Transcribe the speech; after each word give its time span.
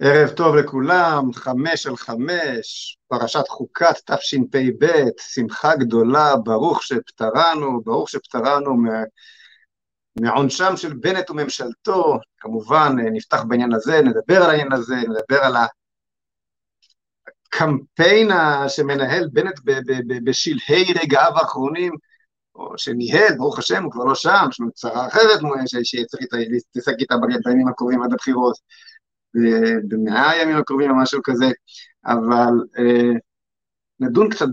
ערב 0.00 0.28
טוב 0.28 0.56
לכולם, 0.56 1.32
חמש 1.32 1.86
על 1.86 1.96
חמש, 1.96 2.98
פרשת 3.08 3.48
חוקת 3.48 4.10
תשפ"ב, 4.10 4.86
שמחה 5.18 5.76
גדולה, 5.76 6.36
ברוך 6.36 6.82
שפטרנו, 6.82 7.80
ברוך 7.84 8.10
שפטרנו 8.10 8.74
מעונשם 10.20 10.76
של 10.76 10.94
בנט 10.94 11.30
וממשלתו, 11.30 12.18
כמובן 12.38 12.96
נפתח 13.12 13.42
בעניין 13.48 13.72
הזה, 13.72 14.00
נדבר 14.02 14.42
על 14.42 14.50
העניין 14.50 14.72
הזה, 14.72 14.94
נדבר 14.96 15.44
על 15.44 15.54
הקמפיין 17.52 18.30
שמנהל 18.68 19.28
בנט 19.32 19.60
בשלהי 20.24 20.92
רגעיו 21.02 21.32
האחרונים, 21.34 21.92
או 22.54 22.78
שניהל, 22.78 23.36
ברוך 23.36 23.58
השם, 23.58 23.84
הוא 23.84 23.92
כבר 23.92 24.04
לא 24.04 24.14
שם, 24.14 24.46
יש 24.50 24.60
לנו 24.60 24.72
צרה 24.72 25.06
אחרת 25.06 25.40
שצריך 25.84 26.26
להתעסק 26.32 26.94
איתה 26.98 27.14
בימים 27.44 27.68
הקרובים 27.68 28.02
עד 28.02 28.12
הבחירות. 28.12 28.56
במאה 29.88 30.30
הימים 30.30 30.56
הקרובים 30.56 30.90
או 30.90 30.96
משהו 30.96 31.20
כזה, 31.24 31.46
אבל 32.06 32.52
אה, 32.78 33.12
נדון 34.00 34.30
קצת 34.30 34.46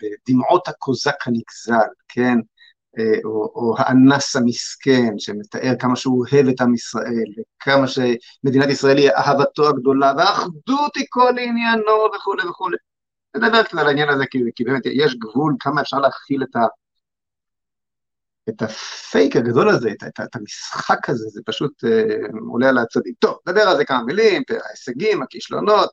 בדמעות 0.00 0.68
הקוזק 0.68 1.26
הנגזל, 1.26 1.88
כן? 2.08 2.38
אה, 2.98 3.18
או, 3.24 3.52
או 3.54 3.74
האנס 3.78 4.36
המסכן, 4.36 5.18
שמתאר 5.18 5.72
כמה 5.78 5.96
שהוא 5.96 6.26
אוהב 6.32 6.48
את 6.48 6.60
עם 6.60 6.74
ישראל, 6.74 7.24
וכמה 7.38 7.86
שמדינת 7.88 8.68
ישראל 8.68 8.98
היא 8.98 9.10
אהבתו 9.10 9.68
הגדולה, 9.68 10.12
והאחדות 10.16 10.96
היא 10.96 11.06
כל 11.08 11.34
עניינו 11.38 12.06
וכולי 12.16 12.48
וכולי. 12.48 12.76
נדבר 13.36 13.62
קצת 13.62 13.78
על 13.78 13.86
העניין 13.86 14.08
הזה, 14.08 14.24
כי, 14.30 14.38
כי 14.54 14.64
באמת 14.64 14.82
יש 14.86 15.16
גבול 15.16 15.54
כמה 15.60 15.80
אפשר 15.80 15.98
להכיל 15.98 16.42
את, 16.42 16.56
ה, 16.56 16.66
את 18.48 18.62
הפייק 18.62 19.36
הגדול 19.36 19.68
הזה, 19.68 19.90
את, 19.90 20.04
את, 20.08 20.20
את 20.20 20.36
המשחק 20.36 21.08
הזה, 21.08 21.28
זה 21.28 21.40
פשוט 21.46 21.84
אה, 21.84 22.16
עולה 22.50 22.68
על 22.68 22.78
הצדדים. 22.78 23.14
טוב, 23.18 23.38
נדבר 23.46 23.60
על 23.60 23.76
זה 23.76 23.84
כמה 23.84 24.02
מילים, 24.02 24.42
ההישגים, 24.64 25.22
הכישלונות. 25.22 25.90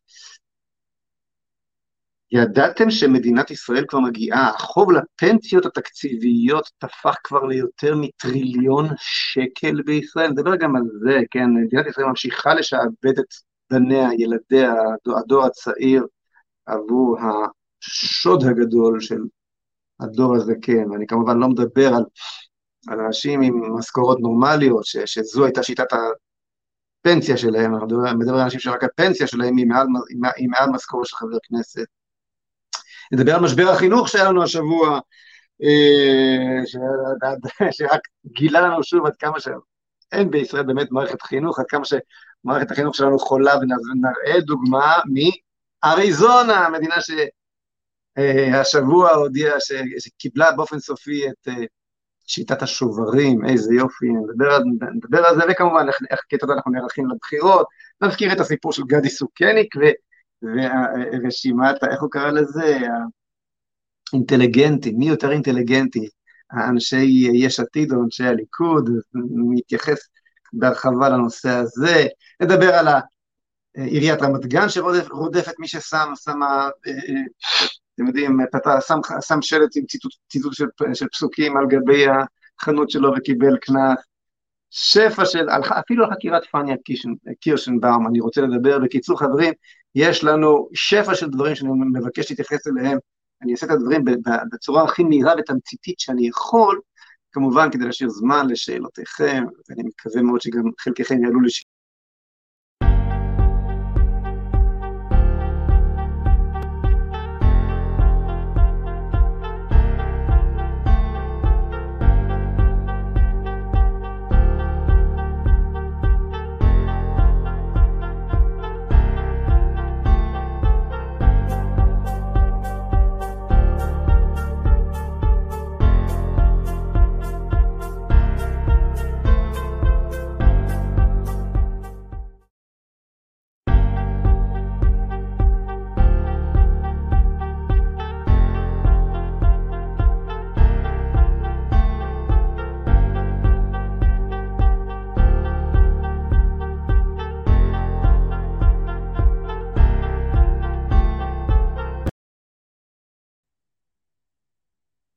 ידעתם 2.33 2.91
שמדינת 2.91 3.51
ישראל 3.51 3.85
כבר 3.87 3.99
מגיעה, 3.99 4.49
החוב 4.49 4.89
לפנסיות 4.91 5.65
התקציביות 5.65 6.69
תפח 6.77 7.15
כבר 7.23 7.43
ליותר 7.43 7.95
מטריליון 7.95 8.87
שקל 8.97 9.81
בישראל? 9.85 10.31
נדבר 10.31 10.55
גם 10.55 10.75
על 10.75 10.83
זה, 11.01 11.19
כן, 11.31 11.49
מדינת 11.49 11.87
ישראל 11.87 12.07
ממשיכה 12.07 12.53
לשעבד 12.53 13.19
את 13.19 13.33
בניה, 13.71 14.09
ילדיה, 14.17 14.73
הדור, 15.17 15.45
הצעיר, 15.45 16.05
עבור 16.65 17.17
השוד 17.19 18.43
הגדול 18.43 19.01
של 19.01 19.19
הדור 20.03 20.35
הזקן, 20.35 20.91
ואני 20.91 21.07
כמובן 21.07 21.37
לא 21.37 21.47
מדבר 21.47 21.87
על, 21.87 22.03
על 22.87 22.99
אנשים 22.99 23.41
עם 23.41 23.77
משכורות 23.77 24.19
נורמליות, 24.19 24.85
ש, 24.85 24.97
שזו 24.97 25.45
הייתה 25.45 25.63
שיטת 25.63 25.87
הפנסיה 27.03 27.37
שלהם, 27.37 27.75
אני 27.75 27.83
מדבר, 27.83 28.13
מדבר 28.13 28.35
על 28.35 28.41
אנשים 28.41 28.59
שרק 28.59 28.83
הפנסיה 28.83 29.27
שלהם 29.27 29.57
היא 29.57 29.65
מעל, 29.67 29.87
היא 30.35 30.49
מעל 30.49 30.69
משכורת 30.69 31.05
של 31.05 31.15
חבר 31.15 31.37
כנסת. 31.43 31.85
נדבר 33.11 33.35
על 33.35 33.41
משבר 33.41 33.69
החינוך 33.69 34.09
שהיה 34.09 34.29
לנו 34.29 34.43
השבוע, 34.43 34.99
אה, 35.63 36.65
שרק 37.71 38.01
גילה 38.25 38.61
לנו 38.61 38.83
שוב 38.83 39.05
עד 39.05 39.15
כמה 39.15 39.39
שאין 39.39 40.31
בישראל 40.31 40.63
באמת 40.63 40.91
מערכת 40.91 41.21
חינוך, 41.21 41.59
עד 41.59 41.65
כמה 41.67 41.83
שמערכת 41.85 42.71
החינוך 42.71 42.95
שלנו 42.95 43.19
חולה, 43.19 43.53
ונראה 43.57 44.41
דוגמה 44.41 44.97
מאריזונה, 45.83 46.69
מדינה 46.69 47.01
ש... 47.01 47.11
אה, 48.17 48.61
השבוע 48.61 49.11
הודיעה 49.11 49.55
שקיבלה 49.99 50.51
באופן 50.51 50.79
סופי 50.79 51.29
את 51.29 51.47
אה, 51.47 51.65
שיטת 52.27 52.61
השוברים, 52.61 53.45
איזה 53.45 53.73
יופי, 53.73 54.05
נדבר, 54.07 54.59
נדבר 54.95 55.25
על 55.25 55.35
זה, 55.35 55.41
וכמובן 55.49 55.87
איך, 55.87 55.97
איך 56.11 56.19
כיתות 56.29 56.49
אנחנו 56.49 56.71
נערכים 56.71 57.07
לבחירות, 57.09 57.67
נזכיר 58.01 58.33
את 58.33 58.39
הסיפור 58.39 58.73
של 58.73 58.83
גדי 58.87 59.09
סוכניק 59.09 59.75
ורשימת, 60.43 61.83
איך 61.83 62.01
הוא 62.01 62.09
קרא 62.11 62.31
לזה, 62.31 62.77
האינטליגנטי, 64.13 64.91
מי 64.91 65.05
יותר 65.05 65.31
אינטליגנטי, 65.31 66.09
אנשי 66.69 67.29
יש 67.33 67.59
עתיד 67.59 67.91
או 67.91 68.03
אנשי 68.03 68.23
הליכוד, 68.23 68.89
מתייחס 69.35 69.99
בהרחבה 70.53 71.09
לנושא 71.09 71.49
הזה, 71.49 72.05
נדבר 72.41 72.73
על 72.73 72.87
עיריית 73.73 74.21
רמת 74.21 74.45
גן 74.45 74.69
שרודפת 74.69 75.53
מי 75.59 75.67
ששם, 75.67 76.11
שמה 76.23 76.69
אתם 77.95 78.07
יודעים, 78.07 78.37
שם, 78.87 78.99
שם 79.21 79.41
שלט 79.41 79.69
עם 79.75 79.85
ציטוט, 79.85 80.11
ציטוט 80.29 80.53
של, 80.53 80.65
של 80.93 81.07
פסוקים 81.07 81.57
על 81.57 81.65
גבי 81.67 82.05
החנות 82.59 82.89
שלו 82.89 83.11
וקיבל 83.17 83.57
קנס. 83.57 83.99
שפע 84.75 85.25
של, 85.25 85.47
אפילו 85.79 86.05
על 86.05 86.11
חקירת 86.11 86.41
פניה 86.51 86.75
קירשנבאום, 87.39 88.07
אני 88.07 88.19
רוצה 88.19 88.41
לדבר. 88.41 88.79
בקיצור, 88.79 89.19
חברים, 89.19 89.53
יש 89.95 90.23
לנו 90.23 90.69
שפע 90.73 91.15
של 91.15 91.29
דברים 91.29 91.55
שאני 91.55 91.69
מבקש 91.93 92.29
להתייחס 92.29 92.67
אליהם. 92.67 92.97
אני 93.41 93.51
אעשה 93.51 93.65
את 93.65 93.71
הדברים 93.71 94.05
בצורה 94.53 94.83
הכי 94.83 95.03
מהירה 95.03 95.33
ותמציתית 95.39 95.99
שאני 95.99 96.27
יכול, 96.27 96.79
כמובן 97.31 97.71
כדי 97.71 97.85
להשאיר 97.85 98.09
זמן 98.09 98.47
לשאלותיכם, 98.49 99.43
ואני 99.69 99.83
מקווה 99.83 100.21
מאוד 100.21 100.41
שגם 100.41 100.63
חלקכם 100.79 101.23
יעלו 101.23 101.41
לשאלות. 101.41 101.72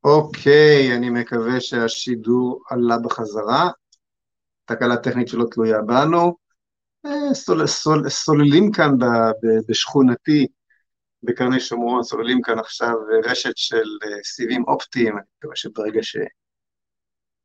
אוקיי, 0.06 0.96
אני 0.96 1.10
מקווה 1.10 1.60
שהשידור 1.60 2.62
עלה 2.70 2.98
בחזרה. 2.98 3.70
תקלה 4.64 4.96
טכנית 4.96 5.28
שלא 5.28 5.44
תלויה 5.50 5.82
בנו. 5.82 6.36
אה, 7.06 7.34
סול, 7.34 7.66
סול, 7.66 8.08
סוללים 8.08 8.72
כאן 8.72 8.98
ב, 8.98 9.04
ב, 9.04 9.46
בשכונתי, 9.68 10.46
בקרני 11.22 11.60
שומרון, 11.60 12.02
סוללים 12.02 12.42
כאן 12.42 12.58
עכשיו 12.58 12.94
רשת 13.24 13.56
של 13.56 13.88
אה, 14.04 14.22
סיבים 14.24 14.64
אופטיים, 14.68 15.12
אני 15.12 15.26
מקווה 15.38 15.56
שברגע 15.56 16.02
ש... 16.02 16.16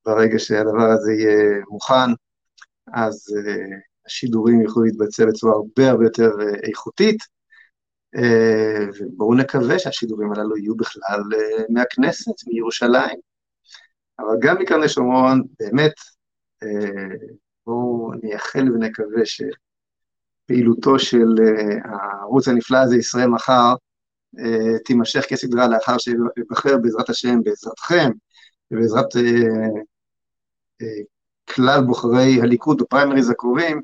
ברגע 0.06 0.40
שהדבר 0.40 0.90
הזה 0.94 1.12
יהיה 1.12 1.62
מוכן, 1.70 2.12
אז 2.94 3.16
uh, 3.16 4.06
השידורים 4.06 4.62
יוכלו 4.62 4.84
להתבצע 4.84 5.26
בצורה 5.26 5.54
הרבה 5.54 5.90
הרבה 5.90 6.06
יותר 6.06 6.30
איכותית. 6.68 7.18
אה, 8.16 8.86
ובואו 9.00 9.34
נקווה 9.36 9.80
שהשידורים 9.80 10.32
הללו 10.32 10.58
יהיו 10.58 10.76
בכלל 10.76 11.22
אה, 11.34 11.64
מהכנסת, 11.70 12.48
מירושלים. 12.48 13.20
אבל 14.20 14.36
גם 14.42 14.60
מקרני 14.60 14.90
שומרון, 14.90 15.44
באמת, 15.60 15.94
אה, 16.64 17.16
בואו 17.66 18.12
נייחל 18.24 18.72
ונקווה 18.74 19.22
שפעילותו 19.26 21.00
של 21.00 21.28
הערוץ 21.84 22.48
הנפלא 22.48 22.78
הזה, 22.78 22.96
ישראל 22.96 23.28
מחר, 23.28 23.74
תימשך 24.86 25.26
כסדרה 25.30 25.68
לאחר 25.68 25.98
שיבחר 25.98 26.78
בעזרת 26.78 27.10
השם, 27.10 27.44
בעזרתכם, 27.44 28.12
ובעזרת 28.72 29.06
כלל 31.50 31.82
בוחרי 31.82 32.42
הליכוד 32.42 32.82
בפריימריז 32.82 33.30
הקרובים, 33.30 33.82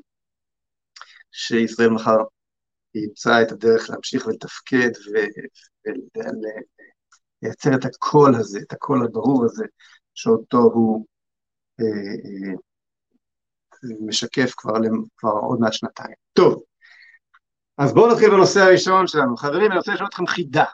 שישראל 1.31 1.89
מחר 1.89 2.18
ימצא 3.03 3.41
את 3.41 3.51
הדרך 3.51 3.89
להמשיך 3.89 4.27
ולתפקד 4.27 4.89
ולייצר 7.44 7.75
את 7.75 7.85
הקול 7.85 8.35
הזה, 8.35 8.59
את 8.59 8.73
הקול 8.73 9.05
הברור 9.05 9.45
הזה, 9.45 9.65
שאותו 10.13 10.57
הוא 10.57 11.05
אה, 11.79 11.85
אה, 11.85 12.53
משקף 14.07 14.53
כבר, 14.57 14.73
כבר 15.17 15.31
עוד 15.31 15.59
מעט 15.59 15.73
שנתיים. 15.73 16.15
טוב, 16.33 16.63
אז 17.77 17.94
בואו 17.94 18.11
נתחיל 18.11 18.29
בנושא 18.29 18.59
הראשון 18.59 19.07
שלנו. 19.07 19.38
חברים, 19.38 19.71
אני 19.71 19.77
רוצה 19.77 19.94
לשאול 19.94 20.07
אתכם 20.07 20.27
חידה. 20.27 20.65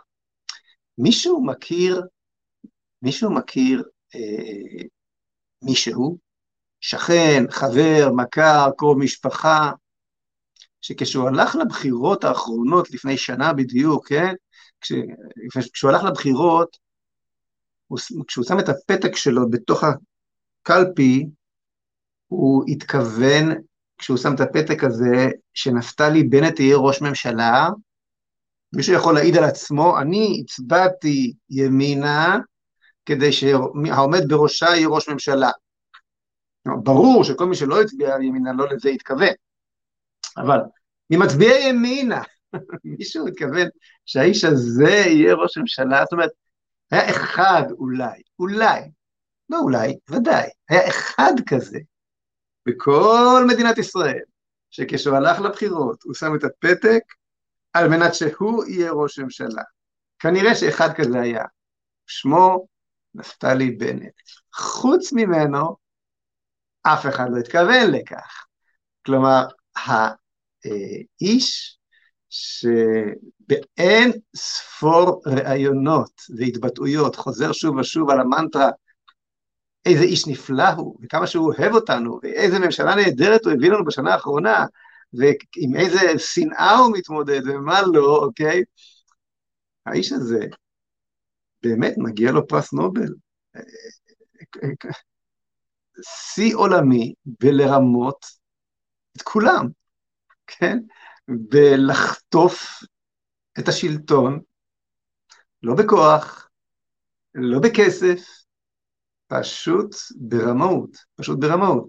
מישהו 0.97 1.45
מכיר, 1.45 2.01
מישהו 3.01 3.31
מכיר 3.31 3.83
אה, 4.15 4.83
מישהו, 5.61 6.17
שכן, 6.81 7.43
חבר, 7.49 8.11
מכר, 8.15 8.69
קרוב 8.77 8.97
משפחה, 8.97 9.71
שכשהוא 10.83 11.27
הלך 11.27 11.55
לבחירות 11.55 12.23
האחרונות 12.23 12.91
לפני 12.91 13.17
שנה 13.17 13.53
בדיוק, 13.53 14.07
כן? 14.07 14.33
כש, 14.81 14.91
כשהוא 15.73 15.91
הלך 15.91 16.03
לבחירות, 16.03 16.77
הוא, 17.87 17.99
כשהוא 18.27 18.45
שם 18.45 18.59
את 18.59 18.69
הפתק 18.69 19.15
שלו 19.15 19.49
בתוך 19.49 19.83
הקלפי, 19.83 21.25
הוא 22.27 22.63
התכוון, 22.67 23.51
כשהוא 23.97 24.17
שם 24.17 24.35
את 24.35 24.39
הפתק 24.39 24.83
הזה, 24.83 25.27
שנפתלי 25.53 26.23
בנט 26.23 26.59
יהיה 26.59 26.77
ראש 26.77 27.01
ממשלה, 27.01 27.69
מישהו 28.75 28.93
יכול 28.93 29.13
להעיד 29.13 29.37
על 29.37 29.43
עצמו, 29.43 29.99
אני 29.99 30.43
הצבעתי 30.43 31.33
ימינה 31.49 32.37
כדי 33.05 33.31
שהעומד 33.31 34.21
בראשה 34.27 34.65
יהיה 34.65 34.87
ראש 34.87 35.09
ממשלה. 35.09 35.51
ברור 36.83 37.23
שכל 37.23 37.45
מי 37.45 37.55
שלא 37.55 37.81
הצביע 37.81 38.15
ימינה 38.21 38.53
לא 38.53 38.65
לזה 38.69 38.89
התכוון, 38.89 39.33
אבל 40.37 40.59
ממצביעי 41.09 41.69
ימינה, 41.69 42.21
מישהו 42.97 43.27
התכוון 43.27 43.67
שהאיש 44.05 44.43
הזה 44.43 44.89
יהיה 44.89 45.33
ראש 45.33 45.57
ממשלה, 45.57 46.03
זאת 46.03 46.13
אומרת, 46.13 46.31
היה 46.91 47.09
אחד 47.09 47.63
אולי, 47.71 48.21
אולי, 48.39 48.81
לא 49.49 49.59
אולי, 49.59 49.97
ודאי, 50.09 50.49
היה 50.69 50.87
אחד 50.87 51.33
כזה 51.49 51.79
בכל 52.65 53.45
מדינת 53.47 53.77
ישראל, 53.77 54.23
שכשהוא 54.69 55.15
הלך 55.17 55.39
לבחירות 55.39 56.03
הוא 56.03 56.13
שם 56.13 56.35
את 56.35 56.43
הפתק 56.43 57.03
על 57.73 57.87
מנת 57.89 58.13
שהוא 58.13 58.65
יהיה 58.65 58.91
ראש 58.91 59.19
ממשלה. 59.19 59.63
כנראה 60.19 60.55
שאחד 60.55 60.89
כזה 60.95 61.21
היה, 61.21 61.43
שמו 62.07 62.67
נפתלי 63.15 63.71
בנט. 63.71 64.13
חוץ 64.53 65.13
ממנו, 65.13 65.75
אף 66.83 67.05
אחד 67.05 67.25
לא 67.31 67.37
התכוון 67.37 67.91
לכך. 67.91 68.45
כלומר, 69.05 69.45
האיש 69.75 71.77
שבאין 72.29 74.11
ספור 74.35 75.21
ראיונות 75.25 76.21
והתבטאויות 76.37 77.15
חוזר 77.15 77.51
שוב 77.51 77.75
ושוב 77.75 78.09
על 78.09 78.19
המנטרה 78.19 78.69
איזה 79.85 80.03
איש 80.03 80.27
נפלא 80.27 80.69
הוא, 80.69 80.97
וכמה 81.01 81.27
שהוא 81.27 81.53
אוהב 81.53 81.73
אותנו, 81.73 82.19
ואיזה 82.23 82.59
ממשלה 82.59 82.95
נהדרת 82.95 83.45
הוא 83.45 83.53
הביא 83.53 83.69
לנו 83.69 83.85
בשנה 83.85 84.13
האחרונה, 84.13 84.65
ועם 85.13 85.75
איזה 85.75 86.19
שנאה 86.19 86.77
הוא 86.77 86.97
מתמודד, 86.97 87.41
ומה 87.45 87.81
לא, 87.93 88.17
אוקיי? 88.17 88.63
האיש 89.85 90.11
הזה, 90.11 90.39
באמת 91.63 91.93
מגיע 91.97 92.31
לו 92.31 92.47
פרס 92.47 92.73
נובל. 92.73 93.13
שיא 96.01 96.55
עולמי 96.55 97.13
בלרמות 97.25 98.25
את 99.17 99.21
כולם, 99.21 99.67
כן? 100.47 100.77
בלחטוף 101.27 102.83
את 103.59 103.67
השלטון, 103.67 104.39
לא 105.63 105.75
בכוח, 105.75 106.49
לא 107.35 107.59
בכסף, 107.59 108.43
פשוט 109.27 109.95
ברמאות, 110.15 110.97
פשוט 111.15 111.39
ברמאות. 111.39 111.87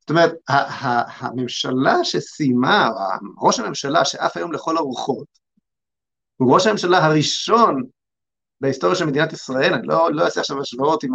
זאת 0.00 0.10
אומרת, 0.10 0.32
הממשלה 0.48 2.04
שסיימה, 2.04 2.88
ראש 3.38 3.60
הממשלה 3.60 4.04
שעף 4.04 4.36
היום 4.36 4.52
לכל 4.52 4.76
הרוחות, 4.76 5.26
הוא 6.36 6.54
ראש 6.54 6.66
הממשלה 6.66 6.98
הראשון 6.98 7.82
בהיסטוריה 8.60 8.96
של 8.96 9.04
מדינת 9.04 9.32
ישראל, 9.32 9.74
אני 9.74 9.86
לא, 9.86 10.12
לא 10.12 10.24
אעשה 10.24 10.40
עכשיו 10.40 10.60
השוואות 10.60 11.04
עם 11.04 11.12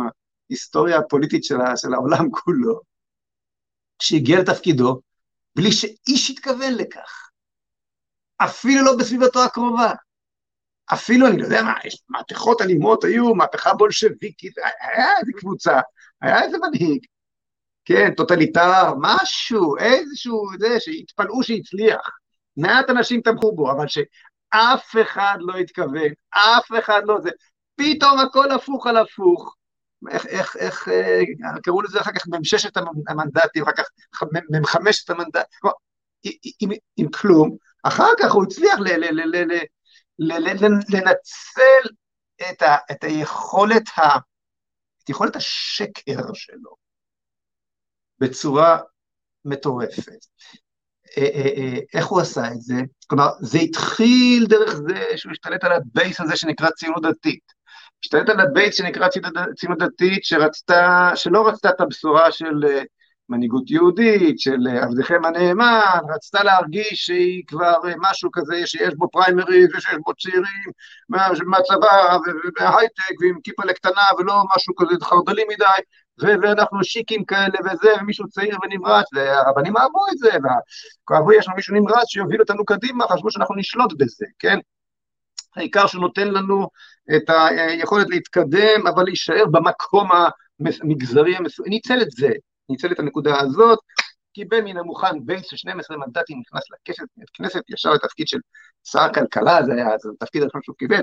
ההיסטוריה 0.50 0.98
הפוליטית 0.98 1.44
של, 1.44 1.58
של 1.76 1.94
העולם 1.94 2.30
כולו, 2.32 2.82
שהגיע 4.02 4.40
לתפקידו 4.40 5.02
בלי 5.58 5.72
שאיש 5.72 6.30
התכוון 6.30 6.74
לכך, 6.74 7.30
אפילו 8.38 8.86
לא 8.86 8.98
בסביבתו 9.00 9.44
הקרובה. 9.44 9.94
אפילו, 10.94 11.28
אני 11.28 11.38
לא 11.38 11.44
יודע 11.44 11.64
מה, 11.64 11.74
יש 11.86 12.04
מהפכות 12.10 12.62
אלימות 12.62 13.04
היו, 13.04 13.36
מהפכה 13.36 13.74
בולשביקית, 13.74 14.54
היה 14.82 15.08
איזה 15.20 15.32
קבוצה, 15.38 15.80
היה 16.22 16.44
איזה 16.44 16.58
מנהיג, 16.58 17.06
כן, 17.86 18.14
טוטליטר, 18.18 18.94
משהו, 19.02 19.78
איזשהו, 19.78 20.48
זה, 20.60 20.80
שהתפלאו 20.80 21.44
שהצליח. 21.44 22.10
מעט 22.58 22.90
אנשים 22.90 23.22
תמכו 23.22 23.56
בו, 23.56 23.72
אבל 23.72 23.86
שאף 23.88 24.96
אחד 25.02 25.38
לא 25.40 25.58
התכוון, 25.58 26.12
אף 26.30 26.72
אחד 26.80 27.02
לא 27.06 27.18
זה, 27.22 27.30
פתאום 27.76 28.20
הכל 28.20 28.52
הפוך 28.52 28.88
על 28.88 28.98
הפוך. 28.98 29.57
איך, 30.12 30.26
איך, 30.26 30.56
איך, 30.56 30.88
אה, 30.88 31.22
קראו 31.64 31.82
לזה 31.82 32.02
אחר 32.02 32.12
כך 32.12 32.28
מ"ם 32.28 32.44
ששת 32.44 32.78
המנדטים, 33.08 33.64
אחר 33.64 33.72
כך 33.72 33.86
מ"ם 34.24 34.66
חמשת 34.66 35.10
המנדטים, 35.10 35.70
עם, 36.60 36.70
עם 36.98 37.12
כלום, 37.12 37.58
אחר 37.84 38.12
כך 38.20 38.32
הוא 38.32 38.44
הצליח 38.44 38.80
ל, 38.80 38.84
ל, 38.84 39.06
ל, 39.12 39.36
ל, 39.36 39.62
ל, 40.20 40.34
ל, 40.34 40.68
לנצל 40.90 41.90
את, 42.50 42.62
ה, 42.62 42.76
את 42.92 43.04
היכולת, 43.04 43.84
ה, 43.98 44.18
את 45.04 45.10
יכולת 45.10 45.36
השקר 45.36 46.34
שלו, 46.34 46.76
בצורה 48.20 48.80
מטורפת. 49.46 50.26
אה, 51.18 51.24
אה, 51.24 51.50
אה, 51.58 51.80
איך 51.94 52.06
הוא 52.06 52.22
עשה 52.22 52.48
את 52.48 52.62
זה? 52.62 52.76
כלומר, 53.08 53.30
זה 53.42 53.58
התחיל 53.58 54.46
דרך 54.50 54.74
זה 54.76 55.18
שהוא 55.18 55.32
השתלט 55.32 55.64
על 55.64 55.72
ה 55.72 55.82
base 55.82 56.22
הזה 56.22 56.38
שנקרא 56.38 56.70
ציונות 56.70 57.04
דתית. 57.04 57.57
השתלט 58.04 58.30
על 58.30 58.40
ה 58.40 58.47
base 58.47 58.76
שנקרא 58.76 59.08
ציונות 59.56 59.80
דתית, 59.80 60.24
שרצתה, 60.24 61.12
שלא 61.16 61.48
רצתה 61.48 61.70
את 61.70 61.82
הבשורה 61.82 62.32
של 62.32 62.64
מנהיגות 63.30 63.72
יהודית, 63.72 64.40
של 64.40 64.68
עבדכם 64.82 65.26
הנאמן, 65.26 66.00
רצתה 66.16 66.44
להרגיש 66.44 67.06
שהיא 67.06 67.44
כבר 67.48 67.78
משהו 67.98 68.30
כזה 68.34 68.68
שיש 68.68 68.94
בו 68.96 69.10
פריימריז 69.12 69.76
ושיש 69.76 69.96
בו 70.06 70.14
צעירים 70.14 70.72
מהצבא 71.46 72.18
וההייטק 72.60 73.22
ועם 73.22 73.36
כיפה 73.44 73.66
לקטנה 73.66 74.02
ולא 74.20 74.44
משהו 74.56 74.76
כזה 74.76 75.06
חרדלי 75.06 75.44
מדי, 75.50 76.38
ואנחנו 76.42 76.84
שיקים 76.84 77.26
כאלה 77.26 77.58
וזה, 77.66 77.90
ומישהו 78.02 78.28
צעיר 78.28 78.58
ונמרץ, 78.64 79.06
והרבנים 79.14 79.78
אהבו 79.78 80.06
את 80.12 80.18
זה, 80.18 80.30
וכאבו 80.30 81.34
יש 81.34 81.48
לנו 81.48 81.56
מישהו 81.56 81.76
נמרץ 81.76 82.08
שיוביל 82.08 82.42
אותנו 82.42 82.66
קדימה, 82.66 83.08
חשבו 83.08 83.32
שאנחנו 83.32 83.56
נשלוט 83.56 83.94
בזה, 83.98 84.26
כן? 84.40 84.60
העיקר 85.56 85.88
שהוא 85.88 86.02
נותן 86.02 86.28
לנו 86.28 86.70
את 87.16 87.30
היכולת 87.30 88.10
להתקדם, 88.10 88.88
אבל 88.88 89.04
להישאר 89.04 89.46
במקום 89.52 90.10
המגזרי 90.60 91.36
המסוים, 91.36 91.70
ניצל 91.70 92.02
את 92.02 92.12
זה, 92.12 92.30
ניצל 92.70 92.92
את 92.92 93.00
הנקודה 93.00 93.40
הזאת, 93.40 93.80
קיבל 94.38 94.62
מן 94.62 94.78
המוכן 94.78 95.26
בייס 95.26 95.46
של 95.46 95.58
12 95.58 95.98
מנדטים, 95.98 96.40
נכנס 96.40 96.64
לכנסת, 97.18 97.62
ישר 97.70 97.94
לתפקיד 97.94 98.28
של 98.28 98.38
שר 98.84 99.00
הכלכלה, 99.00 99.60
זה 99.66 99.74
היה 99.74 99.88
התפקיד 100.14 100.42
הראשון 100.42 100.62
שהוא 100.64 100.76
קיבל, 100.76 101.02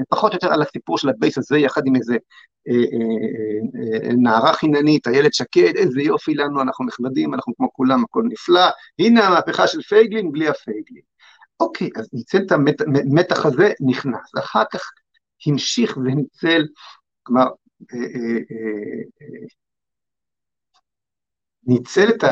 ופחות 0.00 0.32
או 0.32 0.36
יותר 0.36 0.52
על 0.52 0.62
הסיפור 0.62 0.98
של 0.98 1.08
ה 1.08 1.14
base 1.14 1.38
הזה, 1.38 1.58
יחד 1.58 1.82
עם 1.86 1.96
איזה 1.96 2.16
אה, 2.68 2.74
אה, 2.74 4.08
אה, 4.08 4.14
נערה 4.14 4.52
חיננית, 4.52 5.08
איילת 5.08 5.34
שקד, 5.34 5.76
איזה 5.76 6.02
יופי 6.02 6.34
לנו, 6.34 6.62
אנחנו 6.62 6.86
נחמדים, 6.86 7.34
אנחנו 7.34 7.52
כמו 7.56 7.72
כולם, 7.72 8.04
הכל 8.04 8.22
נפלא, 8.28 8.66
הנה 8.98 9.26
המהפכה 9.26 9.66
של 9.66 9.82
פייגלין 9.82 10.32
בלי 10.32 10.48
הפייגלין. 10.48 11.11
אוקיי, 11.62 11.90
אז 11.96 12.08
ניצל 12.12 12.38
את 12.46 12.52
המתח 12.52 13.46
הזה, 13.46 13.72
נכנס. 13.80 14.30
אחר 14.38 14.62
כך 14.72 14.90
המשיך 15.46 15.96
וניצל, 15.96 16.62
כלומר, 17.22 17.46
ניצל 21.64 22.08
את 22.10 22.24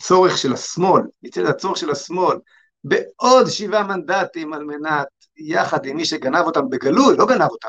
הצורך 0.00 0.38
של 0.38 0.52
השמאל, 0.52 1.02
ניצל 1.22 1.44
את 1.44 1.48
הצורך 1.48 1.76
של 1.76 1.90
השמאל 1.90 2.36
בעוד 2.84 3.46
שבעה 3.48 3.86
מנדטים 3.86 4.52
על 4.52 4.64
מנת, 4.64 5.06
יחד 5.36 5.86
עם 5.86 5.96
מי 5.96 6.04
שגנב 6.04 6.44
אותם 6.44 6.68
בגלוי, 6.70 7.16
לא 7.16 7.26
גנב 7.26 7.50
אותם, 7.50 7.68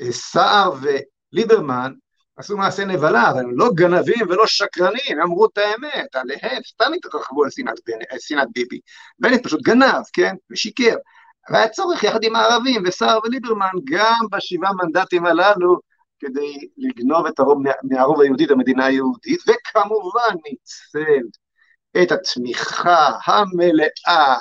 אה, 0.00 0.12
סער 0.12 0.72
וליברמן 0.82 1.92
עשו 2.36 2.56
מעשה 2.56 2.84
נבלה, 2.84 3.30
אבל 3.30 3.40
הם 3.40 3.58
לא 3.58 3.70
גנבים 3.74 4.26
ולא 4.28 4.46
שקרנים, 4.46 5.20
אמרו 5.22 5.46
את 5.46 5.58
האמת, 5.58 6.14
עליהם 6.14 6.62
סתם 6.66 6.92
התרחבו 6.96 7.44
על 7.44 7.50
שנאת, 7.50 7.74
שנאת 8.18 8.48
ביבי. 8.54 8.80
בנט 9.18 9.44
פשוט 9.44 9.62
גנב, 9.62 10.02
כן, 10.12 10.34
ושיקר. 10.50 10.96
והיה 11.50 11.68
צורך 11.68 12.04
יחד 12.04 12.24
עם 12.24 12.36
הערבים 12.36 12.82
וסער 12.86 13.18
וליברמן 13.24 13.72
גם 13.84 14.26
בשבעה 14.32 14.72
מנדטים 14.72 15.26
הללו 15.26 15.76
כדי 16.20 16.68
לגנוב 16.78 17.26
את 17.26 17.38
הרוב 17.38 17.62
מהרוב 17.82 18.20
היהודי 18.20 18.46
למדינה 18.46 18.86
היהודית, 18.86 19.40
וכמובן 19.48 20.34
ניצל 20.44 21.26
את 22.02 22.12
התמיכה 22.12 23.10
המלאה, 23.26 24.36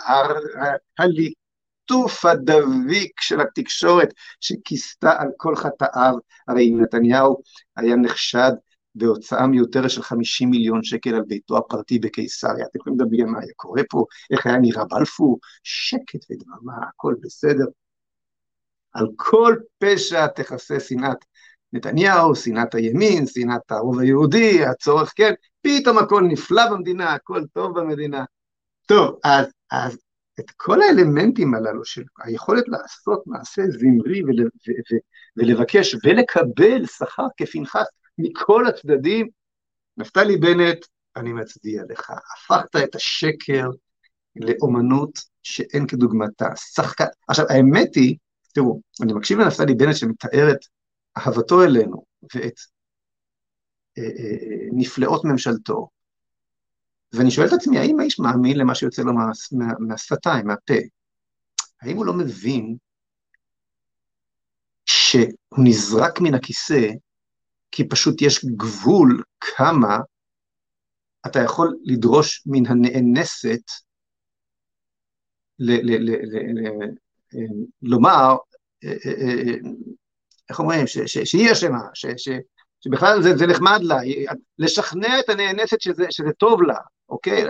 הליטוף 1.92 2.25
הדביק 2.25 3.22
של 3.22 3.42
התקשורת 3.42 4.13
שכיסתה 4.40 5.12
על 5.22 5.28
כל 5.38 5.56
חטאיו, 5.56 6.16
הרי 6.48 6.70
אם 6.70 6.82
נתניהו 6.82 7.42
היה 7.78 7.96
נחשד 7.96 8.52
בהוצאה 8.96 9.48
מיותרת 9.48 9.90
של 9.90 10.02
50 10.02 10.50
מיליון 10.50 10.84
שקל 10.84 11.16
על 11.16 11.22
ביתו 11.28 11.58
הפרטי 11.58 12.00
בקיסריה. 12.00 12.66
אתם 12.66 12.80
יכולים 12.80 13.00
לדמיין 13.00 13.30
מה 13.30 13.40
היה 13.40 13.54
קורה 13.56 13.82
פה, 13.90 14.06
איך 14.32 14.46
היה 14.46 14.58
נראה 14.58 14.86
בלפור, 14.86 15.40
שקט 15.63 16.25
ודממה, 16.32 16.74
הכל 16.90 17.16
בסדר. 17.22 17.66
על 18.94 19.08
כל 19.16 19.56
פשע 19.78 20.28
תכסה 20.28 20.80
שנאת 20.80 21.18
נתניהו, 21.74 22.36
שנאת 22.36 22.75
הימין, 22.75 23.28
שנאת 23.28 23.72
הרוב 23.72 24.00
היהודי, 24.00 24.66
הצורך, 24.66 25.13
כן, 25.16 25.34
פתאום 25.62 25.98
הכל 25.98 26.24
נפלא 26.28 26.72
במדינה, 26.72 27.13
הכל 27.13 27.42
טוב 27.54 27.80
במדינה. 27.80 28.24
טוב, 28.88 29.20
אז, 29.24 29.46
אז 29.72 29.98
את 30.40 30.52
כל 30.58 30.82
האלמנטים 30.82 31.54
הללו 31.56 31.86
של 31.86 32.04
היכולת 32.24 32.63
לעשות 32.68 33.24
מעשה 33.25 33.62
זמרי 33.68 34.24
ול, 34.24 34.42
ו, 34.42 34.72
ו, 34.72 34.98
ולבקש 35.38 35.96
ולקבל 36.04 36.86
שכר 36.86 37.28
כפנחס 37.38 37.88
מכל 38.18 38.68
הצדדים, 38.68 39.30
נפתלי 39.98 40.38
בנט, 40.38 40.86
אני 41.16 41.34
מצדיע 41.34 41.84
לך. 41.90 42.10
הפכת 42.10 42.75
את 42.75 42.96
השקר 42.96 43.70
לאומנות 44.36 45.20
שאין 45.44 45.88
כדוגמתה. 45.88 46.56
שחקן. 46.56 47.06
עכשיו, 47.28 47.46
האמת 47.50 47.96
היא, 47.96 48.18
תראו, 48.54 48.82
אני 49.02 49.13
מקשיב 49.13 49.40
לנפתלי 49.40 49.75
בנט 49.75 49.96
שמתאר 49.96 50.52
את 50.52 50.60
אהבתו 51.18 51.63
אלינו 51.63 52.06
ואת 52.36 52.60
אה, 53.98 54.04
אה, 54.04 54.68
נפלאות 54.72 55.25
ממשלתו, 55.25 55.88
ואני 57.13 57.32
שואל 57.32 57.48
את 57.48 57.53
עצמי, 57.53 57.77
האם 57.79 58.00
האיש 58.00 58.20
מאמין 58.20 58.58
למה 58.58 58.75
שיוצא 58.75 59.01
לו 59.01 59.13
מה, 59.13 59.25
מה, 59.51 60.43
מהפה? 60.43 60.74
האם 61.82 61.98
הוא 61.98 62.05
לא 62.05 62.13
מבין 62.13 62.77
שהוא 64.86 65.60
נזרק 65.63 66.22
מן 66.22 66.34
הכיסא 66.34 66.88
כי 67.72 67.89
פשוט 67.89 68.22
יש 68.22 68.46
גבול 68.46 69.24
כמה 69.39 69.98
אתה 71.25 71.39
יכול 71.39 71.77
לדרוש 71.84 72.43
מן 72.46 72.65
הנאנסת 72.65 73.62
לומר, 77.82 78.36
איך 80.50 80.60
אומרים, 80.60 80.88
שהיא 81.05 81.51
אשמה, 81.51 81.82
שבכלל 82.82 83.22
זה 83.22 83.48
נחמד 83.48 83.79
לה, 83.82 83.96
לשכנע 84.60 85.20
את 85.20 85.29
הנאנסת 85.29 85.82
שזה 86.10 86.32
טוב 86.38 86.63
לה, 86.63 86.77
אוקיי? 87.13 87.43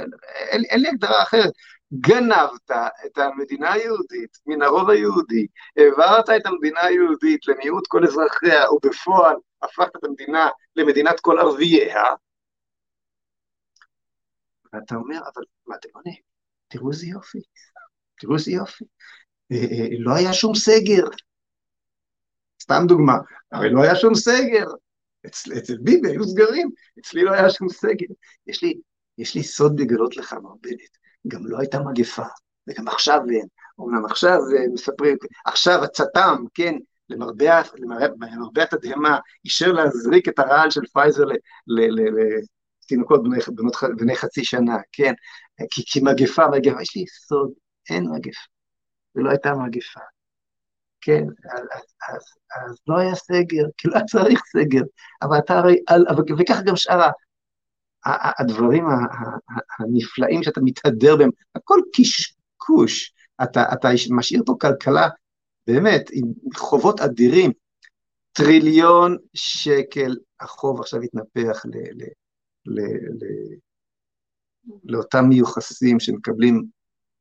אין 0.51 0.82
לי 0.82 0.88
הגדרה 0.88 1.24
אחרת. 1.24 1.51
גנבת 1.93 2.72
את 3.05 3.17
המדינה 3.17 3.72
היהודית 3.74 4.38
מן 4.46 4.62
הרוב 4.62 4.89
היהודי, 4.89 5.48
העברת 5.77 6.29
את 6.29 6.46
המדינה 6.46 6.82
היהודית 6.82 7.48
למיעוט 7.48 7.88
כל 7.88 8.03
אזרחיה, 8.03 8.72
ובפועל 8.72 9.36
הפכת 9.62 9.96
את 9.96 10.03
המדינה 10.03 10.50
למדינת 10.75 11.20
כל 11.20 11.39
ערבייה, 11.39 12.03
ואתה 14.74 14.96
אומר, 14.96 15.17
אבל 15.17 15.43
מה 15.67 15.75
אתם 15.75 15.89
עונים? 15.93 16.22
תראו 16.67 16.91
איזה 16.91 17.08
יופי, 17.08 17.39
תראו 18.20 18.36
איזה 18.36 18.51
יופי. 18.51 18.86
אה, 19.51 19.58
אה, 19.58 19.88
לא 20.00 20.15
היה 20.15 20.34
שום 20.34 20.55
סגר. 20.55 21.03
סתם 22.62 22.84
דוגמה, 22.88 23.17
הרי 23.51 23.70
לא 23.70 23.84
היה 23.84 23.96
שום 23.96 24.15
סגר. 24.15 24.65
אצל, 25.25 25.58
אצל 25.58 25.77
ביבי 25.77 26.10
היו 26.10 26.24
סגרים, 26.24 26.70
אצלי 27.00 27.24
לא 27.24 27.32
היה 27.32 27.50
שום 27.50 27.70
סגר. 27.70 28.13
יש 28.48 28.63
לי, 28.63 28.79
יש 29.17 29.36
לי 29.36 29.43
סוד 29.43 29.79
לגלות 29.79 30.17
לך, 30.17 30.34
מר 30.34 30.53
בנט, 30.62 30.98
גם 31.27 31.46
לא 31.46 31.60
הייתה 31.60 31.79
מגפה, 31.79 32.24
וגם 32.67 32.88
עכשיו 32.88 33.20
אין. 33.32 33.48
אומנם 33.77 34.05
עכשיו 34.05 34.39
מספרים, 34.74 35.17
עכשיו 35.46 35.84
הצט"ם, 35.84 36.46
כן, 36.53 36.75
למרבה, 37.10 37.62
למרבה, 37.75 38.25
למרבה 38.36 38.63
התדהמה, 38.63 39.20
אישר 39.46 39.72
להזריק 39.72 40.27
את 40.27 40.39
הרעל 40.39 40.72
של 40.72 40.82
פייזר 40.93 41.24
לתינוקות 41.67 43.22
בני, 43.98 44.15
חצי 44.15 44.43
שנה, 44.46 44.77
כן, 44.91 45.13
כי, 45.72 45.84
כי 45.86 46.00
מגפה, 46.03 46.48
מגפה, 46.48 46.82
יש 46.82 46.96
לי 46.96 47.05
סוד, 47.08 47.51
אין 47.89 48.03
מגפה, 48.03 48.48
ולא 49.15 49.29
הייתה 49.29 49.53
מגפה. 49.53 50.00
כן, 51.01 51.24
אז, 51.53 51.84
אז, 52.10 52.24
אז 52.55 52.77
לא 52.88 52.98
היה 52.98 53.15
סגר, 53.15 53.63
כי 53.77 53.88
לא 53.88 53.96
היה 53.96 54.05
צריך 54.05 54.41
סגר, 54.46 54.82
אבל 55.22 55.38
אתה 55.38 55.53
הרי, 55.53 55.77
וכך 56.39 56.60
גם 56.65 56.75
שאר 56.75 57.10
הדברים 58.05 58.86
הנפלאים 59.79 60.43
שאתה 60.43 60.62
מתהדר 60.63 61.15
בהם, 61.15 61.29
הכל 61.55 61.79
קשקוש, 61.93 63.13
אתה, 63.43 63.63
אתה 63.74 63.89
משאיר 64.10 64.43
פה 64.45 64.55
כלכלה 64.62 65.10
באמת 65.67 66.10
עם 66.13 66.27
חובות 66.55 67.00
אדירים, 67.00 67.51
טריליון 68.31 69.17
שקל 69.33 70.15
החוב 70.39 70.79
עכשיו 70.79 71.01
התנפח 71.01 71.65
ל, 71.65 71.77
ל, 71.77 72.03
ל, 72.65 72.81
ל, 72.81 73.55
לאותם 74.83 75.25
מיוחסים 75.29 76.00
שמקבלים 76.00 76.65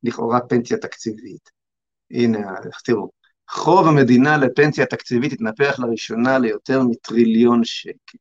לכאורה 0.03 0.41
פנסיה 0.41 0.79
תקציבית. 0.79 1.51
הנה, 2.11 2.55
תראו, 2.85 3.11
חוב 3.51 3.87
המדינה 3.87 4.37
לפנסיה 4.37 4.87
תקציבית 4.87 5.33
התנפח 5.33 5.79
לראשונה 5.79 6.39
ליותר 6.39 6.83
מטריליון 6.83 7.61
שקל. 7.65 8.19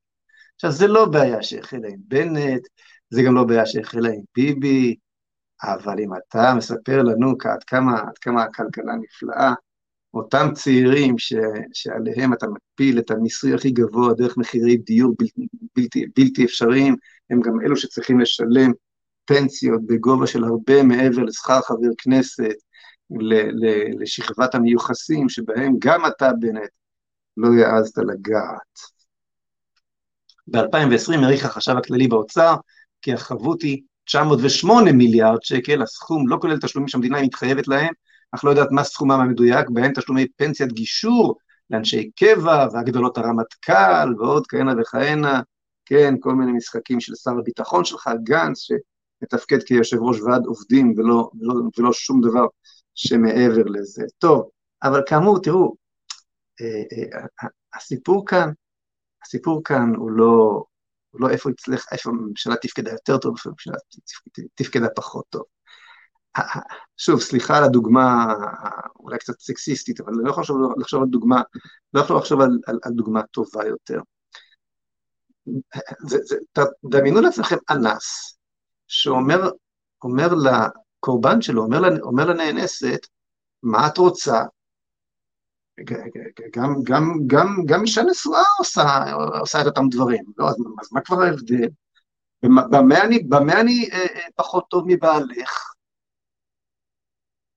עכשיו, 0.64 0.72
זה 0.72 0.88
לא 0.88 1.06
בעיה 1.06 1.44
שהחלה 1.44 1.88
עם 1.88 2.00
בנט, 2.08 2.62
זה 3.10 3.24
גם 3.24 3.36
לא 3.36 3.44
בעיה 3.44 3.66
שהחלה 3.66 4.10
עם 4.10 4.22
ביבי, 4.36 4.96
אבל 5.64 6.00
אם 6.00 6.10
אתה 6.16 6.54
מספר 6.58 7.02
לנו 7.04 7.34
עד 7.46 7.64
כמה, 7.64 8.00
עד 8.00 8.18
כמה 8.18 8.44
הכלכלה 8.44 8.94
נפלאה, 8.96 9.54
אותם 10.14 10.48
צעירים 10.54 11.18
ש, 11.18 11.34
שעליהם 11.74 12.34
אתה 12.34 12.46
מפיל 12.48 13.00
את 13.00 13.12
המיסוי 13.12 13.54
הכי 13.54 13.72
גבוה 13.72 14.14
דרך 14.14 14.38
מחירי 14.38 14.78
דיור 14.78 15.16
בלתי, 15.20 15.48
בלתי, 15.76 16.06
בלתי 16.18 16.46
אפשריים, 16.46 16.96
הם 17.30 17.42
גם 17.42 17.62
אלו 17.66 17.78
שצריכים 17.78 18.20
לשלם 18.20 18.72
פנסיות 19.26 19.82
בגובה 19.86 20.28
של 20.28 20.44
הרבה 20.44 20.84
מעבר 20.84 21.24
לשכר 21.24 21.62
חבר 21.62 21.90
כנסת, 21.98 22.56
ל, 23.10 23.34
ל, 23.34 23.86
לשכבת 24.02 24.56
המיוחסים, 24.56 25.30
שבהם 25.30 25.74
גם 25.80 26.06
אתה, 26.06 26.32
בנט, 26.40 26.70
לא 27.38 27.48
העזת 27.64 27.98
לגעת. 27.98 29.01
ב-2020 30.48 31.18
העריך 31.22 31.46
החשב 31.46 31.78
הכללי 31.78 32.08
באוצר 32.08 32.56
כי 33.02 33.14
החבות 33.14 33.62
היא 33.62 33.82
908 34.06 34.92
מיליארד 34.92 35.44
שקל, 35.44 35.82
הסכום 35.82 36.28
לא 36.28 36.38
כולל 36.42 36.60
תשלומים 36.60 36.88
שהמדינה 36.88 37.22
מתחייבת 37.22 37.68
להם, 37.68 37.94
אך 38.32 38.44
לא 38.44 38.50
יודעת 38.50 38.72
מה 38.72 38.84
סכומם 38.84 39.12
המדויק, 39.12 39.70
בהם 39.70 39.94
תשלומי 39.94 40.28
פנסיית 40.38 40.72
גישור 40.72 41.38
לאנשי 41.70 42.12
קבע 42.16 42.68
והגדלות 42.74 43.18
הרמטכ"ל 43.18 44.16
ועוד 44.20 44.48
כהנה 44.48 44.74
וכהנה, 44.80 45.42
כן, 45.86 46.14
כל 46.20 46.36
מיני 46.36 46.52
משחקים 46.52 47.00
של 47.00 47.16
שר 47.16 47.32
הביטחון 47.40 47.86
שלך, 47.86 48.10
גנץ, 48.24 48.60
שמתפקד 48.60 49.64
כיושב 49.64 49.98
ראש 50.02 50.20
ועד 50.20 50.46
עובדים 50.46 50.94
ולא, 50.98 51.30
ולא, 51.40 51.54
ולא 51.78 51.94
שום 51.94 52.22
דבר 52.22 52.46
שמעבר 52.96 53.64
לזה. 53.66 54.04
טוב, 54.20 54.50
אבל 54.84 55.02
כאמור, 55.06 55.42
תראו, 55.42 55.76
אה, 56.62 56.84
אה, 57.14 57.48
הסיפור 57.74 58.26
כאן, 58.26 58.52
הסיפור 59.26 59.62
כאן 59.64 59.96
הוא 59.96 60.12
לא, 60.12 60.64
הוא 61.12 61.22
לא 61.22 61.30
איפה 61.30 61.50
הצליח, 61.50 61.86
איפה 61.92 62.10
הממשלה 62.10 62.56
תפקדה 62.56 62.92
יותר 62.92 63.18
טוב, 63.18 63.36
איפה 63.38 63.50
הממשלה 63.50 63.76
תפקדה 64.56 64.88
פחות 64.96 65.26
טוב. 65.30 65.44
שוב, 66.98 67.22
סליחה 67.22 67.58
על 67.58 67.64
הדוגמה 67.64 68.34
אולי 69.00 69.18
קצת 69.18 69.40
סקסיסטית, 69.40 70.02
אבל 70.02 70.14
אני 70.14 70.24
לא 70.24 70.30
יכול 70.30 70.44
לחשוב 70.78 71.02
על 71.02 71.10
דוגמה, 71.10 71.42
לא 71.94 72.02
יכול 72.02 72.18
לחשוב 72.18 72.42
על, 72.42 72.60
על, 72.68 72.80
על 72.84 72.94
דוגמה 72.94 73.24
טובה 73.24 73.66
יותר. 73.66 74.00
זה, 76.08 76.18
זה, 76.24 76.36
דמיינו 76.90 77.22
לעצמכם 77.22 77.58
אנס, 77.70 78.38
שאומר 78.88 79.50
אומר 80.04 80.28
לקורבן 80.34 81.42
שלו, 81.42 81.64
אומר, 81.64 82.02
אומר 82.02 82.26
לנאנסת, 82.26 83.00
מה 83.64 83.88
את 83.88 83.98
רוצה? 83.98 84.44
גם, 86.56 86.76
גם, 86.84 87.14
גם, 87.28 87.48
גם 87.66 87.82
אישה 87.82 88.02
נשואה 88.04 88.44
עושה, 88.60 88.84
עושה 89.40 89.62
את 89.62 89.66
אותם 89.66 89.90
דברים, 89.92 90.24
לא, 90.38 90.50
אז, 90.50 90.56
אז 90.82 90.94
מה 90.94 91.02
כבר 91.02 91.22
ההבדל? 91.22 91.68
במה 92.44 93.04
אני, 93.04 93.20
במה 93.20 93.62
אני 93.62 93.90
אה, 93.92 93.98
אה, 93.98 94.28
פחות 94.36 94.66
טוב 94.70 94.84
מבעלך? 94.88 95.74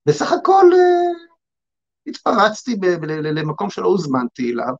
בסך 0.06 0.32
הכל 0.32 0.64
אה, 0.74 1.24
התפרצתי 2.06 2.76
למקום 3.22 3.70
שלא 3.70 3.86
הוזמנתי 3.86 4.52
אליו, 4.52 4.74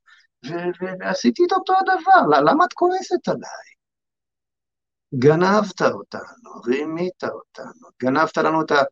ועשיתי 1.01 1.43
את 1.47 1.53
אותו 1.53 1.73
הדבר, 1.79 2.41
למה 2.41 2.65
את 2.65 2.73
כועסת 2.73 3.29
עליי? 3.29 3.75
גנבת 5.19 5.83
אותנו, 5.83 6.51
רימית 6.67 7.25
אותנו, 7.25 7.89
גנבת 8.03 8.37
לנו 8.37 8.63
את, 8.63 8.71
ה, 8.71 8.83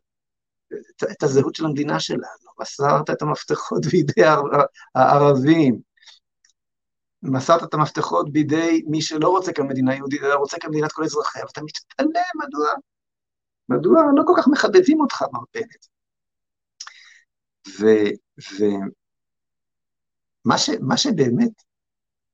את, 0.91 1.03
את 1.11 1.23
הזהות 1.23 1.55
של 1.55 1.65
המדינה 1.65 1.99
שלנו, 1.99 2.51
מסרת 2.59 3.09
את 3.09 3.21
המפתחות 3.21 3.85
בידי 3.85 4.23
הערבים, 4.95 5.79
מסרת 7.23 7.63
את 7.63 7.73
המפתחות 7.73 8.31
בידי 8.33 8.83
מי 8.87 9.01
שלא 9.01 9.29
רוצה 9.29 9.53
כאן 9.53 9.67
מדינה 9.67 9.95
יהודית, 9.95 10.23
אלא 10.23 10.35
רוצה 10.35 10.57
כאן 10.59 10.69
מדינת 10.69 10.91
כל 10.91 11.03
אזרחיה, 11.03 11.45
ואתה 11.45 11.61
מתפלא, 11.63 12.21
מדוע? 12.35 12.67
מדוע 13.69 14.01
לא 14.15 14.23
כל 14.27 14.33
כך 14.37 14.47
מחבבים 14.47 15.01
אותך, 15.01 15.21
מר 15.33 15.39
בנט? 15.53 15.85
ומה 20.45 20.97
שבאמת 20.97 21.51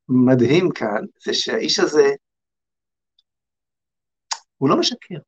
מדהים 0.09 0.69
כאן, 0.75 1.05
זה 1.25 1.33
שהאיש 1.33 1.79
הזה, 1.79 2.09
הוא 4.57 4.69
לא 4.69 4.79
משקר. 4.79 5.19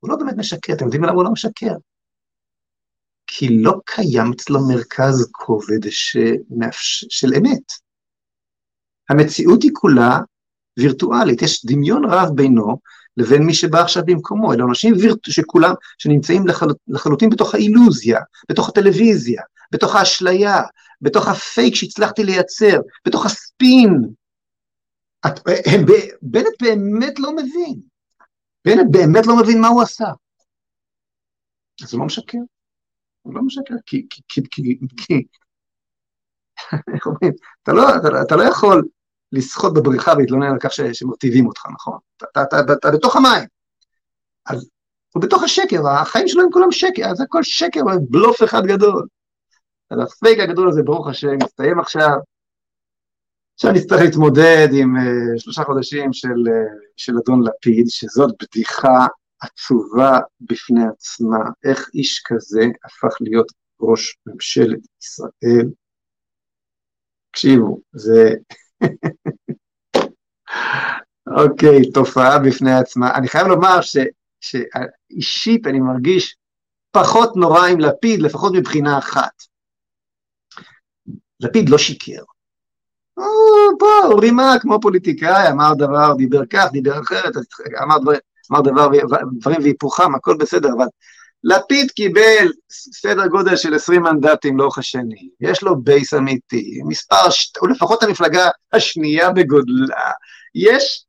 הוא 0.00 0.10
לא 0.10 0.16
באמת 0.16 0.34
משקר, 0.38 0.72
אתם 0.72 0.84
יודעים 0.84 1.02
למה 1.02 1.12
הוא 1.12 1.24
לא 1.24 1.30
משקר? 1.32 1.74
כי 3.26 3.48
לא 3.58 3.72
קיים 3.84 4.32
אצלו 4.32 4.68
מרכז 4.68 5.28
כובד 5.32 5.90
שמאפש... 5.90 7.04
של 7.08 7.34
אמת. 7.38 7.72
המציאות 9.10 9.62
היא 9.62 9.70
כולה 9.74 10.18
וירטואלית, 10.78 11.42
יש 11.42 11.66
דמיון 11.66 12.04
רב 12.04 12.28
בינו 12.34 12.78
לבין 13.16 13.42
מי 13.42 13.54
שבא 13.54 13.80
עכשיו 13.80 14.02
במקומו, 14.06 14.52
אלה 14.52 14.64
אנשים 14.64 14.94
וירט... 15.00 15.18
שכולם, 15.28 15.74
שנמצאים 15.98 16.46
לחל... 16.46 16.66
לחלוטין 16.88 17.30
בתוך 17.30 17.54
האילוזיה, 17.54 18.20
בתוך 18.48 18.68
הטלוויזיה, 18.68 19.42
בתוך 19.72 19.94
האשליה, 19.94 20.62
בתוך 21.00 21.28
הפייק 21.28 21.74
שהצלחתי 21.74 22.24
לייצר, 22.24 22.80
בתוך 23.06 23.26
הספין. 23.26 24.02
את... 25.26 25.40
הם... 25.66 25.86
בנט 26.22 26.62
באמת 26.62 27.18
לא 27.18 27.32
מבין, 27.32 27.80
בנט 28.64 28.86
באמת 28.90 29.26
לא 29.26 29.36
מבין 29.36 29.60
מה 29.60 29.68
הוא 29.68 29.82
עשה. 29.82 30.08
אז 31.82 31.92
הוא 31.92 32.00
לא 32.00 32.06
משקר, 32.06 32.38
הוא 33.22 33.34
לא 33.34 33.42
משקר, 33.42 33.74
כי, 33.86 34.06
כי, 34.10 34.22
כי, 34.28 34.42
כי, 34.50 34.78
כי 34.96 35.26
איך 36.94 37.06
אומרים, 37.06 37.32
אתה 37.62 37.72
לא, 37.72 37.96
אתה, 37.96 38.22
אתה 38.22 38.36
לא 38.36 38.42
יכול 38.42 38.82
לשחות 39.32 39.74
בבריכה 39.74 40.12
ולהתלונן 40.12 40.52
על 40.52 40.58
כך 40.60 40.72
שמרטיבים 40.92 41.46
אותך, 41.46 41.66
נכון? 41.74 41.98
אתה, 42.16 42.42
אתה, 42.42 42.60
אתה, 42.60 42.72
אתה 42.72 42.90
בתוך 42.90 43.16
המים. 43.16 43.44
אז 44.46 44.68
הוא 45.14 45.22
בתוך 45.22 45.42
השקר, 45.42 45.88
החיים 45.88 46.28
שלו 46.28 46.42
הם 46.42 46.48
כולם 46.52 46.72
שקר, 46.72 47.10
אז 47.10 47.20
הכל 47.20 47.42
שקר, 47.42 47.80
בלוף 48.10 48.42
אחד 48.42 48.62
גדול. 48.66 49.06
אז 49.90 49.98
הפייק 50.00 50.38
הגדול 50.40 50.68
הזה, 50.68 50.82
ברוך 50.82 51.08
השם, 51.08 51.36
מסתיים 51.44 51.80
עכשיו. 51.80 52.16
עכשיו 53.54 53.72
נצטרך 53.72 54.00
להתמודד 54.00 54.68
עם 54.72 54.96
uh, 54.96 55.40
שלושה 55.40 55.64
חודשים 55.64 56.12
של, 56.12 56.28
uh, 56.28 56.92
של 56.96 57.12
אדון 57.22 57.42
לפיד, 57.46 57.86
שזאת 57.88 58.30
בדיחה 58.42 59.06
עצובה 59.42 60.18
בפני 60.40 60.84
עצמה. 60.92 61.38
איך 61.64 61.90
איש 61.94 62.22
כזה 62.26 62.62
הפך 62.84 63.16
להיות 63.20 63.52
ראש 63.80 64.16
ממשלת 64.26 64.80
ישראל? 65.02 65.70
תקשיבו, 67.30 67.80
זה... 67.92 68.30
אוקיי, 71.36 71.92
תופעה 71.94 72.38
בפני 72.38 72.74
עצמה. 72.74 73.14
אני 73.14 73.28
חייב 73.28 73.46
לומר 73.46 73.80
ש, 73.80 73.96
שאישית 74.40 75.66
אני 75.66 75.80
מרגיש 75.80 76.36
פחות 76.90 77.36
נורא 77.36 77.66
עם 77.66 77.80
לפיד, 77.80 78.22
לפחות 78.22 78.52
מבחינה 78.56 78.98
אחת. 78.98 79.42
לפיד 81.40 81.68
לא 81.68 81.78
שיקר. 81.78 82.22
פה, 83.78 84.06
הוא 84.06 84.20
רימה 84.20 84.54
כמו 84.60 84.80
פוליטיקאי, 84.80 85.48
אמר 85.50 85.74
דבר, 85.78 86.14
דיבר 86.16 86.46
כך, 86.46 86.64
דיבר 86.72 87.00
אחרת, 87.00 87.32
אמר, 87.82 87.98
דבר, 87.98 88.12
אמר 88.50 88.60
דבר, 88.60 88.88
דברים 89.38 89.60
והיפוכם, 89.62 90.14
הכל 90.14 90.36
בסדר, 90.36 90.68
אבל 90.76 90.86
לפיד 91.44 91.90
קיבל 91.90 92.52
סדר 92.70 93.26
גודל 93.26 93.56
של 93.56 93.74
20 93.74 94.02
מנדטים 94.02 94.58
לאורך 94.58 94.78
השנים, 94.78 95.28
יש 95.40 95.62
לו 95.62 95.82
בייס 95.82 96.14
אמיתי, 96.14 96.80
מספר, 96.84 97.16
הוא 97.60 97.68
לפחות 97.68 98.02
המפלגה 98.02 98.48
השנייה 98.72 99.30
בגודלה, 99.30 100.10
יש 100.54 101.04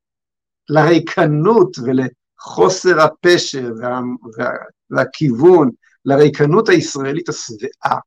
לריקנות 0.69 1.77
ולחוסר 1.77 3.01
הפשר 3.01 3.71
וה, 3.81 3.99
וה, 4.37 4.49
והכיוון, 4.89 5.69
לריקנות 6.05 6.69
הישראלית 6.69 7.29
השבעה, 7.29 7.99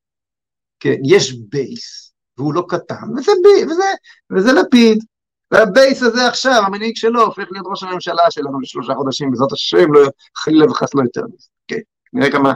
כן, 0.80 0.96
יש 1.04 1.32
בייס, 1.48 2.12
והוא 2.38 2.54
לא 2.54 2.64
קטן, 2.68 3.10
וזה, 3.18 3.32
וזה, 3.66 3.84
וזה 4.30 4.52
לפיד, 4.52 5.04
והבייס 5.50 6.02
הזה 6.02 6.26
עכשיו, 6.26 6.62
המנהיג 6.66 6.96
שלו, 6.96 7.22
הופך 7.22 7.44
להיות 7.50 7.66
ראש 7.70 7.82
הממשלה 7.82 8.30
שלנו 8.30 8.60
לשלושה 8.60 8.94
חודשים, 8.94 9.30
בעזרת 9.30 9.52
השם, 9.52 9.92
לא, 9.92 10.00
חלילה 10.36 10.70
וחס 10.70 10.94
לא 10.94 11.02
יותר 11.02 11.22
מזה, 11.34 11.48
כן. 11.68 11.80
נראה 12.12 12.30
כמה 12.30 12.52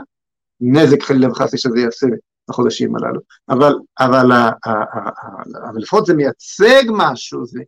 נזק 0.61 1.03
חלילה 1.03 1.31
וחס 1.31 1.55
שזה 1.55 1.79
יעשה 1.79 2.07
בחודשים 2.49 2.95
הללו. 2.95 3.19
אבל, 3.49 3.73
אבל, 3.99 4.31
אבל 5.69 5.81
לפחות 5.81 6.05
זה 6.05 6.13
מייצג 6.13 6.83
משהו, 6.89 7.45
זה, 7.45 7.59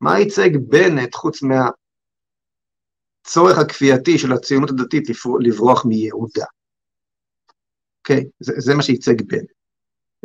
מה 0.00 0.18
ייצג 0.18 0.56
בנט 0.56 1.14
חוץ 1.14 1.42
מהצורך 1.42 3.58
הכפייתי 3.58 4.18
של 4.18 4.32
הציונות 4.32 4.70
הדתית 4.70 5.04
לברוח 5.40 5.84
מיהודה? 5.84 6.44
אוקיי? 7.98 8.20
Okay, 8.20 8.24
זה, 8.40 8.52
זה 8.56 8.74
מה 8.74 8.82
שייצג 8.82 9.22
בנט. 9.22 9.50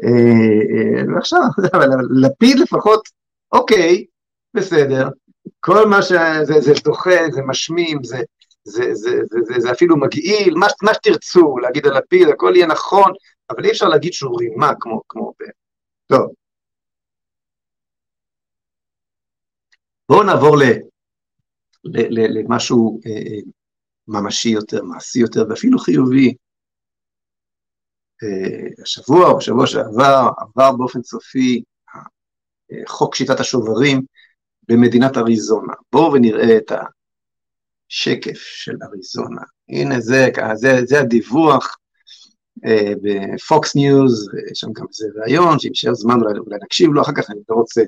אה, 0.03 0.09
אה, 0.09 1.03
ועכשיו, 1.15 1.39
לפיד 2.21 2.59
לפחות, 2.59 3.09
אוקיי, 3.51 4.05
בסדר, 4.53 5.07
כל 5.59 5.85
מה 5.89 6.01
שזה 6.01 6.61
זה 6.61 6.71
דוחה, 6.83 7.19
זה 7.31 7.41
משמים, 7.47 8.03
זה, 8.03 8.17
זה, 8.63 8.93
זה, 8.93 9.09
זה, 9.25 9.37
זה, 9.41 9.59
זה 9.59 9.71
אפילו 9.71 9.97
מגעיל, 9.97 10.53
מה, 10.55 10.67
מה 10.83 10.93
שתרצו, 10.93 11.57
להגיד 11.57 11.85
על 11.85 11.97
לפיד, 11.97 12.27
הכל 12.27 12.53
יהיה 12.55 12.67
נכון, 12.67 13.13
אבל 13.49 13.65
אי 13.65 13.71
אפשר 13.71 13.87
להגיד 13.87 14.13
שהוא 14.13 14.39
רימה 14.39 14.71
כמו, 14.79 15.01
כמו. 15.09 15.33
טוב. 16.07 16.33
בואו 20.09 20.23
נעבור 20.23 20.57
ל, 20.57 20.63
ל, 21.83 21.99
ל, 22.09 22.39
למשהו 22.39 22.99
אה, 23.05 23.11
אה, 23.11 23.41
ממשי 24.07 24.49
יותר, 24.49 24.83
מעשי 24.83 25.19
יותר, 25.19 25.43
ואפילו 25.49 25.79
חיובי. 25.79 26.33
אה, 28.23 28.83
השבוע 28.83 29.27
או 29.27 29.37
בשבוע 29.37 29.67
שעבר 29.67 30.29
עבר 30.37 30.71
באופן 30.77 31.03
סופי 31.03 31.63
חוק 32.87 33.15
שיטת 33.15 33.39
השוברים 33.39 34.01
במדינת 34.67 35.17
אריזונה. 35.17 35.73
בואו 35.91 36.13
ונראה 36.13 36.57
את 36.57 36.71
ה... 36.71 36.81
שקף 37.89 38.37
של 38.37 38.75
אריזונה. 38.83 39.41
הנה 39.69 39.99
זה, 39.99 40.29
זה, 40.53 40.81
זה 40.85 40.99
הדיווח 40.99 41.77
אה, 42.65 42.93
ב 43.01 43.20
Fox 43.20 43.75
News, 43.75 44.29
יש 44.51 44.59
שם 44.59 44.73
גם 44.73 44.85
איזה 44.89 45.07
ראיון, 45.23 45.59
שאם 45.59 45.69
יישאר 45.69 45.93
זמן 45.93 46.21
אולי 46.21 46.57
נקשיב 46.63 46.91
לו, 46.91 47.01
אחר 47.01 47.11
כך 47.15 47.29
אני 47.29 47.39
לא 47.49 47.55
רוצה 47.55 47.81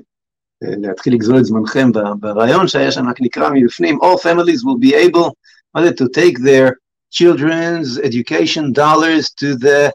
אה, 0.62 0.74
להתחיל 0.78 1.14
לגזול 1.14 1.38
את 1.38 1.44
זמנכם 1.44 1.90
בראיון 2.20 2.68
שהיה 2.68 2.92
שם, 2.92 3.08
רק 3.08 3.16
נקרא 3.20 3.50
מבפנים, 3.54 3.98
All 4.02 4.18
families 4.18 4.60
will 4.64 4.88
be 4.88 4.94
able 4.94 5.30
to 5.76 6.08
take 6.08 6.38
their 6.38 6.70
children's 7.10 7.98
education 7.98 8.72
dollars 8.72 9.30
to 9.40 9.56
the 9.56 9.92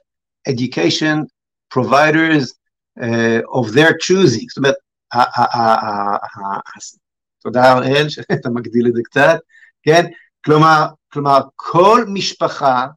education 0.48 1.26
providers 1.74 2.57
of 3.48 3.68
their 3.74 3.92
choosing. 3.92 4.46
זאת 4.50 4.58
אומרת, 4.58 4.76
תודה 7.40 7.74
אראל 7.74 8.10
שאתה 8.14 8.50
מגדיל 8.50 8.88
את 8.88 8.94
זה 8.94 9.02
קצת, 9.04 9.40
כן? 9.84 10.06
כלומר, 10.46 10.86
כלומר, 11.14 11.40
כל 11.56 12.06
משפחה 12.08 12.88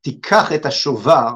תיקח 0.00 0.52
את 0.54 0.66
השובר, 0.66 1.32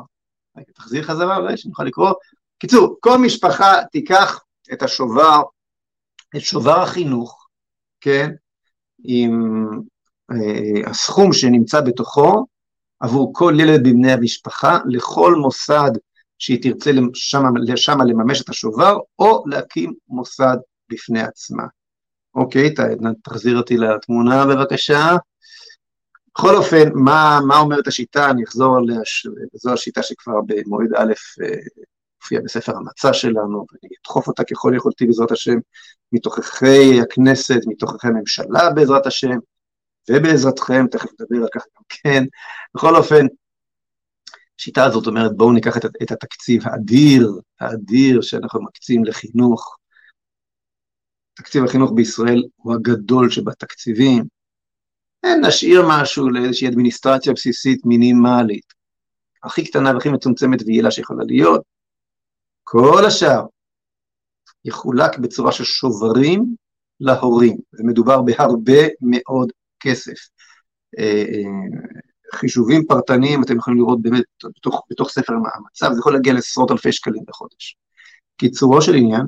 תחזיר 0.75 1.03
חזרה 1.03 1.37
אולי 1.37 1.57
שנוכל 1.57 1.85
לקרוא, 1.85 2.13
קיצור, 2.59 2.97
כל 3.01 3.19
משפחה 3.19 3.73
תיקח 3.93 4.41
את 4.73 4.83
השובר, 4.83 5.43
את 6.37 6.41
שובר 6.41 6.83
החינוך, 6.83 7.49
כן? 8.01 8.31
עם 9.05 9.65
אה, 10.31 10.91
הסכום 10.91 11.33
שנמצא 11.33 11.81
בתוכו 11.81 12.47
עבור 13.01 13.33
כל 13.35 13.55
ילד 13.59 13.81
מבני 13.87 14.13
המשפחה, 14.13 14.79
לכל 14.87 15.35
מוסד 15.35 15.91
שהיא 16.43 16.63
תרצה 16.63 16.91
שם 17.15 18.01
לממש 18.07 18.43
את 18.43 18.49
השובר, 18.49 18.99
או 19.19 19.45
להקים 19.47 19.93
מוסד 20.09 20.57
בפני 20.89 21.23
עצמה. 21.23 21.63
אוקיי, 22.35 22.75
תחזיר 23.23 23.57
אותי 23.57 23.77
לתמונה 23.77 24.47
בבקשה. 24.47 25.17
בכל 26.35 26.57
אופן, 26.57 26.89
מה, 26.95 27.41
מה 27.47 27.59
אומרת 27.59 27.87
השיטה? 27.87 28.31
אני 28.31 28.45
אחזור 28.45 28.77
עליה, 28.77 29.01
זו 29.55 29.73
השיטה 29.73 30.03
שכבר 30.03 30.41
במועד 30.47 30.89
א' 30.97 31.13
אה, 31.43 31.55
הופיעה 32.23 32.43
בספר 32.43 32.77
המצע 32.77 33.13
שלנו, 33.13 33.67
ואני 33.73 33.95
אדחוף 34.01 34.29
אותה 34.29 34.45
ככל 34.45 34.73
יכולתי 34.77 35.07
בעזרת 35.07 35.33
השם, 35.33 35.57
מתוככי 36.13 37.01
הכנסת, 37.01 37.61
מתוככי 37.67 38.09
הממשלה 38.09 38.71
בעזרת 38.75 39.07
השם, 39.07 39.37
ובעזרתכם, 40.11 40.87
תכף 40.91 41.09
נדבר 41.21 41.37
על 41.43 41.49
כך 41.55 41.63
גם 41.77 41.83
כן. 41.89 42.25
בכל 42.75 42.97
אופן, 42.97 43.27
השיטה 44.62 44.85
הזאת 44.85 45.07
אומרת, 45.07 45.37
בואו 45.37 45.53
ניקח 45.53 45.77
את, 45.77 45.85
את 46.03 46.11
התקציב 46.11 46.62
האדיר, 46.66 47.33
האדיר 47.61 48.20
שאנחנו 48.20 48.62
מקצים 48.62 49.05
לחינוך, 49.05 49.77
תקציב 51.35 51.64
החינוך 51.64 51.90
בישראל 51.94 52.42
הוא 52.57 52.75
הגדול 52.75 53.31
שבתקציבים, 53.31 54.25
נשאיר 55.46 55.83
משהו 55.88 56.31
לאיזושהי 56.31 56.68
אדמיניסטרציה 56.68 57.33
בסיסית 57.33 57.87
מינימלית, 57.87 58.64
הכי 59.42 59.64
קטנה 59.64 59.94
והכי 59.94 60.09
מצומצמת 60.09 60.62
ויעילה 60.66 60.90
שיכולה 60.90 61.25
להיות, 61.25 61.62
כל 62.64 63.05
השאר 63.07 63.46
יחולק 64.64 65.18
בצורה 65.18 65.53
של 65.53 65.64
שוברים 65.64 66.57
להורים, 67.01 67.57
ומדובר 67.72 68.22
בהרבה 68.22 68.83
מאוד 69.01 69.53
כסף. 69.81 70.18
אה, 72.33 72.37
אה, 72.37 72.40
חישובים 72.40 72.85
פרטניים, 72.87 73.42
אתם 73.42 73.57
יכולים 73.57 73.79
לראות 73.79 74.03
באמת 74.03 74.25
בתוך, 74.45 74.83
בתוך 74.90 75.09
ספר 75.09 75.33
המצב, 75.33 75.92
זה 75.92 75.99
יכול 75.99 76.12
להגיע 76.12 76.33
לעשרות 76.33 76.71
אלפי 76.71 76.92
שקלים 76.92 77.23
בחודש. 77.29 77.77
קיצורו 78.37 78.83
של 78.83 78.95
עניין, 78.95 79.27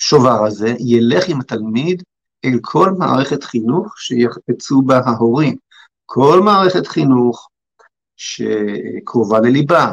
השובר 0.00 0.46
הזה 0.46 0.74
ילך 0.78 1.28
עם 1.28 1.40
התלמיד 1.40 2.02
אל 2.44 2.58
כל 2.62 2.90
מערכת 2.98 3.44
חינוך 3.44 3.98
שיחפצו 3.98 4.82
בה 4.82 4.98
ההורים. 4.98 5.56
כל 6.06 6.40
מערכת 6.44 6.86
חינוך 6.86 7.48
שקרובה 8.16 9.40
לליבה, 9.40 9.92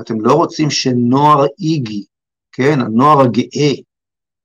אתם 0.00 0.20
לא 0.20 0.34
רוצים 0.34 0.70
שנוער 0.70 1.46
איגי, 1.58 2.04
כן, 2.52 2.80
הנוער 2.80 3.20
הגאה, 3.20 3.72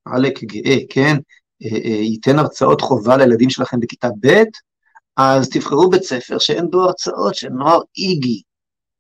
עלק 0.06 0.44
גאה, 0.44 0.78
כן, 0.90 1.02
אה, 1.02 1.12
אה, 1.12 1.39
ייתן 1.62 2.40
הרצאות 2.40 2.82
חובה 2.82 3.18
לילדים 3.18 3.50
שלכם 3.50 3.80
בכיתה 3.80 4.08
ב', 4.20 4.44
אז 5.18 5.50
תבחרו 5.50 5.90
בית 5.90 6.04
ספר 6.04 6.40
שאין 6.40 6.70
בו 6.70 6.84
הרצאות 6.84 7.36
של 7.36 7.50
נוער 7.50 7.80
איגי. 7.98 8.42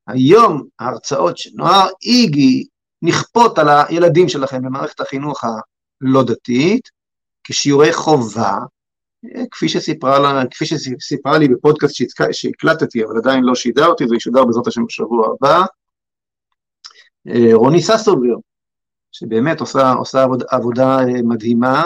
היום 0.07 0.63
ההרצאות 0.79 1.37
של 1.37 1.49
נוער 1.53 1.87
איגי 2.03 2.65
נכפות 3.01 3.57
על 3.59 3.67
הילדים 3.69 4.29
שלכם 4.29 4.61
במערכת 4.61 4.99
החינוך 4.99 5.43
הלא 5.43 6.23
דתית, 6.23 6.89
כשיעורי 7.43 7.93
חובה, 7.93 8.57
כפי 9.51 9.69
שסיפרה, 9.69 10.43
כפי 10.51 10.65
שסיפרה 10.65 11.37
לי 11.37 11.47
בפודקאסט 11.47 11.93
שהקלטתי, 12.31 13.03
אבל 13.03 13.17
עדיין 13.17 13.43
לא 13.43 13.55
שידרתי, 13.55 14.07
זה 14.07 14.15
ישודר 14.15 14.45
בעזרת 14.45 14.67
השם 14.67 14.85
בשבוע 14.85 15.27
הבא, 15.27 15.65
אה, 17.27 17.53
רוני 17.53 17.81
ססובר, 17.81 18.35
שבאמת 19.11 19.59
עושה, 19.59 19.91
עושה 19.91 20.23
עבוד, 20.23 20.43
עבודה 20.49 20.99
אה, 20.99 21.21
מדהימה, 21.23 21.83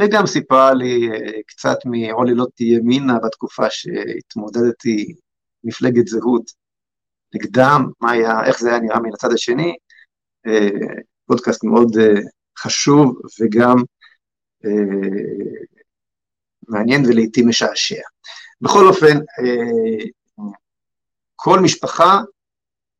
וגם 0.00 0.26
סיפרה 0.26 0.74
לי 0.74 1.08
אה, 1.10 1.42
קצת 1.46 1.78
מעוללות 1.84 2.60
ימינה 2.60 3.18
בתקופה 3.24 3.70
שהתמודדתי 3.70 5.14
מפלגת 5.64 6.06
זהות 6.06 6.50
נגדם, 7.34 7.90
מה 8.00 8.10
היה, 8.10 8.44
איך 8.44 8.60
זה 8.60 8.68
היה 8.70 8.78
נראה 8.78 9.00
מן 9.00 9.12
הצד 9.14 9.32
השני, 9.32 9.76
פודקאסט 11.26 11.64
מאוד 11.64 11.92
חשוב 12.58 13.20
וגם 13.40 13.76
מעניין 16.68 17.02
ולעיתים 17.06 17.48
משעשע. 17.48 18.02
בכל 18.60 18.88
אופן, 18.88 19.18
כל 21.36 21.60
משפחה 21.60 22.20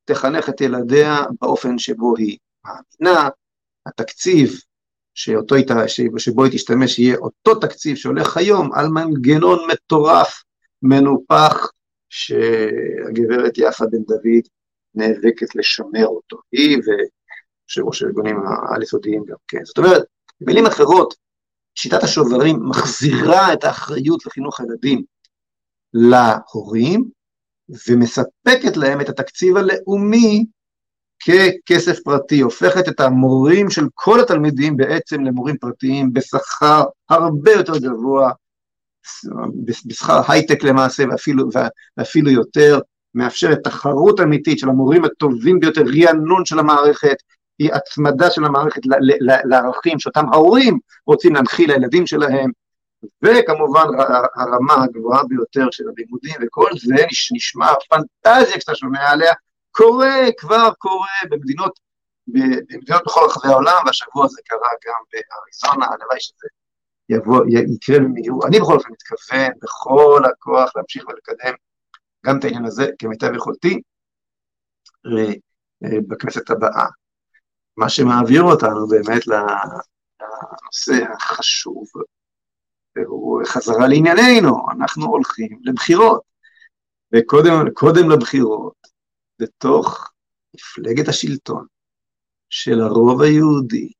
תחנך 0.04 0.48
את 0.48 0.60
ילדיה 0.60 1.16
באופן 1.40 1.78
שבו 1.78 2.16
היא 2.16 2.38
מאמינה, 2.64 3.28
התקציב 3.86 4.50
שאותו, 5.18 5.54
שבו 6.16 6.44
היא 6.44 6.52
תשתמש 6.52 6.98
יהיה 6.98 7.16
אותו 7.16 7.54
תקציב 7.54 7.96
שהולך 7.96 8.36
היום 8.36 8.72
על 8.72 8.88
מנגנון 8.88 9.58
מטורף, 9.72 10.42
מנופח, 10.82 11.70
שהגברת 12.08 13.52
יפה 13.56 13.84
בן 13.90 14.02
דוד 14.02 14.44
נאבקת 14.94 15.54
לשמר 15.54 16.06
אותו, 16.06 16.36
היא 16.52 16.76
ויושב 16.76 17.86
ראש 17.86 18.02
הארגונים 18.02 18.36
העל-יסודיים 18.46 19.24
גם 19.24 19.36
כן. 19.48 19.64
זאת 19.64 19.78
אומרת, 19.78 20.02
במילים 20.40 20.66
אחרות, 20.66 21.14
שיטת 21.74 22.02
השוברים 22.02 22.56
מחזירה 22.68 23.52
את 23.52 23.64
האחריות 23.64 24.26
לחינוך 24.26 24.60
הילדים 24.60 25.02
להורים, 25.94 27.04
ומספקת 27.88 28.76
להם 28.76 29.00
את 29.00 29.08
התקציב 29.08 29.56
הלאומי 29.56 30.46
ככסף 31.20 31.98
פרטי, 32.04 32.40
הופכת 32.40 32.88
את 32.88 33.00
המורים 33.00 33.70
של 33.70 33.86
כל 33.94 34.20
התלמידים 34.20 34.76
בעצם 34.76 35.24
למורים 35.24 35.56
פרטיים 35.56 36.12
בשכר 36.12 36.84
הרבה 37.10 37.52
יותר 37.52 37.78
גבוה, 37.78 38.32
בשכר 39.64 40.20
הייטק 40.28 40.62
למעשה 40.62 41.04
ואפילו, 41.10 41.44
ואפילו 41.98 42.30
יותר, 42.30 42.80
מאפשרת 43.14 43.58
תחרות 43.64 44.20
אמיתית 44.20 44.58
של 44.58 44.68
המורים 44.68 45.04
הטובים 45.04 45.60
ביותר, 45.60 45.82
רענון 45.82 46.44
של 46.44 46.58
המערכת, 46.58 47.16
היא 47.58 47.72
הצמדה 47.72 48.30
של 48.30 48.44
המערכת 48.44 48.80
לערכים 49.44 49.98
שאותם 49.98 50.24
ההורים 50.32 50.78
רוצים 51.06 51.34
להנחיל 51.34 51.72
לילדים 51.72 52.06
שלהם, 52.06 52.50
וכמובן 53.24 53.84
הרמה 54.36 54.84
הגבוהה 54.84 55.22
ביותר 55.28 55.66
של 55.70 55.84
הלימודים, 55.88 56.34
וכל 56.42 56.70
זה 56.76 56.94
נשמע 57.32 57.72
פנטזיה 57.88 58.58
כשאתה 58.58 58.74
שומע 58.74 59.10
עליה, 59.10 59.32
קורה, 59.78 60.16
כבר 60.36 60.70
קורה 60.78 61.18
במדינות, 61.30 61.78
במדינות 62.26 63.02
בכל 63.06 63.20
רחבי 63.26 63.48
העולם, 63.48 63.82
והשבוע 63.86 64.28
זה 64.28 64.40
קרה 64.44 64.68
גם 64.86 65.00
באריזונה, 65.12 65.86
הלוואי 65.86 66.20
שזה 66.20 66.48
יבוא, 67.08 67.44
יקרה 67.74 67.98
במהירות. 67.98 68.44
אני 68.44 68.60
בכל 68.60 68.74
אופן 68.74 68.92
מתכוון 68.92 69.50
בכל 69.62 70.22
הכוח 70.30 70.70
להמשיך 70.76 71.04
ולקדם 71.08 71.54
גם 72.26 72.38
את 72.38 72.44
העניין 72.44 72.64
הזה 72.64 72.86
כמיטב 72.98 73.34
יכולתי 73.34 73.80
אה, 75.06 75.32
אה, 75.84 75.98
בכנסת 76.08 76.50
הבאה. 76.50 76.86
מה 77.76 77.88
שמעביר 77.88 78.42
אותנו 78.42 78.88
באמת 78.88 79.26
לנושא 79.26 81.12
החשוב 81.12 81.86
והוא 82.96 83.42
חזרה 83.46 83.88
לענייננו, 83.88 84.66
אנחנו 84.76 85.06
הולכים 85.06 85.58
לבחירות. 85.62 86.22
וקודם 87.14 88.10
לבחירות, 88.10 88.97
בתוך 89.40 90.10
מפלגת 90.54 91.08
השלטון 91.08 91.66
של 92.50 92.80
הרוב 92.80 93.22
היהודי, 93.22 93.92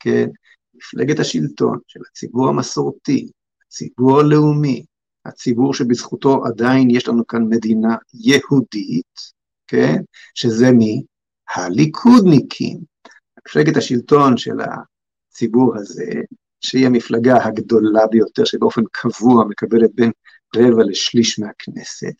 כן, 0.00 0.28
מפלגת 0.74 1.18
השלטון 1.18 1.78
של 1.86 2.00
הציבור 2.10 2.48
המסורתי, 2.48 3.28
הציבור 3.66 4.20
הלאומי, 4.20 4.84
הציבור 5.24 5.74
שבזכותו 5.74 6.44
עדיין 6.44 6.90
יש 6.90 7.08
לנו 7.08 7.26
כאן 7.26 7.42
מדינה 7.48 7.96
יהודית, 8.14 9.20
כן, 9.66 9.96
שזה 10.34 10.70
מי? 10.70 11.02
הליכודניקים. 11.54 12.78
מפלגת 13.46 13.76
השלטון 13.76 14.36
של 14.36 14.56
הציבור 15.30 15.76
הזה 15.76 16.12
שהיא 16.60 16.86
המפלגה 16.86 17.44
הגדולה 17.44 18.06
ביותר 18.06 18.44
שבאופן 18.44 18.82
קבוע 18.92 19.44
מקבלת 19.44 19.90
בין 19.94 20.10
רבע 20.56 20.82
לשליש 20.84 21.38
מהכנסת, 21.38 22.14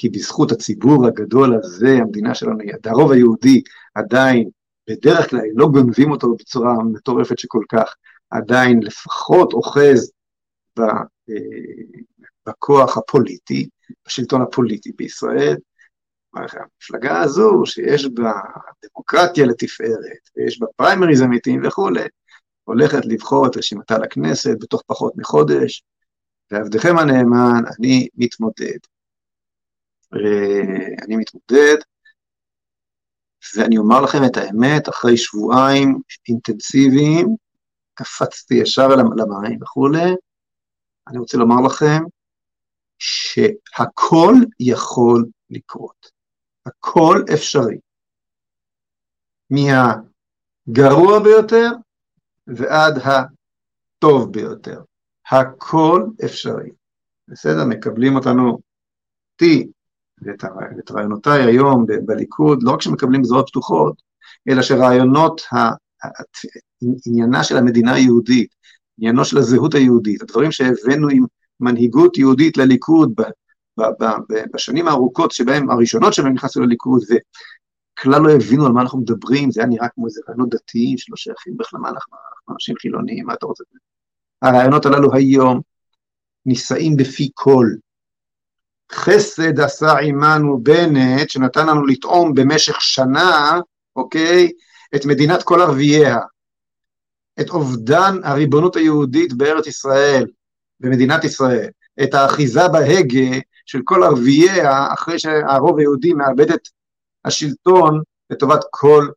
כי 0.00 0.08
בזכות 0.08 0.52
הציבור 0.52 1.06
הגדול 1.06 1.54
הזה, 1.54 1.90
המדינה 1.90 2.34
שלנו, 2.34 2.58
הרוב 2.84 3.12
היהודי 3.12 3.62
עדיין, 3.94 4.50
בדרך 4.90 5.30
כלל 5.30 5.40
לא 5.54 5.66
גונבים 5.66 6.10
אותו 6.10 6.34
בצורה 6.34 6.74
מטורפת 6.92 7.38
שכל 7.38 7.62
כך, 7.68 7.94
עדיין 8.30 8.80
לפחות 8.82 9.52
אוחז 9.52 10.12
ב, 10.78 10.80
אה, 10.80 10.96
בכוח 12.46 12.98
הפוליטי, 12.98 13.68
בשלטון 14.06 14.42
הפוליטי 14.42 14.92
בישראל. 14.96 15.56
המפלגה 16.34 17.20
הזו, 17.20 17.62
שיש 17.66 18.06
בה 18.06 18.32
דמוקרטיה 18.84 19.46
לתפארת, 19.46 20.30
ויש 20.36 20.60
בה 20.60 20.66
פריימריז 20.76 21.22
אמיתיים 21.22 21.60
וכולי, 21.66 22.04
הולכת 22.64 23.04
לבחור 23.04 23.46
את 23.46 23.56
רשימתה 23.56 23.98
לכנסת 23.98 24.56
בתוך 24.60 24.82
פחות 24.86 25.12
מחודש, 25.16 25.82
ועבדכם 26.50 26.98
הנאמן, 26.98 27.62
אני 27.78 28.08
מתמודד. 28.14 28.78
אני 30.12 31.16
מתמודד, 31.16 31.76
ואני 33.56 33.78
אומר 33.78 34.00
לכם 34.00 34.18
את 34.26 34.36
האמת, 34.36 34.88
אחרי 34.88 35.16
שבועיים 35.16 36.00
אינטנסיביים, 36.28 37.36
קפצתי 37.94 38.54
ישר 38.54 38.86
אל 38.94 39.20
המים 39.20 39.62
וכולי, 39.62 40.14
אני 41.08 41.18
רוצה 41.18 41.38
לומר 41.38 41.66
לכם 41.66 42.02
שהכל 42.98 44.34
יכול 44.60 45.26
לקרות, 45.50 46.10
הכל 46.66 47.24
אפשרי. 47.34 47.78
מהגרוע 49.50 51.18
ביותר 51.24 51.70
ועד 52.46 52.94
הטוב 52.98 54.32
ביותר. 54.32 54.82
הכל 55.30 56.06
אפשרי. 56.24 56.70
בסדר? 57.28 57.64
מקבלים 57.68 58.16
אותנו, 58.16 58.58
אותי 59.32 59.70
ואת 60.22 60.90
רעיונותיי 60.90 61.42
היום 61.42 61.86
בליכוד, 62.04 62.62
לא 62.62 62.70
רק 62.70 62.82
שמקבלים 62.82 63.24
זרועות 63.24 63.48
פתוחות, 63.48 64.02
אלא 64.48 64.62
שרעיונות, 64.62 65.42
עניינה 67.06 67.44
של 67.44 67.56
המדינה 67.56 67.94
היהודית, 67.94 68.54
עניינו 68.98 69.24
של 69.24 69.38
הזהות 69.38 69.74
היהודית, 69.74 70.22
הדברים 70.22 70.52
שהבאנו 70.52 71.08
עם 71.08 71.24
מנהיגות 71.60 72.18
יהודית 72.18 72.56
לליכוד 72.56 73.14
בשנים 74.54 74.88
הארוכות 74.88 75.30
שבהם, 75.30 75.70
הראשונות 75.70 76.14
שבהם 76.14 76.32
נכנסו 76.32 76.60
לליכוד, 76.60 77.02
כלל 77.98 78.22
לא 78.22 78.30
הבינו 78.30 78.66
על 78.66 78.72
מה 78.72 78.82
אנחנו 78.82 78.98
מדברים, 78.98 79.50
זה 79.50 79.60
היה 79.60 79.68
נראה 79.68 79.88
כמו 79.88 80.06
איזה 80.06 80.20
רעיונות 80.28 80.48
דתיים 80.48 80.98
שלא 80.98 81.16
שייכים 81.16 81.56
בכלל, 81.56 81.80
מה 81.80 81.88
אנחנו 81.88 82.16
אנשים 82.54 82.74
חילוניים, 82.76 83.26
מה 83.26 83.34
אתה 83.34 83.46
רוצה? 83.46 83.64
הרעיונות 84.42 84.86
הללו 84.86 85.14
היום 85.14 85.60
נישאים 86.46 86.96
בפי 86.96 87.30
כל. 87.34 87.66
חסד 88.92 89.60
עשה 89.60 89.98
עמנו 89.98 90.60
בנט, 90.62 91.30
שנתן 91.30 91.66
לנו 91.66 91.86
לטעום 91.86 92.34
במשך 92.34 92.80
שנה, 92.80 93.60
אוקיי, 93.96 94.50
את 94.94 95.04
מדינת 95.04 95.42
כל 95.42 95.60
ערבייה, 95.60 96.18
את 97.40 97.50
אובדן 97.50 98.16
הריבונות 98.24 98.76
היהודית 98.76 99.32
בארץ 99.32 99.66
ישראל, 99.66 100.26
במדינת 100.80 101.24
ישראל, 101.24 101.68
את 102.02 102.14
האחיזה 102.14 102.68
בהגה 102.68 103.38
של 103.66 103.80
כל 103.84 104.02
ערבייה, 104.02 104.92
אחרי 104.92 105.18
שהרוב 105.18 105.78
היהודי 105.78 106.12
מאבד 106.12 106.50
את 106.50 106.68
השלטון 107.24 108.02
לטובת 108.30 108.60
כל 108.70 109.08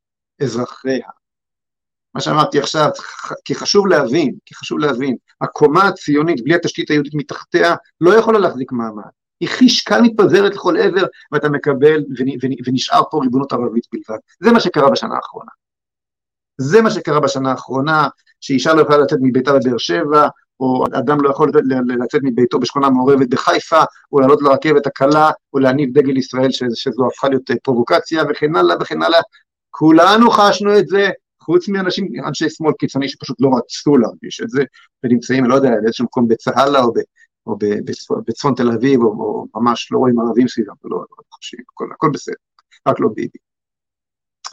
אזרחיה. 0.42 1.08
מה 2.16 2.22
שאמרתי 2.22 2.60
עכשיו, 2.60 2.90
כי 3.46 3.56
חשוב 3.56 3.88
להבין, 3.88 4.36
כי 4.46 4.56
חשוב 4.56 4.80
להבין, 4.80 5.16
הקומה 5.42 5.88
הציונית 5.88 6.44
בלי 6.44 6.56
התשתית 6.56 6.90
היהודית 6.90 7.14
מתחתיה 7.16 7.76
לא 8.02 8.14
יכולה 8.14 8.40
להחזיק 8.40 8.72
מעמד. 8.72 9.23
היא 9.44 9.50
חישקה 9.50 10.02
מתפזרת 10.02 10.56
לכל 10.56 10.78
עבר, 10.78 11.06
ואתה 11.32 11.50
מקבל 11.50 12.04
ונשאר 12.66 13.02
פה 13.12 13.20
ריבונות 13.22 13.54
ערבית 13.54 13.88
בלבד. 13.94 14.20
זה 14.44 14.52
מה 14.52 14.60
שקרה 14.60 14.90
בשנה 14.90 15.16
האחרונה. 15.16 15.52
זה 16.58 16.82
מה 16.82 16.92
שקרה 16.92 17.20
בשנה 17.20 17.52
האחרונה, 17.52 18.08
שאישה 18.42 18.74
לא 18.74 18.82
יכולה 18.82 18.98
לצאת 18.98 19.20
מביתה 19.22 19.54
בבאר 19.54 19.78
שבע, 19.78 20.28
או 20.60 20.86
אדם 20.94 21.22
לא 21.22 21.30
יכול 21.30 21.52
לצאת 22.04 22.22
מביתו 22.24 22.60
בשכונה 22.60 22.90
מעורבת 22.90 23.30
בחיפה, 23.30 23.84
או 24.12 24.20
לעלות 24.20 24.42
לרכבת 24.42 24.88
הקלה, 24.88 25.32
או 25.54 25.60
להניף 25.60 25.90
דגל 25.94 26.18
ישראל, 26.18 26.52
שזו 26.52 27.08
הפכה 27.08 27.30
להיות 27.30 27.52
אה, 27.52 27.56
פרובוקציה, 27.64 28.24
וכן 28.30 28.56
הלאה 28.56 28.76
וכן 28.82 29.02
הלאה. 29.02 29.20
כולנו 29.70 30.32
חשנו 30.32 30.80
את 30.80 30.88
זה, 30.88 31.10
חוץ 31.44 31.70
מאנשים, 31.70 32.08
אנשי 32.28 32.50
שמאל 32.50 32.74
קיצוני 32.80 33.10
שפשוט 33.10 33.42
לא 33.42 33.50
רצו 33.58 33.98
להרגיש 33.98 34.42
את 34.42 34.50
זה, 34.50 34.64
ונמצאים, 35.04 35.46
לא 35.46 35.56
יודע, 35.56 35.70
באיזשהו 35.82 36.06
מקום 36.06 36.28
בצהלה 36.28 36.84
או, 36.84 36.94
או 37.48 37.58
בצפון, 38.26 38.56
תל 38.56 38.72
אביב, 38.72 39.02
או, 39.02 39.08
או 39.08 39.48
ממש 39.56 39.92
לא 39.92 39.98
רואים 39.98 40.20
ערבים 40.20 40.48
סביבם, 40.48 40.74
לא, 40.84 40.98
לא 40.98 41.06
הכל, 41.74 41.86
הכל 41.92 42.10
בסדר, 42.14 42.36
רק 42.88 43.00
לא 43.00 43.10
ביבי. 43.16 43.40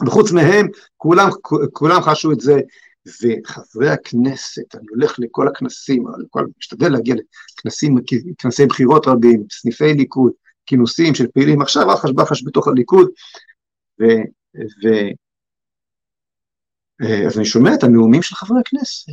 וחוץ 0.05 0.31
מהם, 0.31 0.67
כולם, 0.97 1.29
כולם 1.73 2.01
חשו 2.01 2.31
את 2.31 2.39
זה, 2.39 2.59
וחברי 3.05 3.89
הכנסת, 3.89 4.75
אני 4.75 4.85
הולך 4.89 5.19
לכל 5.19 5.47
הכנסים, 5.47 6.07
אני 6.07 6.43
משתדל 6.57 6.89
להגיע 6.89 7.15
לכנסים, 7.59 7.95
כנסי 8.37 8.65
בחירות 8.65 9.07
רבים, 9.07 9.43
סניפי 9.51 9.93
ליכוד, 9.93 10.31
כינוסים 10.65 11.15
של 11.15 11.27
פעילים, 11.33 11.61
עכשיו 11.61 11.87
רחש 11.87 12.11
בחש 12.11 12.43
בתוך 12.45 12.67
הליכוד, 12.67 13.09
ו, 14.01 14.03
ו, 14.55 14.87
אה, 17.01 17.27
אז 17.27 17.37
אני 17.37 17.45
שומע 17.45 17.73
את 17.73 17.83
הנאומים 17.83 18.21
של 18.21 18.35
חברי 18.35 18.59
הכנסת, 18.59 19.07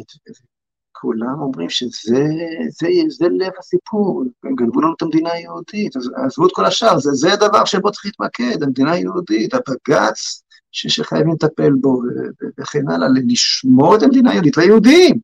כולם 1.01 1.41
אומרים 1.41 1.71
שזה 1.71 2.25
זה, 2.69 2.89
זה 3.09 3.27
לב 3.31 3.53
הסיפור, 3.59 4.25
הם 4.45 4.55
גנבו 4.55 4.81
לנו 4.81 4.95
את 4.97 5.03
המדינה 5.03 5.33
היהודית, 5.33 5.97
עזבו 5.97 6.47
את 6.47 6.51
כל 6.55 6.65
השאר, 6.65 6.99
זה, 6.99 7.11
זה 7.13 7.33
הדבר 7.33 7.65
שבו 7.65 7.93
צריך 7.93 8.07
להתמקד, 8.07 8.63
המדינה 8.63 8.93
היהודית, 8.93 9.55
הבג"ץ, 9.55 10.43
שחייבים 10.73 11.33
לטפל 11.33 11.73
בו 11.73 12.03
וכן 12.61 12.89
הלאה, 12.89 13.09
לשמור 13.29 13.97
את 13.97 14.03
המדינה 14.03 14.31
היהודית 14.31 14.57
ליהודים. 14.57 15.19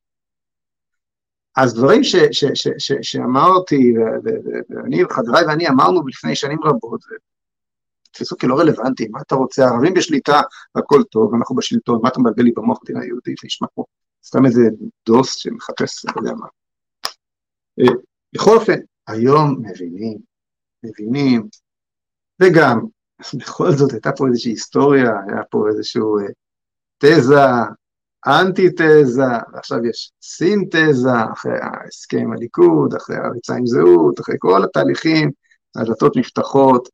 אז 1.57 1.75
דברים 1.75 2.05
ש, 2.05 2.17
ש, 2.17 2.45
ש, 2.55 2.69
ש, 2.79 2.93
שאמרתי, 3.03 3.95
ואני 4.71 5.05
וחבריי 5.05 5.47
ואני 5.47 5.69
אמרנו 5.69 6.07
לפני 6.07 6.35
שנים 6.37 6.59
רבות, 6.65 7.01
תתפסו 8.13 8.39
כלא 8.39 8.59
רלוונטי, 8.59 9.09
מה 9.09 9.21
אתה 9.27 9.35
רוצה, 9.35 9.65
הערבים 9.65 9.95
בשליטה, 9.95 10.41
הכל 10.75 11.03
טוב, 11.11 11.35
אנחנו 11.35 11.57
בשלטון, 11.57 12.01
מה 12.03 12.09
אתה 12.09 12.21
מבלבל 12.21 12.43
לי 12.43 12.53
במוח 12.57 12.79
מדינה 12.83 13.05
יהודית, 13.05 13.45
נשמע 13.45 13.69
כמו 13.75 13.85
סתם 14.25 14.47
איזה 14.47 14.63
דוס 15.07 15.37
שמחפש, 15.37 16.05
לא 16.05 16.13
יודע 16.17 16.33
מה. 16.33 16.47
אה, 17.81 17.95
בכל 18.35 18.57
אופן, 18.57 18.79
היום 19.09 19.63
מבינים, 19.63 20.19
מבינים, 20.83 21.49
וגם, 22.43 22.81
בכל 23.41 23.71
זאת 23.71 23.93
הייתה 23.93 24.11
פה 24.17 24.27
איזושהי 24.27 24.53
היסטוריה, 24.53 25.11
היה 25.29 25.43
פה 25.51 25.69
איזשהו 25.69 26.19
אה, 26.19 26.25
תזה, 26.99 27.45
אנטי-תזה, 28.27 29.33
ועכשיו 29.53 29.87
יש 29.87 30.13
סינתזה, 30.23 31.11
אחרי 31.33 31.53
ההסכם 31.63 32.19
עם 32.19 32.33
הליכוד, 32.33 32.95
אחרי 32.95 33.17
הריצה 33.17 33.55
עם 33.55 33.67
זהות, 33.67 34.21
אחרי 34.21 34.37
כל 34.39 34.65
התהליכים, 34.65 35.31
הדלתות 35.77 36.17
נפתחות, 36.17 36.89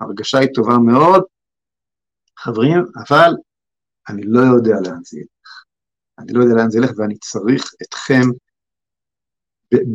ההרגשה 0.00 0.38
היא 0.38 0.48
טובה 0.54 0.78
מאוד, 0.78 1.22
חברים, 2.38 2.84
אבל 3.08 3.34
אני 4.08 4.22
לא 4.24 4.40
יודע 4.40 4.74
לאן 4.84 5.00
זה 5.04 5.18
ילך. 5.18 5.33
אני 6.18 6.32
לא 6.32 6.42
יודע 6.42 6.54
לאן 6.54 6.70
זה 6.70 6.78
ילך 6.78 6.90
ואני 6.96 7.18
צריך 7.18 7.74
אתכם 7.82 8.22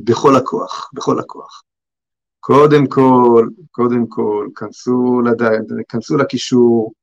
בכל 0.03 0.35
הכוח, 0.35 0.89
בכל 0.93 1.19
הכוח. 1.19 1.63
קודם 2.39 2.87
כל, 2.87 3.47
קודם 3.71 4.05
כל, 4.09 4.47
כנסו, 4.55 5.21
לד... 5.21 5.41
כנסו 5.89 6.17
לקישור 6.17 6.93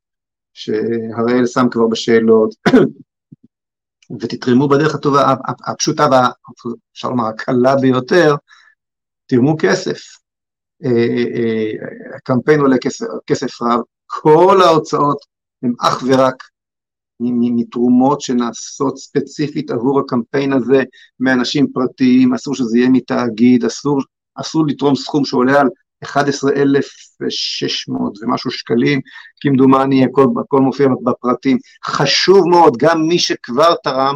שהראל 0.53 1.47
שם 1.47 1.67
כבר 1.71 1.87
בשאלות, 1.87 2.55
ותתרמו 4.21 4.69
בדרך 4.69 4.95
הטובה, 4.95 5.35
הפשוטה 5.67 6.07
ואפשר 6.11 7.09
לומר 7.09 7.27
הקלה 7.27 7.77
ביותר, 7.77 8.35
תרמו 9.27 9.57
כסף. 9.59 9.99
אה, 10.85 10.91
אה, 10.91 11.25
אה, 11.37 12.17
הקמפיין 12.17 12.61
עולה 12.61 12.77
כסף, 12.79 13.07
כסף 13.27 13.63
רב, 13.63 13.81
כל 14.07 14.59
ההוצאות 14.65 15.19
הן 15.63 15.73
אך 15.81 16.03
ורק 16.07 16.43
מתרומות 17.21 18.21
שנעשות 18.21 18.99
ספציפית 18.99 19.71
עבור 19.71 20.01
הקמפיין 20.01 20.53
הזה 20.53 20.83
מאנשים 21.21 21.67
פרטיים, 21.73 22.35
אסור 22.35 22.55
שזה 22.55 22.79
יהיה 22.79 22.91
מתאגיד, 22.91 23.65
אסור, 23.65 24.01
אסור 24.35 24.67
לתרום 24.67 24.95
סכום 24.95 25.25
שעולה 25.25 25.61
על 25.61 25.69
11,600 26.05 28.13
ומשהו 28.23 28.51
שקלים, 28.51 29.01
כמדומני, 29.41 30.05
הכל, 30.05 30.27
הכל 30.41 30.61
מופיע 30.61 30.89
בפרטים. 31.05 31.59
חשוב 31.85 32.49
מאוד, 32.49 32.77
גם 32.79 33.03
מי 33.03 33.19
שכבר 33.19 33.75
תרם, 33.83 34.15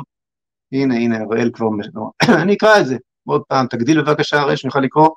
הנה, 0.72 0.94
הנה, 0.94 1.16
אראל 1.16 1.50
כבר, 1.52 1.68
אני 2.42 2.54
אקרא 2.54 2.80
את 2.80 2.86
זה 2.86 2.96
עוד 3.26 3.42
פעם, 3.48 3.66
תגדיל 3.66 4.02
בבקשה, 4.02 4.40
הרי 4.40 4.56
שנוכל 4.56 4.80
לקרוא. 4.80 5.08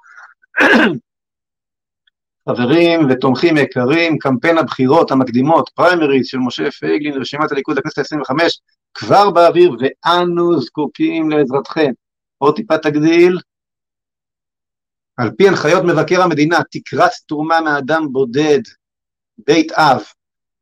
חברים 2.49 3.08
ותומכים 3.10 3.58
יקרים, 3.58 4.17
קמפיין 4.17 4.58
הבחירות 4.58 5.12
המקדימות, 5.12 5.69
פריימריז 5.75 6.27
של 6.27 6.38
משה 6.38 6.71
פייגלין, 6.71 7.21
רשימת 7.21 7.51
הליכוד 7.51 7.77
לכנסת 7.77 7.99
ה-25, 7.99 8.36
כבר 8.93 9.29
באוויר, 9.29 9.75
ואנו 9.79 10.62
זקוקים 10.62 11.29
לעזרתכם. 11.29 11.91
עוד 12.38 12.56
טיפה 12.56 12.77
תגדיל. 12.77 13.39
על 15.17 15.32
פי 15.38 15.47
הנחיות 15.47 15.84
מבקר 15.84 16.21
המדינה, 16.21 16.58
תקרת 16.71 17.12
תרומה 17.27 17.62
מאדם 17.62 18.08
בודד, 18.12 18.60
בית 19.38 19.71
אב, 19.71 20.03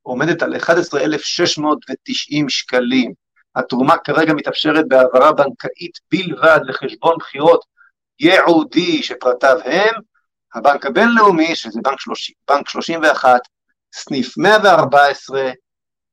עומדת 0.02 0.44
על 0.44 0.56
11,690 0.56 2.50
שקלים. 2.50 3.14
התרומה 3.56 3.98
כרגע 3.98 4.34
מתאפשרת 4.34 4.88
בהעברה 4.88 5.32
בנקאית 5.32 6.00
בלבד 6.12 6.60
לחשבון 6.66 7.16
בחירות 7.20 7.66
ייעודי 8.20 9.04
שפרטיו 9.04 9.58
הם 9.66 9.96
הבנק 10.56 10.86
הבינלאומי, 10.86 11.56
שזה 11.56 11.80
בנק, 11.84 12.00
30, 12.00 12.36
בנק 12.50 12.70
31, 12.70 13.40
סניף 13.94 14.38
114, 14.38 15.52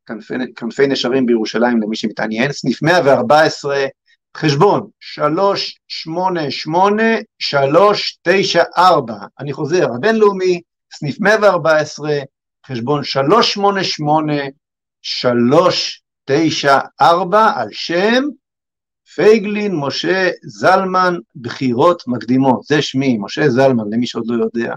כנפי, 0.06 0.34
כנפי 0.56 0.86
נשרים 0.86 1.26
בירושלים 1.26 1.82
למי 1.82 1.96
שמתעניין, 1.96 2.52
סניף 2.52 2.82
114, 2.82 3.86
חשבון 4.36 4.88
388-394, 5.18 5.20
אני 9.40 9.52
חוזר, 9.52 9.86
הבינלאומי, 9.94 10.60
סניף 10.92 11.20
114, 11.20 12.10
חשבון 12.66 13.02
388-394, 16.30 16.32
על 17.54 17.68
שם 17.72 18.24
פייגלין 19.14 19.76
משה 19.76 20.30
זלמן 20.42 21.14
בחירות 21.36 22.02
מקדימות, 22.06 22.62
זה 22.62 22.82
שמי, 22.82 23.18
משה 23.20 23.48
זלמן, 23.48 23.84
למי 23.90 24.06
שעוד 24.06 24.24
לא 24.26 24.44
יודע. 24.44 24.74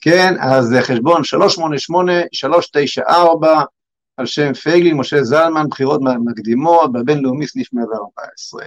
כן, 0.00 0.34
אז 0.40 0.64
זה 0.64 0.82
חשבון 0.82 1.22
388-394 3.00 3.10
על 4.16 4.26
שם 4.26 4.54
פייגלין 4.54 4.96
משה 4.96 5.22
זלמן, 5.22 5.68
בחירות 5.68 6.00
מקדימות, 6.24 6.92
בבינלאומי 6.92 7.46
סניף 7.46 7.72
114. 7.72 8.64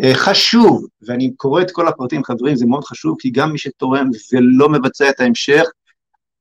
אה, 0.00 0.14
חשוב, 0.14 0.86
ואני 1.06 1.32
קורא 1.36 1.62
את 1.62 1.70
כל 1.70 1.88
הפרטים, 1.88 2.24
חברים, 2.24 2.56
זה 2.56 2.66
מאוד 2.66 2.84
חשוב, 2.84 3.16
כי 3.18 3.30
גם 3.30 3.52
מי 3.52 3.58
שתורם 3.58 4.08
ולא 4.32 4.68
מבצע 4.68 5.10
את 5.10 5.20
ההמשך, 5.20 5.64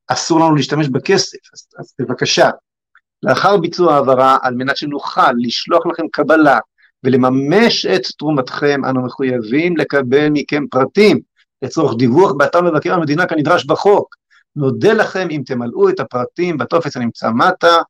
אסור 0.08 0.40
לנו 0.40 0.56
להשתמש 0.56 0.88
בכסף, 0.88 1.38
אז, 1.54 1.68
אז 1.80 1.94
בבקשה, 2.00 2.50
לאחר 3.24 3.58
ביצוע 3.58 3.96
העברה, 3.96 4.38
על 4.42 4.56
מנת 4.56 4.78
שנוכל 4.78 5.32
לשלוח 5.38 5.86
לכם 5.86 6.04
קבלה 6.12 6.60
ולממש 7.04 7.86
את 7.86 8.02
תרומתכם, 8.18 8.86
אנו 8.86 9.06
מחויבים 9.06 9.78
לקבל 9.78 10.30
מכם 10.30 10.68
פרטים. 10.68 11.20
לצורך 11.62 11.98
דיווח 11.98 12.32
באתר 12.32 12.62
מבקר 12.62 12.94
המדינה 12.94 13.26
כנדרש 13.26 13.66
בחוק. 13.66 14.16
נודה 14.56 14.94
לכם 14.94 15.28
אם 15.32 15.42
תמלאו 15.46 15.90
את 15.90 16.00
הפרטים 16.00 16.58
בטופס 16.58 16.98
הנמצא 16.98 17.30
מטה, 17.30 17.82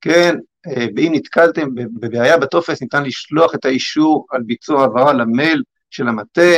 כן, 0.00 0.36
אה, 0.66 0.86
ואם 0.96 1.12
נתקלתם 1.14 1.68
בבעיה 1.74 2.38
בטופס, 2.38 2.82
ניתן 2.82 3.04
לשלוח 3.04 3.54
את 3.54 3.64
האישור 3.64 4.26
על 4.30 4.42
ביצוע 4.42 4.80
העברה 4.82 5.12
למייל 5.12 5.62
של 5.90 6.08
המטה, 6.08 6.52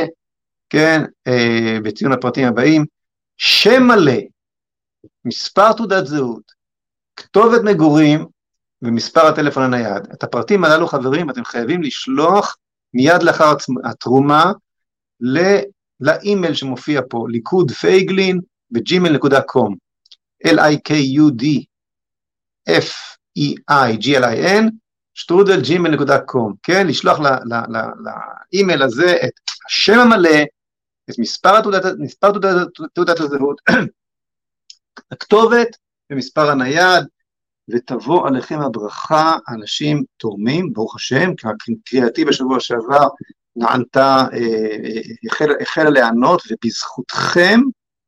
כן, 0.71 1.03
אה, 1.27 1.79
בציון 1.83 2.13
הפרטים 2.13 2.49
הבאים, 2.49 2.85
שם 3.37 3.83
מלא, 3.83 4.21
מספר 5.25 5.73
תעודת 5.73 6.07
זהות, 6.07 6.53
כתובת 7.17 7.61
מגורים, 7.65 8.27
ומספר 8.83 9.27
הטלפון 9.27 9.63
הנייד. 9.63 10.07
את 10.13 10.23
הפרטים 10.23 10.65
הללו, 10.65 10.87
חברים, 10.87 11.31
אתם 11.31 11.45
חייבים 11.45 11.83
לשלוח 11.83 12.57
מיד 12.95 13.23
לאחר 13.23 13.55
התרומה 13.85 14.53
לאימייל 16.01 16.55
שמופיע 16.55 17.01
פה, 17.09 17.27
ליכוד 17.29 17.71
פייגלין 17.71 18.41
ב-gmail.com, 18.71 19.75
l-i-k-u-d 20.47 21.45
f-e-i-g-l-i-n, 22.69 24.65
שטרודל 25.15 25.61
gmail.com, 25.61 26.53
כן? 26.63 26.87
לשלוח 26.87 27.19
לאימייל 28.53 28.83
הזה 28.83 29.17
את 29.25 29.33
השם 29.67 29.99
המלא, 29.99 30.43
את 31.11 31.19
מספר 31.19 32.33
תעודת 32.95 33.21
הזהות, 33.21 33.61
הכתובת 35.13 35.69
ומספר 36.13 36.51
הנייד, 36.51 37.05
ותבוא 37.69 38.29
עליכם 38.29 38.61
הברכה, 38.61 39.37
אנשים 39.49 40.03
תורמים, 40.17 40.73
ברוך 40.73 40.97
השם, 40.97 41.31
קריאתי 41.85 42.25
בשבוע 42.25 42.61
שעבר 42.61 43.09
נענתה, 43.57 44.27
אה, 44.33 45.01
החלה, 45.31 45.55
החלה 45.61 45.91
לענות, 45.91 46.43
ובזכותכם, 46.51 47.61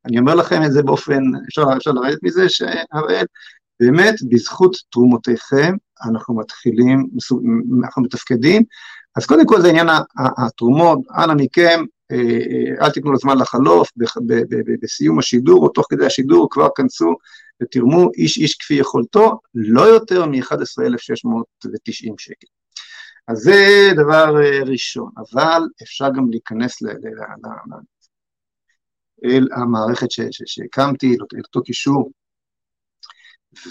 אני 0.04 0.18
אומר 0.18 0.34
לכם 0.34 0.62
את 0.62 0.72
זה 0.72 0.82
באופן, 0.82 1.22
אפשר, 1.48 1.64
אפשר 1.76 1.90
לרדת 1.90 2.18
מזה, 2.22 2.48
שהראל, 2.48 3.24
באמת, 3.80 4.14
בזכות 4.30 4.76
תרומותיכם, 4.90 5.74
אנחנו 6.04 6.36
מתחילים, 6.36 7.06
אנחנו 7.84 8.02
מתפקדים, 8.02 8.62
אז 9.16 9.26
קודם 9.26 9.46
כל 9.46 9.60
זה 9.60 9.68
עניין 9.68 9.86
התרומות, 10.38 10.98
אנא 11.16 11.34
מכם, 11.36 11.84
אה, 12.12 12.16
אה, 12.16 12.86
אל 12.86 12.90
תיתנו 12.90 13.12
לזמן 13.12 13.38
לחלוף, 13.38 13.90
בסיום 14.82 15.18
השידור 15.18 15.62
או 15.62 15.68
תוך 15.68 15.86
כדי 15.90 16.06
השידור 16.06 16.48
כבר 16.50 16.68
כנסו 16.76 17.14
ותרמו 17.62 18.10
איש 18.16 18.38
איש 18.38 18.54
כפי 18.54 18.74
יכולתו, 18.74 19.40
לא 19.54 19.82
יותר 19.82 20.26
מ-11,690 20.26 22.14
שקל. 22.18 22.46
אז 23.28 23.38
זה 23.38 23.90
דבר 23.96 24.42
אה, 24.42 24.62
ראשון, 24.64 25.10
אבל 25.16 25.62
אפשר 25.82 26.08
גם 26.16 26.30
להיכנס 26.30 26.82
ל, 26.82 26.86
אל 29.24 29.48
המערכת 29.52 30.06
שהקמתי, 30.46 31.16
לאותו 31.32 31.62
קישור, 31.62 32.10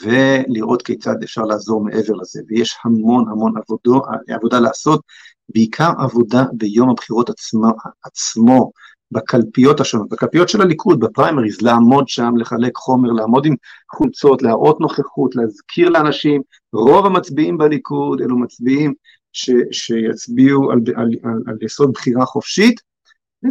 ולראות 0.01 0.81
כיצד 0.81 1.23
אפשר 1.23 1.41
לעזור 1.41 1.83
מעבר 1.83 2.13
לזה, 2.13 2.41
ויש 2.47 2.77
המון 2.83 3.25
המון 3.29 3.53
עבודו, 3.57 4.01
עבודה 4.27 4.59
לעשות, 4.59 5.01
בעיקר 5.49 5.91
עבודה 5.99 6.43
ביום 6.53 6.89
הבחירות 6.89 7.29
עצמו, 7.29 7.67
עצמו 8.03 8.71
בקלפיות 9.11 9.79
השונות, 9.79 10.09
בקלפיות 10.09 10.49
של 10.49 10.61
הליכוד, 10.61 10.99
בפריימריז, 10.99 11.61
לעמוד 11.61 12.07
שם, 12.07 12.33
לחלק 12.37 12.75
חומר, 12.75 13.11
לעמוד 13.11 13.45
עם 13.45 13.55
חולצות, 13.91 14.41
להראות 14.41 14.79
נוכחות, 14.81 15.35
להזכיר 15.35 15.89
לאנשים, 15.89 16.41
רוב 16.73 17.05
המצביעים 17.05 17.57
בליכוד 17.57 18.21
אלו 18.21 18.37
מצביעים 18.37 18.93
ש, 19.33 19.49
שיצביעו 19.71 20.71
על, 20.71 20.79
על, 20.95 21.09
על, 21.23 21.41
על 21.47 21.57
יסוד 21.61 21.91
בחירה 21.93 22.25
חופשית, 22.25 22.81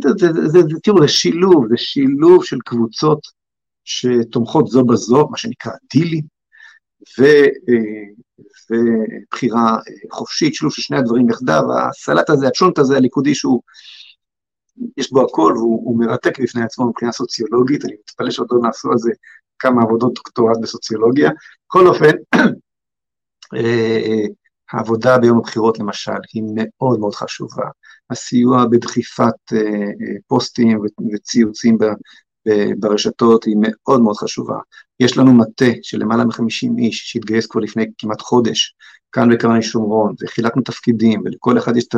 זה, 0.02 0.10
זה, 0.18 0.32
זה, 0.32 0.48
זה, 0.48 0.60
תראו, 0.82 1.00
זה 1.00 1.08
שילוב, 1.08 1.68
זה 1.68 1.76
שילוב 1.76 2.44
של 2.44 2.58
קבוצות 2.64 3.18
שתומכות 3.84 4.66
זו 4.66 4.84
בזו, 4.84 5.28
מה 5.30 5.36
שנקרא 5.36 5.72
דילים, 5.94 6.24
ו, 7.18 7.24
אה, 7.24 8.04
ובחירה 8.70 9.76
חופשית, 10.12 10.54
שילוב 10.54 10.72
של 10.72 10.82
שני 10.82 10.96
הדברים 10.96 11.30
יחדיו, 11.30 11.62
הסלט 11.78 12.30
הזה, 12.30 12.48
הצ'ונט 12.48 12.78
הזה 12.78 12.96
הליכודי 12.96 13.34
שהוא 13.34 13.62
יש 14.96 15.12
בו 15.12 15.22
הכל 15.22 15.54
והוא 15.56 15.98
מרתק 15.98 16.40
בפני 16.40 16.62
עצמו 16.62 16.88
מבחינה 16.88 17.12
סוציולוגית, 17.12 17.84
אני 17.84 17.92
מתפלא 17.92 18.30
שעוד 18.30 18.48
לא 18.50 18.58
נעשו 18.62 18.90
על 18.92 18.98
זה 18.98 19.10
כמה 19.58 19.82
עבודות 19.82 20.14
דוקטורט 20.14 20.56
בסוציולוגיה. 20.62 21.30
בכל 21.68 21.86
אופן, 21.86 22.10
אה, 23.56 24.26
העבודה 24.72 25.18
ביום 25.18 25.38
הבחירות 25.38 25.78
למשל 25.78 26.12
היא 26.32 26.42
מאוד 26.54 27.00
מאוד 27.00 27.14
חשובה. 27.14 27.64
הסיוע 28.10 28.64
בדחיפת 28.70 29.52
אה, 29.52 29.58
אה, 29.58 30.16
פוסטים 30.26 30.80
וציוצים 31.14 31.78
ברשתות 32.78 33.44
היא 33.44 33.56
מאוד 33.60 34.00
מאוד 34.00 34.16
חשובה. 34.16 34.56
יש 35.00 35.18
לנו 35.18 35.34
מטה 35.34 35.70
של 35.82 35.98
למעלה 35.98 36.24
מ-50 36.24 36.78
איש 36.78 37.02
שהתגייס 37.04 37.46
כבר 37.46 37.60
לפני 37.60 37.84
כמעט 37.98 38.20
חודש, 38.20 38.74
כאן 39.12 39.34
בקרני 39.34 39.62
שומרון, 39.62 40.14
וחילקנו 40.22 40.62
תפקידים, 40.62 41.22
ולכל 41.24 41.58
אחד 41.58 41.76
יש 41.76 41.84
את. 41.84 41.94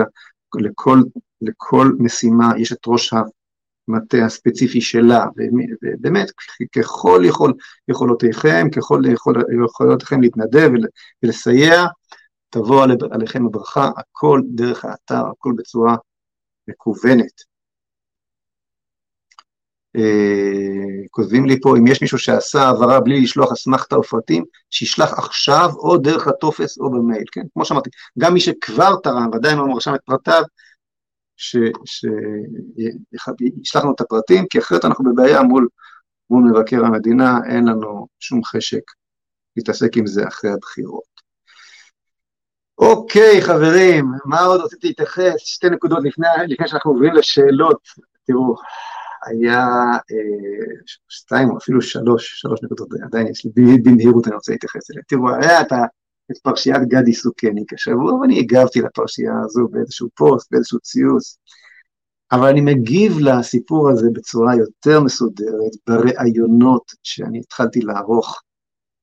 לכל, 0.60 0.98
לכל 1.40 1.92
משימה 1.98 2.52
יש 2.58 2.72
את 2.72 2.78
ראש 2.86 3.12
המטה 3.12 4.24
הספציפי 4.24 4.80
שלה, 4.80 5.26
ובאמת, 5.82 6.30
ככל 6.76 7.22
יכול, 7.24 7.54
יכולותיכם, 7.88 8.68
ככל 8.76 9.02
יכול, 9.12 9.44
יכולותיכם 9.64 10.20
להתנדב 10.20 10.70
ולסייע, 11.22 11.86
תבוא 12.50 12.86
עליכם 13.10 13.46
הברכה, 13.46 13.90
הכל 13.96 14.40
דרך 14.54 14.84
האתר, 14.84 15.26
הכל 15.26 15.52
בצורה 15.56 15.96
מקוונת. 16.68 17.55
אה, 19.96 21.06
כותבים 21.10 21.46
לי 21.46 21.60
פה, 21.60 21.76
אם 21.78 21.86
יש 21.86 22.02
מישהו 22.02 22.18
שעשה 22.18 22.62
העברה 22.62 23.00
בלי 23.00 23.20
לשלוח 23.20 23.52
אסמכתה 23.52 23.98
ופרטים, 23.98 24.44
שישלח 24.70 25.18
עכשיו 25.18 25.70
או 25.76 25.96
דרך 25.96 26.26
הטופס 26.26 26.78
או 26.78 26.90
במייל, 26.90 27.24
כן? 27.32 27.42
כמו 27.52 27.64
שאמרתי, 27.64 27.90
גם 28.18 28.34
מי 28.34 28.40
שכבר 28.40 28.96
תרם 29.02 29.28
ועדיין 29.32 29.58
לא 29.58 29.64
רשם 29.76 29.94
את 29.94 30.00
פרטיו, 30.04 30.42
שישלח 31.36 32.14
לנו 33.84 33.92
את 33.94 34.00
הפרטים, 34.00 34.46
כי 34.50 34.58
אחרת 34.58 34.84
אנחנו 34.84 35.04
בבעיה 35.04 35.42
מול, 35.42 35.68
מול 36.30 36.50
מבקר 36.50 36.84
המדינה, 36.84 37.38
אין 37.48 37.68
לנו 37.68 38.06
שום 38.20 38.44
חשק 38.44 38.82
להתעסק 39.56 39.96
עם 39.96 40.06
זה 40.06 40.28
אחרי 40.28 40.50
הבחירות. 40.50 41.16
אוקיי, 42.78 43.42
חברים, 43.42 44.12
מה 44.24 44.40
עוד 44.40 44.60
רציתי 44.60 44.86
להתייחס? 44.86 45.34
שתי 45.36 45.70
נקודות 45.70 45.98
לפני, 46.04 46.26
לפני 46.48 46.68
שאנחנו 46.68 46.90
עוברים 46.90 47.14
לשאלות. 47.14 47.88
תראו, 48.26 48.54
היה 49.26 49.64
אה, 50.10 50.82
שתיים 51.08 51.50
או 51.50 51.58
אפילו 51.58 51.82
שלוש, 51.82 52.40
שלוש 52.40 52.62
נקודות, 52.62 52.88
עדיין 53.02 53.26
יש 53.26 53.44
לי 53.44 53.78
במהירות 53.82 54.26
אני 54.26 54.34
רוצה 54.34 54.52
להתייחס 54.52 54.90
אליה. 54.90 55.02
תראו, 55.08 55.34
היה 55.34 55.60
את, 55.60 55.72
פרשיית 56.42 56.82
גדי 56.88 57.14
סוכניק 57.14 57.72
השבוע, 57.72 58.14
ואני 58.14 58.38
הגבתי 58.38 58.80
לפרשייה 58.80 59.32
הזו 59.44 59.68
באיזשהו 59.70 60.08
פוסט, 60.14 60.52
באיזשהו 60.52 60.80
ציוץ, 60.80 61.38
אבל 62.32 62.48
אני 62.48 62.60
מגיב 62.60 63.12
לסיפור 63.20 63.90
הזה 63.90 64.06
בצורה 64.12 64.54
יותר 64.56 65.00
מסודרת 65.00 65.72
בראיונות 65.86 66.92
שאני 67.02 67.38
התחלתי 67.38 67.80
לערוך 67.80 68.42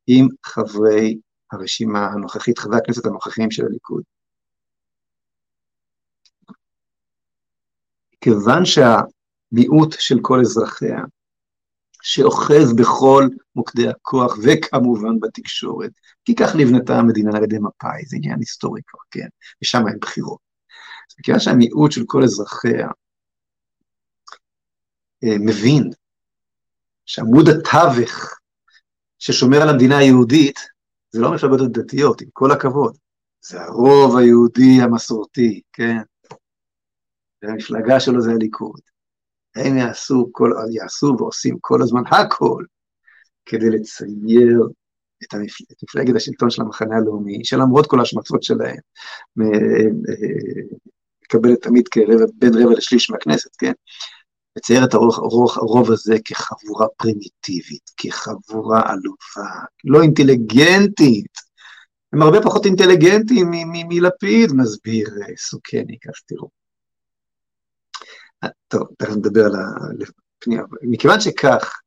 עם 0.07 0.27
חברי 0.45 1.17
הרשימה 1.51 2.07
הנוכחית, 2.07 2.59
חברי 2.59 2.77
הכנסת 2.77 3.05
הנוכחיים 3.05 3.51
של 3.51 3.65
הליכוד. 3.65 4.03
כיוון 8.21 8.65
שה... 8.65 8.99
מיעוט 9.53 9.95
של 9.99 10.19
כל 10.21 10.39
אזרחיה, 10.39 10.99
שאוחז 12.01 12.73
בכל 12.75 13.27
מוקדי 13.55 13.89
הכוח, 13.89 14.37
וכמובן 14.43 15.19
בתקשורת, 15.19 15.91
כי 16.25 16.35
כך 16.35 16.55
נבנתה 16.55 16.95
המדינה 16.95 17.37
על 17.37 17.43
ידי 17.43 17.59
מפא"י, 17.59 18.05
זה 18.05 18.17
עניין 18.17 18.39
היסטורי 18.39 18.81
כבר, 18.87 18.99
כן, 19.11 19.27
ושם 19.61 19.87
אין 19.87 19.97
בחירות. 20.01 20.39
אז 21.09 21.15
מכיוון 21.19 21.39
שהמיעוט 21.39 21.91
של 21.91 22.03
כל 22.07 22.23
אזרחיה 22.23 22.87
אה, 25.23 25.37
מבין 25.39 25.89
שעמוד 27.05 27.45
התווך 27.49 28.39
ששומר 29.19 29.61
על 29.61 29.69
המדינה 29.69 29.97
היהודית, 29.97 30.59
זה 31.11 31.21
לא 31.21 31.33
מפלגות 31.33 31.59
הדתיות, 31.61 32.21
עם 32.21 32.27
כל 32.33 32.51
הכבוד, 32.51 32.97
זה 33.41 33.61
הרוב 33.61 34.17
היהודי 34.17 34.81
המסורתי, 34.81 35.61
כן? 35.73 35.97
והמפלגה 37.41 37.99
שלו 37.99 38.21
זה 38.21 38.31
הליכוד. 38.31 38.92
הם 39.55 39.77
יעשו, 39.77 40.29
כל, 40.31 40.51
יעשו 40.71 41.15
ועושים 41.19 41.57
כל 41.61 41.81
הזמן 41.81 42.01
הכל 42.11 42.63
כדי 43.45 43.69
לצייר 43.69 44.67
את, 45.23 45.33
המפל... 45.33 45.63
את 45.71 45.83
מפלגת 45.83 46.15
השלטון 46.15 46.49
של 46.49 46.61
המחנה 46.61 46.95
הלאומי, 46.95 47.45
שלמרות 47.45 47.87
כל 47.87 47.99
ההשמצות 47.99 48.43
שלהם, 48.43 48.77
מקבלת 51.23 51.61
תמיד 51.61 51.87
כרבע, 51.87 52.25
בין 52.35 52.53
רבע 52.53 52.73
לשליש 52.77 53.09
מהכנסת, 53.09 53.55
כן? 53.57 53.71
לצייר 54.55 54.85
את 54.85 54.93
הרוב, 54.93 55.13
הרוב, 55.13 55.49
הרוב 55.55 55.91
הזה 55.91 56.15
כחבורה 56.25 56.87
פרימיטיבית, 56.97 57.91
כחבורה 57.97 58.81
עלובה, 58.85 59.51
לא 59.83 60.01
אינטליגנטית. 60.01 61.53
הם 62.13 62.21
הרבה 62.21 62.41
פחות 62.41 62.65
אינטליגנטים 62.65 63.51
מלפיד, 63.89 64.51
מסביר 64.53 65.07
אה, 65.21 65.37
סוכניק, 65.37 66.07
אז 66.07 66.21
תראו. 66.27 66.62
טוב, 68.67 68.87
תכף 68.97 69.11
נדבר 69.11 69.45
על 69.45 69.53
הפנייה. 70.37 70.63
מכיוון 70.81 71.19
שכך, 71.19 71.79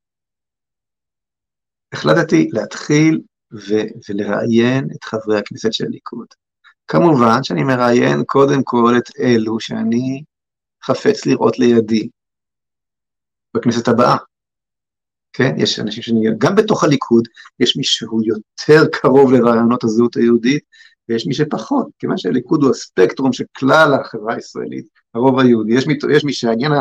החלטתי 1.93 2.49
להתחיל 2.51 3.21
ו- 3.53 4.09
ולראיין 4.09 4.87
את 4.95 5.03
חברי 5.03 5.39
הכנסת 5.39 5.73
של 5.73 5.85
הליכוד. 5.85 6.27
כמובן 6.87 7.43
שאני 7.43 7.63
מראיין 7.63 8.23
קודם 8.25 8.63
כל 8.63 8.93
את 8.97 9.09
אלו 9.19 9.59
שאני 9.59 10.23
חפץ 10.83 11.25
לראות 11.25 11.59
לידי 11.59 12.09
בכנסת 13.53 13.87
הבאה. 13.87 14.17
כן, 15.33 15.55
יש 15.57 15.79
אנשים 15.79 16.03
שאני, 16.03 16.27
גם 16.37 16.55
בתוך 16.55 16.83
הליכוד 16.83 17.27
יש 17.59 17.77
מי 17.77 17.83
שהוא 17.83 18.21
יותר 18.25 18.89
קרוב 18.91 19.31
לרעיונות 19.31 19.83
הזהות 19.83 20.15
היהודית, 20.15 20.63
ויש 21.09 21.27
מי 21.27 21.33
שפחות, 21.33 21.87
כיוון 21.99 22.17
שהליכוד 22.17 22.63
הוא 22.63 22.71
הספקטרום 22.71 23.33
של 23.33 23.43
כלל 23.57 23.93
החברה 23.93 24.33
הישראלית, 24.33 24.87
הרוב 25.17 25.39
היהודי, 25.39 25.73
יש 25.73 25.85
יש 26.15 26.23
מי 26.23 26.33
שהעניין 26.33 26.71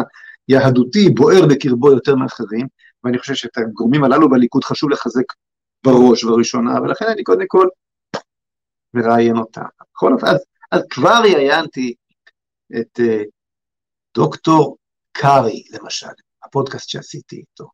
היהדותי 0.49 1.09
בוער 1.11 1.47
בקרבו 1.51 1.91
יותר 1.91 2.15
מאחרים, 2.15 2.67
ואני 3.05 3.19
חושב 3.19 3.35
שאת 3.35 3.59
הגורמים 3.59 4.05
הללו 4.05 4.31
בליכוד 4.31 4.65
חשוב 4.65 4.91
לחזק 4.91 5.25
בראש 5.85 6.25
ובראשונה, 6.25 6.81
ולכן 6.83 7.05
אני 7.09 7.23
קודם 7.23 7.47
כל 7.47 7.69
מראיין 8.95 9.37
אותם. 9.37 9.63
בכל 9.95 10.13
אופן, 10.13 10.27
אז, 10.27 10.45
אז 10.73 10.83
כבר 10.91 11.21
ראיינתי 11.23 11.95
את 12.81 13.01
uh, 13.01 13.25
דוקטור 14.15 14.77
קארי, 15.13 15.65
למשל, 15.71 16.07
הפודקאסט 16.45 16.89
שעשיתי 16.89 17.37
איתו. 17.37 17.69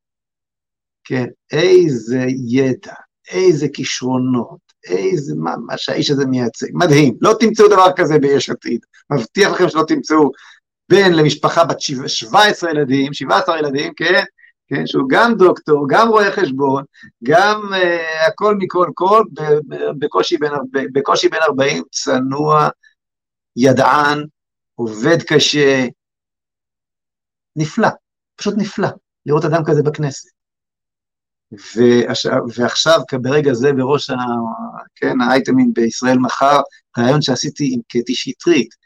כן, 1.05 1.27
איזה 1.53 2.25
ידע, 2.49 2.95
איזה 3.31 3.67
כישרונות, 3.73 4.61
איזה, 4.85 5.35
מה, 5.37 5.55
מה 5.67 5.79
שהאיש 5.79 6.11
הזה 6.11 6.27
מייצג, 6.27 6.67
מדהים, 6.73 7.17
לא 7.21 7.35
תמצאו 7.41 7.69
דבר 7.69 7.87
כזה 7.97 8.19
ביש 8.19 8.51
עתיד, 8.51 8.81
מבטיח 9.13 9.53
לכם 9.53 9.69
שלא 9.69 9.85
תמצאו 9.89 10.31
בן 10.93 11.13
למשפחה 11.13 11.65
בת 11.65 11.81
17 12.07 12.71
ילדים, 12.71 13.15
17 13.15 13.59
ילדים, 13.59 13.95
כן, 13.95 14.23
כן, 14.69 14.87
שהוא 14.87 15.09
גם 15.09 15.35
דוקטור, 15.35 15.87
גם 15.89 16.09
רואה 16.09 16.33
חשבון, 16.33 16.85
גם 17.25 17.61
uh, 17.73 18.29
הכל 18.29 18.57
מכל 18.59 18.89
כל, 18.95 19.23
בקושי 19.99 20.37
בין, 20.37 20.53
בקושי 20.93 21.29
בין 21.29 21.41
40, 21.43 21.83
צנוע, 21.91 22.69
ידען, 23.57 24.25
עובד 24.75 25.23
קשה, 25.23 25.87
נפלא, 27.57 27.89
פשוט 28.37 28.55
נפלא, 28.57 28.89
לראות 29.27 29.45
אדם 29.45 29.63
כזה 29.67 29.83
בכנסת. 29.83 30.29
ועכשיו, 31.77 32.39
ועכשיו 32.57 33.01
ברגע 33.23 33.53
זה 33.53 33.73
בראש 33.73 34.11
ה, 34.11 34.15
כן, 34.95 35.21
האייטמים 35.21 35.73
בישראל 35.75 36.19
מחר, 36.19 36.61
רעיון 36.99 37.23
שעשיתי 37.23 37.71
עם 37.75 37.81
קטי 37.89 38.15
שטרית. 38.15 38.82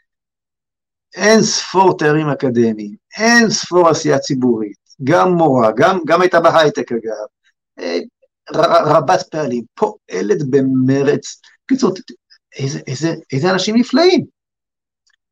אין 1.17 1.41
ספור 1.41 1.97
תארים 1.97 2.29
אקדמיים, 2.29 2.95
אין 3.17 3.49
ספור 3.49 3.89
עשייה 3.89 4.19
ציבורית, 4.19 4.77
גם 5.03 5.31
מורה, 5.31 5.71
גם, 5.77 5.99
גם 6.07 6.21
הייתה 6.21 6.39
בהייטק 6.39 6.91
אגב, 6.91 7.25
אה, 7.79 7.99
רבת 8.85 9.27
פעלים, 9.31 9.63
פועלת 9.73 10.49
במרץ. 10.49 11.41
קיצור, 11.67 11.93
איזה, 12.55 12.79
איזה, 12.87 13.13
איזה 13.33 13.51
אנשים 13.51 13.75
נפלאים. 13.77 14.25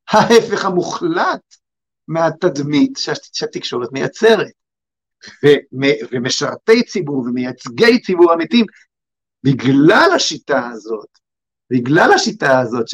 ההפך 0.09 0.65
המוחלט 0.65 1.55
מהתדמית 2.07 2.91
שהתקשורת 3.33 3.91
מייצרת. 3.91 4.51
ומשרתי 6.11 6.83
ציבור 6.83 7.17
ומייצגי 7.17 8.01
ציבור 8.01 8.33
אמיתיים, 8.33 8.65
בגלל 9.43 10.09
השיטה 10.15 10.69
הזאת, 10.71 11.07
בגלל 11.71 12.11
השיטה 12.15 12.59
הזאת 12.59 12.87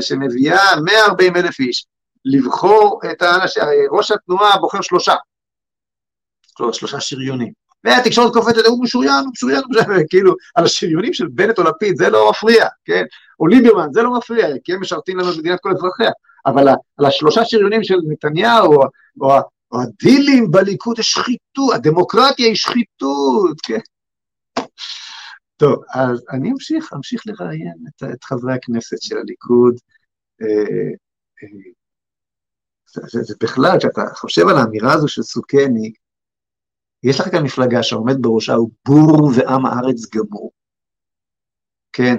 שמביאה 0.00 0.80
140 0.84 1.36
אלף 1.36 1.60
איש 1.60 1.86
לבחור 2.24 3.00
את 3.10 3.22
האנשים, 3.22 3.62
ראש 3.90 4.10
התנועה 4.10 4.58
בוחר 4.58 4.80
שלושה, 4.80 5.14
שלושה 6.72 7.00
שריונים. 7.00 7.52
והתקשורת 7.84 8.32
קופצת, 8.32 8.66
הוא 8.66 8.84
משוריין, 8.84 9.24
הוא 9.24 9.32
משוריין, 9.32 9.62
כאילו, 10.10 10.34
על 10.54 10.64
השריונים 10.64 11.12
של 11.12 11.26
בנט 11.28 11.58
או 11.58 11.64
לפיד, 11.64 11.96
זה 11.96 12.10
לא 12.10 12.30
מפריע, 12.30 12.66
כן? 12.84 13.04
או 13.40 13.46
ליברמן, 13.46 13.88
זה 13.92 14.02
לא 14.02 14.18
מפריע, 14.18 14.46
כי 14.64 14.72
הם 14.72 14.80
משרתים 14.80 15.18
לנו 15.18 15.32
את 15.32 15.36
מדינת 15.38 15.60
כל 15.60 15.70
אזרחיה. 15.70 16.10
אבל 16.46 16.68
על 16.68 17.04
השלושה 17.06 17.44
שריונים 17.44 17.84
של 17.84 17.94
נתניהו, 18.08 18.74
או, 18.74 18.82
או, 19.20 19.30
או 19.72 19.78
הדילים 19.82 20.50
בליכוד, 20.50 20.98
יש 20.98 21.10
שחיתות, 21.10 21.74
הדמוקרטיה 21.74 22.46
היא 22.46 22.54
שחיתות, 22.54 23.60
כן? 23.62 23.78
טוב, 25.56 25.82
אז 25.94 26.24
אני 26.30 26.50
אמשיך, 26.52 26.92
אמשיך 26.94 27.22
לראיין 27.26 27.74
את, 27.88 28.02
את 28.12 28.24
חברי 28.24 28.54
הכנסת 28.54 29.02
של 29.02 29.18
הליכוד. 29.18 29.74
אה, 30.42 30.46
אה, 31.42 31.70
זה, 32.94 33.22
זה 33.22 33.34
בכלל, 33.42 33.78
כשאתה 33.78 34.02
חושב 34.14 34.48
על 34.48 34.56
האמירה 34.56 34.92
הזו 34.92 35.08
של 35.08 35.22
סוכני, 35.22 35.92
יש 37.02 37.20
לך 37.20 37.30
כאן 37.30 37.42
מפלגה 37.42 37.82
שעומד 37.82 38.16
בראשה 38.20 38.54
הוא 38.54 38.70
בור 38.88 39.30
ועם 39.36 39.66
הארץ 39.66 40.06
גמור. 40.14 40.50
כן, 41.92 42.16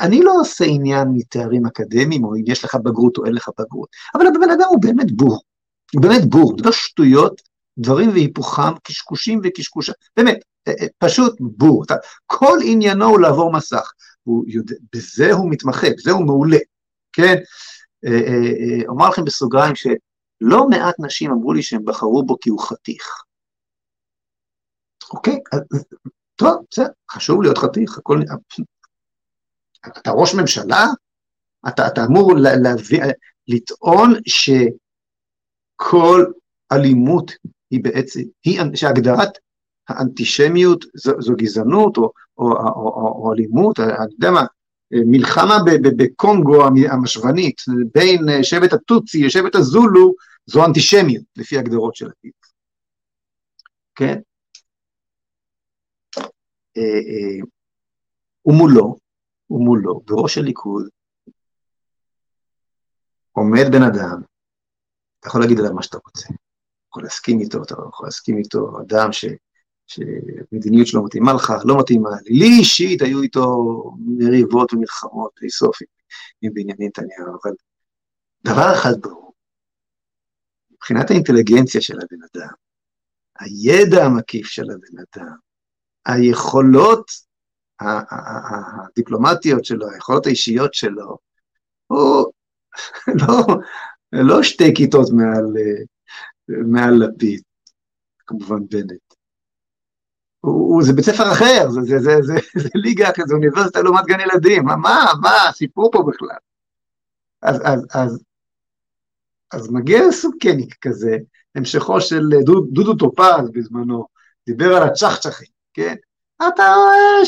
אני 0.00 0.22
לא 0.22 0.32
עושה 0.40 0.64
עניין 0.64 1.08
מתארים 1.14 1.66
אקדמיים, 1.66 2.24
או 2.24 2.34
אם 2.34 2.42
יש 2.46 2.64
לך 2.64 2.74
בגרות 2.74 3.18
או 3.18 3.24
אין 3.26 3.34
לך 3.34 3.48
בגרות, 3.58 3.88
אבל 4.14 4.26
הבן 4.26 4.50
אדם 4.50 4.68
הוא 4.68 4.82
באמת 4.82 5.12
בור, 5.12 5.42
הוא 5.94 6.02
באמת 6.02 6.24
בור, 6.24 6.56
דבר 6.56 6.70
שטויות, 6.70 7.42
דברים 7.78 8.10
והיפוכם, 8.10 8.78
קשקושים 8.82 9.40
וקשקושה, 9.44 9.92
באמת, 10.16 10.38
אה, 10.68 10.72
אה, 10.80 10.86
פשוט 10.98 11.36
בור. 11.40 11.84
כל 12.26 12.58
עניינו 12.64 13.04
הוא 13.04 13.20
לעבור 13.20 13.52
מסך, 13.52 13.92
הוא 14.22 14.44
יודע, 14.48 14.74
בזה 14.94 15.32
הוא 15.32 15.50
מתמחה, 15.50 15.86
בזה 15.98 16.10
הוא 16.10 16.26
מעולה, 16.26 16.58
כן? 17.12 17.34
אה, 18.06 18.88
אומר 18.88 19.08
לכם 19.08 19.24
בסוגריים 19.24 19.74
שלא 19.74 20.68
מעט 20.70 20.94
נשים 20.98 21.30
אמרו 21.30 21.52
לי 21.52 21.62
שהם 21.62 21.84
בחרו 21.84 22.26
בו 22.26 22.36
כי 22.40 22.50
הוא 22.50 22.60
חתיך. 22.60 23.22
אוקיי, 25.12 25.38
טוב, 26.36 26.64
בסדר, 26.70 26.88
חשוב 27.10 27.42
להיות 27.42 27.58
חתיך, 27.58 27.98
הכל, 27.98 28.20
אתה 29.98 30.10
ראש 30.10 30.34
ממשלה, 30.34 30.84
אתה, 31.68 31.86
אתה 31.86 32.04
אמור 32.04 32.32
להביא, 32.62 33.02
לטעון 33.48 34.12
שכל 35.78 36.24
אלימות 36.72 37.32
היא 37.70 37.84
בעצם, 37.84 38.20
היא, 38.44 38.60
שהגדרת 38.74 39.38
האנטישמיות 39.88 40.84
זו, 40.94 41.12
זו 41.20 41.34
גזענות 41.36 41.96
או, 41.96 42.10
או, 42.38 42.52
או, 42.52 42.68
או, 42.68 43.22
או 43.22 43.32
אלימות, 43.32 43.80
אני 43.80 44.12
יודע 44.12 44.30
מה, 44.30 44.46
מלחמה 44.90 45.56
בקונגו 45.96 46.66
המשוונית 46.92 47.62
בין 47.94 48.42
שבט 48.42 48.72
הטוצי 48.72 49.22
לשבט 49.22 49.54
הזולו, 49.54 50.14
זו 50.46 50.64
אנטישמיות, 50.64 51.24
לפי 51.36 51.58
הגדרות 51.58 51.96
של 51.96 52.06
הטיפ. 52.06 52.34
כן? 53.94 54.18
אה, 56.76 56.82
אה, 56.82 57.46
ומולו, 58.46 58.96
ומולו, 59.50 60.00
בראש 60.04 60.38
הליכוד, 60.38 60.88
עומד 63.32 63.64
בן 63.72 63.82
אדם, 63.82 64.22
אתה 65.20 65.28
יכול 65.28 65.40
להגיד 65.40 65.58
עליו 65.58 65.74
מה 65.74 65.82
שאתה 65.82 65.98
רוצה, 66.04 66.26
אתה 66.26 66.34
יכול 66.90 67.02
להסכים 67.02 67.40
איתו, 67.40 67.62
אתה 67.62 67.74
יכול 67.88 68.06
להסכים 68.06 68.38
איתו, 68.38 68.80
אדם 68.80 69.12
ש, 69.12 69.24
שמדיניות 69.86 70.86
שלו 70.86 71.04
מתאימה 71.04 71.32
לך, 71.32 71.52
לא 71.64 71.78
מתאימה 71.78 72.10
לי, 72.10 72.38
לי 72.38 72.58
אישית 72.58 73.02
היו 73.02 73.22
איתו 73.22 73.44
מריבות 74.18 74.72
ומלחמות 74.72 75.38
אינסוף 75.42 75.78
עם 76.42 76.54
בנימין 76.54 76.76
נתניהו, 76.88 77.38
אבל 77.42 77.50
דבר 78.44 78.74
אחד 78.74 79.00
ברור, 79.00 79.32
מבחינת 80.72 81.10
האינטליגנציה 81.10 81.80
של 81.80 81.94
הבן 81.94 82.22
אדם, 82.32 82.52
הידע 83.40 84.04
המקיף 84.04 84.46
של 84.46 84.64
הבן 84.70 84.98
אדם, 84.98 85.36
היכולות 86.06 87.10
הדיפלומטיות 87.80 89.64
שלו, 89.64 89.90
היכולות 89.90 90.26
האישיות 90.26 90.74
שלו, 90.74 91.18
הוא 91.86 92.32
לא, 93.20 93.46
לא 94.12 94.42
שתי 94.42 94.74
כיתות 94.74 95.06
מעל, 95.12 95.44
מעל 96.48 96.94
לפיד, 96.94 97.42
כמובן 98.26 98.66
בנט. 98.70 99.05
הוא, 100.46 100.82
זה 100.82 100.92
בית 100.92 101.04
ספר 101.04 101.32
אחר, 101.32 101.70
זה, 101.70 101.80
זה, 101.80 101.98
זה, 101.98 102.16
זה, 102.22 102.34
זה 102.56 102.68
ליגה 102.74 103.10
אחרת, 103.10 103.28
זה 103.28 103.34
אוניברסיטה 103.34 103.82
לעומת 103.82 104.04
גן 104.06 104.20
ילדים, 104.20 104.64
מה, 104.64 104.76
מה, 105.22 105.48
הסיפור 105.48 105.90
פה 105.92 106.04
בכלל? 106.08 106.36
אז, 107.42 107.60
אז, 107.64 107.86
אז, 107.94 108.24
אז 109.52 109.70
מגיע 109.70 110.12
סוג 110.12 110.34
קניק 110.40 110.74
כזה, 110.80 111.16
המשכו 111.54 112.00
של 112.00 112.28
דודו, 112.44 112.60
דודו 112.60 112.94
טופז 112.94 113.50
בזמנו, 113.52 114.06
דיבר 114.46 114.76
על 114.76 114.82
הצ'חצ'חים, 114.82 115.48
כן? 115.74 115.94
אתה 116.36 116.74
רואה 116.76 117.24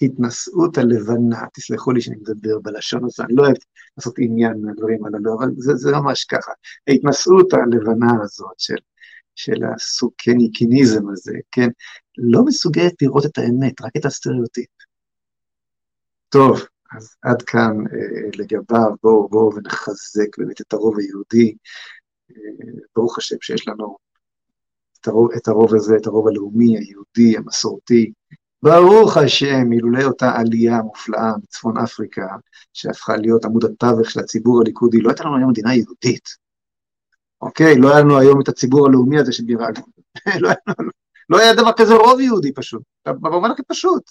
שההתנשאות 0.00 0.78
הלבנה, 0.78 1.46
תסלחו 1.54 1.92
לי 1.92 2.00
שאני 2.00 2.16
מדבר 2.16 2.58
בלשון 2.58 3.04
הזה, 3.04 3.22
אני 3.24 3.34
לא 3.34 3.42
אוהב 3.42 3.56
לעשות 3.96 4.14
עניין 4.18 4.62
מהדברים 4.62 5.04
הללו, 5.04 5.38
אבל 5.38 5.48
זה, 5.56 5.74
זה 5.74 5.92
ממש 5.92 6.24
ככה. 6.24 6.52
ההתנשאות 6.88 7.52
הלבנה 7.52 8.12
הזאת 8.22 8.58
של, 8.58 8.76
של 9.34 9.64
הסוכניקיניזם 9.74 11.08
הזה, 11.08 11.32
כן, 11.50 11.68
לא 12.18 12.44
מסוגלת 12.44 13.02
לראות 13.02 13.26
את 13.26 13.38
האמת, 13.38 13.80
רק 13.80 13.92
את 13.96 14.04
הסטריאוטיפ. 14.04 14.68
טוב, 16.28 16.60
אז 16.96 17.14
עד 17.22 17.42
כאן 17.42 17.76
אה, 17.92 18.28
לגביו, 18.38 18.90
בואו 19.02 19.28
בוא 19.28 19.54
ונחזק 19.54 20.38
באמת 20.38 20.60
את 20.60 20.72
הרוב 20.72 20.98
היהודי. 20.98 21.54
אה, 22.30 22.36
ברוך 22.96 23.18
השם 23.18 23.36
שיש 23.40 23.68
לנו 23.68 23.96
את 25.00 25.08
הרוב, 25.08 25.30
את 25.36 25.48
הרוב 25.48 25.74
הזה, 25.74 25.96
את 25.96 26.06
הרוב 26.06 26.28
הלאומי, 26.28 26.78
היהודי, 26.78 27.36
המסורתי. 27.36 28.12
ברוך 28.62 29.16
השם, 29.16 29.72
אילולא 29.72 30.02
אותה 30.02 30.32
עלייה 30.36 30.82
מופלאה 30.82 31.32
מצפון 31.42 31.78
אפריקה, 31.78 32.26
שהפכה 32.72 33.16
להיות 33.16 33.44
עמוד 33.44 33.64
התווך 33.64 34.10
של 34.10 34.20
הציבור 34.20 34.60
הליכודי, 34.60 35.00
לא 35.00 35.08
הייתה 35.08 35.24
לנו 35.24 35.36
היום 35.36 35.50
מדינה 35.50 35.74
יהודית. 35.74 36.28
אוקיי? 37.42 37.78
לא 37.78 37.90
היה 37.90 38.00
לנו 38.00 38.18
היום 38.18 38.40
את 38.40 38.48
הציבור 38.48 38.86
הלאומי 38.86 39.18
הזה 39.18 39.32
בירה. 39.46 39.66
לא, 40.42 40.50
לא 41.30 41.38
היה 41.38 41.54
דבר 41.54 41.70
כזה 41.76 41.94
רוב 41.94 42.20
יהודי 42.20 42.52
פשוט, 42.52 42.82
במובן 43.06 43.50
הכי 43.50 43.62
פשוט. 43.68 44.10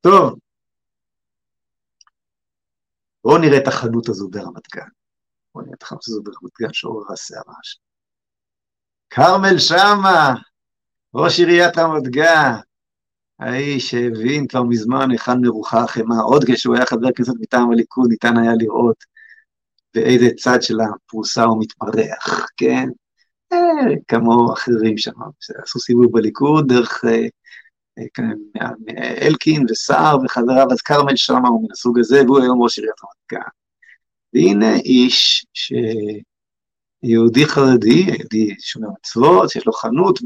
טוב, 0.00 0.38
בואו 3.24 3.38
נראה 3.38 3.58
את 3.58 3.68
החנות 3.68 4.08
הזו 4.08 4.28
ברמת 4.28 4.68
גן. 4.74 4.88
בואו 5.54 5.64
נראה 5.64 5.76
את 5.76 5.82
החנות 5.82 6.04
הזו 6.08 6.22
ברמת 6.22 6.52
גן 6.60 6.72
שעוררה 6.72 7.16
סערה 7.16 7.54
שם. 7.62 7.80
כרמל 9.10 9.58
שאמה, 9.58 10.34
ראש 11.14 11.38
עיריית 11.38 11.78
רמת 11.78 12.02
גן, 12.02 12.52
האיש 13.38 13.90
שהבין 13.90 14.46
כבר 14.46 14.62
מזמן 14.62 15.10
היכן 15.10 15.40
מרוחה 15.40 15.84
החמאה, 15.84 16.20
עוד 16.20 16.44
כשהוא 16.46 16.76
היה 16.76 16.86
חבר 16.86 17.12
כנסת 17.16 17.32
מטעם 17.40 17.70
הליכוד, 17.72 18.10
ניתן 18.10 18.36
היה 18.38 18.52
לראות 18.58 19.04
באיזה 19.94 20.26
צד 20.36 20.62
של 20.62 20.78
הפרוסה 20.80 21.44
הוא 21.44 21.62
מתמרח, 21.62 22.46
כן? 22.56 22.88
אה, 23.52 23.94
כמו 24.08 24.52
אחרים 24.52 24.98
שם, 24.98 25.12
שעשו 25.40 25.78
סיבוב 25.78 26.12
בליכוד 26.12 26.72
דרך 26.72 27.04
אה, 27.04 27.26
אה, 27.98 28.04
כן, 28.14 28.30
אלקין 29.22 29.66
וסער 29.70 30.18
וחבריו, 30.24 30.66
אז 30.72 30.80
כרמל 30.80 31.16
שאמה 31.16 31.48
הוא 31.48 31.62
מן 31.62 31.72
הסוג 31.72 31.98
הזה, 31.98 32.22
והוא 32.24 32.40
היום 32.40 32.62
ראש 32.62 32.78
עיריית 32.78 32.96
רמת 33.04 33.12
גן. 33.32 33.48
והנה 34.32 34.74
איש 34.74 35.46
שיהודי 37.04 37.46
חרדי, 37.46 38.04
יהודי 38.18 38.54
שומר 38.60 38.88
מצוות, 38.98 39.50
שיש 39.50 39.66
לו 39.66 39.72
חנות 39.72 40.18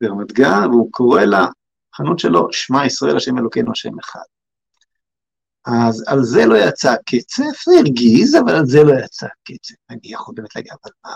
ברמת 0.00 0.32
גן, 0.32 0.66
והוא 0.70 0.92
קורא 0.92 1.22
לה, 1.22 1.46
חנות 1.94 2.18
שלו, 2.18 2.52
שמע 2.52 2.86
ישראל 2.86 3.16
השם 3.16 3.38
אלוקינו 3.38 3.72
השם 3.72 3.98
אחד. 3.98 4.20
אז 5.66 6.04
על 6.06 6.22
זה 6.22 6.46
לא 6.46 6.56
יצא 6.56 6.94
קצף, 7.06 7.64
זה 7.66 7.72
הרגיז, 7.78 8.36
אבל 8.36 8.54
על 8.54 8.66
זה 8.66 8.84
לא 8.84 8.92
יצא 9.04 9.26
קצף. 9.44 9.74
אני 9.90 10.00
יכול 10.04 10.34
באמת 10.34 10.56
להגיד, 10.56 10.72
אבל 10.72 10.92
מה? 11.04 11.14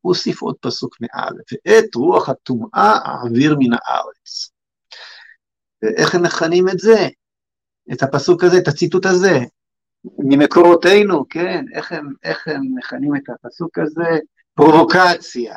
הוא 0.00 0.10
הוסיף 0.14 0.42
עוד 0.42 0.56
פסוק 0.60 0.96
מעל, 1.00 1.34
ואת 1.52 1.94
רוח 1.94 2.28
הטומאה 2.28 2.98
אעביר 3.06 3.56
מן 3.58 3.72
הארץ. 3.72 4.50
ואיך 5.82 6.14
הם 6.14 6.22
מכנים 6.22 6.68
את 6.68 6.78
זה? 6.78 7.08
את 7.92 8.02
הפסוק 8.02 8.44
הזה, 8.44 8.58
את 8.58 8.68
הציטוט 8.68 9.06
הזה, 9.06 9.38
ממקורותינו, 10.18 11.24
כן? 11.28 11.64
איך 11.74 11.92
הם, 11.92 12.12
איך 12.22 12.48
הם 12.48 12.62
מכנים 12.74 13.16
את 13.16 13.22
הפסוק 13.28 13.78
הזה? 13.78 14.18
פרובוקציה, 14.54 15.56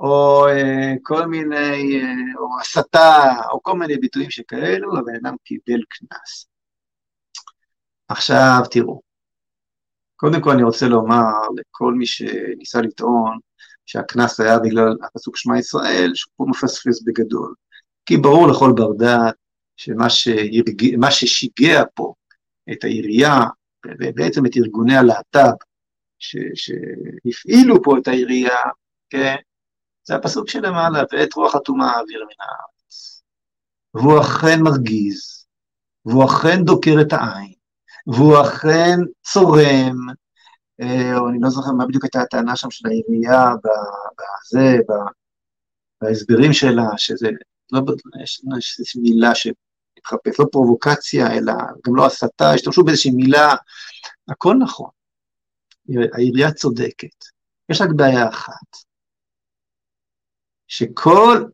או 0.00 0.46
אה, 0.48 0.92
כל 1.02 1.26
מיני, 1.26 2.00
אה, 2.02 2.38
או 2.38 2.60
הסתה, 2.60 3.32
או 3.50 3.62
כל 3.62 3.78
מיני 3.78 3.96
ביטויים 3.96 4.30
שכאלו, 4.30 4.98
הבן 4.98 5.14
אדם 5.22 5.34
קיבל 5.44 5.80
קנס. 5.88 6.46
עכשיו 8.08 8.60
תראו, 8.70 9.00
קודם 10.16 10.40
כל 10.40 10.50
אני 10.50 10.62
רוצה 10.62 10.88
לומר 10.88 11.24
לכל 11.56 11.94
מי 11.94 12.06
שניסה 12.06 12.80
לטעון 12.80 13.38
שהקנס 13.86 14.40
היה 14.40 14.58
בגלל 14.58 14.96
הפסוק 15.02 15.36
שמע 15.36 15.58
ישראל, 15.58 16.12
שהוא 16.14 16.50
מפספס 16.50 17.02
בגדול. 17.02 17.54
כי 18.06 18.16
ברור 18.16 18.48
לכל 18.48 18.72
בר 18.76 18.92
דעת 18.92 19.34
שמה 19.76 20.10
שירג... 20.10 21.10
ששיגע 21.10 21.82
פה 21.94 22.14
את 22.72 22.84
העירייה, 22.84 23.40
ובעצם 23.86 24.46
את 24.46 24.56
ארגוני 24.56 24.96
הלהט"ב. 24.96 25.50
שהפעילו 26.54 27.82
פה 27.82 27.98
את 27.98 28.08
העירייה, 28.08 28.58
כן, 29.10 29.36
זה 30.10 30.16
הפסוק 30.16 30.48
שלמעלה, 30.48 31.02
ואת 31.12 31.34
רוח 31.34 31.54
הטומאה 31.54 32.00
אוויר 32.00 32.20
מן 32.20 32.44
הארץ. 32.46 33.22
והוא 33.94 34.20
אכן 34.20 34.60
מרגיז, 34.62 35.46
והוא 36.04 36.24
אכן 36.24 36.64
דוקר 36.64 36.94
את 37.00 37.12
העין, 37.12 37.52
והוא 38.06 38.40
אכן 38.42 38.96
צורם, 39.22 39.96
אה, 40.80 41.18
או 41.18 41.28
אני 41.28 41.38
לא 41.40 41.50
זוכר 41.50 41.72
מה 41.72 41.86
בדיוק 41.86 42.04
הייתה 42.04 42.20
הטענה 42.20 42.56
שם 42.56 42.70
של 42.70 42.88
העירייה 42.88 43.44
בזה, 44.16 44.76
בהסברים 46.02 46.52
שלה, 46.52 46.88
שזה, 46.96 47.28
לא, 47.72 47.80
יש, 48.22 48.42
יש 48.80 48.96
מילה 48.96 49.34
שמתחפש, 49.34 50.40
לא 50.40 50.46
פרובוקציה, 50.52 51.32
אלא 51.32 51.52
גם 51.86 51.96
לא 51.96 52.06
הסתה, 52.06 52.50
השתמשו 52.50 52.84
באיזושהי 52.84 53.10
מילה, 53.10 53.54
הכל 54.28 54.54
נכון. 54.60 54.90
העירייה 56.14 56.52
צודקת. 56.52 57.24
יש 57.68 57.80
רק 57.80 57.90
בעיה 57.96 58.28
אחת, 58.28 58.89
שכל 60.70 61.44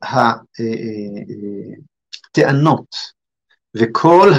הטענות 2.33 2.95
אה, 2.95 3.81
אה, 3.81 3.87
וכל 3.87 4.31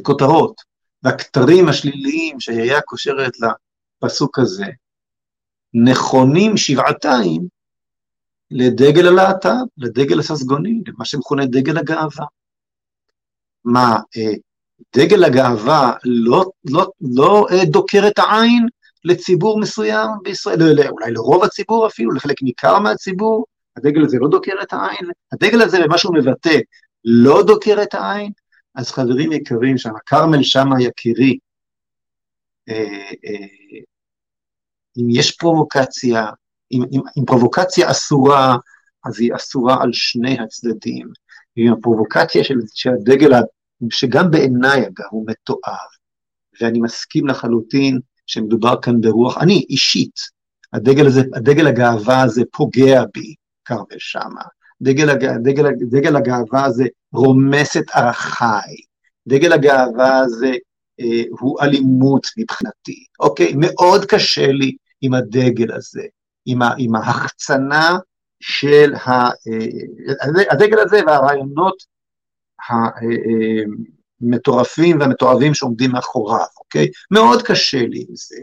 הכותרות 0.00 0.60
והכתרים 1.02 1.68
השליליים 1.68 2.40
שהעירייה 2.40 2.80
קושרת 2.80 3.32
לפסוק 4.02 4.38
הזה, 4.38 4.66
נכונים 5.74 6.56
שבעתיים 6.56 7.48
לדגל 8.50 9.06
הלהט"ב, 9.06 9.66
לדגל 9.78 10.18
הססגוני, 10.18 10.80
למה 10.86 11.04
שמכונה 11.04 11.46
דגל 11.46 11.78
הגאווה. 11.78 12.26
מה, 13.64 13.98
אה, 14.16 14.32
דגל 14.96 15.24
הגאווה 15.24 15.92
לא, 16.04 16.44
לא, 16.64 16.90
לא 17.00 17.46
אה, 17.50 17.64
דוקר 17.64 18.02
את 18.08 18.18
העין 18.18 18.66
לציבור 19.04 19.60
מסוים 19.60 20.08
בישראל, 20.22 20.58
לא, 20.58 20.72
לא, 20.72 20.88
אולי 20.88 21.12
לרוב 21.12 21.44
הציבור 21.44 21.86
אפילו, 21.86 22.12
לחלק 22.12 22.42
ניכר 22.42 22.78
מהציבור, 22.78 23.46
הדגל 23.76 24.04
הזה 24.04 24.18
לא 24.20 24.28
דוקר 24.28 24.52
את 24.62 24.72
העין, 24.72 25.10
הדגל 25.32 25.62
הזה 25.62 25.78
ומה 25.84 25.98
שהוא 25.98 26.14
מבטא 26.14 26.58
לא 27.04 27.42
דוקר 27.46 27.82
את 27.82 27.94
העין, 27.94 28.32
אז 28.74 28.90
חברים 28.90 29.32
יקרים 29.32 29.78
שם, 29.78 29.90
כרמל 30.06 30.42
שאמה 30.42 30.82
יקירי, 30.82 31.38
אה, 32.68 33.10
אה, 33.24 33.46
אם 34.98 35.10
יש 35.10 35.36
פרובוקציה, 35.36 36.26
אם, 36.72 36.82
אם, 36.92 37.00
אם 37.18 37.24
פרובוקציה 37.24 37.90
אסורה, 37.90 38.56
אז 39.04 39.20
היא 39.20 39.34
אסורה 39.34 39.82
על 39.82 39.90
שני 39.92 40.38
הצדדים. 40.40 41.08
אם 41.56 41.72
הפרובוקציה 41.72 42.44
של, 42.44 42.54
של 42.74 42.90
הדגל, 42.90 43.30
שגם 43.90 44.30
בעיניי 44.30 44.86
אגב 44.86 45.06
הוא 45.10 45.26
מתועב, 45.26 45.88
ואני 46.60 46.80
מסכים 46.80 47.26
לחלוטין 47.26 48.00
שמדובר 48.30 48.80
כאן 48.82 49.00
ברוח, 49.00 49.38
אני 49.38 49.64
אישית, 49.70 50.20
הדגל 50.72 51.06
הזה, 51.06 51.22
הדגל 51.34 51.66
הגאווה 51.66 52.22
הזה 52.22 52.42
פוגע 52.52 53.02
בי, 53.14 53.34
כרמל 53.64 53.98
שאמה. 53.98 54.42
דגל. 54.82 55.14
דגל, 55.42 55.70
דגל 55.90 56.16
הגאווה 56.16 56.64
הזה 56.64 56.84
רומס 57.12 57.76
את 57.76 57.84
ערכיי, 57.94 58.76
דגל 59.28 59.52
הגאווה 59.52 60.18
הזה 60.18 60.52
אה, 61.00 61.22
הוא 61.30 61.60
אלימות 61.62 62.26
מבחינתי, 62.36 63.04
אוקיי? 63.20 63.52
מאוד 63.56 64.04
קשה 64.04 64.46
לי 64.46 64.76
עם 65.00 65.14
הדגל 65.14 65.72
הזה, 65.72 66.02
עם, 66.46 66.62
ה, 66.62 66.70
עם 66.78 66.94
ההחצנה 66.94 67.98
של 68.40 68.94
ה, 68.94 69.10
אה, 69.10 70.46
הדגל 70.50 70.78
הזה 70.78 71.00
והרעיונות 71.06 71.76
המטורפים 72.68 73.10
אה, 73.10 73.99
והמתועבים 75.00 75.54
שעומדים 75.54 75.90
מאחוריו, 75.90 76.46
אוקיי? 76.58 76.88
מאוד 77.10 77.42
קשה 77.42 77.86
לי 77.86 78.04
עם 78.08 78.16
זה, 78.16 78.36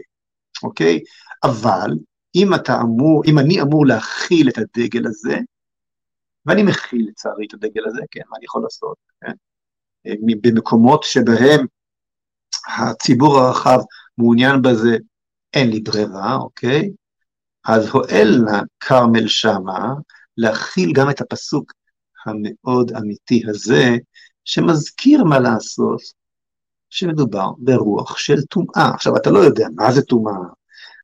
אוקיי? 0.62 1.00
אבל 1.44 1.90
אם 2.34 2.54
אתה 2.54 2.80
אמור, 2.80 3.22
אם 3.26 3.38
אני 3.38 3.62
אמור 3.62 3.86
להכיל 3.86 4.48
את 4.48 4.58
הדגל 4.58 5.06
הזה, 5.06 5.38
ואני 6.46 6.62
מכיל 6.62 7.06
לצערי 7.08 7.46
את 7.48 7.54
הדגל 7.54 7.82
הזה, 7.86 8.00
כן, 8.10 8.20
מה 8.30 8.36
אני 8.36 8.44
יכול 8.44 8.62
לעשות, 8.62 8.96
כן? 9.20 9.32
אה, 10.06 10.12
במקומות 10.42 11.02
שבהם 11.02 11.66
הציבור 12.78 13.38
הרחב 13.38 13.78
מעוניין 14.18 14.62
בזה, 14.62 14.96
אין 15.54 15.70
לי 15.70 15.80
ברירה, 15.80 16.36
אוקיי? 16.36 16.90
אז 17.66 17.88
הואל 17.88 18.40
נא 18.44 18.60
כרמל 18.80 19.28
שמה 19.28 19.94
להכיל 20.36 20.92
גם 20.94 21.10
את 21.10 21.20
הפסוק 21.20 21.72
המאוד 22.26 22.92
אמיתי 22.92 23.42
הזה, 23.48 23.96
שמזכיר 24.48 25.24
מה 25.24 25.38
לעשות, 25.38 26.00
שמדובר 26.90 27.50
ברוח 27.58 28.18
של 28.18 28.42
טומאה. 28.42 28.90
עכשיו, 28.94 29.16
אתה 29.16 29.30
לא 29.30 29.38
יודע 29.38 29.66
מה 29.74 29.92
זה 29.92 30.02
טומאה, 30.02 30.48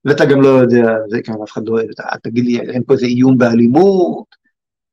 ואתה 0.05 0.25
גם 0.25 0.41
לא 0.41 0.49
יודע, 0.49 0.93
זה 1.09 1.23
כאן 1.25 1.35
אף 1.45 1.53
אחד 1.53 1.63
לא 1.67 1.73
אוהב, 1.73 1.89
תגיד 2.23 2.45
לי, 2.45 2.61
אין 2.61 2.85
פה 2.87 2.93
איזה 2.93 3.07
איום 3.07 3.39
באלימות, 3.39 4.27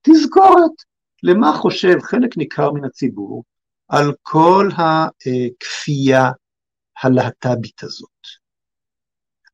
תזכורת 0.01 0.71
למה 1.23 1.57
חושב 1.57 1.95
חלק 2.01 2.37
ניכר 2.37 2.71
מן 2.71 2.85
הציבור 2.85 3.43
על 3.87 4.13
כל 4.21 4.69
הכפייה 4.77 6.31
הלהט"בית 7.03 7.83
הזאת, 7.83 8.27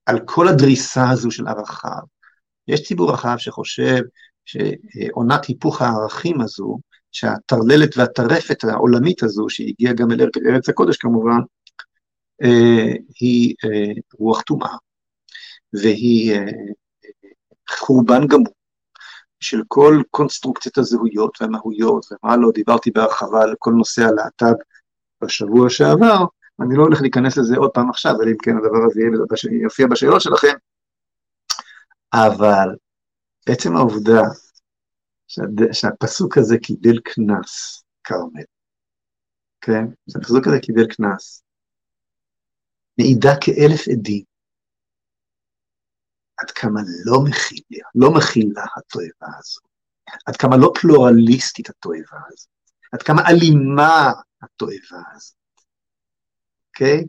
על 0.06 0.20
כל 0.26 0.48
הדריסה 0.48 1.10
הזו 1.10 1.32
של 1.32 1.48
ערכיו. 1.48 2.04
יש 2.68 2.84
ציבור 2.84 3.12
רחב 3.12 3.38
שחושב 3.38 4.02
שעונת 4.45 5.45
היפוך 5.45 5.82
הערכים 5.82 6.41
הזו, 6.41 6.80
שהטרללת 7.18 7.97
והטרפת 7.97 8.63
העולמית 8.63 9.24
הזו, 9.24 9.49
שהגיעה 9.49 9.93
גם 9.93 10.11
אל 10.11 10.30
ארץ 10.49 10.70
הקודש 10.70 10.97
כמובן, 10.97 11.39
אה, 12.43 12.93
היא 13.20 13.55
אה, 13.65 13.93
רוח 14.13 14.41
טומאה, 14.41 14.76
והיא 15.74 16.34
אה, 16.34 16.45
חורבן 17.70 18.28
גמור 18.28 18.53
של 19.39 19.61
כל 19.68 20.01
קונסטרוקציית 20.11 20.78
הזהויות 20.78 21.38
והמהויות 21.41 22.05
ומה 22.11 22.38
לא, 22.38 22.51
דיברתי 22.53 22.91
בהרחבה 22.91 23.41
על 23.43 23.55
כל 23.59 23.72
נושא 23.72 24.01
הלהט"ב 24.03 24.55
בשבוע 25.24 25.70
שעבר, 25.70 26.26
אני 26.61 26.78
לא 26.78 26.84
הולך 26.84 27.01
להיכנס 27.01 27.38
לזה 27.38 27.57
עוד 27.57 27.72
פעם 27.72 27.89
עכשיו, 27.89 28.22
אלא 28.22 28.30
אם 28.30 28.38
כן 28.43 28.57
הדבר 28.57 28.86
הזה 28.86 29.01
יופיע 29.51 29.88
בשאלות 29.88 30.22
שלכם, 30.22 30.53
אבל 32.13 32.76
עצם 33.45 33.76
העובדה 33.76 34.22
שהפסוק 35.71 36.38
הזה 36.38 36.57
קיבל 36.57 36.99
קנס, 37.03 37.84
כרמל, 38.03 38.43
כן? 39.61 39.86
שהפסוק 40.09 40.47
הזה 40.47 40.59
קיבל 40.61 40.88
קנס, 40.95 41.43
מעידה 42.99 43.32
כאלף 43.41 43.88
עדים 43.88 44.23
עד 46.38 46.51
כמה 46.51 46.80
לא 47.05 47.19
מכילה, 47.30 47.88
לא 47.95 48.09
מכילה 48.17 48.65
התועבה 48.78 49.38
הזו, 49.39 49.59
עד 50.25 50.36
כמה 50.38 50.57
לא 50.57 50.71
פלורליסטית 50.82 51.69
התועבה 51.69 52.19
הזו, 52.32 52.47
עד 52.91 53.01
כמה 53.01 53.21
אלימה 53.30 54.11
התועבה 54.41 55.01
הזו, 55.15 55.34
אוקיי? 56.67 57.03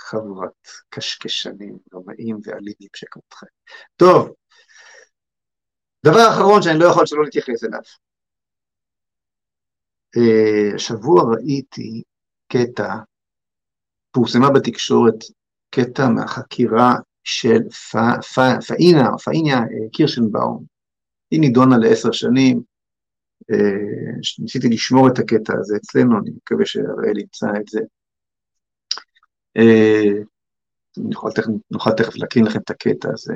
חבורת 0.00 0.68
קשקשנים, 0.88 1.78
רמאים 1.94 2.38
ואלימים 2.44 2.88
שכמותכם. 2.96 3.46
טוב, 3.96 4.34
דבר 6.10 6.28
אחרון 6.30 6.62
שאני 6.62 6.78
לא 6.78 6.86
יכול 6.86 7.06
שלא 7.06 7.24
להתייחס 7.24 7.64
אליו. 7.64 7.80
אה, 10.16 10.74
השבוע 10.74 11.22
ראיתי 11.34 12.02
קטע, 12.52 12.94
פורסמה 14.10 14.50
בתקשורת 14.50 15.14
קטע 15.70 16.08
מהחקירה 16.08 16.94
של 17.24 17.70
פאינה, 18.66 19.18
פאיניה 19.24 19.58
אה, 19.58 19.88
קירשנבאום. 19.92 20.64
היא 21.30 21.40
נידונה 21.40 21.78
לעשר 21.78 22.12
שנים, 22.12 22.62
אה, 23.50 24.16
ניסיתי 24.38 24.68
לשמור 24.68 25.08
את 25.08 25.18
הקטע 25.18 25.52
הזה 25.60 25.76
אצלנו, 25.76 26.18
אני 26.18 26.30
מקווה 26.30 26.66
שהראל 26.66 27.18
ימצא 27.18 27.46
את 27.60 27.68
זה. 27.68 27.80
נוכל 30.96 31.30
תכף, 31.34 31.50
נוכל 31.70 31.90
תכף 31.92 32.16
להקרין 32.16 32.44
לכם 32.44 32.58
את 32.58 32.70
הקטע 32.70 33.08
הזה. 33.12 33.34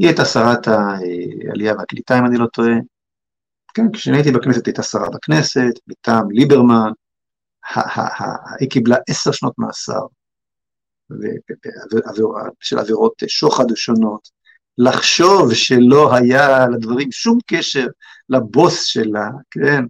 היא 0.00 0.08
הייתה 0.08 0.24
שרת 0.24 0.68
העלייה 0.68 1.74
והקליטה, 1.78 2.18
אם 2.18 2.26
אני 2.26 2.38
לא 2.38 2.46
טועה. 2.46 2.74
כן, 3.74 3.92
כשאני 3.92 4.16
הייתי 4.16 4.32
בכנסת 4.32 4.66
הייתה 4.66 4.82
שרה 4.82 5.10
בכנסת, 5.10 5.72
מטעם 5.86 6.30
ליברמן, 6.30 6.90
היא 8.60 8.70
קיבלה 8.70 8.96
עשר 9.08 9.32
שנות 9.32 9.58
מאסר 9.58 10.00
של 12.60 12.78
עבירות 12.78 13.22
שוחד 13.26 13.64
שונות. 13.74 14.28
לחשוב 14.78 15.54
שלא 15.54 16.14
היה 16.16 16.68
לדברים 16.68 17.12
שום 17.12 17.38
קשר 17.46 17.86
לבוס 18.28 18.84
שלה, 18.84 19.28
כן, 19.50 19.84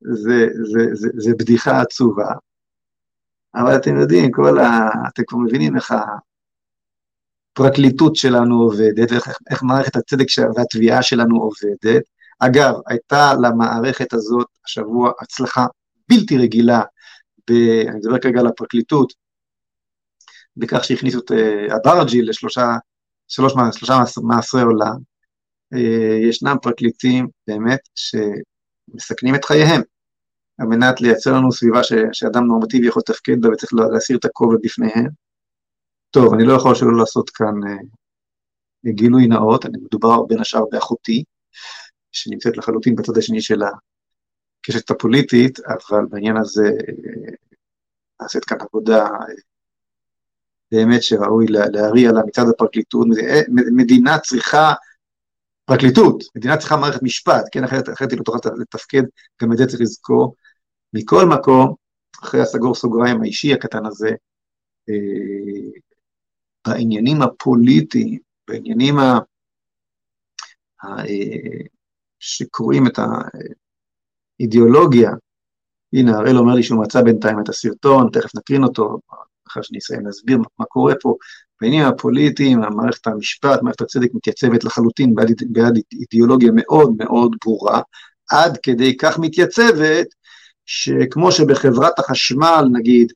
זה, 0.00 0.46
זה, 0.62 0.80
זה, 0.92 1.08
זה 1.16 1.32
בדיחה 1.38 1.80
עצובה. 1.80 2.32
אבל 3.54 3.76
אתם 3.76 3.96
יודעים, 3.96 4.30
כל 4.30 4.58
ה... 4.58 4.90
אתם 5.08 5.22
כבר 5.26 5.38
מבינים 5.38 5.76
איך 5.76 5.94
הפרקליטות 7.52 8.16
שלנו 8.16 8.60
עובדת, 8.62 9.12
איך, 9.12 9.28
איך 9.50 9.62
מערכת 9.62 9.96
הצדק 9.96 10.26
והתביעה 10.56 11.02
שלנו 11.02 11.36
עובדת. 11.36 12.02
אגב, 12.38 12.74
הייתה 12.86 13.32
למערכת 13.42 14.12
הזאת 14.12 14.46
השבוע 14.66 15.12
הצלחה 15.20 15.66
בלתי 16.08 16.38
רגילה, 16.38 16.82
ב, 17.50 17.52
אני 17.88 17.96
מדבר 17.96 18.18
כרגע 18.18 18.40
על 18.40 18.46
הפרקליטות, 18.46 19.12
בכך 20.56 20.84
שהכניסו 20.84 21.18
את 21.18 21.30
uh, 21.30 21.76
אברג'י 21.76 22.22
לשלושה 22.22 22.76
שלוש, 23.28 23.52
שלושה 23.72 24.02
מעשרי 24.22 24.62
עולם. 24.62 24.96
Uh, 25.74 25.78
ישנם 26.28 26.56
פרקליטים 26.62 27.28
באמת 27.46 27.80
שמסכנים 27.94 29.34
את 29.34 29.44
חייהם 29.44 29.82
על 30.58 30.66
מנת 30.66 31.00
לייצר 31.00 31.32
לנו 31.32 31.52
סביבה 31.52 31.82
ש, 31.82 31.92
שאדם 32.12 32.44
נורמטיבי 32.46 32.86
יכול 32.86 33.02
לתפקד 33.08 33.40
בה 33.40 33.48
וצריך 33.48 33.72
להסיר 33.92 34.16
את 34.16 34.24
הכובע 34.24 34.56
בפניהם. 34.62 35.08
טוב, 36.12 36.34
אני 36.34 36.44
לא 36.44 36.52
יכול 36.52 36.74
שלא 36.74 36.96
לעשות 36.98 37.30
כאן 37.30 37.54
uh, 37.64 38.90
גילוי 38.90 39.26
נאות, 39.26 39.66
אני 39.66 39.78
מדובר 39.78 40.22
בין 40.22 40.40
השאר 40.40 40.64
באחותי, 40.70 41.24
שנמצאת 42.12 42.56
לחלוטין 42.56 42.96
בצד 42.96 43.18
השני 43.18 43.42
של 43.42 43.60
הקשת 43.62 44.90
הפוליטית, 44.90 45.58
אבל 45.60 46.06
בעניין 46.10 46.36
הזה 46.36 46.68
uh, 46.68 47.32
נעשית 48.22 48.44
כאן 48.44 48.56
עבודה 48.60 49.06
uh, 49.06 49.40
באמת 50.72 51.02
שראוי 51.02 51.46
להריע 51.48 52.12
לה 52.12 52.20
מצד 52.26 52.44
הפרקליטות. 52.50 53.06
מדינה 53.76 54.18
צריכה 54.18 54.72
פרקליטות, 55.64 56.24
מדינה 56.36 56.56
צריכה 56.56 56.76
מערכת 56.76 57.02
משפט, 57.02 57.44
כן, 57.52 57.64
אחרת, 57.64 57.88
אחרת 57.88 58.10
היא 58.10 58.18
לא 58.18 58.24
תוכל 58.24 58.38
לתפקד, 58.60 59.02
גם 59.42 59.52
את 59.52 59.58
זה 59.58 59.66
צריך 59.66 59.80
לזכור. 59.80 60.34
מכל 60.92 61.26
מקום, 61.26 61.74
אחרי 62.22 62.40
הסגור 62.40 62.74
סוגריים 62.74 63.22
האישי 63.22 63.52
הקטן 63.52 63.86
הזה, 63.86 64.10
אה, 64.88 65.82
בעניינים 66.66 67.22
הפוליטיים, 67.22 68.18
בעניינים 68.48 68.98
ה... 68.98 69.18
ה... 70.82 70.98
אה, 71.06 71.66
שקוראים 72.18 72.86
את 72.86 72.98
האידיאולוגיה, 74.38 75.10
הנה, 75.92 76.18
הראל 76.18 76.38
אומר 76.38 76.54
לי 76.54 76.62
שהוא 76.62 76.82
מצא 76.82 77.02
בינתיים 77.02 77.40
את 77.40 77.48
הסרטון, 77.48 78.08
תכף 78.12 78.34
נקרין 78.34 78.64
אותו, 78.64 78.98
אחרי 79.48 79.62
שאני 79.62 79.78
אסיים 79.78 80.06
להסביר 80.06 80.38
מה 80.58 80.64
קורה 80.64 80.94
פה, 81.00 81.16
בעניינים 81.60 81.88
הפוליטיים, 81.88 82.60
מערכת 82.60 83.06
המשפט, 83.06 83.62
מערכת 83.62 83.80
הצדק 83.80 84.08
מתייצבת 84.14 84.64
לחלוטין 84.64 85.14
בעד, 85.14 85.28
בעד 85.50 85.78
אידיאולוגיה 85.92 86.50
מאוד 86.54 86.92
מאוד 86.98 87.36
ברורה, 87.44 87.80
עד 88.30 88.58
כדי 88.62 88.96
כך 88.96 89.18
מתייצבת, 89.18 90.06
שכמו 90.66 91.32
שבחברת 91.32 91.98
החשמל, 91.98 92.64
נגיד, 92.72 93.12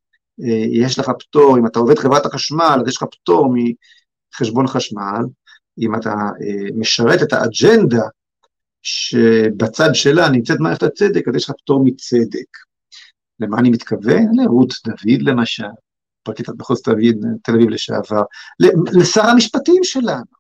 יש 0.73 0.99
לך 0.99 1.11
פטור, 1.19 1.59
אם 1.59 1.67
אתה 1.67 1.79
עובד 1.79 1.99
חברת 1.99 2.27
החשמל, 2.27 2.79
אז 2.81 2.89
יש 2.89 2.97
לך 2.97 3.05
פטור 3.11 3.55
מחשבון 4.35 4.67
חשמל, 4.67 5.23
אם 5.79 5.95
אתה 5.95 6.11
אה, 6.11 6.69
משרת 6.77 7.23
את 7.23 7.33
האג'נדה 7.33 8.03
שבצד 8.83 9.91
שלה 9.93 10.29
נמצאת 10.29 10.61
מערכת 10.61 10.83
הצדק, 10.83 11.29
אז 11.29 11.37
יש 11.37 11.45
לך 11.45 11.57
פטור 11.63 11.85
מצדק. 11.85 12.57
למה 13.41 13.59
אני 13.59 13.71
מתכוון? 13.71 14.27
לרות 14.33 14.73
דוד 14.87 15.23
למשל, 15.23 15.65
פרקליטת 16.23 16.53
מחוז 16.59 16.83
תל 17.43 17.53
אביב 17.55 17.69
לשעבר, 17.69 18.23
לשר 18.93 19.23
המשפטים 19.23 19.85
שלנו, 19.85 20.37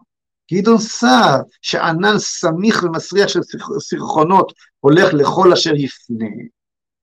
גדעון 0.53 0.79
סער, 0.79 1.41
שענן 1.63 2.19
סמיך 2.19 2.83
ומסריח 2.83 3.29
של 3.29 3.41
סרחונות 3.79 4.53
הולך 4.81 5.15
לכל 5.15 5.53
אשר 5.53 5.75
יפנה. 5.75 6.27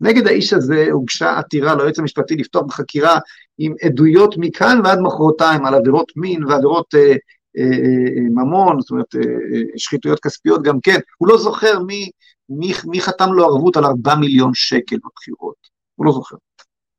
נגד 0.01 0.27
האיש 0.27 0.53
הזה 0.53 0.87
הוגשה 0.91 1.37
עתירה 1.37 1.75
ליועץ 1.75 1.99
המשפטי 1.99 2.35
לפתוח 2.35 2.63
בחקירה 2.63 3.19
עם 3.57 3.73
עדויות 3.81 4.35
מכאן 4.37 4.81
ועד 4.83 4.99
מחרתיים 4.99 5.65
על 5.65 5.73
עבירות 5.73 6.11
מין 6.15 6.43
ועבירות 6.43 6.95
אה, 6.95 7.15
אה, 7.57 7.63
אה, 7.63 8.29
ממון, 8.29 8.81
זאת 8.81 8.91
אומרת 8.91 9.15
אה, 9.15 9.21
אה, 9.21 9.61
שחיתויות 9.77 10.19
כספיות 10.19 10.63
גם 10.63 10.79
כן, 10.81 10.99
הוא 11.17 11.27
לא 11.27 11.37
זוכר 11.37 11.79
מי, 11.79 12.09
מי, 12.49 12.71
מי 12.85 13.01
חתם 13.01 13.33
לו 13.33 13.45
ערבות 13.45 13.77
על 13.77 13.85
ארבעה 13.85 14.15
מיליון 14.15 14.51
שקל 14.53 14.95
בבחירות, 14.95 15.55
הוא 15.95 16.05
לא 16.05 16.11
זוכר, 16.11 16.35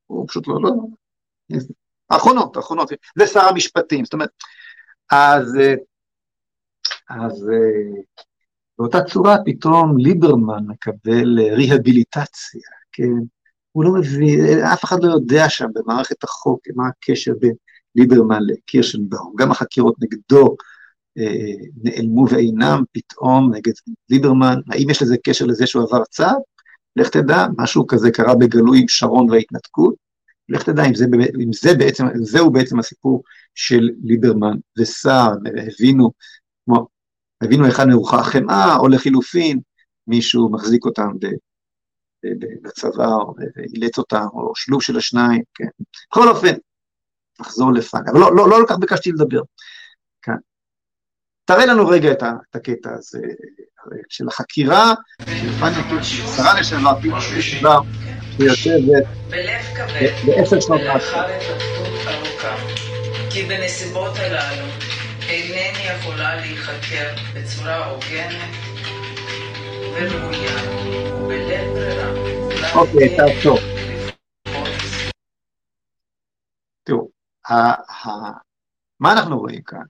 הוא 0.06 0.28
פשוט 0.28 0.48
לא, 0.48 0.62
לא, 0.62 0.70
האחרונות, 2.10 2.56
האחרונות, 2.56 2.88
זה 3.18 3.26
שר 3.26 3.40
המשפטים, 3.40 4.04
זאת 4.04 4.12
אומרת, 4.12 4.30
אז, 5.10 5.58
אז 7.10 7.46
באותה 8.78 9.04
צורה 9.04 9.36
פתאום 9.44 9.98
ליברמן 9.98 10.64
מקבל 10.66 11.40
ריהביליטציה, 11.40 12.60
כן? 12.62 12.83
הוא 13.72 13.84
לא 13.84 13.92
מבין, 13.92 14.58
אף 14.72 14.84
אחד 14.84 14.96
לא 15.02 15.12
יודע 15.12 15.48
שם 15.48 15.66
במערכת 15.74 16.24
החוק 16.24 16.60
מה 16.74 16.88
הקשר 16.88 17.32
בין 17.40 17.52
ליברמן 17.94 18.40
לקירשנבאום, 18.46 19.32
גם 19.38 19.50
החקירות 19.50 19.94
נגדו 20.00 20.56
אה, 21.18 21.54
נעלמו 21.82 22.26
ואינם 22.30 22.82
פתאום 22.92 23.54
נגד 23.54 23.72
ליברמן, 24.10 24.60
האם 24.70 24.90
יש 24.90 25.02
לזה 25.02 25.16
קשר 25.24 25.44
לזה 25.44 25.66
שהוא 25.66 25.82
עבר 25.82 26.04
צו? 26.04 26.24
לך 26.96 27.08
תדע, 27.08 27.46
משהו 27.58 27.86
כזה 27.86 28.10
קרה 28.10 28.34
בגלוי 28.34 28.80
עם 28.80 28.88
שרון 28.88 29.30
וההתנתקות, 29.30 29.94
לך 30.48 30.62
תדע 30.62 30.84
אם 30.84 30.94
זה, 30.94 31.06
אם 31.44 31.52
זה 31.52 31.74
בעצם, 31.74 32.04
זהו 32.22 32.50
בעצם 32.50 32.78
הסיפור 32.78 33.22
של 33.54 33.90
ליברמן 34.04 34.56
וסער, 34.78 35.32
הבינו, 35.66 36.10
כמו, 36.64 36.86
הבינו 37.42 37.64
היכן 37.64 37.88
נרוחה 37.88 38.18
החמאה, 38.18 38.76
או 38.76 38.88
לחילופין, 38.88 39.60
מישהו 40.06 40.52
מחזיק 40.52 40.84
אותם 40.84 41.08
בצבא, 41.18 41.53
או 42.98 43.34
אילץ 43.74 43.98
אותם, 43.98 44.26
או 44.32 44.52
שילוב 44.56 44.82
של 44.82 44.96
השניים, 44.96 45.42
כן. 45.54 45.64
בכל 46.10 46.28
אופן, 46.28 46.54
נחזור 47.40 47.72
לפאניה, 47.72 48.12
אבל 48.12 48.20
לא, 48.20 48.36
לא, 48.36 48.48
לא 48.48 48.56
כל 48.56 48.64
כך 48.68 48.78
ביקשתי 48.78 49.12
לדבר 49.12 49.40
כאן. 50.22 50.36
תראה 51.44 51.66
לנו 51.66 51.88
רגע 51.88 52.12
את, 52.12 52.22
הקטע 52.54 52.90
הזה 52.94 53.20
של 54.08 54.28
החקירה, 54.28 54.94
של 55.20 55.52
פאניה, 55.60 56.02
שרה 56.36 56.60
לשעבר, 56.60 57.00
פינה 57.00 57.18
לשעבר, 57.18 57.80
שיושבת 58.36 59.04
בעשר 60.26 60.60
שנות 60.60 60.80
מאסר. 60.80 61.26
כי 63.30 63.42
בנסיבות 63.42 64.12
הללו 64.16 64.66
אינני 65.28 65.98
יכולה 65.98 66.36
להיחקר 66.36 67.14
בצורה 67.34 67.86
הוגנת 67.86 68.50
וראויה, 69.94 70.56
ברירה. 71.26 71.73
אוקיי, 72.74 73.16
תעצור. 73.16 73.58
תראו, 76.82 77.08
מה 79.00 79.12
אנחנו 79.12 79.38
רואים 79.38 79.62
כאן? 79.62 79.82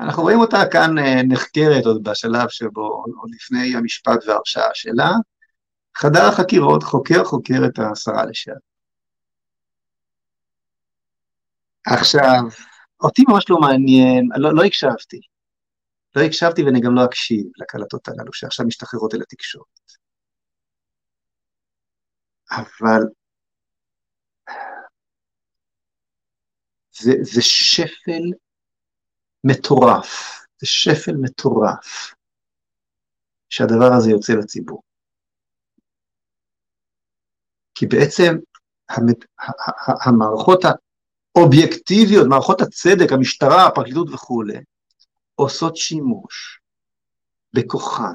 אנחנו 0.00 0.22
רואים 0.22 0.38
אותה 0.38 0.58
כאן 0.72 0.98
אה, 0.98 1.22
נחקרת 1.28 1.84
עוד 1.86 2.04
בשלב 2.04 2.48
שבו, 2.48 3.04
עוד 3.20 3.30
לפני 3.34 3.76
המשפט 3.76 4.18
וההרשעה 4.26 4.70
שלה, 4.74 5.10
חדר 5.96 6.24
החקירות 6.28 6.82
חוקר 6.82 7.24
חוקר 7.24 7.60
את 7.66 7.78
השרה 7.78 8.26
לשעבר. 8.26 8.58
עכשיו, 11.86 12.40
אותי 13.00 13.22
ממש 13.28 13.50
לא 13.50 13.58
מעניין, 13.58 14.28
לא, 14.36 14.54
לא 14.54 14.64
הקשבתי. 14.64 15.20
לא 16.16 16.22
הקשבתי 16.22 16.62
ואני 16.62 16.80
גם 16.80 16.94
לא 16.94 17.04
אקשיב 17.04 17.46
לקלטות 17.56 18.08
הללו 18.08 18.32
שעכשיו 18.32 18.66
משתחררות 18.66 19.14
אל 19.14 19.22
התקשורת. 19.22 19.78
אבל 22.50 23.00
זה, 26.92 27.12
זה 27.22 27.42
שפל 27.42 28.22
מטורף, 29.44 30.38
זה 30.60 30.66
שפל 30.66 31.12
מטורף 31.22 32.14
שהדבר 33.50 33.90
הזה 33.98 34.10
יוצא 34.10 34.32
לציבור. 34.32 34.82
כי 37.74 37.86
בעצם 37.86 38.32
המערכות 40.06 40.60
האובייקטיביות, 40.64 42.26
מערכות 42.28 42.60
הצדק, 42.60 43.12
המשטרה, 43.12 43.66
הפרקליטות 43.66 44.08
וכולי, 44.14 44.58
עושות 45.34 45.76
שימוש 45.76 46.60
בכוחן, 47.52 48.14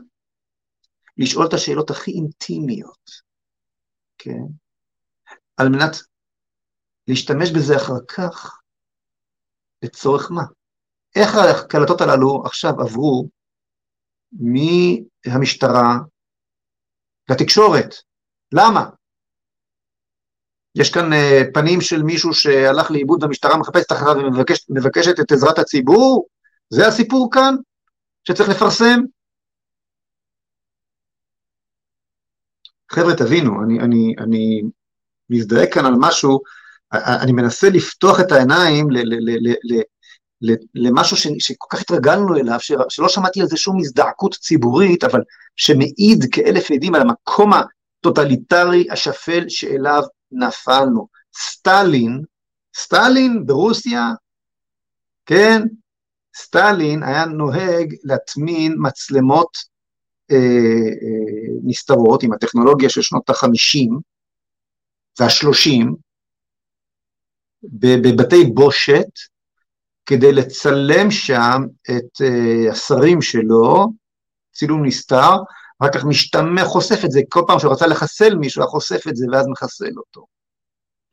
לשאול 1.17 1.45
את 1.47 1.53
השאלות 1.53 1.89
הכי 1.89 2.11
אינטימיות, 2.11 3.09
כן? 4.23 4.43
על 5.57 5.69
מנת 5.69 5.95
להשתמש 7.07 7.51
בזה 7.51 7.75
אחר 7.75 8.05
כך 8.07 8.59
לצורך 9.83 10.31
מה? 10.31 10.43
איך 11.15 11.29
הקלטות 11.35 12.01
הללו 12.01 12.43
עכשיו 12.45 12.81
עברו 12.81 13.29
מהמשטרה 14.31 15.97
לתקשורת? 17.29 17.95
למה? 18.53 18.89
יש 20.75 20.93
כאן 20.93 21.13
uh, 21.13 21.53
פנים 21.53 21.81
של 21.81 22.03
מישהו 22.03 22.33
שהלך 22.33 22.91
לאיבוד 22.91 23.23
והמשטרה 23.23 23.57
מחפשת 23.57 23.91
אחריו 23.91 24.15
ומבקשת 24.69 25.19
את 25.19 25.31
עזרת 25.31 25.59
הציבור? 25.59 26.27
זה 26.69 26.87
הסיפור 26.87 27.29
כאן 27.33 27.55
שצריך 28.27 28.49
לפרסם? 28.49 28.99
חבר'ה, 32.93 33.15
תבינו, 33.15 33.63
אני, 33.63 33.79
אני, 33.79 34.13
אני 34.19 34.61
מזדהה 35.29 35.67
כאן 35.67 35.85
על 35.85 35.93
משהו, 35.99 36.39
אני 36.93 37.31
מנסה 37.31 37.69
לפתוח 37.69 38.19
את 38.19 38.31
העיניים 38.31 38.91
ל, 38.91 38.97
ל, 38.97 39.13
ל, 39.13 39.53
ל, 39.63 39.81
ל, 40.41 40.53
למשהו 40.75 41.17
ש, 41.17 41.27
שכל 41.39 41.67
כך 41.69 41.81
התרגלנו 41.81 42.35
אליו, 42.35 42.59
ש, 42.59 42.71
שלא 42.89 43.09
שמעתי 43.09 43.41
על 43.41 43.47
זה 43.47 43.57
שום 43.57 43.79
הזדעקות 43.79 44.33
ציבורית, 44.33 45.03
אבל 45.03 45.21
שמעיד 45.55 46.25
כאלף 46.31 46.71
עדים 46.71 46.95
על 46.95 47.01
המקום 47.01 47.51
הטוטליטרי 47.53 48.87
השפל 48.91 49.45
שאליו 49.49 50.03
נפלנו. 50.31 51.07
סטלין, 51.37 52.21
סטלין 52.77 53.45
ברוסיה, 53.45 54.11
כן, 55.25 55.61
סטלין 56.37 57.03
היה 57.03 57.25
נוהג 57.25 57.95
להטמין 58.03 58.75
מצלמות 58.77 59.72
נסתרות 61.63 62.23
עם 62.23 62.33
הטכנולוגיה 62.33 62.89
של 62.89 63.01
שנות 63.01 63.29
החמישים 63.29 63.99
והשלושים 65.19 65.95
בבתי 67.63 68.45
בושת 68.53 69.09
כדי 70.05 70.33
לצלם 70.33 71.11
שם 71.11 71.61
את 71.83 72.21
אה, 72.21 72.71
השרים 72.71 73.21
שלו, 73.21 73.87
צילום 74.53 74.85
נסתר, 74.85 75.31
אחר 75.79 75.91
כך 75.93 76.05
משתמע, 76.05 76.65
חושף 76.65 77.05
את 77.05 77.11
זה, 77.11 77.21
כל 77.29 77.41
פעם 77.47 77.59
שהוא 77.59 77.71
רצה 77.71 77.87
לחסל 77.87 78.35
מישהו, 78.35 78.61
היה 78.61 78.69
חושף 78.69 79.07
את 79.09 79.15
זה 79.15 79.25
ואז 79.31 79.47
מחסל 79.47 79.91
אותו. 79.97 80.25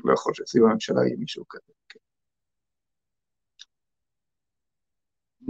לא 0.05 0.15
יכול 0.15 0.35
שסביב 0.35 0.65
הממשלה 0.65 1.03
יהיה 1.07 1.17
מישהו 1.19 1.45
כזה. 1.49 1.73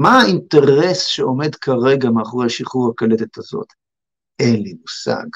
מה 0.01 0.21
האינטרס 0.21 1.05
שעומד 1.05 1.55
כרגע 1.55 2.11
מאחורי 2.11 2.51
שחרור 2.51 2.91
הקלטת 2.91 3.39
הזאת? 3.39 3.67
אין 4.39 4.63
לי 4.63 4.75
מושג. 4.81 5.27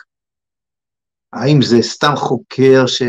האם 1.32 1.62
זה 1.62 1.82
סתם 1.82 2.12
חוקר 2.16 2.86
ש, 2.86 3.02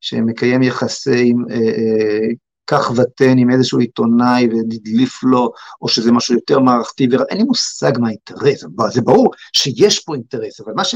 שמקיים 0.00 0.62
יחסי 0.62 1.32
אה, 1.50 1.56
אה, 1.56 2.28
כך 2.66 2.90
ותן 2.96 3.38
עם 3.38 3.50
איזשהו 3.50 3.78
עיתונאי 3.78 4.48
והדליף 4.48 5.22
לו, 5.22 5.52
או 5.82 5.88
שזה 5.88 6.12
משהו 6.12 6.34
יותר 6.34 6.58
מערכתי, 6.58 7.08
ואין 7.10 7.38
לי 7.38 7.44
מושג 7.44 7.92
מה 7.98 8.08
האינטרס, 8.08 8.64
זה 8.92 9.00
ברור 9.00 9.30
שיש 9.56 10.04
פה 10.04 10.14
אינטרס, 10.14 10.60
אבל 10.60 10.72
מה, 10.76 10.84
ש, 10.84 10.94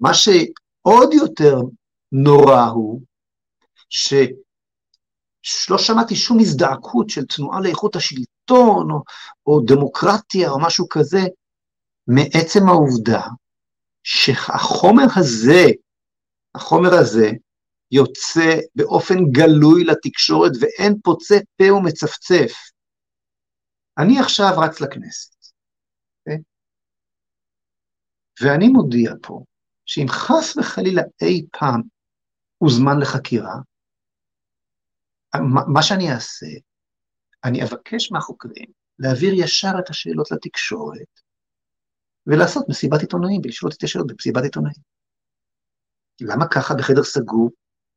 מה 0.00 0.14
שעוד 0.14 1.14
יותר 1.14 1.56
נורא 2.12 2.64
הוא, 2.64 3.00
ש... 3.88 4.14
שלא 5.42 5.78
שמעתי 5.78 6.16
שום 6.16 6.40
הזדעקות 6.40 7.10
של 7.10 7.24
תנועה 7.24 7.60
לאיכות 7.60 7.96
השלטון, 7.96 8.31
או, 8.50 8.82
או 9.46 9.60
דמוקרטיה, 9.66 10.50
או 10.50 10.60
משהו 10.60 10.86
כזה, 10.90 11.20
מעצם 12.06 12.68
העובדה 12.68 13.20
שהחומר 14.02 15.06
הזה, 15.16 15.64
החומר 16.54 16.94
הזה, 17.00 17.30
יוצא 17.90 18.60
באופן 18.74 19.14
גלוי 19.32 19.84
לתקשורת 19.84 20.52
ואין 20.60 21.00
פוצה 21.04 21.34
פה 21.56 21.74
ומצפצף. 21.74 22.52
אני 23.98 24.20
עכשיו 24.20 24.52
רץ 24.58 24.80
לכנסת, 24.80 25.34
okay? 25.34 25.52
אוקיי? 26.20 26.42
ואני 28.42 28.68
מודיע 28.68 29.12
פה 29.22 29.44
שאם 29.86 30.06
חס 30.08 30.56
וחלילה 30.56 31.02
אי 31.22 31.46
פעם 31.58 31.82
הוזמן 32.58 33.00
לחקירה, 33.00 33.54
מה 35.74 35.82
שאני 35.82 36.12
אעשה, 36.12 36.46
אני 37.44 37.62
אבקש 37.62 38.12
מהחוקרים 38.12 38.66
להעביר 38.98 39.34
ישר 39.36 39.72
את 39.78 39.90
השאלות 39.90 40.30
לתקשורת 40.30 41.20
ולעשות 42.26 42.68
מסיבת 42.68 43.00
עיתונאים, 43.00 43.40
ולשאול 43.44 43.72
את 43.78 43.82
השאלות 43.82 44.06
במסיבת 44.06 44.42
עיתונאים. 44.42 44.82
למה 46.20 46.46
ככה 46.46 46.74
בחדר 46.74 47.04
סגור 47.04 47.50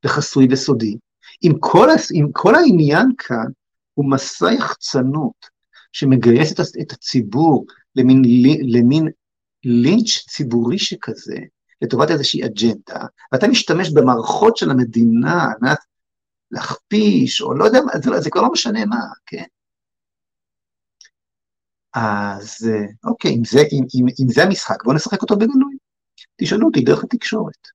וחסוי 0.05 0.47
וסודי? 0.51 0.97
אם 1.43 1.51
כל, 1.59 1.87
אם 2.13 2.27
כל 2.33 2.55
העניין 2.55 3.11
כאן 3.17 3.45
הוא 3.93 4.11
מסע 4.11 4.51
יחצנות 4.51 5.45
שמגייס 5.91 6.51
את, 6.51 6.59
את 6.81 6.91
הציבור 6.91 7.65
למין, 7.95 8.21
למין 8.61 9.07
לינץ' 9.63 10.25
ציבורי 10.29 10.79
שכזה, 10.79 11.37
לטובת 11.81 12.11
איזושהי 12.11 12.45
אג'נדה, 12.45 13.05
ואתה 13.31 13.47
משתמש 13.47 13.89
במערכות 13.89 14.57
של 14.57 14.71
המדינה 14.71 15.43
על 15.43 15.57
מנת 15.61 15.77
להכפיש, 16.55 17.41
או 17.41 17.53
לא 17.53 17.65
יודע, 17.65 17.79
זה, 18.03 18.09
לא, 18.09 18.19
זה 18.19 18.29
כבר 18.29 18.41
לא 18.41 18.51
משנה 18.51 18.85
מה, 18.85 18.99
כן? 19.25 19.43
אז 21.95 22.69
אוקיי, 23.03 23.31
אם 23.31 23.45
זה, 23.45 23.59
אם, 23.59 23.83
אם, 23.95 24.05
אם 24.23 24.27
זה 24.29 24.43
המשחק, 24.43 24.83
בואו 24.83 24.95
נשחק 24.95 25.21
אותו 25.21 25.35
בגלוי. 25.35 25.77
תשאלו 26.41 26.67
אותי 26.67 26.81
דרך 26.81 27.03
התקשורת. 27.03 27.67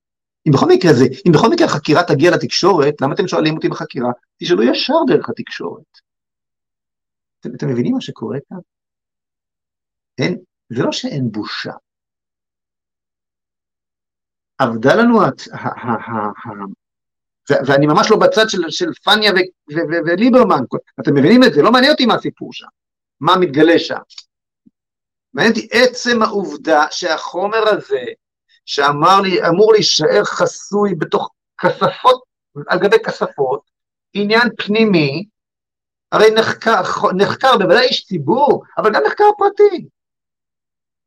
אם 0.47 0.51
בכל 0.53 0.65
מקרה 0.69 0.93
זה, 0.93 1.05
אם 1.27 1.31
בכל 1.31 1.47
מקרה 1.53 1.67
החקירה 1.67 2.01
תגיע 2.07 2.31
לתקשורת, 2.31 3.01
למה 3.01 3.13
אתם 3.13 3.27
שואלים 3.27 3.55
אותי 3.55 3.69
בחקירה? 3.69 4.11
תשאלו 4.37 4.63
ישר 4.63 4.93
דרך 5.07 5.29
התקשורת. 5.29 5.97
אתם, 7.39 7.49
אתם 7.55 7.67
מבינים 7.67 7.93
מה 7.93 8.01
שקורה 8.01 8.37
כאן? 8.49 8.57
אין, 10.17 10.37
זה 10.69 10.83
לא 10.83 10.91
שאין 10.91 11.31
בושה. 11.31 11.73
אבדה 14.63 14.95
לנו 14.95 15.19
ואני 17.49 17.87
ממש 17.87 18.11
לא 18.11 18.17
בצד 18.17 18.49
של, 18.49 18.61
של 18.69 18.93
פניה 19.03 19.31
וליברמן, 20.05 20.63
אתם 20.99 21.13
מבינים 21.13 21.43
את 21.43 21.53
זה? 21.53 21.61
לא 21.61 21.71
מעניין 21.71 21.91
אותי 21.91 22.05
מה 22.05 22.15
הסיפור 22.15 22.53
שם, 22.53 22.67
מה 23.19 23.37
מתגלה 23.37 23.79
שם. 23.79 23.99
מעניין 25.33 25.53
אותי 25.53 25.67
עצם 25.71 26.21
העובדה 26.21 26.85
שהחומר 26.91 27.69
הזה, 27.69 28.03
שאמור 28.65 29.21
לי, 29.21 29.39
להישאר 29.73 30.23
חסוי 30.23 30.95
בתוך 30.95 31.29
כספות, 31.57 32.23
על 32.67 32.79
גבי 32.79 32.99
כספות, 32.99 33.61
עניין 34.13 34.49
פנימי, 34.57 35.25
הרי 36.11 36.31
נחקר, 36.31 36.81
נחקר 37.17 37.57
בוודאי 37.57 37.87
איש 37.87 38.05
ציבור, 38.05 38.63
אבל 38.77 38.91
גם 38.93 39.01
נחקר 39.05 39.25
פרטי. 39.37 39.87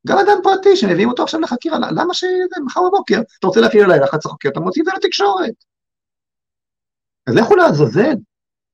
גם 0.06 0.18
אדם 0.18 0.38
פרטי 0.42 0.76
שמביאים 0.76 1.08
אותו 1.08 1.22
עכשיו 1.22 1.40
לחקירה, 1.40 1.78
למה 1.78 2.14
שמחר 2.14 2.80
בבוקר 2.88 3.20
אתה 3.38 3.46
רוצה 3.46 3.60
להפעיל 3.60 3.84
עליי 3.84 4.00
לחץ 4.00 4.26
החוקר, 4.26 4.48
אתה 4.48 4.60
מוציא 4.60 4.82
את 4.82 4.86
זה 4.86 4.92
לתקשורת. 4.96 5.54
אז 7.26 7.34
לכו 7.34 7.56
לעזאזל, 7.56 8.14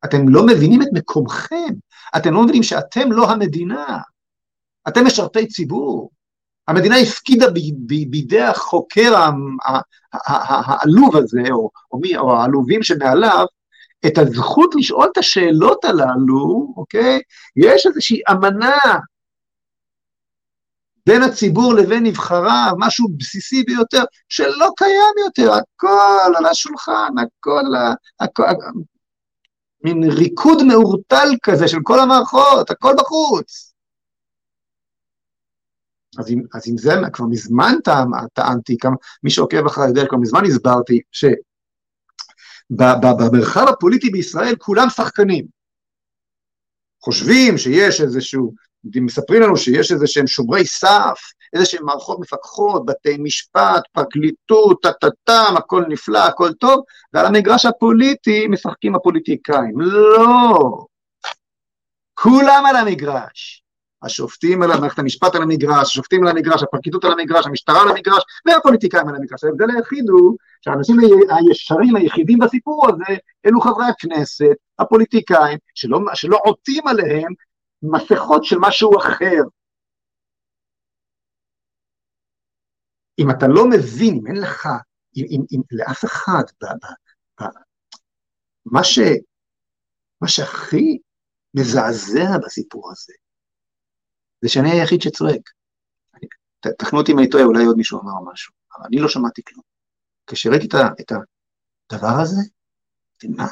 אתם 0.05 0.29
לא 0.29 0.47
מבינים 0.47 0.83
את 0.83 0.89
מקומכם, 0.93 1.75
אתם 2.17 2.35
לא 2.35 2.43
מבינים 2.43 2.63
שאתם 2.63 3.13
לא 3.13 3.31
המדינה, 3.31 3.99
אתם 4.89 5.07
משרתי 5.07 5.47
ציבור. 5.47 6.11
המדינה 6.69 6.97
הפקידה 6.97 7.47
בידי 7.87 8.41
החוקר 8.41 9.15
העלוב 10.27 11.17
הזה, 11.17 11.43
או, 11.51 11.71
או, 11.93 11.99
מי, 12.01 12.17
או 12.17 12.37
העלובים 12.37 12.83
שמעליו, 12.83 13.47
את 14.07 14.19
הזכות 14.19 14.75
לשאול 14.75 15.09
את 15.13 15.19
השאלות 15.19 15.85
הללו, 15.85 16.75
אוקיי? 16.77 17.21
יש 17.57 17.87
איזושהי 17.87 18.21
אמנה 18.31 18.77
בין 21.07 21.23
הציבור 21.23 21.75
לבין 21.75 22.07
נבחריו, 22.07 22.73
משהו 22.79 23.09
בסיסי 23.17 23.63
ביותר, 23.63 24.05
שלא 24.29 24.71
קיים 24.77 25.15
יותר, 25.27 25.53
הכל 25.53 26.35
על 26.39 26.47
השולחן, 26.47 27.13
הכל, 27.23 27.65
הכל, 28.21 28.43
מין 29.85 30.03
ריקוד 30.11 30.63
מעורטל 30.63 31.29
כזה 31.43 31.69
של 31.69 31.79
כל 31.83 32.01
המערכות, 32.01 32.71
הכל 32.71 32.95
בחוץ. 32.99 33.71
אז 36.19 36.31
אם, 36.31 36.43
אז 36.55 36.69
אם 36.69 36.79
זה, 36.79 36.91
כבר 37.13 37.27
מזמן 37.27 37.75
טענתי, 38.35 38.79
כמה, 38.79 38.97
מי 39.23 39.31
שעוקב 39.31 39.67
אחרי 39.67 39.87
יודע, 39.87 40.07
כבר 40.09 40.19
מזמן 40.19 40.43
הסברתי, 40.47 41.01
שבמרחב 42.73 43.69
הפוליטי 43.69 44.11
בישראל 44.11 44.55
כולם 44.59 44.89
שחקנים. 44.89 45.47
חושבים 47.03 47.59
שיש 47.59 48.01
איזשהו, 48.01 48.55
מספרים 48.85 49.43
לנו 49.43 49.57
שיש 49.57 49.93
איזה 49.93 50.07
שהם 50.07 50.27
שומרי 50.27 50.67
סף, 50.67 51.21
איזה 51.53 51.65
שהם 51.65 51.85
מערכות 51.85 52.21
מפקחות, 52.21 52.87
בתי 52.87 53.17
משפט, 53.19 53.83
פרקליטות, 53.93 54.83
טה-טה-טם, 54.83 55.55
הכל 55.57 55.85
נפלא, 55.89 56.19
הכל 56.19 56.53
טוב, 56.53 56.85
ועל 57.13 57.27
המגרש 57.27 57.67
הפוליטי 57.67 58.47
משחקים 58.49 58.95
הפוליטיקאים. 58.95 59.81
לא! 59.81 60.85
כולם 62.15 62.65
על 62.69 62.77
המגרש. 62.77 63.63
השופטים 64.03 64.63
על 64.63 64.81
מערכת 64.81 64.99
המשפט 64.99 65.35
על 65.35 65.43
המגרש, 65.43 65.89
השופטים 65.89 66.23
על 66.23 66.29
המגרש, 66.29 66.63
הפרקליטות 66.63 67.05
על 67.05 67.13
המגרש, 67.13 67.47
המשטרה 67.47 67.83
על 67.83 67.89
המגרש, 67.89 68.23
והפוליטיקאים 68.47 69.09
על 69.09 69.15
המגרש. 69.15 69.45
ההבדל 69.45 69.77
היחיד 69.77 70.09
הוא 70.09 70.37
שהאנשים 70.61 70.97
הישרים 71.31 71.97
היחידים 71.97 72.39
בסיפור 72.39 72.89
הזה, 72.89 73.19
אלו 73.47 73.61
חברי 73.61 73.85
הכנסת, 73.85 74.55
הפוליטיקאים, 74.79 75.59
שלא, 75.75 76.01
שלא 76.15 76.39
עוטים 76.45 76.87
עליהם 76.87 77.33
מסכות 77.83 78.45
של 78.45 78.57
משהו 78.61 78.99
אחר. 78.99 79.43
אם 83.19 83.31
אתה 83.31 83.47
לא 83.49 83.65
מבין, 83.71 84.15
אם 84.15 84.27
אין 84.27 84.37
לך, 84.37 84.67
אם, 85.17 85.25
אם, 85.31 85.43
אם 85.53 85.61
לאף 85.71 86.05
אחד, 86.05 86.43
ב, 86.63 86.65
ב, 86.65 86.87
ב, 87.41 87.49
מה, 88.65 88.85
ש, 88.85 88.99
מה 90.21 90.29
שהכי 90.29 90.99
מזעזע 91.55 92.39
בסיפור 92.45 92.91
הזה, 92.93 93.13
זה 94.43 94.49
שאני 94.49 94.71
היחיד 94.71 95.03
שצועק. 95.03 95.51
תחנו 96.79 96.99
אותי 96.99 97.13
אם 97.13 97.19
אני 97.19 97.31
טועה, 97.31 97.45
אולי 97.45 97.65
עוד 97.65 97.77
מישהו 97.77 98.01
אמר 98.01 98.33
משהו, 98.33 98.55
אבל 98.77 98.87
אני 98.87 99.01
לא 99.01 99.09
שמעתי 99.09 99.43
כלום. 99.45 99.65
כשראיתי 100.27 100.67
את 101.01 101.13
הדבר 101.93 102.23
הזה, 102.23 102.43
מה? 103.37 103.47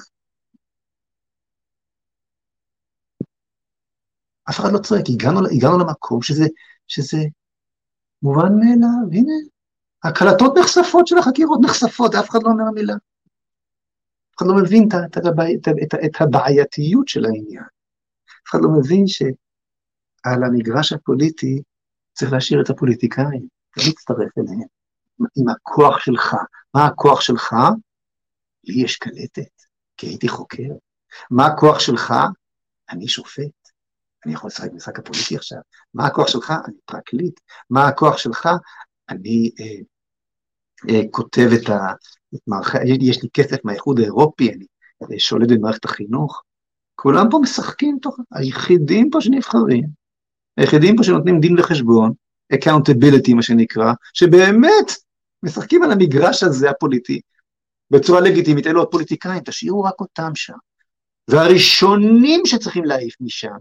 אף 4.50 4.60
אחד 4.60 4.72
לא 4.72 4.78
צועק, 4.78 5.04
הגענו, 5.08 5.40
הגענו 5.56 5.78
למקום 5.78 6.22
שזה, 6.22 6.44
שזה 6.86 7.18
מובן 8.22 8.52
מאליו, 8.58 9.12
הנה, 9.12 9.32
הקלטות 10.04 10.58
נחשפות 10.58 11.06
של 11.06 11.18
החקירות 11.18 11.60
נחשפות, 11.62 12.14
אף 12.14 12.30
אחד 12.30 12.38
לא 12.42 12.48
אומר 12.48 12.70
מילה. 12.74 12.94
אף 12.94 14.36
אחד 14.36 14.46
לא 14.46 14.54
מבין 14.62 14.88
את, 14.88 15.18
את, 15.18 15.26
את, 15.26 15.68
את, 15.82 15.94
את 16.04 16.20
הבעייתיות 16.20 17.08
של 17.08 17.24
העניין. 17.24 17.64
אף 18.42 18.50
אחד 18.50 18.58
לא 18.62 18.70
מבין 18.78 19.06
שעל 19.06 20.44
המגרש 20.44 20.92
הפוליטי 20.92 21.62
צריך 22.12 22.32
להשאיר 22.32 22.62
את 22.62 22.70
הפוליטיקאים, 22.70 23.46
להצטרף 23.76 24.38
אליהם. 24.38 24.68
עם 25.36 25.48
הכוח 25.48 25.98
שלך. 25.98 26.36
מה 26.74 26.86
הכוח 26.86 27.20
שלך? 27.20 27.54
לי 28.64 28.82
יש 28.84 28.96
קלטת, 28.96 29.62
כי 29.96 30.06
הייתי 30.06 30.28
חוקר. 30.28 30.68
מה 31.30 31.46
הכוח 31.46 31.78
שלך? 31.78 32.14
אני 32.90 33.08
שופט. 33.08 33.57
אני 34.26 34.34
יכול 34.34 34.48
לשחק 34.48 34.72
משחק 34.72 34.98
הפוליטי 34.98 35.36
עכשיו. 35.36 35.58
מה 35.94 36.06
הכוח 36.06 36.28
שלך? 36.28 36.52
אני 36.66 36.74
פרקליט. 36.84 37.40
מה 37.70 37.88
הכוח 37.88 38.18
שלך? 38.18 38.48
אני 39.08 39.50
אה, 39.60 39.80
אה, 40.88 41.02
כותב 41.10 41.48
את, 41.54 41.68
ה, 41.68 41.92
את 42.34 42.40
מערכת, 42.46 42.80
יש 43.00 43.22
לי 43.22 43.28
כסף 43.32 43.56
מהאיחוד 43.64 44.00
האירופי, 44.00 44.52
אני 44.52 44.64
אה, 45.14 45.18
שולט 45.18 45.48
במערכת 45.50 45.84
החינוך. 45.84 46.42
כולם 46.94 47.26
פה 47.30 47.38
משחקים 47.42 47.98
תוך, 48.02 48.16
היחידים 48.32 49.10
פה 49.10 49.20
שנבחרים, 49.20 49.84
היחידים 50.56 50.96
פה 50.96 51.02
שנותנים 51.02 51.40
דין 51.40 51.58
וחשבון, 51.58 52.12
accountability 52.54 53.34
מה 53.34 53.42
שנקרא, 53.42 53.92
שבאמת 54.14 54.92
משחקים 55.42 55.82
על 55.82 55.92
המגרש 55.92 56.42
הזה 56.42 56.70
הפוליטי 56.70 57.20
בצורה 57.90 58.20
לגיטימית, 58.20 58.66
אלו 58.66 58.82
הפוליטיקאים, 58.82 59.42
תשאירו 59.44 59.82
רק 59.82 60.00
אותם 60.00 60.30
שם. 60.34 60.56
והראשונים 61.28 62.40
שצריכים 62.44 62.84
להעיף 62.84 63.14
משם, 63.20 63.56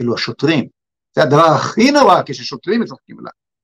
אלו 0.00 0.14
השוטרים. 0.14 0.68
זה 1.16 1.22
הדבר 1.22 1.46
הכי 1.56 1.90
נורא 1.90 2.22
כששוטרים 2.26 2.82
משחקים 2.82 3.16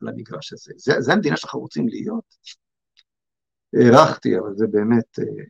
המגרש 0.03 0.53
הזה. 0.53 0.73
זה, 0.77 0.93
זה 0.99 1.13
המדינה 1.13 1.37
שאנחנו 1.37 1.61
רוצים 1.61 1.89
להיות. 1.89 2.25
הערכתי, 3.75 4.39
אבל 4.39 4.55
זה 4.57 4.67
באמת, 4.67 5.19
אה, 5.19 5.45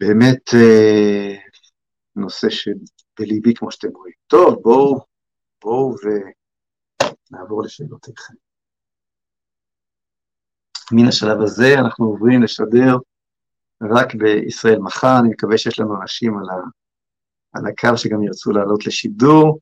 באמת 0.00 0.54
אה, 0.54 1.34
נושא 2.16 2.48
שבליבי 2.50 3.54
כמו 3.54 3.70
שאתם 3.70 3.88
רואים. 3.94 4.14
טוב, 4.26 4.62
בואו, 4.62 5.04
בואו 5.62 5.94
ונעבור 7.30 7.62
לשאלותיכם. 7.62 8.34
מן 10.92 11.08
השלב 11.08 11.40
הזה 11.42 11.74
אנחנו 11.78 12.06
עוברים 12.06 12.42
לשדר 12.42 12.96
רק 13.82 14.14
בישראל 14.14 14.78
מחר, 14.78 15.18
אני 15.20 15.28
מקווה 15.28 15.58
שיש 15.58 15.80
לנו 15.80 16.02
אנשים 16.02 16.38
על, 16.38 16.50
ה, 16.50 16.54
על 17.56 17.66
הקו 17.66 17.98
שגם 17.98 18.22
ירצו 18.22 18.52
לעלות 18.52 18.86
לשידור. 18.86 19.58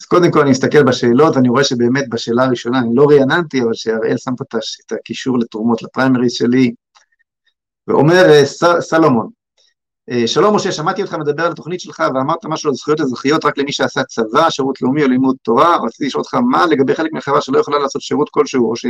אז 0.00 0.06
קודם 0.06 0.30
כל 0.30 0.40
אני 0.40 0.50
מסתכל 0.50 0.82
בשאלות, 0.82 1.36
ואני 1.36 1.48
רואה 1.48 1.64
שבאמת 1.64 2.08
בשאלה 2.08 2.44
הראשונה, 2.44 2.78
אני 2.78 2.94
לא 2.94 3.06
רעננתי, 3.10 3.62
אבל 3.62 3.74
שאראל 3.74 4.16
שם 4.16 4.36
פה 4.36 4.44
את 4.86 4.92
הקישור 4.92 5.38
לתרומות 5.38 5.82
לפריימריז 5.82 6.32
שלי, 6.32 6.72
ואומר 7.86 8.30
אה, 8.30 8.44
סלומון, 8.80 9.28
אה, 10.10 10.26
שלום 10.26 10.56
משה, 10.56 10.72
שמעתי 10.72 11.02
אותך 11.02 11.14
מדבר 11.14 11.44
על 11.44 11.52
התוכנית 11.52 11.80
שלך 11.80 12.02
ואמרת 12.14 12.44
משהו 12.44 12.70
על 12.70 12.74
זכויות 12.74 13.00
אזרחיות 13.00 13.44
רק 13.44 13.58
למי 13.58 13.72
שעשה 13.72 14.02
צבא, 14.02 14.50
שירות 14.50 14.82
לאומי 14.82 15.02
או 15.02 15.08
לימוד 15.08 15.36
תורה, 15.42 15.76
רציתי 15.84 16.06
לשאול 16.06 16.22
אותך 16.22 16.34
מה 16.34 16.66
לגבי 16.66 16.94
חלק 16.94 17.12
מהחברה 17.12 17.40
שלא 17.40 17.58
יכולה 17.58 17.78
לעשות 17.78 18.02
שירות 18.02 18.28
כלשהו, 18.30 18.70
או, 18.70 18.76
ש, 18.76 18.86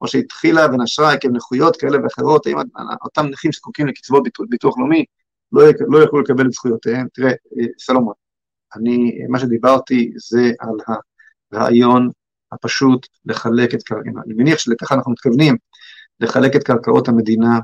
או 0.00 0.08
שהתחילה 0.08 0.66
ונשרה 0.66 1.12
עקב 1.12 1.28
נכויות 1.28 1.76
כאלה 1.76 1.98
ואחרות, 2.02 2.46
האם 2.46 2.56
אותם 3.04 3.26
נכים 3.26 3.52
שזקוקים 3.52 3.86
לקצבאות 3.86 4.22
ביטוח 4.48 4.78
לאומי 4.78 5.04
לא, 5.52 5.62
לא 5.88 5.98
יוכלו 5.98 6.20
לקבל 6.20 6.46
את 6.46 6.52
זכויותיהם? 6.52 7.06
תראה, 7.14 7.30
אה, 7.30 7.66
סלומון, 7.78 8.14
אני, 8.76 9.18
מה 9.28 9.38
שדיברתי 9.38 10.12
זה 10.16 10.52
על 10.60 10.96
הרעיון 11.52 12.10
הפשוט 12.52 13.06
לחלק 13.24 13.74
את, 13.74 13.80
אני 14.24 14.34
מניח 14.34 14.58
שלככה 14.58 14.94
אנחנו 14.94 15.12
מתכוונים, 15.12 15.56
לחלק 16.20 16.56
את 16.56 16.62
קרקעות 16.62 17.08
המדינה, 17.08 17.58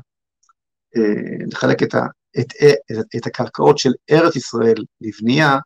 אה, 0.97 1.45
לחלק 1.51 1.83
את 1.83 1.95
ה... 1.95 2.05
את, 2.39 2.53
את, 2.91 3.05
את 3.17 3.27
הקרקעות 3.27 3.77
של 3.77 3.91
ארץ 4.11 4.35
ישראל 4.35 4.85
לבנייה, 5.01 5.57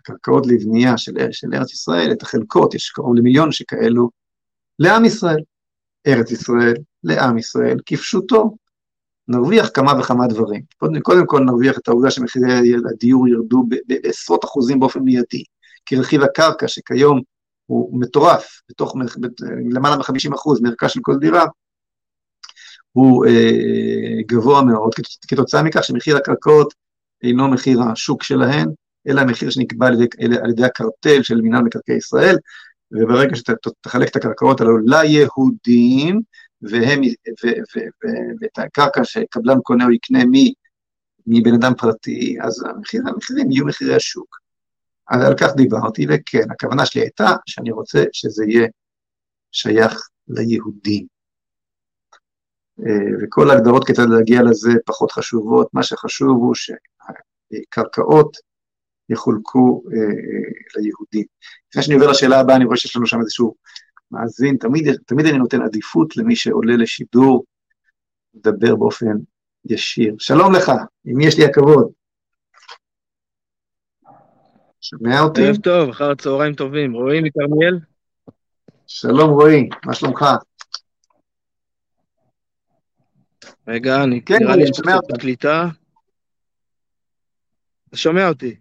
הקרקעות 0.00 0.46
לבנייה 0.46 0.98
של, 0.98 1.12
של 1.30 1.48
ארץ 1.54 1.72
ישראל, 1.72 2.12
את 2.12 2.22
החלקות, 2.22 2.74
יש 2.74 2.90
קרוב 2.90 3.16
למיליון 3.16 3.52
שכאלו, 3.52 4.10
לעם 4.78 5.04
ישראל. 5.04 5.40
ארץ 6.06 6.30
ישראל, 6.30 6.74
לעם 7.04 7.38
ישראל, 7.38 7.78
כפשוטו. 7.86 8.56
נרוויח 9.28 9.70
כמה 9.74 9.92
וכמה 10.00 10.26
דברים. 10.26 10.62
קודם, 10.76 11.00
קודם 11.00 11.26
כל 11.26 11.40
נרוויח 11.40 11.78
את 11.78 11.88
העובדה 11.88 12.10
שמחירי 12.10 12.74
הדיור 12.90 13.28
ירדו 13.28 13.64
בעשרות 13.86 14.44
אחוזים 14.44 14.80
באופן 14.80 15.00
מיידי, 15.00 15.42
כי 15.86 15.96
רכיב 15.96 16.22
הקרקע 16.22 16.68
שכיום 16.68 17.20
הוא 17.66 18.00
מטורף, 18.00 18.60
בתוך 18.70 18.96
למעלה 19.70 19.96
מ-50 19.96 20.34
אחוז 20.34 20.60
מערכה 20.60 20.88
של 20.88 21.00
כל 21.02 21.16
דירה, 21.18 21.44
הוא 22.92 23.26
אה, 23.26 24.22
גבוה 24.26 24.64
מאוד, 24.64 24.92
כתוצאה 25.28 25.62
מכך 25.62 25.84
שמחיר 25.84 26.16
הקרקעות 26.16 26.74
אינו 27.22 27.48
מחיר 27.48 27.82
השוק 27.82 28.22
שלהן, 28.22 28.68
אלא 29.08 29.20
המחיר 29.20 29.50
שנקבע 29.50 29.86
על 29.86 29.94
ידי, 29.94 30.06
על 30.42 30.50
ידי 30.50 30.64
הקרטל 30.64 31.22
של 31.22 31.40
מינהל 31.40 31.62
מקרקעי 31.62 31.96
ישראל, 31.96 32.36
וברגע 32.92 33.36
שאתה 33.36 33.52
תחלק 33.80 34.08
את 34.08 34.16
הקרקעות 34.16 34.60
הללו 34.60 34.78
ליהודים, 34.78 36.20
והם, 36.62 37.00
ו, 37.44 37.46
ו, 37.46 37.78
ו, 37.78 38.08
ואת 38.40 38.58
הקרקע 38.58 39.04
שקבלן 39.04 39.60
קונה 39.62 39.84
או 39.84 39.90
יקנה 39.90 40.18
מבן 41.26 41.54
אדם 41.54 41.72
פרטי, 41.78 42.36
אז 42.42 42.64
המחיר, 42.68 43.02
המחירים 43.06 43.50
יהיו 43.50 43.66
מחירי 43.66 43.94
השוק. 43.94 44.36
אז 45.10 45.22
על 45.24 45.34
כך 45.40 45.54
דיברתי, 45.56 46.06
וכן, 46.08 46.50
הכוונה 46.50 46.86
שלי 46.86 47.00
הייתה 47.00 47.30
שאני 47.46 47.70
רוצה 47.70 48.04
שזה 48.12 48.44
יהיה 48.48 48.68
שייך 49.52 50.08
ליהודים. 50.28 51.06
אה, 52.80 53.16
וכל 53.22 53.50
ההגדרות 53.50 53.86
כיצד 53.86 54.06
להגיע 54.08 54.42
לזה 54.42 54.70
פחות 54.86 55.12
חשובות, 55.12 55.68
מה 55.74 55.82
שחשוב 55.82 56.36
הוא 56.36 56.54
שהקרקעות 56.54 58.36
יחולקו 59.08 59.82
אה, 59.92 59.98
אה, 59.98 60.80
ליהודים. 60.80 61.24
לפני 61.70 61.82
שאני 61.82 61.94
עובר 61.94 62.10
לשאלה 62.10 62.40
הבאה, 62.40 62.56
אני 62.56 62.64
רואה 62.64 62.76
שיש 62.76 62.96
לנו 62.96 63.06
שם 63.06 63.20
איזשהו 63.20 63.54
מאזין, 64.10 64.56
תמיד, 64.56 64.96
תמיד 65.06 65.26
אני 65.26 65.38
נותן 65.38 65.62
עדיפות 65.62 66.16
למי 66.16 66.36
שעולה 66.36 66.76
לשידור, 66.76 67.44
לדבר 68.34 68.76
באופן 68.76 69.16
ישיר. 69.64 70.14
שלום 70.18 70.54
לך, 70.54 70.68
עם 71.04 71.16
מי 71.16 71.26
יש 71.26 71.38
לי 71.38 71.44
הכבוד? 71.44 71.90
שומע 74.80 75.20
אותי? 75.20 75.46
ערב 75.46 75.56
טוב, 75.56 75.88
אחר 75.88 76.14
צהריים 76.14 76.54
טובים. 76.54 76.92
רועי 76.92 77.20
מכרמיאל? 77.20 77.78
שלום 78.86 79.30
רועי, 79.30 79.68
מה 79.86 79.94
שלומך? 79.94 80.24
רגע, 83.68 84.04
אני, 84.04 84.24
כן, 84.24 84.36
נראה 84.40 84.56
לי 84.56 84.74
שומע 84.74 84.96
אותך. 84.96 85.20
קליטה. 85.20 85.68
שומע 87.94 88.28
אותי? 88.28 88.56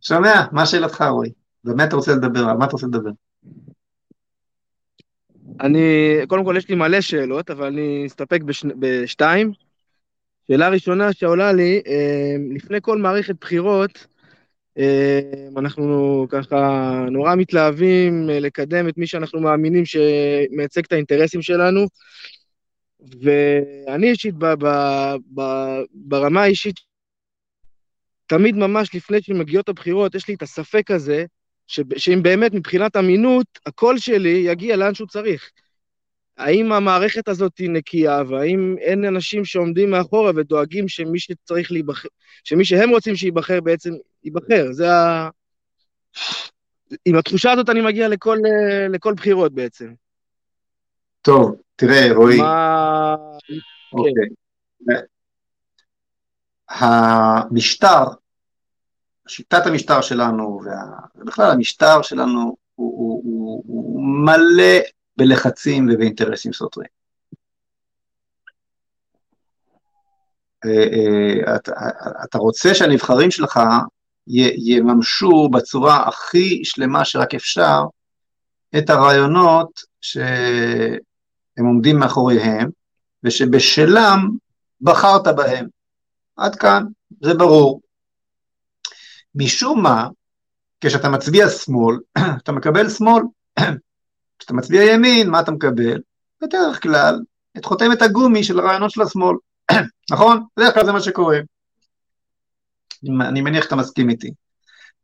שומע, 0.00 0.46
מה 0.52 0.66
שאלתך 0.66 1.02
רועי? 1.10 1.32
במה 1.64 1.84
אתה 1.84 1.96
רוצה 1.96 2.12
לדבר? 2.12 2.40
על 2.48 2.56
מה 2.56 2.64
אתה 2.64 2.72
רוצה 2.72 2.86
לדבר? 2.86 3.10
אני, 5.60 6.14
קודם 6.28 6.44
כל 6.44 6.54
יש 6.58 6.68
לי 6.68 6.74
מלא 6.74 7.00
שאלות, 7.00 7.50
אבל 7.50 7.66
אני 7.66 8.04
אסתפק 8.06 8.42
בש, 8.42 8.64
בשתיים. 8.78 9.52
שאלה 10.50 10.68
ראשונה 10.68 11.12
שעולה 11.12 11.52
לי, 11.52 11.82
אה, 11.86 12.36
לפני 12.54 12.78
כל 12.82 12.98
מערכת 12.98 13.34
בחירות, 13.40 14.06
אה, 14.78 15.20
אנחנו 15.56 16.26
ככה 16.28 16.90
נורא 17.10 17.34
מתלהבים 17.34 18.30
אה, 18.30 18.40
לקדם 18.40 18.88
את 18.88 18.98
מי 18.98 19.06
שאנחנו 19.06 19.40
מאמינים 19.40 19.84
שמייצג 19.84 20.84
את 20.84 20.92
האינטרסים 20.92 21.42
שלנו, 21.42 21.86
ואני 23.22 24.10
אישית, 24.10 24.34
ב, 24.34 24.46
ב, 24.46 24.66
ב, 25.34 25.42
ברמה 25.94 26.42
האישית, 26.42 26.76
תמיד 28.26 28.56
ממש 28.56 28.94
לפני 28.94 29.22
שמגיעות 29.22 29.68
הבחירות, 29.68 30.14
יש 30.14 30.28
לי 30.28 30.34
את 30.34 30.42
הספק 30.42 30.90
הזה, 30.90 31.24
שאם 31.96 32.22
באמת 32.22 32.54
מבחינת 32.54 32.96
אמינות, 32.96 33.46
הקול 33.66 33.98
שלי 33.98 34.28
יגיע 34.28 34.76
לאן 34.76 34.94
שהוא 34.94 35.08
צריך. 35.08 35.50
האם 36.36 36.72
המערכת 36.72 37.28
הזאת 37.28 37.58
היא 37.58 37.70
נקייה, 37.70 38.22
והאם 38.28 38.76
אין 38.78 39.04
אנשים 39.04 39.44
שעומדים 39.44 39.90
מאחורה 39.90 40.32
ודואגים 40.36 40.88
שמי 40.88 41.18
שצריך 41.18 41.72
להיבחר, 41.72 42.08
שמי 42.44 42.64
שהם 42.64 42.90
רוצים 42.90 43.16
שייבחר 43.16 43.60
בעצם 43.60 43.90
ייבחר. 44.24 44.72
זה 44.72 44.92
ה... 44.92 45.28
עם 47.04 47.16
התחושה 47.16 47.52
הזאת 47.52 47.68
אני 47.68 47.80
מגיע 47.80 48.08
לכל, 48.08 48.38
לכל 48.90 49.14
בחירות 49.14 49.52
בעצם. 49.52 49.92
טוב, 51.22 51.56
תראה, 51.76 52.12
רועי. 52.14 52.38
מה... 52.38 53.14
אוקיי. 53.92 54.12
כן. 54.86 54.94
המשטר, 56.68 58.04
שיטת 59.28 59.66
המשטר 59.66 60.00
שלנו, 60.00 60.60
ובכלל 61.16 61.50
המשטר 61.50 62.02
שלנו, 62.02 62.56
הוא, 62.74 62.98
הוא, 62.98 63.22
הוא, 63.24 63.64
הוא 63.66 64.02
מלא 64.02 64.80
בלחצים 65.16 65.88
ובאינטרסים 65.92 66.52
סותרים. 66.52 66.88
אה, 70.64 70.70
אה, 70.70 71.56
אתה, 71.56 71.72
אתה 72.24 72.38
רוצה 72.38 72.74
שהנבחרים 72.74 73.30
שלך 73.30 73.60
יממשו 74.66 75.48
בצורה 75.48 76.08
הכי 76.08 76.64
שלמה 76.64 77.04
שרק 77.04 77.34
אפשר 77.34 77.82
את 78.78 78.90
הרעיונות 78.90 79.80
שהם 80.00 81.66
עומדים 81.66 81.98
מאחוריהם, 81.98 82.70
ושבשלם 83.24 84.28
בחרת 84.80 85.26
בהם. 85.36 85.66
עד 86.36 86.56
כאן, 86.56 86.84
זה 87.20 87.34
ברור. 87.34 87.80
משום 89.34 89.82
מה, 89.82 90.08
כשאתה 90.80 91.08
מצביע 91.08 91.48
שמאל, 91.48 91.96
אתה 92.42 92.52
מקבל 92.52 92.88
שמאל. 92.88 93.22
כשאתה 94.38 94.54
מצביע 94.54 94.82
ימין, 94.82 95.30
מה 95.30 95.40
אתה 95.40 95.50
מקבל? 95.50 96.00
בדרך 96.42 96.82
כלל, 96.82 97.20
את 97.56 97.64
חותמת 97.64 98.02
הגומי 98.02 98.44
של 98.44 98.58
הרעיונות 98.58 98.90
של 98.90 99.02
השמאל. 99.02 99.36
נכון? 100.12 100.44
בדרך 100.56 100.74
כלל 100.74 100.86
זה 100.86 100.92
מה 100.92 101.00
שקורה. 101.00 101.38
אני 103.20 103.40
מניח 103.40 103.64
שאתה 103.64 103.76
מסכים 103.76 104.10
איתי. 104.10 104.30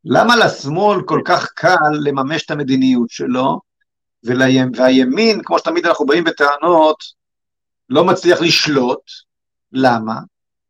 למה 0.05 0.37
לשמאל 0.37 1.03
כל 1.03 1.21
כך 1.25 1.49
קל 1.55 1.91
לממש 2.05 2.45
את 2.45 2.51
המדיניות 2.51 3.11
שלו, 3.11 3.61
והימין, 4.77 5.41
כמו 5.45 5.59
שתמיד 5.59 5.87
אנחנו 5.87 6.07
באים 6.07 6.25
בטענות, 6.25 6.97
לא 7.89 8.05
מצליח 8.05 8.41
לשלוט? 8.41 9.01
למה? 9.73 10.15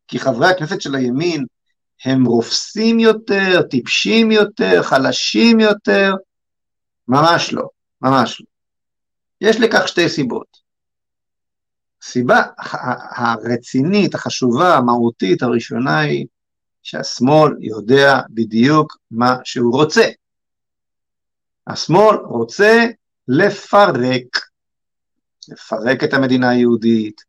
כי 0.09 0.18
חברי 0.18 0.46
הכנסת 0.46 0.80
של 0.80 0.94
הימין 0.94 1.44
הם 2.05 2.24
רופסים 2.24 3.01
יותר, 3.01 3.62
טיפשים 3.70 4.30
יותר, 4.30 4.82
חלשים 4.82 5.61
יותר? 5.61 6.14
ממש 7.09 7.53
לא, 7.53 7.68
ממש 8.03 8.40
לא. 8.40 8.47
יש 9.40 9.61
לכך 9.61 9.88
שתי 9.88 10.09
סיבות. 10.09 10.66
הסיבה 12.03 12.42
הרצינית, 13.16 14.14
החשובה, 14.14 14.76
המהותית, 14.76 15.42
הראשונה 15.42 15.99
היא 15.99 16.26
שהשמאל 16.82 17.53
יודע 17.61 18.20
בדיוק 18.30 18.97
מה 19.11 19.36
שהוא 19.44 19.74
רוצה. 19.74 20.09
השמאל 21.66 22.16
רוצה 22.16 22.86
לפרק, 23.28 24.40
לפרק 25.49 26.05
את 26.05 26.14
המדינה 26.14 26.49
היהודית, 26.51 27.20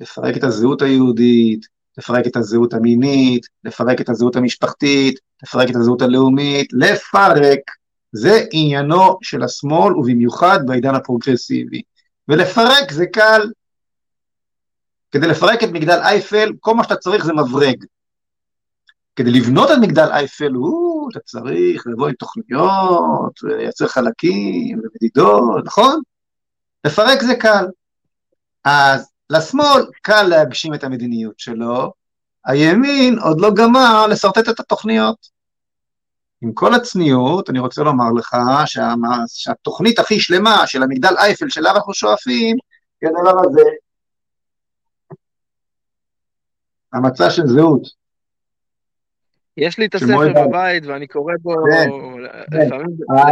לפרק 0.00 0.36
את 0.36 0.44
הזהות 0.44 0.82
היהודית, 0.82 1.66
לפרק 1.98 2.26
את 2.26 2.36
הזהות 2.36 2.74
המינית, 2.74 3.46
לפרק 3.64 4.00
את 4.00 4.08
הזהות 4.08 4.36
המשפחתית, 4.36 5.20
לפרק 5.42 5.70
את 5.70 5.76
הזהות 5.76 6.02
הלאומית, 6.02 6.72
לפרק. 6.72 7.60
זה 8.12 8.44
עניינו 8.52 9.18
של 9.22 9.42
השמאל, 9.42 9.96
ובמיוחד 9.96 10.58
בעידן 10.66 10.94
הפרוגרסיבי. 10.94 11.82
ולפרק 12.28 12.92
זה 12.92 13.06
קל. 13.06 13.50
כדי 15.12 15.26
לפרק 15.26 15.64
את 15.64 15.68
מגדל 15.68 16.00
אייפל, 16.02 16.52
כל 16.60 16.74
מה 16.74 16.84
שאתה 16.84 16.96
צריך 16.96 17.24
זה 17.24 17.32
מברג. 17.32 17.84
כדי 19.16 19.30
לבנות 19.30 19.70
את 19.70 19.76
מגדל 19.80 20.08
אייפל, 20.12 20.52
הוא, 20.52 21.10
אתה 21.10 21.20
צריך 21.20 21.86
לבוא 21.86 22.08
עם 22.08 22.14
תוכניות, 22.14 23.32
לייצר 23.42 23.86
חלקים 23.86 24.78
ומדידות, 24.78 25.64
נכון? 25.64 26.00
לפרק 26.84 27.22
זה 27.22 27.34
קל. 27.34 27.66
אז 28.64 29.13
לשמאל 29.30 29.86
קל 30.02 30.22
להגשים 30.22 30.74
את 30.74 30.84
המדיניות 30.84 31.38
שלו, 31.38 31.92
הימין 32.44 33.18
עוד 33.18 33.40
לא 33.40 33.50
גמר 33.54 34.06
לשרטט 34.06 34.48
את 34.48 34.60
התוכניות. 34.60 35.34
עם 36.42 36.52
כל 36.52 36.74
הצניעות, 36.74 37.50
אני 37.50 37.58
רוצה 37.58 37.82
לומר 37.82 38.12
לך 38.16 38.36
שה, 38.66 38.94
שהתוכנית 39.26 39.98
הכי 39.98 40.20
שלמה 40.20 40.66
של 40.66 40.82
המגדל 40.82 41.14
אייפל 41.18 41.48
שאליו 41.48 41.76
אנחנו 41.76 41.94
שואפים, 41.94 42.56
היא 43.00 43.10
הדבר 43.10 43.40
הזה. 43.40 43.62
המצע 46.92 47.30
של 47.30 47.46
זהות. 47.46 47.88
יש 49.56 49.78
לי 49.78 49.86
את 49.86 49.94
הספר 49.94 50.46
בבית 50.46 50.86
ואני 50.86 51.06
קורא 51.06 51.34
בו 51.42 51.54
כן, 51.70 51.90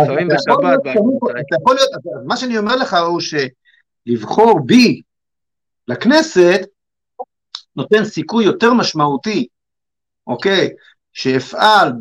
לפעמים 0.05 0.29
כן. 0.29 0.35
בשבת. 0.35 0.81
יכול 1.61 1.75
להיות, 1.75 1.91
מה 2.27 2.37
שאני 2.37 2.59
אומר 2.59 2.77
לך 2.77 2.97
הוא 3.09 3.21
שלבחור 3.21 4.61
בי 4.67 5.03
לכנסת 5.89 6.61
נותן 7.77 8.05
סיכוי 8.05 8.45
יותר 8.45 8.73
משמעותי, 8.73 9.47
אוקיי? 10.27 10.71
שאפעל 11.13 11.93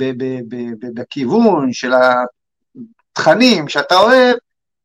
בכיוון 0.96 1.74
של 1.74 1.92
התכנים 3.12 3.68
שאתה 3.68 3.98
אוהב, 3.98 4.38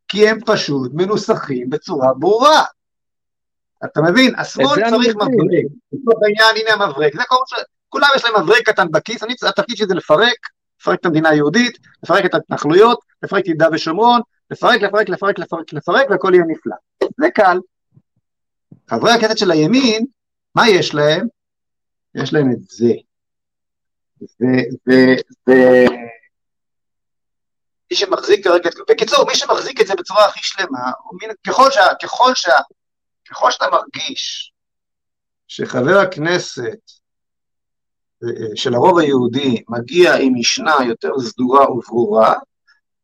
כי 0.08 0.28
הם 0.28 0.38
פשוט 0.46 0.90
מנוסחים 0.94 1.70
בצורה 1.70 2.14
ברורה. 2.14 2.62
אתה 3.84 4.00
מבין? 4.02 4.34
השמאל 4.38 4.90
צריך 4.90 5.16
מברק. 5.16 5.64
לצורך 5.92 6.18
העניין, 6.22 6.66
הנה 6.66 6.84
המברק. 6.84 7.16
זה 7.16 7.22
כל 7.28 7.36
ש... 7.46 7.54
כולם 7.88 8.08
יש 8.16 8.24
להם 8.24 8.42
מברק 8.42 8.62
קטן 8.62 8.86
בכיס, 8.90 9.22
אני, 9.22 9.34
התפקיד 9.48 9.76
שלי 9.76 9.86
זה 9.86 9.94
לפרק, 9.94 10.36
לפרק 10.80 11.00
את 11.00 11.06
המדינה 11.06 11.28
היהודית, 11.28 11.78
לפרק 12.02 12.24
את 12.24 12.34
ההתנחלויות, 12.34 12.98
לפרק 13.22 13.42
את 13.42 13.48
יהודה 13.48 13.68
ושומרון, 13.72 14.20
לפרק, 14.50 14.82
לפרק, 14.82 15.08
לפרק, 15.08 15.38
לפרק, 15.38 15.72
לפרק, 15.72 16.10
והכל 16.10 16.30
יהיה 16.34 16.44
נפלא. 16.48 16.76
זה 17.20 17.30
קל. 17.34 17.58
חברי 18.90 19.12
הכנסת 19.12 19.38
של 19.38 19.50
הימין, 19.50 20.06
מה 20.54 20.68
יש 20.68 20.94
להם? 20.94 21.26
יש 22.14 22.32
להם 22.32 22.52
את 22.52 22.58
זה. 22.68 22.92
ומי 25.46 25.96
שמחזיק 27.92 28.44
כרגע, 28.44 28.70
בקיצור, 28.88 29.26
מי 29.26 29.34
שמחזיק 29.34 29.80
את 29.80 29.86
זה 29.86 29.94
בצורה 29.94 30.26
הכי 30.26 30.40
שלמה, 30.42 30.90
ככל, 31.46 31.70
שה, 31.70 31.80
ככל, 32.02 32.34
שה, 32.34 32.52
ככל 33.30 33.50
שאתה 33.50 33.64
מרגיש 33.72 34.52
שחבר 35.48 35.98
הכנסת 35.98 36.90
של 38.54 38.74
הרוב 38.74 38.98
היהודי 38.98 39.62
מגיע 39.68 40.14
עם 40.14 40.32
משנה 40.34 40.74
יותר 40.88 41.10
סדורה 41.20 41.72
וברורה, 41.72 42.34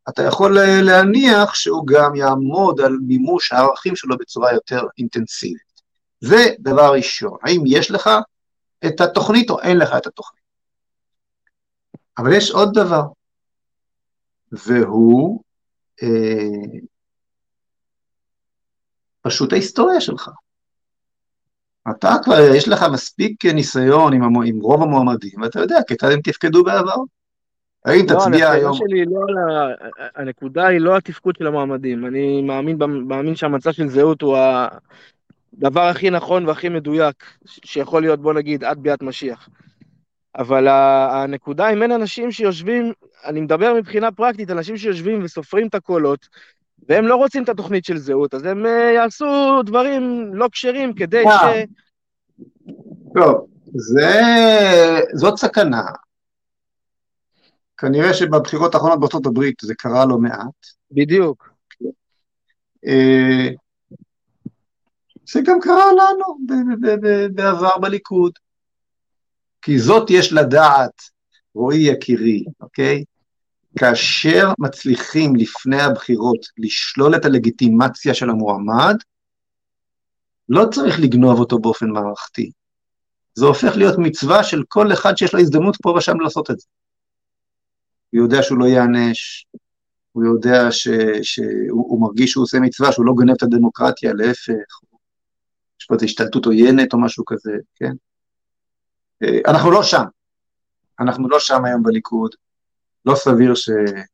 אתה 0.08 0.22
יכול 0.22 0.58
להניח 0.82 1.54
שהוא 1.54 1.86
גם 1.86 2.14
יעמוד 2.14 2.80
על 2.80 2.92
מימוש 3.06 3.52
הערכים 3.52 3.96
שלו 3.96 4.18
בצורה 4.18 4.52
יותר 4.52 4.82
אינטנסיבית. 4.98 5.71
זה 6.22 6.54
דבר 6.58 6.92
ראשון. 6.94 7.38
האם 7.42 7.62
יש 7.66 7.90
לך 7.90 8.10
את 8.86 9.00
התוכנית 9.00 9.50
או 9.50 9.60
אין 9.60 9.78
לך 9.78 9.90
את 9.96 10.06
התוכנית? 10.06 10.42
אבל 12.18 12.32
יש 12.32 12.50
עוד 12.50 12.74
דבר, 12.74 13.02
והוא 14.52 15.42
אה, 16.02 16.78
פשוט 19.22 19.52
ההיסטוריה 19.52 20.00
שלך. 20.00 20.30
אתה 21.90 22.14
כבר, 22.22 22.34
יש 22.56 22.68
לך 22.68 22.84
מספיק 22.92 23.44
ניסיון 23.44 24.12
עם, 24.12 24.22
עם 24.22 24.60
רוב 24.60 24.82
המועמדים, 24.82 25.42
ואתה 25.42 25.60
יודע 25.60 25.76
כיצד 25.86 26.10
הם 26.12 26.20
תפקדו 26.20 26.64
בעבר. 26.64 26.96
האם 27.84 28.06
לא, 28.10 28.14
תצביע 28.14 28.50
היום... 28.50 28.74
שלי 28.74 29.04
לא 29.04 29.20
על 29.28 29.38
ה... 29.38 29.74
הנקודה 30.16 30.66
היא 30.66 30.80
לא 30.80 30.96
התפקוד 30.96 31.36
של 31.36 31.46
המועמדים. 31.46 32.06
אני 32.06 32.42
מאמין, 32.42 32.78
מאמין 33.08 33.36
שהמצע 33.36 33.72
של 33.72 33.88
זהות 33.88 34.22
הוא 34.22 34.36
הדבר 35.56 35.80
הכי 35.80 36.10
נכון 36.10 36.46
והכי 36.46 36.68
מדויק 36.68 37.24
שיכול 37.44 38.02
להיות, 38.02 38.20
בוא 38.20 38.32
נגיד, 38.32 38.64
עד 38.64 38.78
ביאת 38.78 39.02
משיח. 39.02 39.48
אבל 40.36 40.68
הנקודה 40.68 41.72
אם 41.72 41.82
אין 41.82 41.92
אנשים 41.92 42.32
שיושבים, 42.32 42.92
אני 43.24 43.40
מדבר 43.40 43.74
מבחינה 43.74 44.12
פרקטית, 44.12 44.50
אנשים 44.50 44.76
שיושבים 44.76 45.24
וסופרים 45.24 45.66
את 45.66 45.74
הקולות, 45.74 46.28
והם 46.88 47.06
לא 47.06 47.16
רוצים 47.16 47.44
את 47.44 47.48
התוכנית 47.48 47.84
של 47.84 47.96
זהות, 47.96 48.34
אז 48.34 48.44
הם 48.44 48.66
uh, 48.66 48.68
יעשו 48.68 49.62
דברים 49.64 50.34
לא 50.34 50.48
כשרים 50.52 50.94
כדי 50.94 51.24
ש... 51.24 51.64
טוב, 53.14 53.46
זה, 53.74 54.10
זאת 55.14 55.38
סכנה. 55.38 55.82
כנראה 57.76 58.14
שבבחירות 58.14 58.74
האחרונות 58.74 59.00
בארצות 59.00 59.26
הברית 59.26 59.54
זה 59.62 59.74
קרה 59.74 60.06
לא 60.06 60.18
מעט. 60.18 60.66
בדיוק. 60.90 61.50
אה, 62.86 63.48
זה 65.32 65.40
גם 65.44 65.60
קרה 65.60 65.92
לנו 65.92 66.38
בעבר 67.34 67.78
בליכוד. 67.78 68.32
כי 69.62 69.78
זאת 69.78 70.10
יש 70.10 70.32
לדעת, 70.32 71.02
רועי 71.54 71.78
יקירי, 71.78 72.44
אוקיי? 72.60 73.04
כאשר 73.78 74.52
מצליחים 74.58 75.36
לפני 75.36 75.82
הבחירות 75.82 76.46
לשלול 76.58 77.16
את 77.16 77.24
הלגיטימציה 77.24 78.14
של 78.14 78.30
המועמד, 78.30 78.96
לא 80.48 80.64
צריך 80.72 81.00
לגנוב 81.00 81.40
אותו 81.40 81.58
באופן 81.58 81.90
מערכתי. 81.90 82.50
זה 83.34 83.46
הופך 83.46 83.76
להיות 83.76 83.98
מצווה 83.98 84.44
של 84.44 84.62
כל 84.68 84.92
אחד 84.92 85.16
שיש 85.16 85.34
לו 85.34 85.40
הזדמנות 85.40 85.76
פה 85.82 85.90
ושם 85.90 86.20
לעשות 86.20 86.50
את 86.50 86.58
זה. 86.58 86.66
הוא 88.12 88.22
יודע 88.22 88.42
שהוא 88.42 88.58
לא 88.58 88.64
ייענש, 88.64 89.46
הוא 90.12 90.24
יודע 90.24 90.68
שהוא 91.22 92.00
מרגיש 92.00 92.30
שהוא 92.30 92.42
עושה 92.42 92.60
מצווה, 92.60 92.92
שהוא 92.92 93.06
לא 93.06 93.12
גונב 93.12 93.30
את 93.30 93.42
הדמוקרטיה, 93.42 94.12
להפך, 94.12 94.91
יש 95.82 95.86
פה 95.86 95.94
איזו 95.94 96.04
השתלטות 96.04 96.46
עוינת 96.46 96.92
או 96.92 97.00
משהו 97.00 97.24
כזה, 97.24 97.52
כן? 97.74 97.92
אה, 99.22 99.38
אנחנו 99.46 99.70
לא 99.70 99.82
שם, 99.82 100.04
אנחנו 101.00 101.28
לא 101.28 101.40
שם 101.40 101.64
היום 101.64 101.82
בליכוד, 101.82 102.30
לא 103.04 103.14
סביר 103.14 103.54
ש, 103.54 103.70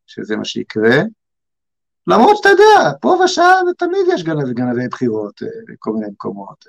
שזה 0.07 0.37
מה 0.37 0.45
שיקרה, 0.45 0.97
למרות 2.07 2.37
שאתה 2.37 2.49
יודע, 2.49 2.91
פה 3.01 3.19
ושם 3.25 3.65
תמיד 3.79 4.01
יש 4.15 4.23
גנבי 4.23 4.55
גנבי 4.55 4.89
בחירות 4.89 5.43
בכל 5.69 5.91
אה, 5.91 5.95
מיני 5.95 6.07
מקומות, 6.13 6.65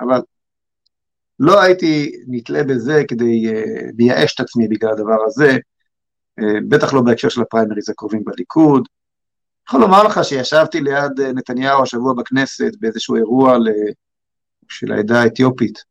אבל 0.00 0.20
לא 1.40 1.62
הייתי 1.62 2.12
נתלה 2.26 2.64
בזה 2.64 3.02
כדי 3.08 3.46
uh, 3.48 3.92
לייאש 3.98 4.34
את 4.34 4.40
עצמי 4.40 4.68
בגלל 4.68 4.90
הדבר 4.90 5.16
הזה, 5.26 5.56
בטח 6.68 6.94
לא 6.94 7.00
בהקשר 7.00 7.28
של 7.28 7.42
הפריימריז 7.42 7.90
הקרובים 7.90 8.24
בליכוד. 8.24 8.78
אני 8.78 9.68
יכול 9.68 9.80
לומר 9.80 10.02
לך 10.02 10.24
שישבתי 10.24 10.80
ליד 10.80 11.20
נתניהו 11.34 11.82
השבוע 11.82 12.14
בכנסת 12.14 12.72
באיזשהו 12.80 13.16
אירוע 13.16 13.56
של 14.68 14.92
העדה 14.92 15.22
האתיופית. 15.22 15.84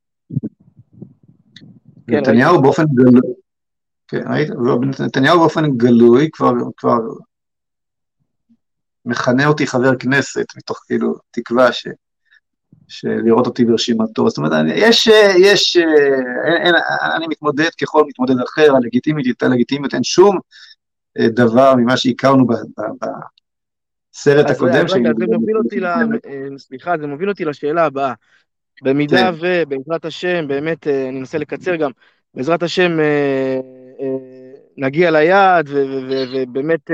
כן, 2.08 2.18
נתניהו 2.18 2.52
ראית. 2.52 2.64
באופן 2.64 2.84
גלוי, 2.96 3.34
כן, 4.08 4.22
ראית? 4.30 4.50
נתניהו 5.00 5.40
באופן 5.40 5.78
גלוי 5.78 6.30
כבר, 6.32 6.54
כבר 6.78 6.98
מכנה 9.06 9.48
אותי 9.48 9.68
חבר 9.68 9.96
כנסת, 9.96 10.46
מתוך 10.58 10.84
כאילו 10.88 11.16
תקווה 11.32 11.72
ש... 11.72 11.88
לראות 13.04 13.46
אותי 13.46 13.66
ברשימתו. 13.66 14.30
זאת 14.30 14.38
אומרת, 14.38 14.52
יש, 14.76 15.10
יש, 15.40 15.78
אין, 15.78 16.66
אין, 16.66 16.76
אני 17.16 17.28
מתמודד 17.28 17.70
ככל 17.82 18.04
מתמודד 18.08 18.36
אחר, 18.44 18.76
הלגיטימית 18.76 19.26
הייתה 19.26 19.48
לגיטימית, 19.48 19.94
אין 19.94 20.04
שום 20.04 20.40
אה, 21.20 21.30
דבר 21.30 21.76
ממה 21.76 21.98
שהכרנו 21.98 22.48
בסרט 22.48 24.50
הקודם. 24.50 24.86
אז 24.86 24.94
רגע, 24.94 25.10
זה 25.20 25.38
מוביל 25.38 25.58
אותי, 25.58 25.80
ל... 25.80 25.86
אה, 25.86 26.02
סליחה, 26.58 26.98
זה 26.98 27.08
מוביל 27.08 27.30
אותי 27.30 27.46
לשאלה 27.46 27.86
הבאה. 27.86 28.14
במידה 28.84 29.32
כן. 29.32 29.34
ובעזרת 29.40 30.06
השם, 30.06 30.48
באמת, 30.48 30.88
אה, 30.88 31.10
אני 31.10 31.20
אנסה 31.20 31.38
לקצר 31.38 31.76
גם, 31.76 31.92
בעזרת 32.34 32.64
השם 32.64 32.98
נגיע 34.78 35.12
ליעד, 35.12 35.70
ובאמת 35.72 36.92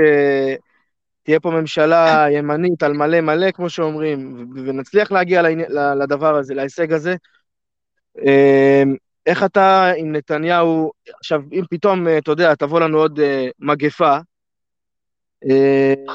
תהיה 1.22 1.40
פה 1.40 1.50
ממשלה 1.50 2.26
ימנית 2.30 2.82
על 2.82 2.92
מלא 2.92 3.20
מלא, 3.20 3.50
כמו 3.50 3.70
שאומרים, 3.70 4.46
ונצליח 4.66 5.12
להגיע 5.12 5.42
לדבר 5.94 6.34
הזה, 6.36 6.54
להישג 6.54 6.92
הזה. 6.92 7.14
איך 9.26 9.44
אתה 9.44 9.92
עם 9.96 10.12
נתניהו, 10.12 10.92
עכשיו, 11.18 11.42
אם 11.52 11.62
פתאום, 11.70 12.06
אתה 12.18 12.30
יודע, 12.30 12.54
תבוא 12.54 12.80
לנו 12.80 12.98
עוד 12.98 13.20
אה, 13.20 13.48
מגפה, 13.58 14.16
אה, 15.50 15.94
אה, 16.08 16.14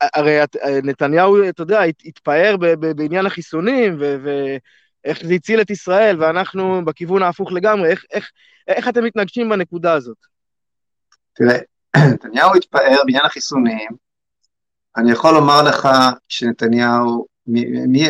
הרי 0.00 0.38
נתניהו, 0.82 1.48
אתה 1.48 1.62
יודע, 1.62 1.80
התפאר 2.04 2.56
בעניין 2.96 3.26
החיסונים, 3.26 3.98
ואיך 3.98 5.24
זה 5.24 5.34
הציל 5.34 5.60
את 5.60 5.70
ישראל, 5.70 6.22
ואנחנו 6.22 6.84
בכיוון 6.84 7.22
ההפוך 7.22 7.52
לגמרי, 7.52 7.90
איך, 7.90 8.04
איך, 8.12 8.30
איך 8.68 8.88
אתם 8.88 9.04
מתנגשים 9.04 9.48
בנקודה 9.48 9.92
הזאת? 9.92 10.16
תראה, 11.34 11.58
נתניהו 12.14 12.54
התפאר 12.54 12.96
בעניין 13.04 13.24
החיסונים, 13.24 13.88
אני 14.96 15.12
יכול 15.12 15.34
לומר 15.34 15.62
לך 15.62 15.88
שנתניהו, 16.28 17.26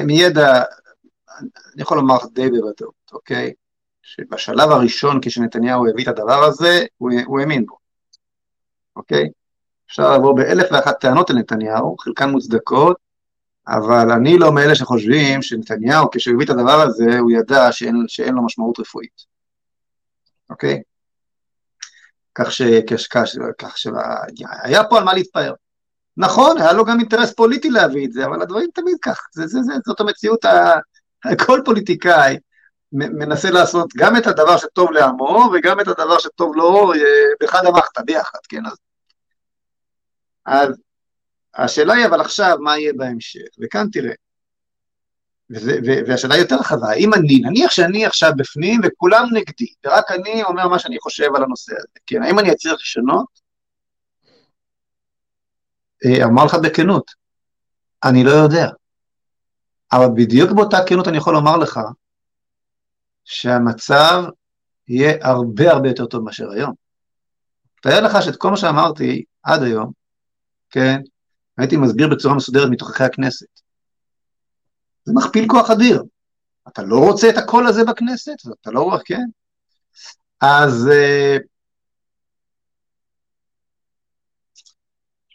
מידע, 0.06 0.62
אני 1.40 1.82
יכול 1.82 1.96
לומר 1.96 2.16
לך 2.16 2.24
די 2.32 2.50
בוודאות, 2.50 3.12
אוקיי? 3.12 3.52
שבשלב 4.02 4.70
הראשון 4.70 5.18
כשנתניהו 5.22 5.88
הביא 5.88 6.04
את 6.04 6.08
הדבר 6.08 6.44
הזה, 6.44 6.84
הוא 6.96 7.40
האמין 7.40 7.66
בו, 7.66 7.76
אוקיי? 8.96 9.28
אפשר 9.90 10.14
לבוא 10.14 10.36
באלף 10.36 10.66
ואחת 10.72 11.00
טענות 11.00 11.30
על 11.30 11.36
נתניהו, 11.36 11.96
חלקן 11.98 12.30
מוצדקות, 12.30 12.96
אבל 13.68 14.10
אני 14.12 14.38
לא 14.38 14.52
מאלה 14.52 14.74
שחושבים 14.74 15.42
שנתניהו, 15.42 16.08
כשהוא 16.12 16.34
הביא 16.34 16.44
את 16.44 16.50
הדבר 16.50 16.80
הזה, 16.80 17.18
הוא 17.18 17.30
ידע 17.30 17.72
שאין, 17.72 18.04
שאין 18.08 18.34
לו 18.34 18.44
משמעות 18.44 18.80
רפואית, 18.80 19.24
אוקיי? 20.50 20.82
כך 22.34 22.52
ש... 22.52 22.62
כך 23.58 23.78
שהיה 23.78 24.84
פה 24.90 24.98
על 24.98 25.04
מה 25.04 25.14
להתפאר. 25.14 25.52
נכון, 26.16 26.58
היה 26.58 26.72
לו 26.72 26.84
גם 26.84 26.98
אינטרס 27.00 27.34
פוליטי 27.34 27.70
להביא 27.70 28.06
את 28.06 28.12
זה, 28.12 28.26
אבל 28.26 28.42
הדברים 28.42 28.68
תמיד 28.74 28.96
כך, 29.02 29.26
זה, 29.32 29.46
זה, 29.46 29.62
זה, 29.62 29.72
זאת 29.86 30.00
המציאות, 30.00 30.44
ה... 30.44 30.74
כל 31.46 31.60
פוליטיקאי 31.64 32.38
מנסה 32.92 33.50
לעשות 33.50 33.88
גם 33.96 34.16
את 34.16 34.26
הדבר 34.26 34.56
שטוב 34.56 34.92
לעמו 34.92 35.50
וגם 35.52 35.80
את 35.80 35.88
הדבר 35.88 36.18
שטוב 36.18 36.56
לו 36.56 36.92
אה, 36.92 36.98
בחד 37.42 37.66
המחתא 37.66 38.02
ביחד, 38.02 38.38
כן? 38.48 38.66
אז, 38.66 38.72
אז 40.48 40.68
השאלה 41.54 41.94
היא 41.94 42.06
אבל 42.06 42.20
עכשיו, 42.20 42.56
מה 42.60 42.78
יהיה 42.78 42.92
בהמשך? 42.96 43.48
וכאן 43.60 43.86
תראה, 43.92 44.12
וזה, 45.50 45.80
והשאלה 46.06 46.34
היא 46.34 46.42
יותר 46.42 46.56
רחבה, 46.56 46.90
האם 46.90 47.14
אני, 47.14 47.40
נניח 47.44 47.70
שאני 47.70 48.06
עכשיו 48.06 48.32
בפנים 48.36 48.80
וכולם 48.84 49.24
נגדי, 49.32 49.74
ורק 49.86 50.10
אני 50.10 50.42
אומר 50.42 50.68
מה 50.68 50.78
שאני 50.78 50.98
חושב 50.98 51.28
על 51.34 51.42
הנושא 51.42 51.72
הזה, 51.78 51.98
כן, 52.06 52.22
האם 52.22 52.38
אני 52.38 52.52
אצליח 52.52 52.74
לשנות? 52.74 53.40
אה, 56.04 56.24
אמר 56.24 56.44
לך 56.44 56.54
בכנות, 56.54 57.10
אני 58.04 58.24
לא 58.24 58.30
יודע. 58.30 58.68
אבל 59.92 60.06
בדיוק 60.14 60.52
באותה 60.52 60.78
כנות 60.86 61.08
אני 61.08 61.16
יכול 61.16 61.34
לומר 61.34 61.56
לך 61.56 61.80
שהמצב 63.24 64.24
יהיה 64.88 65.12
הרבה 65.22 65.72
הרבה 65.72 65.88
יותר 65.88 66.06
טוב 66.06 66.22
מאשר 66.22 66.50
היום. 66.50 66.72
תאר 67.82 68.00
לך 68.00 68.22
שאת 68.22 68.36
כל 68.36 68.50
מה 68.50 68.56
שאמרתי 68.56 69.24
עד 69.42 69.62
היום, 69.62 69.97
כן, 70.70 71.00
הייתי 71.58 71.76
מסביר 71.76 72.08
בצורה 72.08 72.34
מסודרת 72.34 72.68
מתוככי 72.70 73.04
הכנסת. 73.04 73.60
זה 75.04 75.12
מכפיל 75.16 75.48
כוח 75.48 75.70
אדיר. 75.70 76.02
אתה 76.68 76.82
לא 76.82 76.96
רוצה 76.98 77.28
את 77.30 77.36
הקול 77.36 77.66
הזה 77.66 77.84
בכנסת? 77.84 78.36
אתה 78.60 78.70
לא 78.70 78.82
רואה, 78.82 78.98
כן? 79.04 79.24
אז 80.40 80.88
אה, 80.92 81.36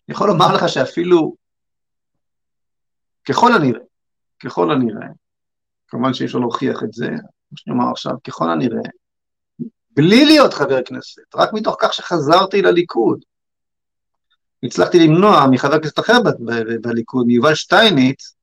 אני 0.08 0.16
יכול 0.16 0.28
לומר 0.28 0.56
לך 0.56 0.70
שאפילו, 0.70 1.36
ככל 3.30 3.54
הנראה, 3.54 3.80
ככל 4.40 4.72
הנראה, 4.72 5.08
כמובן 5.88 6.14
שאי 6.14 6.26
אפשר 6.26 6.38
להוכיח 6.38 6.84
את 6.84 6.94
זה, 6.94 7.08
כמו 7.50 7.58
שאני 7.58 7.76
אומר 7.76 7.92
עכשיו, 7.92 8.14
ככל 8.24 8.50
הנראה, 8.50 8.90
בלי 9.92 10.26
להיות 10.26 10.54
חבר 10.54 10.84
כנסת, 10.86 11.36
רק 11.36 11.50
מתוך 11.54 11.76
כך 11.80 11.94
שחזרתי 11.94 12.62
לליכוד, 12.62 13.26
הצלחתי 14.64 15.00
למנוע 15.00 15.48
מחבר 15.52 15.80
כנסת 15.80 16.00
אחר 16.00 16.18
בליכוד, 16.82 17.28
מיובל 17.28 17.56
שטייניץ, 17.56 18.36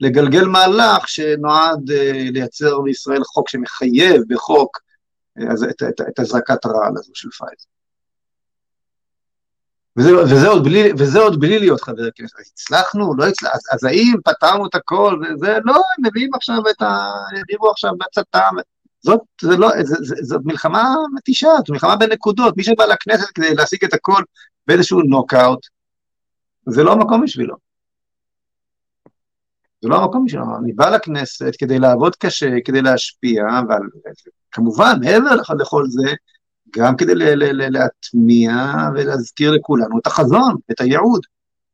לגלגל 0.00 0.44
מהלך 0.44 1.08
שנועד 1.08 1.90
uh, 1.90 2.32
לייצר 2.32 2.80
בישראל 2.80 3.24
חוק 3.24 3.48
שמחייב 3.48 4.22
בחוק 4.28 4.78
uh, 5.38 5.42
את, 5.70 5.82
את, 5.82 6.00
את 6.08 6.18
הזרקת 6.18 6.64
הרעל 6.64 6.92
הזו 6.96 7.12
של 7.14 7.30
פייזר. 7.30 7.68
וזה, 9.98 10.16
וזה, 10.16 10.48
עוד 10.48 10.64
בלי, 10.64 10.92
וזה 10.98 11.18
עוד 11.18 11.40
בלי 11.40 11.58
להיות 11.58 11.80
חבר 11.80 12.10
כנסת. 12.14 12.34
הצלחנו? 12.38 13.14
לא 13.16 13.26
הצלחנו? 13.26 13.54
אז, 13.54 13.60
אז 13.72 13.84
האם 13.84 14.14
פתרנו 14.24 14.66
את 14.66 14.74
הכל? 14.74 15.20
וזה, 15.22 15.58
לא, 15.64 15.74
הם 15.74 16.06
מביאים 16.06 16.34
עכשיו 16.34 16.58
את 16.70 16.82
ה... 16.82 17.12
העבירו 17.36 17.70
עכשיו 17.70 17.90
בצאתם. 17.98 18.56
זאת, 19.00 19.20
זה 19.40 19.56
לא, 19.56 19.68
זה, 19.82 19.96
זה, 20.00 20.14
זאת 20.22 20.40
מלחמה 20.44 20.94
מתישה, 21.14 21.48
זאת 21.58 21.70
מלחמה 21.70 21.96
בנקודות. 21.96 22.56
מי 22.56 22.64
שבא 22.64 22.84
לכנסת 22.84 23.28
כדי 23.34 23.54
להשיג 23.54 23.84
את 23.84 23.94
הכל 23.94 24.22
באיזשהו 24.66 25.00
נוקאוט, 25.00 25.66
זה 26.66 26.82
לא 26.82 26.92
המקום 26.92 27.22
בשבילו. 27.22 27.56
זה 29.82 29.88
לא 29.88 30.02
המקום 30.02 30.28
שלנו, 30.28 30.56
אני 30.58 30.72
בא 30.72 30.88
לכנסת 30.90 31.52
כדי 31.58 31.78
לעבוד 31.78 32.16
קשה, 32.16 32.50
כדי 32.64 32.82
להשפיע, 32.82 33.42
אבל 33.66 33.80
כמובן, 34.50 34.98
מעבר 35.00 35.36
לכל 35.58 35.84
זה, 35.88 36.14
גם 36.70 36.96
כדי 36.96 37.14
להטמיע 37.70 38.52
ולהזכיר 38.94 39.50
לכולנו 39.50 39.98
את 39.98 40.06
החזון, 40.06 40.56
את 40.70 40.80
הייעוד, 40.80 41.20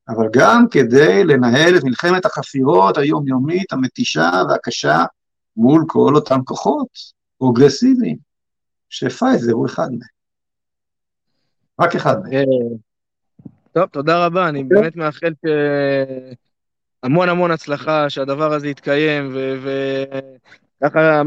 אבל 0.09 0.27
גם 0.33 0.65
כדי 0.71 1.25
לנהל 1.25 1.77
את 1.77 1.85
מלחמת 1.85 2.27
החפירות 2.27 2.99
היומיומית, 2.99 3.73
המתישה 3.73 4.31
והקשה 4.49 5.05
מול 5.57 5.85
כל 5.89 6.13
אותם 6.15 6.41
כוחות 6.45 6.89
פרוגרסיביים, 7.39 8.17
שפייזר 8.89 9.53
הוא 9.53 9.67
אחד 9.67 9.89
מהם. 9.91 10.09
רק 11.81 11.95
אחד 11.95 12.23
מהם. 12.23 12.33
אה, 12.35 12.43
טוב, 13.73 13.87
תודה 13.87 14.27
רבה, 14.27 14.49
אני 14.49 14.65
באמת 14.65 14.97
מאחל 14.97 15.33
המון 17.03 17.29
המון 17.29 17.51
הצלחה, 17.51 18.11
שהדבר 18.11 18.53
הזה 18.53 18.69
יתקיים, 18.69 19.37
וככה, 20.83 21.23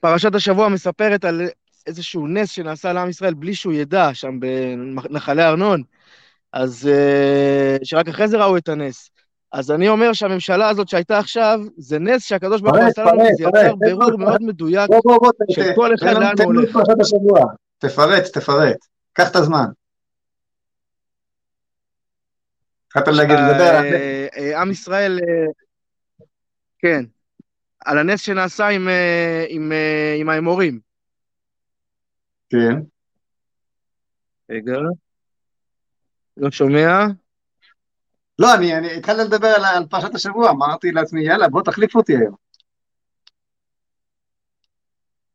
פרשת 0.00 0.34
השבוע 0.34 0.68
מספרת 0.68 1.24
על 1.24 1.48
איזשהו 1.86 2.26
נס 2.26 2.50
שנעשה 2.50 2.92
לעם 2.92 3.08
ישראל 3.08 3.34
בלי 3.34 3.54
שהוא 3.54 3.72
ידע, 3.72 4.14
שם 4.14 4.40
בנחלי 4.40 5.42
ארנון, 5.42 5.82
אז 6.52 6.88
אה, 6.92 7.76
שרק 7.82 8.08
אחרי 8.08 8.28
זה 8.28 8.44
ראו 8.44 8.56
את 8.56 8.68
הנס. 8.68 9.10
אז 9.52 9.70
אני 9.70 9.88
אומר 9.88 10.12
שהממשלה 10.12 10.68
הזאת 10.68 10.88
שהייתה 10.88 11.18
עכשיו, 11.18 11.60
זה 11.76 11.98
נס 11.98 12.24
שהקדוש 12.24 12.60
ברוך 12.60 12.76
הוא 12.76 12.84
עשה 12.84 13.04
לנו, 13.04 13.24
זה 13.36 13.44
יצר 13.44 13.74
בירור 13.74 14.18
מאוד 14.18 14.42
מדויק 14.42 14.90
של 15.50 15.62
כל 15.74 15.94
אחד 15.94 16.12
לאן 16.12 16.34
הוא 16.44 16.54
הולך. 16.54 16.76
תפרט, 17.78 18.24
תפרט, 18.32 18.76
קח 19.12 19.30
את 19.30 19.36
הזמן. 19.36 19.64
התחלת 22.86 23.08
להגיד, 23.08 23.36
לדבר 23.36 23.76
על 23.76 23.84
אה, 23.84 24.26
אה, 24.36 24.60
עם 24.60 24.70
ישראל, 24.70 25.18
כן, 26.78 27.04
על 27.84 27.98
הנס 27.98 28.20
שנעשה 28.20 28.68
עם 30.18 30.28
האמורים. 30.28 30.80
כן. 32.50 32.80
רגע. 34.50 34.72
לא 36.36 36.50
שומע? 36.50 37.06
לא, 38.42 38.54
אני, 38.54 38.78
אני 38.78 38.96
התחלתי 38.96 39.22
לדבר 39.22 39.46
על, 39.46 39.64
על 39.64 39.86
פרשת 39.86 40.14
השבוע, 40.14 40.50
אמרתי 40.50 40.92
לעצמי, 40.92 41.24
יאללה, 41.24 41.48
בוא 41.48 41.62
תחליף 41.62 41.94
אותי 41.94 42.16
היום. 42.16 42.34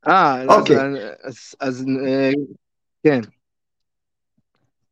אה, 0.07 0.43
אוקיי. 0.45 0.77
אז, 0.77 0.95
אז, 1.23 1.55
אז 1.59 1.85
אה, 2.05 2.31
כן. 3.03 3.19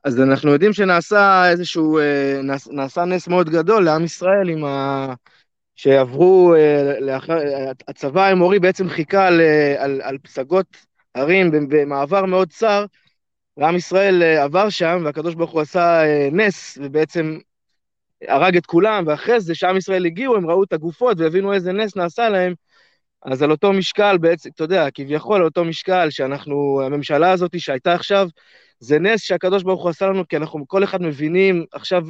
אז 0.03 0.21
אנחנו 0.21 0.51
יודעים 0.51 0.73
שנעשה 0.73 1.49
איזשהו, 1.49 1.99
אה, 1.99 2.41
נעשה 2.71 3.05
נס 3.05 3.27
מאוד 3.27 3.49
גדול 3.49 3.85
לעם 3.85 4.03
ישראל 4.03 4.49
עם 4.49 4.65
ה... 4.65 5.13
שעברו, 5.75 6.55
אה, 6.55 6.99
לאחר, 6.99 7.37
הצבא 7.87 8.23
האמורי 8.23 8.59
בעצם 8.59 8.89
חיכה 8.89 9.27
על, 9.27 9.41
על, 9.77 10.01
על 10.03 10.17
פסגות 10.17 10.77
הרים 11.15 11.51
במעבר 11.69 12.25
מאוד 12.25 12.49
צר, 12.49 12.85
ועם 13.57 13.75
ישראל 13.75 14.23
אה, 14.23 14.43
עבר 14.43 14.69
שם, 14.69 15.01
והקדוש 15.05 15.35
ברוך 15.35 15.51
הוא 15.51 15.61
עשה 15.61 16.05
אה, 16.05 16.29
נס, 16.31 16.77
ובעצם 16.81 17.37
הרג 18.27 18.57
את 18.57 18.65
כולם, 18.65 19.03
ואחרי 19.07 19.39
זה, 19.39 19.53
כשעם 19.53 19.77
ישראל 19.77 20.05
הגיעו, 20.05 20.35
הם 20.35 20.49
ראו 20.49 20.63
את 20.63 20.73
הגופות 20.73 21.19
והבינו 21.19 21.53
איזה 21.53 21.71
נס 21.71 21.95
נעשה 21.95 22.29
להם, 22.29 22.53
אז 23.25 23.41
על 23.41 23.51
אותו 23.51 23.73
משקל 23.73 24.17
בעצם, 24.17 24.49
אתה 24.55 24.63
יודע, 24.63 24.87
כביכול 24.93 25.35
על 25.37 25.43
אותו 25.43 25.65
משקל 25.65 26.09
שאנחנו, 26.09 26.81
הממשלה 26.85 27.31
הזאת 27.31 27.59
שהייתה 27.59 27.93
עכשיו, 27.93 28.27
זה 28.79 28.99
נס 28.99 29.21
שהקדוש 29.21 29.63
ברוך 29.63 29.81
הוא 29.81 29.89
עשה 29.89 30.05
לנו, 30.05 30.27
כי 30.27 30.37
אנחנו 30.37 30.67
כל 30.67 30.83
אחד 30.83 31.01
מבינים, 31.01 31.65
עכשיו, 31.71 32.03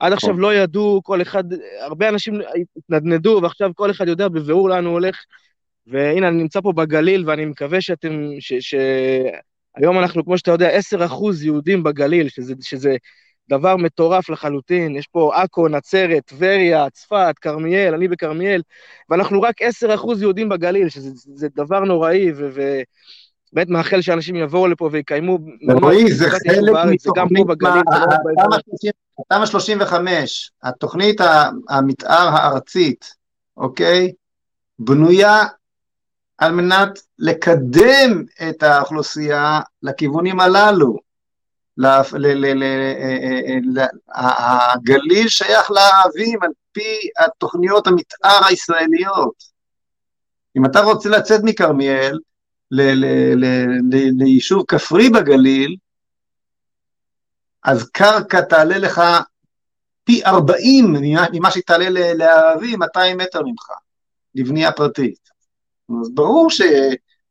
עד 0.00 0.12
עכשיו 0.12 0.30
נכון. 0.30 0.42
לא 0.42 0.54
ידעו, 0.54 1.00
כל 1.04 1.22
אחד, 1.22 1.44
הרבה 1.80 2.08
אנשים 2.08 2.40
התנדנדו, 2.76 3.40
ועכשיו 3.42 3.70
כל 3.74 3.90
אחד 3.90 4.08
יודע 4.08 4.28
בבירור 4.28 4.68
לאן 4.68 4.84
הוא 4.84 4.92
הולך, 4.92 5.24
והנה, 5.86 6.28
אני 6.28 6.36
נמצא 6.36 6.60
פה 6.60 6.72
בגליל, 6.72 7.24
ואני 7.26 7.44
מקווה 7.44 7.80
שאתם, 7.80 8.30
ש, 8.40 8.52
ש... 8.60 8.74
היום 9.76 9.98
אנחנו, 9.98 10.24
כמו 10.24 10.38
שאתה 10.38 10.50
יודע, 10.50 10.78
10% 10.78 11.44
יהודים 11.44 11.82
בגליל, 11.82 12.28
שזה, 12.28 12.54
שזה 12.60 12.96
דבר 13.48 13.76
מטורף 13.76 14.30
לחלוטין. 14.30 14.96
יש 14.96 15.06
פה 15.06 15.30
עכו, 15.34 15.68
נצרת, 15.68 16.24
טבריה, 16.24 16.90
צפת, 16.90 17.34
כרמיאל, 17.40 17.94
אני 17.94 18.08
בכרמיאל, 18.08 18.62
ואנחנו 19.10 19.42
רק 19.42 19.62
10% 19.62 19.64
יהודים 20.20 20.48
בגליל, 20.48 20.88
שזה 20.88 21.48
דבר 21.56 21.80
נוראי, 21.80 22.32
ובאמת 22.36 23.68
מאחל 23.68 24.00
שאנשים 24.00 24.36
יבואו 24.36 24.66
לפה 24.66 24.88
ויקיימו 24.92 25.38
רועי, 25.80 26.12
זה 26.12 26.30
חלק 26.30 26.74
מתוכנית, 26.86 27.46
תמ"א 29.28 29.46
35, 29.46 30.50
התוכנית 30.62 31.20
המתאר 31.68 32.28
הארצית, 32.28 33.14
אוקיי? 33.56 34.12
בנויה 34.78 35.44
על 36.38 36.52
מנת 36.52 36.98
לקדם 37.18 38.24
את 38.48 38.62
האוכלוסייה 38.62 39.60
לכיוונים 39.82 40.40
הללו. 40.40 41.05
אה, 41.84 42.02
אה, 43.76 43.86
אה, 44.16 44.72
הגליל 44.72 45.28
שייך 45.28 45.70
לערבים 45.70 46.42
על 46.42 46.50
פי 46.72 47.08
התוכניות 47.18 47.86
המתאר 47.86 48.40
הישראליות. 48.48 49.56
אם 50.56 50.64
אתה 50.64 50.80
רוצה 50.80 51.08
לצאת 51.08 51.40
מכרמיאל 51.44 52.18
ליישוב 54.18 54.64
כפרי 54.68 55.10
בגליל, 55.10 55.76
אז 57.64 57.88
קרקע 57.90 58.40
תעלה 58.40 58.78
לך 58.78 59.02
פי 60.04 60.24
40 60.24 60.96
ממה 61.32 61.50
שתעלה 61.50 62.14
לערבים 62.14 62.78
200 62.78 63.18
מטר 63.18 63.42
ממך, 63.42 63.70
לבנייה 64.34 64.72
פרטית. 64.72 65.28
אז 66.00 66.10
ברור 66.14 66.50
ש, 66.50 66.62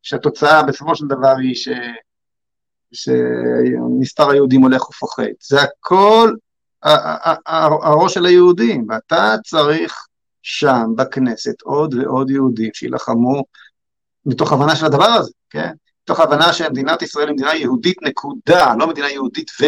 שהתוצאה 0.02 0.64
בסופו 0.64 0.96
של 0.96 1.08
דבר 1.08 1.36
היא 1.38 1.56
ש, 1.56 1.70
שמספר 2.94 4.30
היהודים 4.30 4.62
הולך 4.62 4.90
ופוחת. 4.90 5.24
זה 5.42 5.62
הכל 5.62 6.34
הראש 7.84 8.14
של 8.14 8.26
היהודים, 8.26 8.86
ואתה 8.90 9.36
צריך 9.46 10.06
שם 10.42 10.86
בכנסת 10.96 11.62
עוד 11.62 11.94
ועוד 11.94 12.30
יהודים 12.30 12.72
שיילחמו 12.74 13.44
מתוך 14.26 14.54
הבנה 14.54 14.76
של 14.76 14.86
הדבר 14.86 15.06
הזה, 15.06 15.32
כן? 15.50 15.72
מתוך 16.04 16.20
הבנה 16.20 16.54
שמדינת 16.54 17.02
ישראל 17.02 17.28
היא 17.28 17.34
מדינה 17.34 17.56
יהודית 17.56 17.98
נקודה, 18.02 18.74
לא 18.80 18.88
מדינה 18.88 19.10
יהודית 19.10 19.52
ו... 19.62 19.66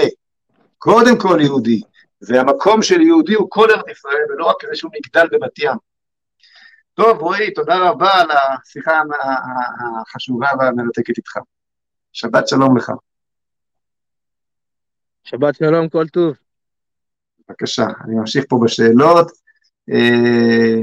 קודם 0.77 1.17
כל 1.19 1.39
יהודי, 1.41 1.81
והמקום 2.21 2.81
של 2.81 3.01
יהודי 3.01 3.33
הוא 3.33 3.47
כל 3.49 3.71
ארץ 3.71 3.85
ישראל, 3.91 4.21
ולא 4.29 4.45
רק 4.45 4.55
איזשהו 4.63 4.89
מגדל 4.93 5.27
בבת 5.31 5.59
ים. 5.59 5.77
טוב, 6.93 7.17
רועי, 7.17 7.53
תודה 7.53 7.89
רבה 7.89 8.13
על 8.13 8.27
השיחה 8.31 9.01
החשובה 10.01 10.47
והמרתקת 10.59 11.17
איתך. 11.17 11.37
שבת 12.17 12.47
שלום 12.47 12.77
לך. 12.77 12.91
שבת 15.23 15.55
שלום, 15.55 15.89
כל 15.89 16.07
טוב. 16.07 16.35
בבקשה, 17.49 17.85
אני 18.03 18.15
ממשיך 18.15 18.45
פה 18.49 18.59
בשאלות. 18.63 19.31
אה, 19.91 20.79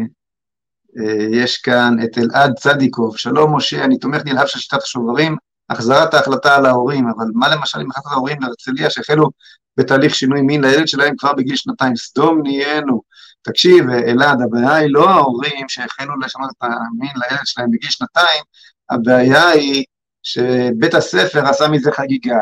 אה, 0.99 1.27
יש 1.31 1.57
כאן 1.57 1.97
את 2.05 2.19
אלעד 2.19 2.53
צדיקוב, 2.59 3.17
שלום 3.17 3.57
משה, 3.57 3.85
אני 3.85 3.99
תומך 3.99 4.23
נלהב 4.25 4.47
של 4.47 4.59
שיטת 4.59 4.83
השוברים, 4.83 5.37
החזרת 5.71 6.15
ההחלטה 6.15 6.57
על 6.57 6.67
ההורים, 6.67 7.09
אבל 7.09 7.27
מה 7.35 7.49
למשל 7.55 7.81
עם 7.81 7.91
החלטת 7.91 8.07
ההורים 8.07 8.41
להרצליה 8.41 8.91
שהחלו 8.91 9.29
בתהליך 9.77 10.15
שינוי 10.15 10.43
מין 10.43 10.65
לילד 10.65 10.89
שלהם 10.89 11.17
כבר 11.17 11.33
בגיל 11.33 11.57
שנתיים, 11.57 11.97
סדום 11.97 12.43
נהיינו. 12.43 13.03
תקשיב, 13.43 13.91
אלעד, 13.91 14.43
הבעיה 14.43 14.75
היא 14.75 14.89
לא 14.91 15.11
ההורים 15.11 15.69
שהחלו 15.69 16.21
לשנות 16.21 16.51
את 16.51 16.63
המין 16.63 17.13
לילד 17.17 17.45
שלהם 17.45 17.71
בגיל 17.71 17.91
שנתיים, 17.91 18.43
הבעיה 18.91 19.49
היא 19.49 19.85
שבית 20.25 20.95
הספר 20.95 21.47
עשה 21.47 21.69
מזה 21.69 21.93
חגיגה, 21.93 22.41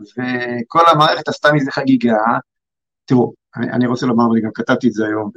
וכל 0.00 0.82
המערכת 0.92 1.28
עשתה 1.28 1.52
מזה 1.52 1.70
חגיגה. 1.70 2.16
תראו, 3.04 3.32
אני, 3.56 3.72
אני 3.72 3.86
רוצה 3.86 4.06
לומר, 4.06 4.30
ואני 4.30 4.40
גם 4.40 4.50
כתבתי 4.54 4.88
את 4.88 4.92
זה 4.92 5.06
היום 5.06 5.30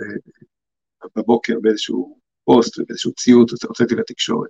בבוקר 1.15 1.53
באיזשהו 1.61 2.18
פוסט, 2.45 2.80
באיזשהו 2.88 3.14
ציוט, 3.14 3.51
הוצאתי 3.64 3.95
לתקשורת. 3.95 4.49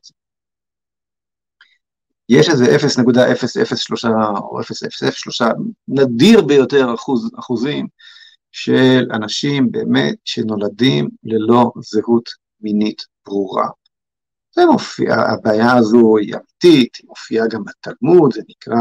יש 2.30 2.50
איזה 2.50 2.66
0.003 2.66 4.10
או 4.38 4.62
0.003, 4.62 5.46
נדיר 5.88 6.42
ביותר 6.42 6.94
אחוז, 6.94 7.32
אחוזים, 7.40 7.88
של 8.52 9.08
אנשים 9.14 9.72
באמת 9.72 10.16
שנולדים 10.26 11.10
ללא 11.24 11.72
זהות 11.82 12.30
מינית 12.62 13.02
ברורה. 13.26 13.68
זה 14.58 14.66
מופיע, 14.66 15.14
הבעיה 15.14 15.76
הזו 15.76 16.18
היא 16.18 16.36
אמיתית, 16.36 16.96
היא 16.96 17.08
מופיעה 17.08 17.48
גם 17.48 17.64
בתלמוד, 17.64 18.34
זה 18.34 18.42
נקרא, 18.50 18.76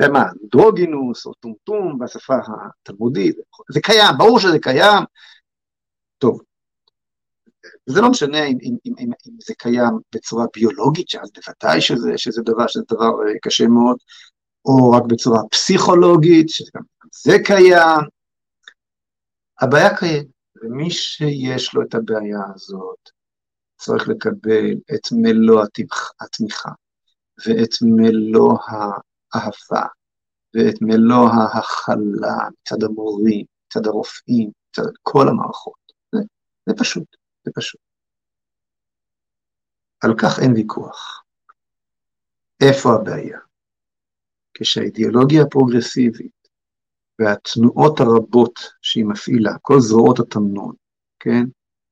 זה 0.00 0.08
מה, 0.08 0.24
אנדרוגינוס 0.42 1.26
או 1.26 1.34
טומטום 1.34 1.98
בשפה 1.98 2.34
התלמודית, 2.36 3.36
זה 3.72 3.80
קיים, 3.80 4.14
ברור 4.18 4.40
שזה 4.40 4.58
קיים. 4.58 5.04
טוב, 6.18 6.40
זה 7.86 8.00
לא 8.00 8.10
משנה 8.10 8.44
אם, 8.44 8.58
אם, 8.62 8.76
אם, 8.86 8.94
אם, 8.98 9.10
אם 9.28 9.32
זה 9.46 9.54
קיים 9.58 9.98
בצורה 10.14 10.44
ביולוגית, 10.54 11.08
שאז 11.08 11.30
בוודאי 11.34 11.80
שזה, 11.80 12.12
שזה 12.16 12.42
דבר, 12.42 12.66
שזה 12.66 12.84
דבר 12.90 13.28
אה, 13.28 13.38
קשה 13.42 13.66
מאוד, 13.66 13.96
או 14.64 14.90
רק 14.90 15.02
בצורה 15.08 15.40
פסיכולוגית, 15.50 16.48
שגם 16.48 16.82
זה 17.22 17.36
קיים, 17.44 18.00
הבעיה 19.60 19.96
קיימת, 19.96 20.26
ומי 20.62 20.90
שיש 20.90 21.74
לו 21.74 21.82
את 21.82 21.94
הבעיה 21.94 22.40
הזאת 22.54 23.17
צריך 23.78 24.08
לקבל 24.08 24.70
את 24.94 25.12
מלוא 25.12 25.62
התמיכה 26.20 26.70
ואת 27.46 27.74
מלוא 27.82 28.58
האהבה 28.68 29.86
ואת 30.54 30.74
מלוא 30.80 31.28
ההכלה 31.28 32.48
מצד 32.60 32.82
המורים, 32.82 33.46
מצד 33.66 33.86
הרופאים, 33.86 34.50
מצד 34.70 34.90
כל 35.02 35.28
המערכות. 35.28 35.92
זה, 36.12 36.18
זה 36.68 36.74
פשוט, 36.78 37.16
זה 37.44 37.50
פשוט. 37.54 37.80
על 40.04 40.14
כך 40.22 40.38
אין 40.42 40.52
ויכוח. 40.52 41.22
איפה 42.60 42.88
הבעיה? 42.94 43.38
כשהאידיאולוגיה 44.54 45.42
הפרוגרסיבית 45.42 46.48
והתנועות 47.18 48.00
הרבות 48.00 48.54
שהיא 48.82 49.04
מפעילה, 49.04 49.50
כל 49.62 49.80
זרועות 49.80 50.18
התמנון, 50.18 50.74
כן? 51.20 51.44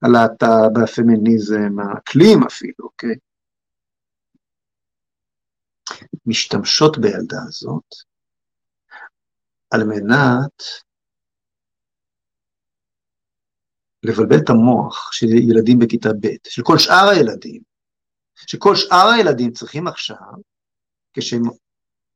הלהט"ב, 0.02 0.78
הפמיניזם, 0.84 1.78
האקלים 1.80 2.38
אפילו, 2.46 2.84
אוקיי? 2.84 3.14
משתמשות 6.26 6.98
בילדה 6.98 7.38
הזאת 7.48 7.94
על 9.70 9.84
מנת 9.84 10.62
לבלבל 14.02 14.36
את 14.44 14.50
המוח 14.50 15.12
של 15.12 15.26
ילדים 15.26 15.78
בכיתה 15.78 16.08
ב', 16.20 16.48
של 16.48 16.62
כל 16.64 16.78
שאר 16.78 17.08
הילדים, 17.10 17.62
שכל 18.46 18.74
שאר 18.74 19.08
הילדים 19.16 19.52
צריכים 19.52 19.86
עכשיו, 19.86 20.32
כשהם 21.12 21.42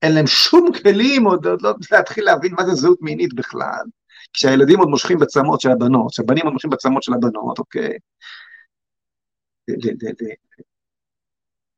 אין 0.03 0.15
להם 0.15 0.27
שום 0.27 0.71
כלים 0.83 1.25
עוד, 1.25 1.47
עוד 1.47 1.63
לא 1.63 1.73
להתחיל 1.93 2.25
להבין 2.25 2.55
מה 2.55 2.67
זה 2.67 2.75
זהות 2.75 2.99
מינית 3.01 3.35
בכלל, 3.35 3.85
כשהילדים 4.33 4.79
עוד 4.79 4.89
מושכים 4.89 5.19
בצמות 5.19 5.61
של 5.61 5.71
הבנות, 5.71 6.11
כשהבנים 6.13 6.45
עוד 6.45 6.53
מושכים 6.53 6.71
בצמות 6.71 7.03
של 7.03 7.13
הבנות, 7.13 7.59
אוקיי? 7.59 7.99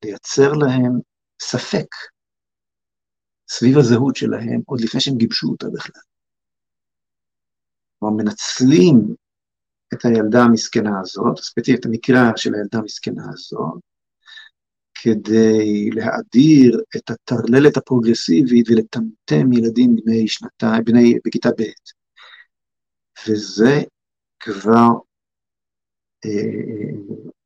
לייצר 0.04 0.52
להם 0.52 0.92
ספק 1.42 1.86
סביב 3.48 3.78
הזהות 3.78 4.16
שלהם 4.16 4.60
עוד 4.66 4.80
לפני 4.80 5.00
שהם 5.00 5.16
גיבשו 5.16 5.48
אותה 5.48 5.66
בכלל. 5.72 6.02
כלומר, 7.98 8.22
מנצלים 8.22 9.14
את 9.94 10.04
הילדה 10.04 10.42
המסכנה 10.42 11.00
הזאת, 11.00 11.38
ספציפית 11.38 11.86
המקרה 11.86 12.32
של 12.36 12.54
הילדה 12.54 12.78
המסכנה 12.78 13.24
הזאת, 13.32 13.80
כדי 14.94 15.90
להאדיר 15.90 16.80
את 16.96 17.10
הטרללת 17.10 17.76
הפרוגרסיבית 17.76 18.66
ולטמטם 18.70 19.52
ילדים 19.52 19.96
בני 19.96 20.28
שנתיים, 20.28 20.84
בני, 20.84 21.14
בכיתה 21.26 21.48
ב'. 21.58 21.62
וזה 23.28 23.82
כבר 24.40 24.88
אה, 26.24 26.90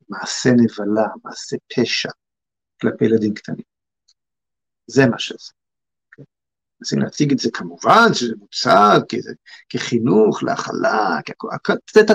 מעשה 0.09 0.51
נבלה, 0.51 1.06
מעשה 1.24 1.56
פשע 1.76 2.10
כלפי 2.80 3.05
ילדים 3.05 3.34
קטנים. 3.34 3.64
זה 4.86 5.06
מה 5.06 5.18
שזה. 5.18 5.52
מנסים 6.80 6.98
להציג 6.98 7.32
את 7.32 7.38
זה 7.38 7.51
כמובן, 7.52 8.14
שזה 8.14 8.34
מוצג 8.38 9.01
כזה, 9.09 9.32
כחינוך, 9.68 10.43
להכלה, 10.43 11.18
כ... 11.64 11.70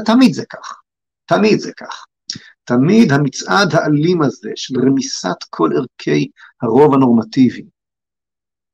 תמיד 0.05 0.33
זה 0.33 0.45
כך, 0.45 0.81
תמיד 1.25 1.59
זה 1.59 1.71
כך. 1.73 2.05
תמיד 2.63 3.11
המצעד 3.11 3.75
האלים 3.75 4.21
הזה 4.21 4.51
של 4.55 4.73
רמיסת 4.79 5.43
כל 5.49 5.69
ערכי 5.75 6.29
הרוב 6.61 6.93
הנורמטיבי, 6.93 7.65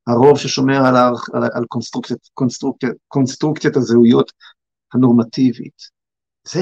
הרוב 0.07 0.37
ששומר 0.37 0.85
על, 0.85 0.95
על, 1.33 1.43
על 1.53 1.65
קונסטרוקציית, 1.67 2.29
קונסטרוקציית 3.07 3.75
הזהויות 3.75 4.31
הנורמטיבית, 4.93 5.81
זה 6.43 6.59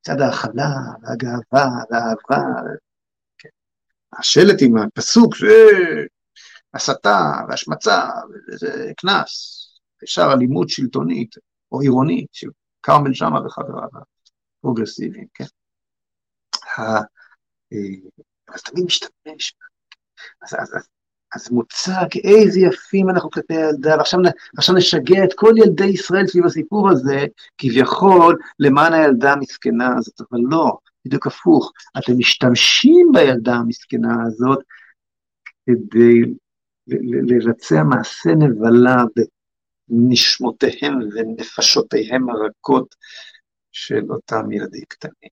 מצד 0.00 0.20
ההכלה 0.20 0.70
והגאווה 1.02 1.68
והאהבה. 1.90 2.60
כן. 3.38 3.48
השלט 4.18 4.62
עם 4.62 4.76
הפסוק 4.76 5.34
הסתה 6.74 7.20
והשמצה, 7.48 8.08
וזה 8.48 8.92
קנס, 8.96 9.62
ישר 10.02 10.28
אלימות 10.32 10.68
שלטונית 10.68 11.34
או 11.72 11.80
עירונית 11.80 12.28
של 12.32 12.48
כרמל 12.82 13.14
שאמה 13.14 13.46
וחבריו 13.46 13.88
הפרוגרסיביים, 14.58 15.26
כן. 15.34 15.44
אה, 16.78 17.00
אז 18.48 18.62
תמיד 18.62 18.84
משתמש, 18.84 19.54
אז, 20.42 20.54
אז 21.34 21.52
מוצג 21.52 22.06
איזה 22.24 22.60
יפים 22.60 23.10
אנחנו 23.10 23.30
כלפי 23.30 23.56
הילדה, 23.56 23.96
ועכשיו 23.98 24.20
עכשיו 24.56 24.74
נשגע 24.74 25.24
את 25.24 25.34
כל 25.34 25.52
ילדי 25.56 25.86
ישראל 25.86 26.26
סביב 26.26 26.46
הסיפור 26.46 26.90
הזה, 26.90 27.26
כביכול 27.58 28.38
למען 28.58 28.92
הילדה 28.92 29.32
המסכנה 29.32 29.96
הזאת, 29.98 30.20
אבל 30.20 30.40
לא, 30.50 30.78
בדיוק 31.04 31.26
הפוך, 31.26 31.72
אתם 31.98 32.12
משתמשים 32.18 33.10
בילדה 33.14 33.54
המסכנה 33.54 34.24
הזאת 34.26 34.58
כדי 35.66 36.34
לבצע 37.28 37.82
מעשה 37.82 38.30
נבלה 38.30 39.04
בנשמותיהם 39.88 40.98
ונפשותיהם 41.14 42.30
הרכות 42.30 42.94
של 43.72 44.02
אותם 44.10 44.52
ילדים 44.52 44.84
קטנים. 44.88 45.30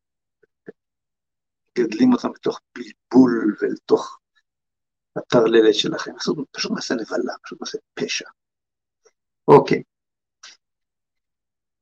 גדלים 1.78 2.12
אותם 2.12 2.28
בתוך 2.32 2.60
בלבול 2.74 3.56
ולתוך 3.60 4.19
הטרללת 5.16 5.74
שלכם. 5.74 6.12
פשוט, 6.19 6.39
פשוט 6.51 6.73
מעשה 6.73 6.95
נבלה, 6.95 7.35
פשוט 7.43 7.61
מעשה 7.61 7.78
פשע. 7.95 8.28
אוקיי. 9.49 9.82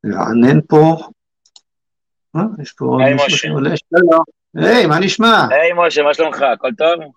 רענן 0.06 0.60
פה. 0.68 0.96
אה, 2.36 2.42
יש 2.62 2.72
פה 2.72 2.84
עוד 2.84 3.02
מישהו 3.12 3.38
שעולה, 3.38 3.70
שלום. 3.76 4.24
היי, 4.56 4.86
מה 4.86 4.98
נשמע? 4.98 5.46
היי, 5.50 5.72
משה, 5.76 6.02
מה 6.02 6.14
שלומך? 6.14 6.42
הכל 6.42 6.70
טוב? 6.78 7.12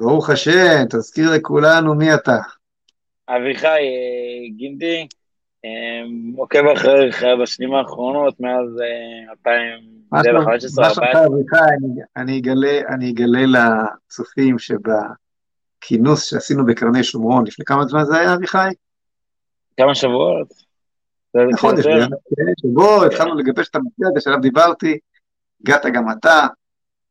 ברוך 0.00 0.30
השם, 0.30 0.84
תזכיר 0.90 1.30
לכולנו 1.34 1.94
מי 1.94 2.14
אתה. 2.14 2.38
אביחי 3.28 3.66
אה, 3.66 4.56
גינדי, 4.56 5.06
עוקב 6.36 6.66
אחריך 6.66 7.24
בשנים 7.42 7.74
האחרונות, 7.74 8.40
מאז 8.40 8.66
2015 9.30 10.84
מה 10.84 10.94
שלומך 10.94 11.16
אביחי, 11.16 11.58
אני 12.88 13.10
אגלה 13.10 13.42
לצופים 13.46 14.56
שבכינוס 14.58 16.24
שעשינו 16.30 16.66
בקרני 16.66 17.04
שומרון, 17.04 17.46
לפני 17.46 17.64
כמה 17.64 17.84
זמן 17.84 18.04
זה 18.04 18.16
היה, 18.16 18.34
אביחי? 18.34 18.68
כמה 19.76 19.94
שבועות. 19.94 20.70
חודש, 21.56 21.84
כן, 21.86 22.52
שבו 22.60 23.04
התחלנו 23.04 23.34
לגבש 23.34 23.68
את 23.68 23.76
המסגרת 23.76 24.22
שעליו 24.22 24.40
דיברתי, 24.40 24.98
הגעת 25.60 25.86
גם 25.86 26.10
אתה, 26.10 26.46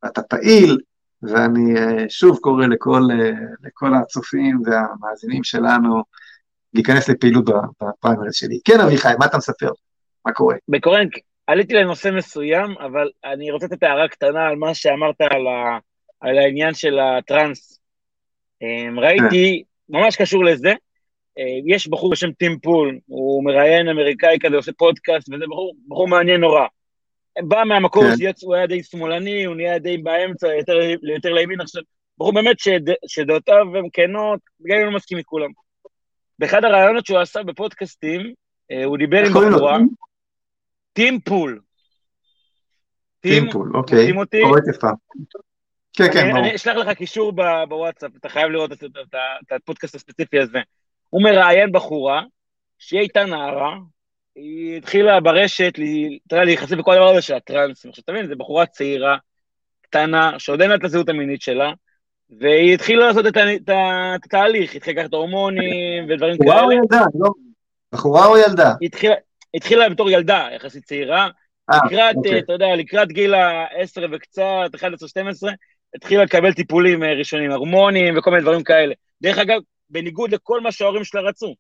ואתה 0.04 0.22
פעיל, 0.22 0.78
ואני 1.24 1.78
אה, 1.78 2.06
שוב 2.10 2.38
קורא 2.42 2.68
לכל, 2.68 3.02
אה, 3.12 3.32
לכל 3.64 3.94
הצופים 3.94 4.62
והמאזינים 4.66 5.44
שלנו 5.44 6.04
להיכנס 6.74 7.10
לפעילות 7.10 7.46
בפריימריז 7.46 8.36
שלי. 8.36 8.60
כן, 8.66 8.80
אביחי, 8.80 9.10
מה 9.20 9.26
אתה 9.26 9.38
מספר? 9.38 9.70
מה 10.26 10.34
קורה? 10.34 10.56
בקורן, 10.68 11.08
עליתי 11.48 11.74
לנושא 11.74 12.10
מסוים, 12.10 12.76
אבל 12.80 13.10
אני 13.26 13.52
רוצה 13.52 13.66
לתת 13.66 13.84
הערה 13.84 14.08
קטנה 14.08 14.48
על 14.48 14.56
מה 14.56 14.74
שאמרת 14.74 15.22
על, 15.22 15.48
ה, 15.48 15.78
על 16.22 16.38
העניין 16.38 16.74
של 16.74 17.00
הטראנס. 17.00 17.80
אמ, 18.62 19.00
ראיתי, 19.00 19.64
ממש 19.90 20.16
קשור 20.16 20.46
לזה, 20.46 20.70
אה, 21.40 21.44
יש 21.66 21.88
בחור 21.88 22.12
בשם 22.12 22.32
טים 22.32 22.60
פול, 22.60 23.00
הוא 23.06 23.44
מראיין 23.44 23.90
אמריקאי 23.90 24.38
כזה, 24.42 24.56
עושה 24.56 24.72
פודקאסט, 24.78 25.30
וזה 25.30 25.46
בחור, 25.50 25.74
בחור 25.88 26.08
מעניין 26.08 26.42
נורא. 26.42 26.66
בא 27.48 27.64
מהמקור 27.66 28.04
כן. 28.04 28.34
שהוא 28.38 28.56
היה 28.56 28.68
די 28.68 28.84
שמאלני, 28.84 29.44
הוא 29.44 29.56
נהיה 29.56 29.80
די 29.80 29.98
באמצע, 29.98 30.48
יותר, 30.48 30.74
יותר 31.14 31.34
לימין 31.34 31.62
עכשיו. 31.62 31.82
בחור 32.18 32.34
באמת 32.34 32.60
שד, 32.60 32.82
שדעותיו 33.08 33.78
הן 33.78 33.86
כנות, 33.94 34.40
גם 34.68 34.76
אם 34.76 34.82
הוא 34.82 34.92
לא 34.92 34.98
מסכים 34.98 35.18
עם 35.18 35.24
כולם. 35.24 35.50
באחד 36.40 36.64
הראיונות 36.64 37.06
שהוא 37.06 37.20
עשה 37.20 37.44
בפודקאסטים, 37.44 38.34
אה, 38.72 38.86
הוא 38.86 38.98
דיבר 38.98 39.20
עם 39.26 39.34
בחורה, 39.34 39.78
טים 40.94 41.20
פול. 41.20 41.60
טים 43.20 43.52
פול, 43.52 43.72
אוקיי. 43.74 44.06
טים 44.06 44.18
אותי? 44.18 44.42
קוראת 44.42 44.64
יפה. 44.76 44.88
כן, 45.94 46.14
כן, 46.14 46.32
ברור. 46.32 46.40
אני 46.40 46.56
אשלח 46.56 46.76
לך 46.76 46.98
קישור 46.98 47.34
בוואטסאפ, 47.70 48.12
אתה 48.16 48.30
חייב 48.30 48.50
לראות 48.50 48.72
את 48.72 49.52
הפודקאסט 49.52 49.96
הספציפי 49.96 50.40
הזה. 50.40 50.60
הוא 51.10 51.24
מראיין 51.24 51.72
בחורה, 51.72 52.24
שהיא 52.78 53.00
הייתה 53.00 53.24
נערה, 53.24 53.78
היא 54.36 54.78
התחילה 54.78 55.20
ברשת, 55.20 55.74
אתה 56.28 56.36
יודע, 56.36 56.46
להיחשף 56.46 56.72
לכל 56.72 56.94
הדבר 56.94 57.10
הזה 57.10 57.22
של 57.22 57.34
הטראנס. 57.34 57.86
עכשיו, 57.86 58.04
תבין, 58.04 58.28
זו 58.28 58.36
בחורה 58.38 58.66
צעירה, 58.66 59.18
קטנה, 59.82 60.40
שעוד 60.40 60.62
אין 60.62 60.70
לה 60.70 60.76
את 60.76 60.84
הזהות 60.84 61.10
המינית 61.10 61.42
שלה, 61.42 61.72
והיא 62.30 62.74
התחילה 62.74 63.08
לעשות 63.08 63.26
את 63.28 63.70
התהליך, 64.26 64.76
התחילה 64.76 65.02
לקחת 65.02 65.14
הורמונים 65.14 66.06
ודברים 66.10 66.38
כאלה. 66.38 66.50
בחורה 66.50 66.64
או 66.64 66.72
ילדה? 66.72 67.06
לא. 67.20 67.30
בחורה 67.92 68.26
או 68.26 68.38
ילדה? 68.38 68.74
היא 68.82 68.90
התחילה 69.54 69.90
בתור 69.90 70.10
ילדה, 70.10 70.48
יחסית 70.56 70.84
צעירה. 70.84 71.28
אה, 71.74 71.78
לקראת, 71.86 72.16
אוקיי. 72.16 72.40
אתה 72.40 72.54
יודע, 72.54 72.76
לקראת 72.76 73.08
גיל 73.08 73.34
ה-10 73.34 74.02
וקצת, 74.12 74.70
11-12, 74.76 74.80
התחילה 75.96 76.24
לקבל 76.24 76.54
טיפולים 76.54 77.04
אה, 77.04 77.14
ראשונים, 77.14 77.52
הורמונים 77.52 78.18
וכל 78.18 78.32
מיני 78.32 78.44
דברים 78.44 78.64
כאלה. 78.64 78.94
דרך 79.22 79.38
אגב, 79.38 79.60
בניגוד 79.90 80.34
לכל 80.34 80.62
מה 80.62 80.72
שההורים 80.72 81.04
שלה 81.04 81.22
רצו. 81.22 81.56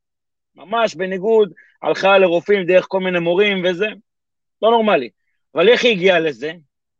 ממש 0.56 0.96
בניגוד, 0.96 1.54
הלכה 1.82 2.18
לרופאים 2.18 2.66
דרך 2.66 2.86
כל 2.88 3.00
מיני 3.00 3.20
מורים 3.20 3.64
וזה, 3.66 3.88
לא 4.62 4.72
נורמלי. 4.72 5.10
אבל 5.56 5.70
איך 5.70 5.84
היא 5.84 5.91
הגיעה 5.91 6.20
לזה? 6.20 6.52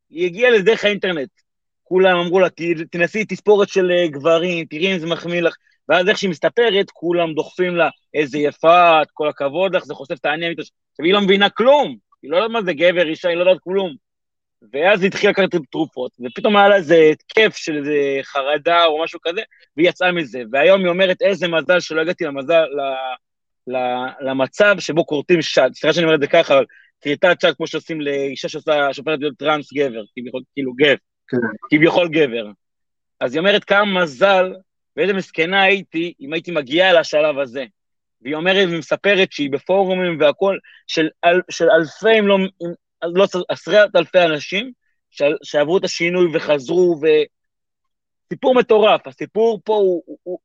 היא 0.10 0.26
הגיעה 0.26 0.52
לזה 0.52 0.64
דרך 0.64 0.86
האינטרנט. 0.86 1.30
כולם 1.90 2.18
אמרו 2.18 2.40
לה, 2.40 2.48
תנסי 2.92 3.26
תספורת 3.26 3.70
של 3.70 3.92
אה, 3.92 4.08
גברים, 4.08 4.66
תראי 4.66 4.94
אם 4.94 5.00
זה 5.00 5.08
מחמיא 5.08 5.42
לך. 5.42 5.56
ואז 5.90 6.10
איך 6.10 6.18
שהיא 6.18 6.30
מסתפרת, 6.30 6.92
כולם 6.94 7.34
דוחפים 7.34 7.76
לה, 7.76 7.90
איזה 8.14 8.38
יפה, 8.38 9.00
כל 9.14 9.30
הכבוד 9.30 9.76
לך, 9.76 9.86
זה 9.86 9.94
חושף 9.94 10.14
את 10.14 10.26
העניין. 10.26 10.52
עכשיו, 10.52 11.06
היא 11.06 11.14
לא 11.14 11.22
מבינה 11.22 11.50
כלום. 11.50 11.98
היא 12.22 12.32
לא 12.32 12.38
יודעת 12.38 12.52
מה 12.52 12.64
זה 12.64 12.74
גבר, 12.74 13.08
אישה, 13.08 13.30
היא 13.30 13.38
לא 13.38 13.42
יודעת 13.42 13.58
כלום. 13.64 13.96
ואז 14.74 15.02
היא 15.02 15.08
התחילה 15.08 15.32
לקחת 15.32 15.50
תרופות, 15.72 16.12
ופתאום 16.26 16.56
היה 16.56 16.70
לה 16.70 16.76
איזה 16.76 17.10
התקף 17.12 17.56
של 17.56 17.78
איזה 17.78 18.20
חרדה 18.24 18.86
או 18.86 19.04
משהו 19.04 19.20
כזה, 19.24 19.42
והיא 19.78 19.90
יצאה 19.90 20.12
מזה. 20.12 20.42
והיום 20.52 20.82
היא 20.82 20.90
אומרת, 20.90 21.22
איזה 21.22 21.48
מזל 21.48 21.80
שלא 21.80 22.02
הגעתי 22.02 22.24
למזל, 22.24 22.64
ל, 22.64 22.82
ל, 23.68 23.78
למצב 24.30 24.76
שבו 24.80 25.06
כורתים 25.06 25.42
שד. 25.42 25.70
סליחה 25.74 25.94
שאני 25.94 26.06
אומר 26.06 26.16
את 26.16 26.22
זה 26.22 26.28
ככה, 26.28 26.54
אבל 26.58 26.66
כריתת 27.02 27.42
שד 27.42 27.54
כמו 27.58 27.68
שעושים 27.68 28.02
לאישה 28.02 28.50
שעושה, 28.50 28.94
שהופכת 28.94 29.18
להיות 29.20 29.38
טראנס 29.38 29.74
גבר, 29.74 30.04
כאילו 30.56 30.74
כן. 30.80 30.96
כביכול 31.70 32.10
גבר. 32.10 32.52
אז 33.20 33.34
היא 33.34 33.40
אומרת 33.40 33.64
כמה 33.64 34.04
מזל, 34.04 34.54
ואיזה 34.98 35.14
מסכנה 35.14 35.62
הייתי 35.62 36.14
אם 36.22 36.34
הייתי 36.34 36.52
מגיעה 36.52 36.94
לשלב 36.94 37.40
הזה. 37.40 37.66
והיא 38.22 38.36
אומרת 38.36 38.68
ומספרת 38.72 39.32
שהיא 39.32 39.52
בפורומים 39.52 40.18
והכול, 40.20 40.60
של, 40.88 41.08
אל, 41.26 41.42
של 41.50 41.70
אלפי, 41.70 42.20
אם 42.20 42.28
לא, 42.28 42.36
אם 42.36 43.16
לא 43.16 43.28
עשרת 43.50 43.96
אלפי 43.96 44.20
אנשים, 44.20 44.72
ש, 45.10 45.22
שעברו 45.44 45.78
את 45.78 45.84
השינוי 45.84 46.32
וחזרו, 46.34 47.00
וסיפור 47.02 48.56
מטורף. 48.56 49.08
הסיפור 49.08 49.62
פה 49.64 49.74
הוא, 49.74 50.04
הוא, 50.06 50.18
הוא, 50.24 50.40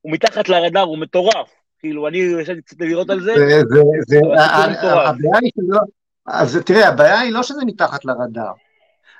הוא 0.00 0.12
מתחת 0.12 0.48
לרדאר, 0.48 0.82
הוא 0.82 0.98
מטורף. 0.98 1.50
כאילו, 1.78 2.08
אני 2.08 2.18
ישבתי 2.18 2.62
קצת 2.62 2.80
לראות 2.80 3.10
על 3.10 3.20
זה, 3.20 3.34
זה, 3.34 3.46
זה, 3.46 3.82
זה, 4.06 4.18
אבל 4.18 4.36
סיפור 4.38 4.70
מטורף. 4.70 5.08
הבעיה 5.08 5.38
היא 5.42 5.50
שלא, 5.56 5.80
אז 6.26 6.58
תראה, 6.66 6.88
הבעיה 6.88 7.20
היא 7.20 7.32
לא 7.32 7.42
שזה 7.42 7.64
מתחת 7.66 8.04
לרדאר, 8.04 8.52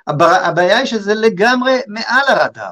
הבעיה 0.07 0.77
היא 0.77 0.85
שזה 0.85 1.13
לגמרי 1.13 1.79
מעל 1.87 2.23
הרדאר. 2.27 2.71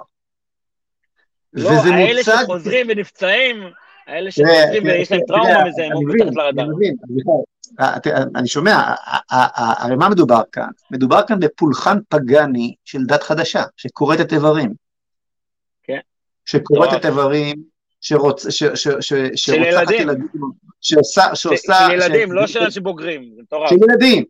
לא, 1.53 1.69
וזה 1.69 1.89
האלה 1.93 2.18
מוצג... 2.18 2.38
שחוזרים 2.43 2.88
ונפצעים, 2.89 3.64
האלה 4.07 4.31
שחוזרים 4.31 4.84
ויש 4.84 5.11
להם 5.11 5.22
טראומה 5.27 5.64
מזה, 5.65 5.84
הם 5.85 5.91
מתחת 6.07 6.35
לרדאר. 6.35 6.64
אני 6.65 6.73
מבין. 6.76 6.95
אה, 7.80 7.99
תראה, 7.99 8.23
אני 8.35 8.47
שומע, 8.47 8.73
ה- 8.76 8.95
ה- 9.35 9.61
ה- 9.61 9.84
הרי 9.85 9.95
מה 9.95 10.10
מדובר 10.10 10.41
כאן? 10.51 10.68
מדובר 10.91 11.22
כאן 11.27 11.39
בפולחן 11.39 11.97
פגאני 12.10 12.76
של 12.85 12.99
דת 13.07 13.23
חדשה, 13.23 13.64
שכורתת 13.77 14.34
איברים. 14.34 14.73
כן. 15.84 15.99
שכורתת 16.45 16.91
מטורף. 16.93 17.05
איברים, 17.05 17.64
שרוצ- 18.01 18.49
ש- 18.49 18.64
ש- 18.64 18.88
ש- 18.99 19.14
שרוצחת 19.35 19.91
ילדים. 19.91 20.07
שעושה, 20.81 21.35
של 21.35 21.49
ילדים, 21.91 22.31
לא 22.31 22.47
של 22.47 22.80
בוגרים, 22.81 23.31
זה 23.35 23.41
מטורף. 23.41 23.69
של 23.69 23.76
ילדים. 23.89 24.23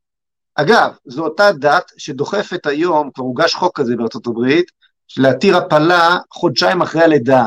אגב, 0.56 0.96
זו 1.06 1.24
אותה 1.24 1.52
דת 1.52 1.92
שדוחפת 1.98 2.66
היום, 2.66 3.10
כבר 3.14 3.24
הוגש 3.24 3.56
חוק 3.56 3.80
כזה 3.80 3.96
בארצות 3.96 4.28
הברית, 4.28 4.72
להתיר 5.18 5.58
הפלה 5.58 6.18
חודשיים 6.32 6.82
אחרי 6.82 7.04
הלידה. 7.04 7.46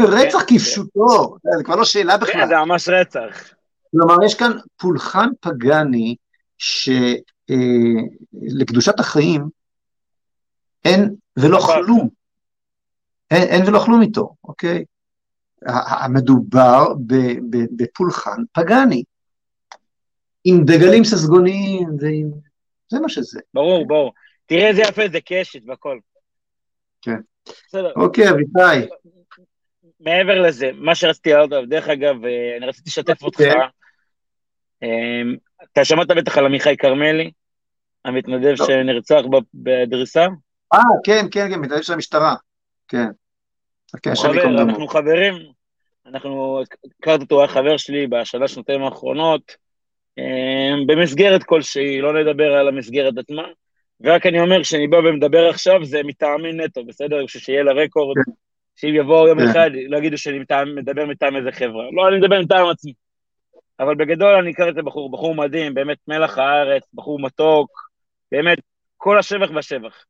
רצח 0.00 0.38
כפשוטו, 0.46 1.36
זה 1.56 1.64
כבר 1.64 1.76
לא 1.76 1.84
שאלה 1.84 2.18
כן, 2.18 2.20
בכלל. 2.24 2.48
זה 2.48 2.54
ממש 2.56 2.88
רצח. 2.88 3.50
כלומר, 3.90 4.16
יש 4.24 4.34
כאן 4.34 4.52
פולחן 4.76 5.28
פגאני 5.40 6.16
שלקדושת 7.48 9.00
החיים 9.00 9.48
אין 10.84 11.14
ולא 11.36 11.58
נכון. 11.58 11.74
כלום. 11.84 12.08
אין, 13.30 13.48
אין 13.48 13.68
ולא 13.68 13.78
כלום 13.84 14.02
איתו, 14.02 14.34
אוקיי? 14.44 14.84
המדובר 15.66 16.94
בפולחן 17.76 18.42
פגאני. 18.52 19.02
עם 20.44 20.64
דגלים 20.64 21.04
ססגוניים, 21.04 21.88
ועם... 22.00 22.30
זה 22.88 23.00
מה 23.00 23.08
שזה. 23.08 23.40
ברור, 23.54 23.86
ברור. 23.86 24.12
תראה 24.46 24.68
איזה 24.68 24.82
יפה 24.82 25.02
זה 25.12 25.18
קשת 25.20 25.60
והכל. 25.66 25.98
כן. 27.02 27.20
בסדר. 27.46 27.92
אוקיי, 27.96 28.30
אביחי, 28.30 28.88
מעבר 30.00 30.40
לזה, 30.40 30.70
מה 30.74 30.94
שרציתי 30.94 31.30
להעלות 31.30 31.52
עליו, 31.52 31.68
דרך 31.68 31.88
אגב, 31.88 32.24
אה, 32.24 32.56
אני 32.56 32.66
רציתי 32.66 32.90
לשתף 32.90 33.22
אותך. 33.22 33.40
אוקיי. 33.40 33.60
אה, 34.82 35.22
אתה 35.72 35.84
שמעת 35.84 36.08
בטח 36.08 36.38
על 36.38 36.46
עמיחי 36.46 36.76
כרמלי, 36.76 37.30
המתנדב 38.04 38.54
לא. 38.58 38.66
שנרצח 38.66 39.20
בדריסה? 39.54 40.26
אה, 40.74 40.78
כן, 41.04 41.26
כן, 41.30 41.50
כן, 41.50 41.60
מתנדב 41.60 41.82
של 41.82 41.92
המשטרה. 41.92 42.34
כן. 42.88 43.06
דמו. 44.06 44.60
אנחנו 44.60 44.88
חברים, 44.88 45.34
אנחנו, 46.06 46.62
הכרתי 47.00 47.22
אותו, 47.22 47.34
הוא 47.34 47.42
היה 47.42 47.48
חבר 47.48 47.76
שלי 47.76 48.06
בשנה, 48.06 48.48
שנתיים 48.48 48.82
האחרונות, 48.82 49.56
במסגרת 50.86 51.42
כלשהי, 51.42 52.00
לא 52.00 52.22
נדבר 52.22 52.52
על 52.52 52.68
המסגרת 52.68 53.18
עצמה, 53.18 53.42
ורק 54.00 54.26
אני 54.26 54.40
אומר, 54.40 54.62
כשאני 54.62 54.88
בא 54.88 54.96
ומדבר 54.96 55.48
עכשיו, 55.48 55.84
זה 55.84 56.02
מטעמי 56.04 56.52
נטו, 56.52 56.84
בסדר? 56.84 57.24
בשביל 57.24 57.42
שיהיה 57.42 57.62
לרקורד, 57.62 58.16
כן. 58.16 58.32
שאם 58.76 58.94
יבואו 58.94 59.28
יום 59.28 59.38
כן. 59.38 59.48
אחד, 59.50 59.70
לא 59.88 59.98
יגידו 59.98 60.18
שאני 60.18 60.38
מטעם, 60.38 60.76
מדבר 60.76 61.06
מטעם 61.06 61.36
איזה 61.36 61.52
חברה. 61.52 61.84
לא, 61.92 62.08
אני 62.08 62.18
מדבר 62.18 62.40
מטעם 62.40 62.68
עצמי. 62.68 62.92
אבל 63.80 63.94
בגדול 63.94 64.34
אני 64.34 64.50
הכרתי 64.50 64.70
את 64.70 64.78
הבחור, 64.78 65.10
בחור 65.12 65.34
מדהים, 65.34 65.74
באמת 65.74 65.98
מלח 66.08 66.38
הארץ, 66.38 66.82
בחור 66.94 67.20
מתוק, 67.20 67.70
באמת, 68.32 68.58
כל 68.96 69.18
השבח 69.18 69.50
והשבח. 69.54 70.04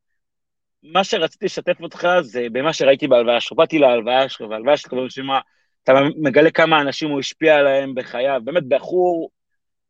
מה 0.83 1.03
שרציתי 1.03 1.45
לשתף 1.45 1.81
אותך 1.81 2.07
זה 2.21 2.47
במה 2.51 2.73
שראיתי 2.73 3.07
בהלוויה 3.07 3.39
שלו. 3.39 3.57
באתי 3.57 3.79
להלוויה 3.79 4.29
שלו, 4.29 4.49
וההלוויה 4.49 4.77
שלו, 4.77 5.01
ברשימה, 5.01 5.39
אתה 5.83 5.93
מגלה 6.17 6.51
כמה 6.51 6.81
אנשים 6.81 7.09
הוא 7.09 7.19
השפיע 7.19 7.55
עליהם 7.55 7.95
בחייו. 7.95 8.41
באמת, 8.43 8.63
בחור 8.67 9.29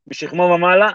משכמו 0.07 0.43
ומעלה, 0.43 0.89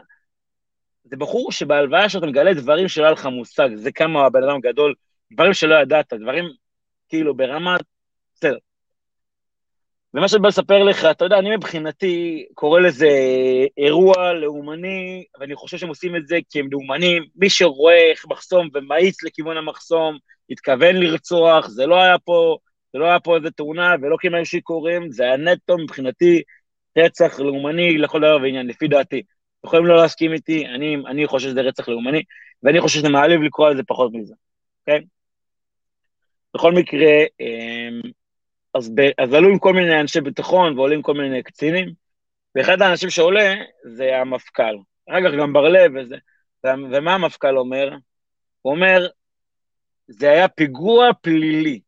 זה 1.04 1.16
בחור 1.16 1.52
שבהלוויה 1.52 2.08
שלו 2.08 2.18
אתה 2.20 2.26
מגלה 2.26 2.54
דברים 2.54 2.88
שלא 2.88 3.04
היה 3.04 3.12
לך 3.12 3.26
מושג, 3.26 3.68
זה 3.74 3.92
כמה 3.92 4.26
הבן 4.26 4.42
אדם 4.42 4.60
גדול, 4.60 4.94
דברים 5.32 5.54
שלא 5.54 5.74
ידעת, 5.74 6.12
דברים 6.12 6.44
כאילו 7.08 7.36
ברמה, 7.36 7.76
בסדר. 8.34 8.56
ומה 10.14 10.28
שאני 10.28 10.42
בא 10.42 10.48
לספר 10.48 10.82
לך, 10.82 11.04
אתה 11.10 11.24
יודע, 11.24 11.38
אני 11.38 11.56
מבחינתי 11.56 12.46
קורא 12.54 12.80
לזה 12.80 13.08
אירוע 13.78 14.32
לאומני, 14.32 15.24
ואני 15.40 15.54
חושב 15.54 15.78
שהם 15.78 15.88
עושים 15.88 16.16
את 16.16 16.26
זה 16.26 16.38
כי 16.50 16.60
הם 16.60 16.68
לאומנים. 16.72 17.24
מי 17.36 17.50
שרואה 17.50 18.10
איך 18.10 18.26
מחסום 18.30 18.68
ומאיץ 18.74 19.22
לכיוון 19.22 19.56
המחסום, 19.56 20.18
התכוון 20.50 20.96
לרצוח, 20.96 21.68
זה 21.68 21.86
לא 21.86 22.02
היה 22.02 22.18
פה, 22.18 22.56
זה 22.92 22.98
לא 22.98 23.04
היה 23.04 23.20
פה 23.20 23.36
איזה 23.36 23.50
תאונה, 23.50 23.94
ולא 24.02 24.16
כי 24.20 24.26
הם 24.26 24.34
היו 24.34 24.46
שיכורים, 24.46 25.10
זה 25.10 25.24
היה 25.24 25.36
נטו 25.36 25.78
מבחינתי 25.78 26.42
רצח 26.96 27.40
לאומני 27.40 27.98
לכל 27.98 28.18
דבר 28.20 28.38
ועניין, 28.42 28.66
לפי 28.66 28.88
דעתי. 28.88 29.22
יכולים 29.66 29.86
לא 29.86 29.96
להסכים 29.96 30.32
איתי, 30.32 30.66
אני, 30.66 30.96
אני 31.06 31.26
חושב 31.26 31.48
שזה 31.48 31.60
רצח 31.60 31.88
לאומני, 31.88 32.22
ואני 32.62 32.80
חושב 32.80 32.98
שזה 32.98 33.08
מעליב 33.08 33.42
לקרוא 33.42 33.68
לזה 33.68 33.82
פחות 33.82 34.12
מזה, 34.14 34.34
אוקיי? 34.80 35.04
בכל 36.54 36.72
מקרה, 36.72 37.12
אמ, 37.40 38.00
אז, 38.74 38.90
ב, 38.94 39.00
אז 39.18 39.32
עלו 39.32 39.48
עם 39.48 39.58
כל 39.58 39.72
מיני 39.72 40.00
אנשי 40.00 40.20
ביטחון 40.20 40.78
ועולים 40.78 41.02
כל 41.02 41.14
מיני 41.14 41.42
קצינים, 41.42 41.92
ואחד 42.54 42.82
האנשים 42.82 43.10
שעולה 43.10 43.54
זה 43.84 44.16
המפכ"ל. 44.16 44.76
אחר 45.10 45.18
כך 45.28 45.34
גם 45.40 45.52
בר-לב 45.52 45.92
וזה. 45.94 46.16
ומה 46.64 47.14
המפכ"ל 47.14 47.58
אומר? 47.58 47.96
הוא 48.62 48.74
אומר, 48.74 49.06
זה 50.08 50.30
היה 50.30 50.48
פיגוע 50.48 51.10
פלילי. 51.22 51.80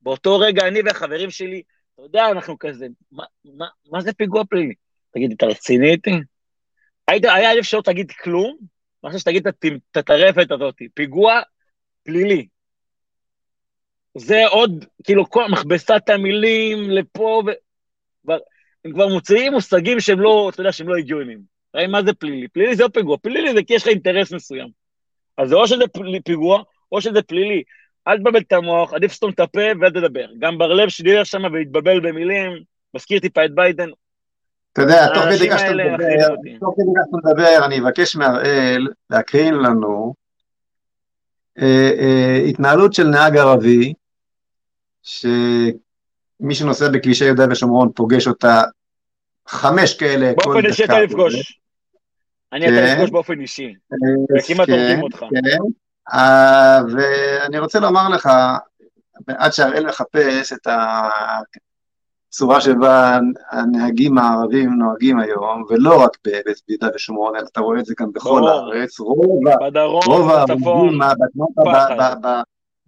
באותו 0.00 0.38
רגע 0.38 0.68
אני 0.68 0.80
והחברים 0.84 1.30
שלי, 1.30 1.62
אתה 1.94 2.02
יודע, 2.02 2.30
אנחנו 2.30 2.58
כזה, 2.58 2.86
מה, 3.12 3.24
מה, 3.44 3.66
מה 3.90 4.00
זה 4.00 4.12
פיגוע 4.12 4.44
פלילי? 4.44 4.74
תגיד, 5.14 5.32
אתה 5.32 5.46
רציני 5.46 5.90
איתי? 5.90 6.10
היית, 7.08 7.24
היה 7.24 7.50
עדיף 7.50 7.64
שלא 7.64 7.80
תגיד 7.84 8.10
כלום, 8.10 8.56
מאשר 9.04 9.18
שתגיד 9.18 9.46
את 9.46 9.96
הטרפת 9.96 10.50
הזאת, 10.50 10.74
פיגוע 10.94 11.40
פלילי. 12.02 12.46
זה 14.18 14.46
עוד, 14.46 14.84
כאילו, 15.04 15.30
כל 15.30 15.44
מכבסת 15.50 16.08
המילים 16.08 16.90
לפה, 16.90 17.42
ו... 17.46 17.50
כבר- 18.22 18.38
הם 18.84 18.92
כבר 18.92 19.08
מוציאים 19.08 19.52
מושגים 19.52 20.00
שהם 20.00 20.20
לא, 20.20 20.50
אתה 20.52 20.60
יודע, 20.60 20.72
שהם 20.72 20.88
לא 20.88 20.96
הגיוניים. 20.96 21.40
הרי 21.74 21.86
מה 21.86 22.02
זה 22.02 22.12
פלילי? 22.14 22.48
פלילי 22.48 22.76
זה 22.76 22.82
לא 22.82 22.88
פיגוע, 22.88 23.16
פלילי 23.18 23.54
זה 23.54 23.60
כי 23.66 23.74
יש 23.74 23.82
לך 23.82 23.88
אינטרס 23.88 24.32
מסוים. 24.32 24.68
אז 25.38 25.48
זה 25.48 25.54
או 25.54 25.66
שזה 25.68 25.84
פיגוע, 26.24 26.62
או 26.92 27.00
שזה 27.00 27.22
פלילי. 27.22 27.62
אל 28.08 28.18
תבלבל 28.18 28.40
את 28.40 28.52
המוח, 28.52 28.94
עדיף 28.94 29.12
סתום 29.12 29.30
את 29.30 29.40
הפה 29.40 29.60
ואל 29.80 29.90
תדבר. 29.90 30.26
גם 30.38 30.58
בר-לב 30.58 30.88
שדיבר 30.88 31.24
שם 31.24 31.42
והתבלבל 31.52 32.00
במילים, 32.00 32.52
מזכיר 32.94 33.20
טיפה 33.20 33.44
את 33.44 33.54
ביידן. 33.54 33.88
אתה 34.72 34.82
יודע, 34.82 35.06
תוך 35.06 35.22
כדי 35.22 35.30
האנשים 35.30 35.50
כך 35.50 35.58
שאתה 35.58 35.70
האלה 35.70 35.84
מדבר, 35.84 35.94
מפחידים 35.94 36.36
אותי. 36.36 36.58
תוך 36.60 36.74
כדי 36.76 36.86
כך 36.96 37.02
שאתה 37.06 37.30
מדבר, 37.30 37.66
אני 37.66 37.80
אבקש 37.80 38.16
מהראל 38.16 38.88
להקרין 39.10 39.54
לנו 39.54 40.14
אה, 41.58 41.90
אה, 41.98 42.36
התנהלות 42.48 42.92
של 42.92 43.04
נהג 43.04 43.36
ערבי, 43.36 43.92
שמי 45.02 45.74
שנוסע 46.54 46.88
בכבישי 46.88 47.24
יהודה 47.24 47.44
ושומרון 47.50 47.92
פוגש 47.94 48.26
אותה 48.26 48.62
חמש 49.48 49.94
כאלה 49.94 50.32
כל 50.34 50.52
באופן 50.52 50.66
אישי 50.66 50.84
דקה. 50.84 50.92
אתה 50.92 51.02
לפגוש. 51.02 51.60
אני 52.52 52.64
אתה 52.64 52.74
כן. 52.74 52.92
לפגוש 52.94 53.10
באופן 53.10 53.40
אישי. 53.40 53.74
אה, 53.92 54.38
וכמעט 54.38 54.66
כן, 54.66 54.72
הורגים 54.72 55.02
אותך. 55.02 55.24
אה, 56.12 56.78
ואני 56.92 57.58
רוצה 57.58 57.80
לומר 57.80 58.08
לך, 58.08 58.28
עד 59.28 59.52
שהראל 59.52 59.86
מחפש 59.86 60.52
את 60.52 60.66
הצורה 62.28 62.60
שבה 62.60 63.18
הנהגים 63.50 64.18
הערבים 64.18 64.70
נוהגים 64.70 65.18
היום, 65.18 65.64
ולא 65.68 66.02
רק 66.04 66.10
ביהודה 66.24 66.88
ושומרון, 66.94 67.36
אלא 67.36 67.46
אתה 67.52 67.60
רואה 67.60 67.80
את 67.80 67.84
זה 67.84 67.94
גם 68.00 68.12
בכל. 68.12 68.42
הארץ, 68.48 69.00
רוב 69.00 69.48
ה- 69.48 69.70
בדרום, 69.70 70.02
רוב 70.06 70.30
בצפון. 70.32 70.58
ההרוגים 70.66 71.02
ה- 71.02 71.12
בתנועות- 71.14 71.52
פחד. 71.64 71.96
ב- 71.98 72.26
ב- 72.26 72.26
ב- 72.26 72.42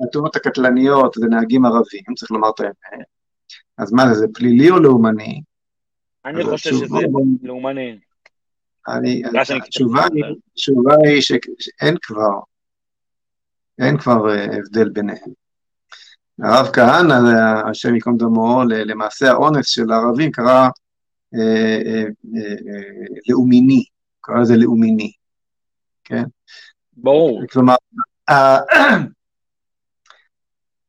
בתאונות 0.06 0.36
הקטלניות 0.36 1.14
זה 1.14 1.26
נהגים 1.26 1.64
ערבים, 1.66 2.02
צריך 2.16 2.30
לומר 2.30 2.48
את 2.50 2.60
האמת. 2.60 3.06
אז 3.78 3.92
מה 3.92 4.08
זה, 4.08 4.14
זה 4.14 4.26
פלילי 4.34 4.70
או 4.70 4.78
לאומני? 4.78 5.40
אני 6.24 6.44
חושב 6.44 6.70
שזה 6.70 6.86
לאומני. 7.42 7.98
התשובה 10.52 10.94
היא, 11.04 11.22
שאין 11.22 11.96
כבר, 12.02 12.38
אין 13.78 13.98
כבר 13.98 14.30
אה, 14.30 14.44
הבדל 14.44 14.88
ביניהם. 14.88 15.30
הרב 16.42 16.66
כהנא, 16.72 17.14
השם 17.70 17.94
ייקום 17.94 18.16
דמו, 18.16 18.62
למעשה 18.68 19.30
האונס 19.30 19.66
של 19.66 19.92
הערבים 19.92 20.30
קרא 20.30 20.68
אה, 21.34 21.40
אה, 21.86 22.04
אה, 22.36 22.50
אה, 22.50 23.06
לאומיני, 23.28 23.84
קרא 24.20 24.40
לזה 24.40 24.56
לאומיני, 24.56 25.12
כן? 26.04 26.22
ברור. 26.96 27.42
כלומר, 27.52 27.74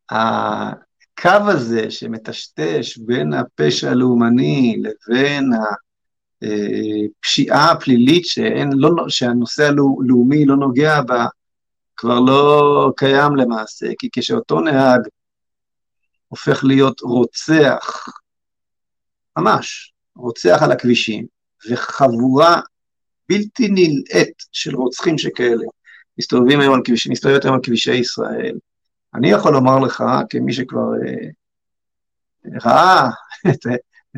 הקו 0.10 1.30
הזה 1.48 1.92
שמטשטש 1.92 2.98
בין 2.98 3.34
הפשע 3.34 3.92
הלאומני 3.92 4.82
לבין 4.82 5.52
הפשיעה 6.42 7.72
הפלילית 7.72 8.26
שאין, 8.26 8.70
לא, 8.74 8.90
שהנושא 9.08 9.68
הלאומי 9.68 10.46
לא 10.46 10.56
נוגע 10.56 11.02
בה, 11.02 11.26
כבר 11.98 12.20
לא 12.20 12.92
קיים 12.98 13.36
למעשה, 13.36 13.88
כי 14.00 14.10
כשאותו 14.12 14.60
נהג 14.62 15.02
הופך 16.28 16.64
להיות 16.64 17.02
רוצח, 17.02 18.06
ממש, 19.38 19.94
רוצח 20.16 20.60
על 20.62 20.72
הכבישים, 20.72 21.26
וחבורה 21.70 22.62
בלתי 23.30 23.68
נלאית 23.70 24.44
של 24.52 24.76
רוצחים 24.76 25.18
שכאלה, 25.18 25.66
מסתובבים 26.20 26.60
היום 26.60 26.74
על 26.74 26.82
כבישים, 26.86 27.12
מסתובבת 27.12 27.46
היום 27.46 27.56
על 27.56 27.62
כבישי 27.64 27.96
ישראל. 27.96 28.58
אני 29.14 29.30
יכול 29.30 29.54
לומר 29.54 29.80
לך, 29.80 30.04
כמי 30.30 30.54
שכבר 30.54 30.80
אה, 31.06 31.30
ראה 32.64 33.10
את, 33.50 33.66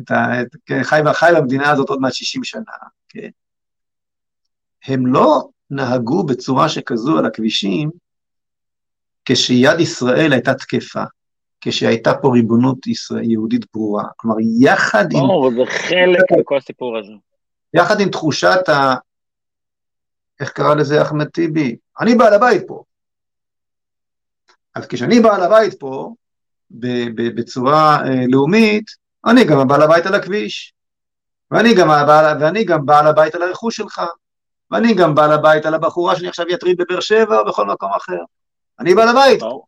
את, 0.00 0.10
ה- 0.10 0.42
את, 0.42 0.56
כן, 0.66 0.82
חי, 0.82 1.00
חי 1.12 1.30
במדינה 1.36 1.70
הזאת 1.70 1.88
עוד 1.88 2.00
מעט 2.00 2.12
60 2.12 2.44
שנה, 2.44 2.62
כן? 3.08 3.28
הם 4.84 5.06
לא 5.06 5.48
נהגו 5.70 6.26
בצורה 6.26 6.68
שכזו 6.68 7.18
על 7.18 7.26
הכבישים 7.26 7.90
כשיד 9.24 9.80
ישראל 9.80 10.32
הייתה 10.32 10.54
תקפה, 10.54 11.02
כשהייתה 11.60 12.14
פה 12.14 12.28
ריבונות 12.32 12.86
ישראל, 12.86 13.30
יהודית 13.30 13.66
ברורה. 13.74 14.04
כלומר, 14.16 14.36
יחד 14.60 15.12
עם, 15.12 15.20
ברור, 15.20 15.50
זה 15.50 15.62
חלק 15.66 16.24
מכל 16.40 16.56
הסיפור 16.56 16.98
הזה. 16.98 17.12
יחד 17.74 18.00
עם 18.00 18.08
תחושת 18.08 18.68
ה... 18.68 18.94
איך 20.40 20.50
קרא 20.50 20.74
לזה 20.74 21.02
אחמד 21.02 21.28
טיבי? 21.28 21.76
אני 22.00 22.14
בעל 22.14 22.34
הבית 22.34 22.62
פה. 22.66 22.82
אז 24.74 24.86
כשאני 24.86 25.20
בעל 25.20 25.42
הבית 25.42 25.74
פה, 25.80 26.14
ב- 26.70 27.08
ב- 27.14 27.40
בצורה 27.40 27.98
אה, 28.06 28.26
לאומית, 28.28 28.84
אני 29.26 29.44
גם 29.44 29.58
הבעל 29.58 29.82
הבית 29.82 30.06
על 30.06 30.14
הכביש. 30.14 30.72
ואני 31.50 31.74
גם, 31.74 31.90
הבעל, 31.90 32.42
ואני 32.42 32.64
גם 32.64 32.86
בעל 32.86 33.06
הבית 33.06 33.34
על 33.34 33.42
הרכוש 33.42 33.76
שלך. 33.76 34.02
ואני 34.70 34.94
גם 34.94 35.14
בעל 35.14 35.32
הבית 35.32 35.66
על 35.66 35.74
הבחורה 35.74 36.16
שאני 36.16 36.28
עכשיו 36.28 36.46
אטריד 36.54 36.76
בבאר 36.76 37.00
שבע 37.00 37.38
או 37.38 37.44
בכל 37.44 37.66
מקום 37.66 37.90
אחר. 37.92 38.18
אני 38.80 38.94
בעל 38.94 39.08
הבית. 39.08 39.40
ברור. 39.40 39.66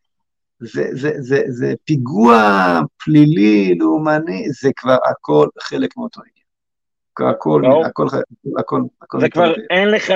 זה, 0.60 0.84
זה, 0.92 1.10
זה, 1.18 1.42
זה 1.48 1.74
פיגוע 1.84 2.80
פלילי, 3.04 3.74
לאומני, 3.78 4.50
זה 4.50 4.70
כבר 4.76 4.96
הכל 5.10 5.48
חלק 5.60 5.96
מאותו 5.96 6.20
עניין. 6.20 7.34
הכל. 7.34 7.62
הכל, 7.66 7.86
הכל, 7.86 8.06
הכל, 8.58 8.80
הכל 9.02 9.20
זה 9.20 9.28
כבר. 9.28 9.54
אין 9.70 9.88
לך, 9.88 10.12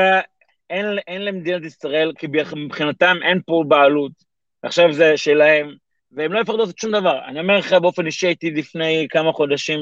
אין, 0.70 0.86
אין 1.06 1.24
למדינת 1.24 1.64
ישראל, 1.64 2.12
כי 2.18 2.26
מבחינתם 2.56 3.16
אין 3.22 3.40
פה 3.46 3.64
בעלות, 3.68 4.12
עכשיו 4.62 4.92
זה 4.92 5.16
שלהם, 5.16 5.74
והם 6.12 6.32
לא 6.32 6.40
יפחדו 6.40 6.58
לעשות 6.58 6.78
שום 6.78 6.90
דבר. 6.92 7.18
אני 7.26 7.40
אומר 7.40 7.58
לך, 7.58 7.72
באופן 7.72 8.06
אישי 8.06 8.26
הייתי 8.26 8.50
לפני 8.50 9.06
כמה 9.10 9.32
חודשים 9.32 9.78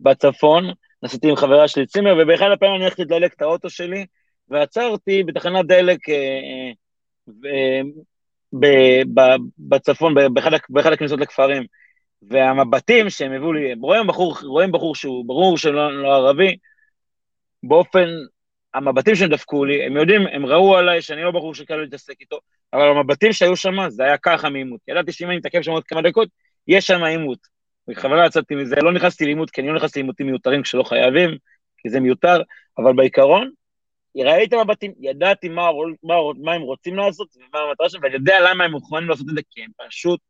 בצפון, 0.00 0.64
נסעתי 1.02 1.28
עם 1.28 1.36
חברה 1.36 1.68
שלי 1.68 1.86
צימר, 1.86 2.14
ובאחד 2.18 2.46
הפעמים 2.52 2.74
אני 2.74 2.84
הולכת 2.84 2.98
לדלק 2.98 3.34
את 3.34 3.42
האוטו 3.42 3.70
שלי, 3.70 4.06
ועצרתי 4.48 5.22
בתחנת 5.22 5.66
דלק 5.66 6.08
אה, 6.08 6.72
אה, 7.46 7.80
בצפון, 9.58 10.14
באחד, 10.32 10.92
הכניסות 10.92 11.20
לכפרים. 11.20 11.62
והמבטים 12.22 13.10
שהם 13.10 13.32
הביאו 13.32 13.52
לי, 13.52 13.74
רואים 13.80 14.06
בחור, 14.06 14.36
רואים 14.42 14.72
בחור 14.72 14.94
שהוא 14.94 15.24
ברור 15.24 15.58
שלא 15.58 16.02
לא 16.02 16.14
ערבי, 16.14 16.56
באופן, 17.62 18.06
המבטים 18.74 19.14
שהם 19.14 19.30
דפקו 19.30 19.64
לי, 19.64 19.86
הם 19.86 19.96
יודעים, 19.96 20.26
הם 20.26 20.46
ראו 20.46 20.76
עליי 20.76 21.02
שאני 21.02 21.22
לא 21.22 21.30
בחור 21.30 21.54
שקל 21.54 21.76
להתעסק 21.76 22.20
איתו, 22.20 22.38
אבל 22.72 22.88
המבטים 22.88 23.32
שהיו 23.32 23.56
שם, 23.56 23.88
זה 23.88 24.04
היה 24.04 24.18
ככה 24.18 24.50
מעימות. 24.50 24.80
ידעתי 24.88 25.12
שאם 25.12 25.30
אני 25.30 25.38
אתעכב 25.38 25.62
שם 25.62 25.70
עוד 25.70 25.84
כמה 25.84 26.02
דקות, 26.02 26.28
יש 26.68 26.86
שם 26.86 27.04
עימות. 27.04 27.38
בכוונה 27.88 28.26
יצאתי 28.26 28.54
מזה, 28.54 28.76
לא 28.82 28.92
נכנסתי 28.92 29.24
לעימות, 29.24 29.50
כי 29.50 29.60
אני 29.60 29.68
לא 29.68 29.76
נכנסתי 29.76 29.98
לעימותים 29.98 30.26
מיותרים 30.26 30.62
כשלא 30.62 30.82
חייבים, 30.82 31.30
כי 31.78 31.88
זה 31.90 32.00
מיותר, 32.00 32.42
אבל 32.78 32.92
בעיקרון, 32.96 33.50
ראיתי 34.16 34.56
את 34.56 34.60
המבטים, 34.60 34.92
ידעתי 35.00 35.48
מה, 35.48 35.62
מה, 36.02 36.14
מה 36.42 36.52
הם 36.52 36.62
רוצים 36.62 36.96
לעשות 36.96 37.28
ומה 37.36 37.58
המטרה 37.68 37.88
שלהם, 37.88 38.02
ואני 38.04 38.14
יודע 38.14 38.36
למה 38.50 38.64
הם 38.64 38.70
מוכנים 38.70 39.08
לעשות 39.08 39.26
את 39.30 39.34
זה, 39.34 39.40
כי 39.50 39.62
הם 39.62 39.70
פשוט 39.88 40.20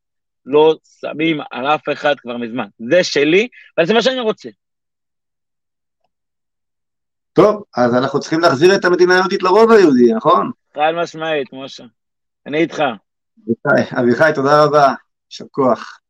לא 0.46 0.76
שמים 1.00 1.40
על 1.50 1.66
אף 1.66 1.82
אחד 1.92 2.14
כבר 2.18 2.36
מזמן. 2.36 2.66
זה 2.90 3.04
שלי, 3.04 3.48
וזה 3.80 3.94
מה 3.94 4.02
שאני 4.02 4.20
רוצה. 4.20 4.48
טוב, 7.32 7.64
אז 7.76 7.94
אנחנו 7.94 8.20
צריכים 8.20 8.40
להחזיר 8.40 8.74
את 8.74 8.84
המדינה 8.84 9.14
היהודית 9.14 9.42
לרוב 9.42 9.70
היהודי, 9.70 10.14
נכון? 10.14 10.50
חד 10.74 10.92
משמעית, 10.96 11.48
משה. 11.52 11.84
אני 12.46 12.58
איתך. 12.58 12.82
אביחי, 13.46 14.00
אביחי, 14.00 14.30
תודה 14.34 14.64
רבה, 14.64 14.94
יישר 15.30 15.44
כוח. 15.50 16.00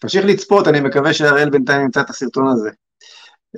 תמשיך 0.00 0.24
לצפות, 0.24 0.68
אני 0.68 0.80
מקווה 0.80 1.12
שהראל 1.12 1.50
בינתיים 1.50 1.82
ימצא 1.82 2.00
את 2.00 2.10
הסרטון 2.10 2.48
הזה. 2.48 2.70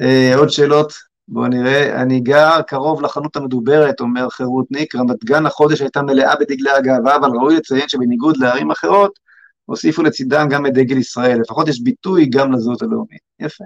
אה, 0.01 0.36
עוד 0.36 0.48
שאלות? 0.48 0.93
בואו 1.28 1.47
נראה. 1.47 2.02
אני 2.02 2.20
גר 2.20 2.62
קרוב 2.66 3.02
לחנות 3.02 3.36
המדוברת, 3.36 4.01
אומר 4.01 4.28
חירותניק, 4.28 4.94
רמת 4.94 5.24
גן 5.24 5.47
החודש 5.47 5.81
הייתה 5.81 6.02
מלאה 6.02 6.35
בדגלי 6.40 6.70
הגאווה, 6.70 7.16
אבל 7.16 7.28
ראוי 7.28 7.56
לציין 7.56 7.89
שבניגוד 7.89 8.36
לערים 8.36 8.70
אחרות, 8.70 9.19
הוסיפו 9.64 10.02
לצידם 10.02 10.48
גם 10.51 10.66
את 10.66 10.73
דגל 10.73 10.97
ישראל. 10.97 11.40
לפחות 11.40 11.69
יש 11.69 11.82
ביטוי 11.82 12.27
גם 12.27 12.52
לזהות 12.52 12.82
הלאומית. 12.82 13.20
יפה. 13.40 13.64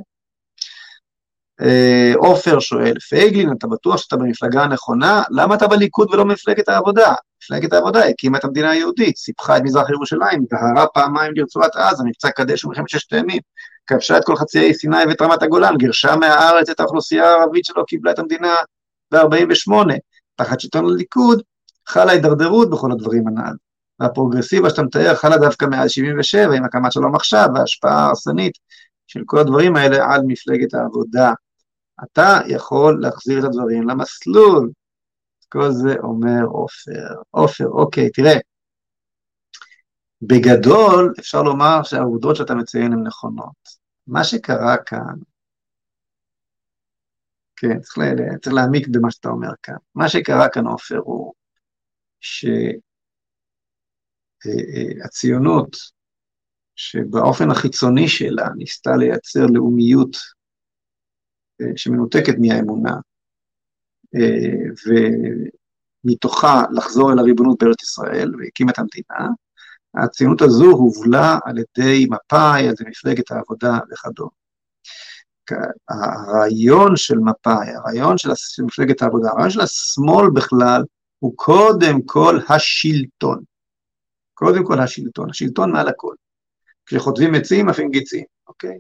אה, 1.61 2.13
עופר 2.17 2.61
שואל, 2.61 2.99
פייגלין, 2.99 3.53
אתה 3.59 3.67
בטוח 3.67 3.97
שאתה 3.97 4.17
במפלגה 4.17 4.63
הנכונה? 4.63 5.23
למה 5.31 5.55
אתה 5.55 5.67
בליכוד 5.67 6.15
ולא 6.15 6.25
במפלגת 6.25 6.69
העבודה? 6.69 7.15
מפלגת 7.43 7.73
העבודה 7.73 8.05
הקימה 8.05 8.39
את 8.39 8.45
המדינה 8.45 8.71
היהודית, 8.71 9.17
סיפחה 9.17 9.57
את 9.57 9.63
מזרח 9.63 9.91
ירושלים, 9.91 10.45
דהרה 10.51 10.87
פעמיים 10.87 11.33
לרצועת 11.37 11.77
עזה, 11.77 12.05
מבצע 12.05 12.31
קדש 12.31 12.65
ומלחמת 12.65 12.89
ששת 12.89 13.13
הימים, 13.13 13.41
כבשה 13.87 14.19
את 14.19 14.25
כל 14.25 14.37
חצי 14.37 14.59
האי 14.59 14.75
סיני 14.75 15.05
ואת 15.09 15.23
רמת 15.23 15.43
הגולן, 15.43 15.77
גירשה 15.77 16.17
מהארץ 16.17 16.69
את 16.69 16.81
האוכלוסייה 16.81 17.25
הערבית 17.25 17.65
שלא 17.65 17.85
קיבלה 17.89 18.11
את 18.11 18.19
המדינה 18.19 18.55
ב-48. 19.13 19.73
תחת 20.37 20.61
שלטון 20.61 20.85
הליכוד 20.87 21.43
חלה 21.87 22.13
הידרדרות 22.13 22.71
בכל 22.71 22.93
הדברים 22.93 23.29
הנ"ל. 23.29 23.55
והפרוגרסיבה 24.01 24.71
שאתה 24.71 24.83
מתאר 24.83 25.15
חלה 25.15 25.39
דווקא 25.39 25.65
מאז 25.65 25.91
77, 25.91 26.55
עם 26.55 26.65
הקמת 26.65 26.93
שלום 26.93 27.15
עכשיו 27.15 27.49
וההשפעה 27.55 28.05
ההרסנית 28.05 28.53
של 29.07 29.21
כל 29.27 29.39
הדברים 29.39 29.77
האלה 29.77 30.15
על 30.15 30.21
מפלגת 30.27 30.75
העבודה. 30.75 31.33
אתה 32.05 32.41
יכול 32.47 32.99
להחזיר 33.01 33.39
את 33.39 33.45
הדברים 33.45 33.89
למסלול. 33.89 34.71
כל 35.49 35.71
זה 35.71 35.95
אומר 36.03 36.45
עופר. 36.45 37.23
עופר, 37.31 37.67
אוקיי, 37.67 38.11
תראה. 38.11 38.39
בגדול, 40.23 41.13
אפשר 41.21 41.43
לומר 41.43 41.83
שהעובדות 41.83 42.37
שאתה 42.37 42.55
מציין 42.55 42.93
הן 42.93 43.07
נכונות. 43.07 43.87
מה 44.07 44.25
שקרה 44.25 44.77
כאן, 44.87 45.15
כן, 47.57 47.81
צריך, 47.81 47.99
לה, 47.99 48.05
צריך 48.43 48.55
להעמיק 48.55 48.89
במה 48.89 49.11
שאתה 49.11 49.29
אומר 49.29 49.51
כאן. 49.63 49.77
מה 49.95 50.09
שקרה 50.09 50.49
כאן, 50.49 50.67
עופר, 50.67 50.99
הוא 50.99 51.35
שהציונות, 55.01 55.77
שבאופן 56.77 57.51
החיצוני 57.51 58.09
שלה 58.09 58.49
ניסתה 58.57 58.91
לייצר 58.97 59.47
לאומיות 59.47 60.17
שמנותקת 61.77 62.35
מהאמונה, 62.41 62.95
ומתוכה 66.05 66.63
לחזור 66.73 67.13
אל 67.13 67.19
הריבונות 67.19 67.63
בארץ 67.63 67.83
ישראל, 67.83 68.33
והקימה 68.37 68.73
את 68.73 68.79
המדינה, 68.79 69.31
הציונות 69.95 70.43
הזו 70.43 70.71
הובלה 70.71 71.39
על 71.45 71.57
ידי 71.59 72.07
מפא"י, 72.11 72.69
על 72.69 72.75
ידי 72.81 72.85
מפלגת 72.91 73.31
העבודה 73.31 73.79
וכדומה. 73.93 74.31
הרעיון 75.89 76.97
של 76.97 77.19
מפא"י, 77.19 77.71
הרעיון 77.71 78.19
של 78.19 78.31
מפלגת 78.65 79.03
העבודה, 79.03 79.31
הרעיון 79.31 79.51
של 79.51 79.61
השמאל 79.61 80.31
בכלל, 80.35 80.83
הוא 81.19 81.33
קודם 81.37 82.03
כל 82.07 82.39
השלטון. 82.49 83.43
קודם 84.35 84.65
כל 84.65 84.81
השלטון, 84.81 85.31
השלטון 85.31 85.73
מעל 85.73 85.89
הכל. 85.89 86.15
כשחוטבים 86.87 87.35
עצים, 87.35 87.69
עפים 87.69 87.91
גיצים, 87.91 88.25
אוקיי? 88.49 88.79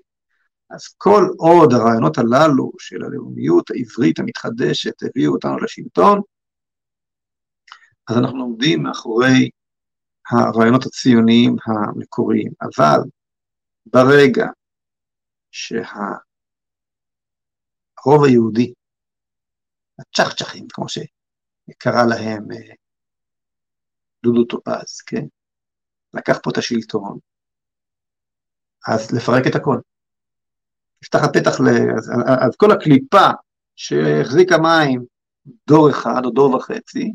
אז 0.70 0.88
כל 0.96 1.22
עוד 1.38 1.72
הרעיונות 1.72 2.18
הללו 2.18 2.72
של 2.78 3.04
הלאומיות 3.04 3.70
העברית 3.70 4.18
המתחדשת 4.18 5.02
הביאו 5.02 5.32
אותנו 5.32 5.58
לשלטון, 5.58 6.20
אז 8.10 8.16
אנחנו 8.18 8.42
עומדים 8.42 8.82
מאחורי 8.82 9.50
הרעיונות 10.30 10.86
הציוניים 10.86 11.56
המקוריים. 11.66 12.52
אבל 12.62 12.98
ברגע 13.86 14.46
שהרוב 15.50 16.20
הרוב 17.98 18.24
היהודי, 18.24 18.72
הצ'חצ'חים, 19.98 20.66
כמו 20.72 20.84
שקרא 20.88 22.02
להם 22.08 22.52
אה, 22.52 22.74
דודו 24.22 24.44
טופז, 24.44 25.00
כן? 25.06 25.26
לקח 26.14 26.38
פה 26.42 26.50
את 26.50 26.58
השלטון, 26.58 27.18
אז 28.88 29.12
לפרק 29.12 29.44
את 29.50 29.54
הכל. 29.54 29.78
נפתח 31.06 31.24
הפתח, 31.24 31.60
ל... 31.60 31.68
אז, 31.96 32.12
אז 32.26 32.56
כל 32.56 32.72
הקליפה 32.72 33.28
שהחזיקה 33.76 34.58
מים 34.58 35.04
דור 35.68 35.90
אחד 35.90 36.24
או 36.24 36.30
דור 36.30 36.54
וחצי, 36.54 37.12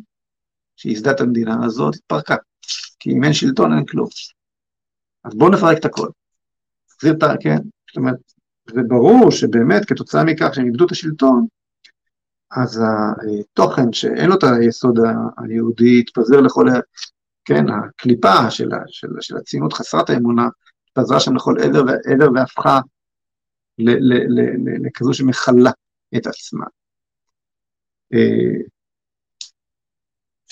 שייסדה 0.75 1.11
את 1.11 1.21
המדינה 1.21 1.65
הזאת, 1.65 1.95
התפרקה. 1.95 2.35
כי 2.99 3.11
אם 3.11 3.23
אין 3.23 3.33
שלטון 3.33 3.73
אין 3.73 3.85
כלום. 3.85 4.07
אז 5.23 5.35
בואו 5.35 5.49
נפרק 5.49 5.77
את 5.77 5.85
הכל. 5.85 6.07
נחזיר 6.95 7.13
את 7.13 7.23
ה... 7.23 7.33
כן? 7.39 7.57
זאת 7.57 7.97
אומרת, 7.97 8.15
זה 8.69 8.81
ברור 8.87 9.31
שבאמת 9.31 9.85
כתוצאה 9.85 10.23
מכך 10.23 10.49
שהם 10.53 10.65
איבדו 10.65 10.85
את 10.85 10.91
השלטון, 10.91 11.45
אז 12.51 12.81
התוכן 13.41 13.93
שאין 13.93 14.29
לו 14.29 14.35
את 14.35 14.43
היסוד 14.43 14.99
היהודי 15.37 15.99
התפזר 15.99 16.41
לכל, 16.41 16.67
כן, 17.45 17.65
הקליפה 17.69 18.51
של, 18.51 18.69
של, 18.87 19.07
של 19.21 19.37
הציונות 19.37 19.73
חסרת 19.73 20.09
האמונה, 20.09 20.47
התפזרה 20.87 21.19
שם 21.19 21.35
לכל 21.35 21.55
עבר 21.63 21.83
ועבר 21.87 22.31
והפכה 22.35 22.79
לכזו 23.77 25.13
שמכלה 25.13 25.71
את 26.17 26.27
עצמה. 26.27 26.65
אה, 28.13 28.61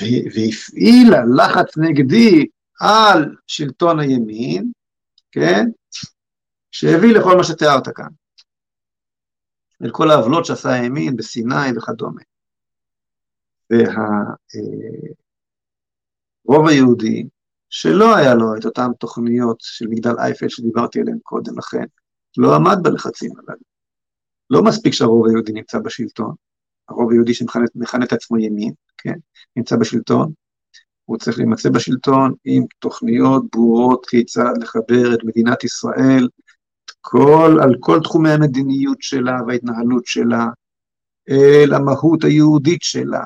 והפעילה 0.01 1.23
לחץ 1.37 1.77
נגדי 1.77 2.45
על 2.79 3.35
שלטון 3.47 3.99
הימין, 3.99 4.71
כן, 5.31 5.65
שהביא 6.71 7.15
לכל 7.15 7.37
מה 7.37 7.43
שתיארת 7.43 7.87
כאן, 7.95 8.09
אל 9.83 9.91
כל 9.91 10.11
העוולות 10.11 10.45
שעשה 10.45 10.69
הימין 10.69 11.15
בסיני 11.15 11.77
וכדומה. 11.77 12.21
והרוב 13.69 13.85
אה, 16.65 16.69
היהודי, 16.69 17.27
שלא 17.69 18.15
היה 18.15 18.35
לו 18.35 18.55
את 18.59 18.65
אותן 18.65 18.93
תוכניות 18.99 19.57
של 19.61 19.87
מגדל 19.87 20.19
אייפל 20.19 20.49
שדיברתי 20.49 20.99
עליהן 20.99 21.17
קודם 21.23 21.57
לכן, 21.57 21.85
לא 22.38 22.56
עמד 22.56 22.77
בלחצים 22.84 23.31
הללו. 23.31 23.61
לא 24.49 24.64
מספיק 24.64 24.93
שהרוב 24.93 25.27
היהודי 25.27 25.51
נמצא 25.51 25.80
בשלטון, 25.80 26.34
הרוב 26.89 27.11
היהודי 27.11 27.34
שמכנה 27.34 28.06
את 28.06 28.14
עצמו 28.14 28.38
ימין, 28.38 28.73
כן, 28.97 29.15
נמצא 29.56 29.76
בשלטון, 29.76 30.31
הוא 31.06 31.18
צריך 31.18 31.38
להימצא 31.38 31.69
בשלטון 31.69 32.34
עם 32.45 32.64
תוכניות 32.80 33.43
ברורות 33.51 34.06
כיצד 34.06 34.53
לחבר 34.61 35.14
את 35.14 35.23
מדינת 35.23 35.64
ישראל 35.64 36.27
כל, 37.01 37.57
על 37.64 37.76
כל 37.80 37.99
תחומי 38.03 38.31
המדיניות 38.31 38.97
שלה 38.99 39.38
וההתנהלות 39.47 40.06
שלה, 40.06 40.45
אל 41.30 41.73
המהות 41.73 42.23
היהודית 42.23 42.81
שלה, 42.81 43.23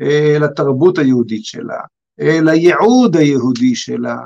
אל 0.00 0.44
התרבות 0.44 0.98
היהודית 0.98 1.44
שלה, 1.44 1.80
אל 2.20 2.48
הייעוד 2.48 3.16
היהודי 3.16 3.74
שלה, 3.74 4.16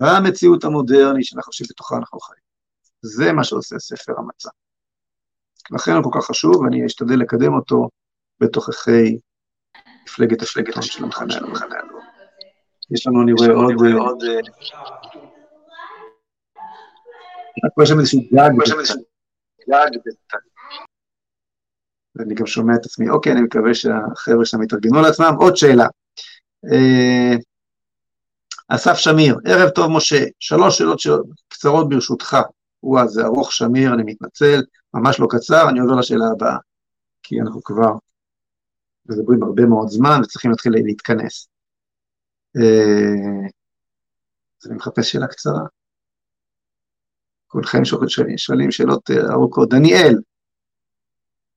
והמציאות 0.00 0.64
המודרנית 0.64 1.24
שאנחנו 1.24 1.52
חושבים 1.52 1.68
בתוכה 1.70 1.96
אנחנו 1.96 2.20
חיים. 2.20 2.39
זה 3.02 3.32
מה 3.32 3.44
שעושה 3.44 3.78
ספר 3.78 4.12
המצע. 4.18 4.50
לכן 5.70 5.92
הוא 5.92 6.02
כל 6.02 6.20
כך 6.20 6.26
חשוב, 6.26 6.56
ואני 6.56 6.86
אשתדל 6.86 7.14
לקדם 7.14 7.54
אותו 7.54 7.88
בתוככי 8.40 9.18
מפלגת 10.04 10.42
השלטון 10.42 10.82
של 10.82 11.04
המחנה 11.04 11.34
הלאומי. 11.34 12.06
יש 12.90 13.06
לנו, 13.06 13.22
אני 13.22 13.32
רואה 13.32 13.48
עוד... 13.48 13.74
עוד 14.02 14.22
יש 17.82 17.88
שם 17.88 17.98
איזשהו 18.00 18.20
גג 18.20 18.50
ואני 22.14 22.34
גם 22.34 22.46
שומע 22.46 22.74
את 22.74 22.84
עצמי, 22.84 23.08
אוקיי, 23.10 23.32
אני 23.32 23.40
מקווה 23.40 23.74
שהחבר'ה 23.74 24.44
שם 24.44 24.62
יתארגנו 24.62 25.02
לעצמם. 25.02 25.34
עוד 25.38 25.56
שאלה. 25.56 25.86
אה, 26.72 27.36
אסף 28.68 28.94
שמיר, 28.94 29.36
ערב 29.44 29.68
טוב 29.68 29.86
משה, 29.90 30.24
שלוש 30.40 30.78
שאלות 30.78 31.00
קצרות 31.48 31.88
ברשותך. 31.88 32.36
וואה, 32.82 33.06
זה 33.06 33.24
ארוך 33.24 33.52
שמיר, 33.52 33.94
אני 33.94 34.02
מתנצל, 34.06 34.60
ממש 34.94 35.20
לא 35.20 35.26
קצר, 35.30 35.68
אני 35.68 35.80
עובר 35.80 35.94
לשאלה 35.94 36.24
הבאה, 36.32 36.56
כי 37.22 37.40
אנחנו 37.40 37.62
כבר 37.62 37.92
מדברים 39.06 39.42
הרבה 39.42 39.66
מאוד 39.66 39.88
זמן 39.88 40.20
וצריכים 40.22 40.50
להתחיל 40.50 40.72
להתכנס. 40.72 41.48
אה, 42.56 43.48
אז 44.62 44.66
אני 44.66 44.76
מחפש 44.76 45.12
שאלה 45.12 45.26
קצרה. 45.26 45.62
כולכם 47.46 47.84
שואלים, 47.84 48.38
שואלים 48.38 48.70
שאלות 48.70 49.10
אה, 49.10 49.32
ארוכות. 49.32 49.68
דניאל, 49.68 50.14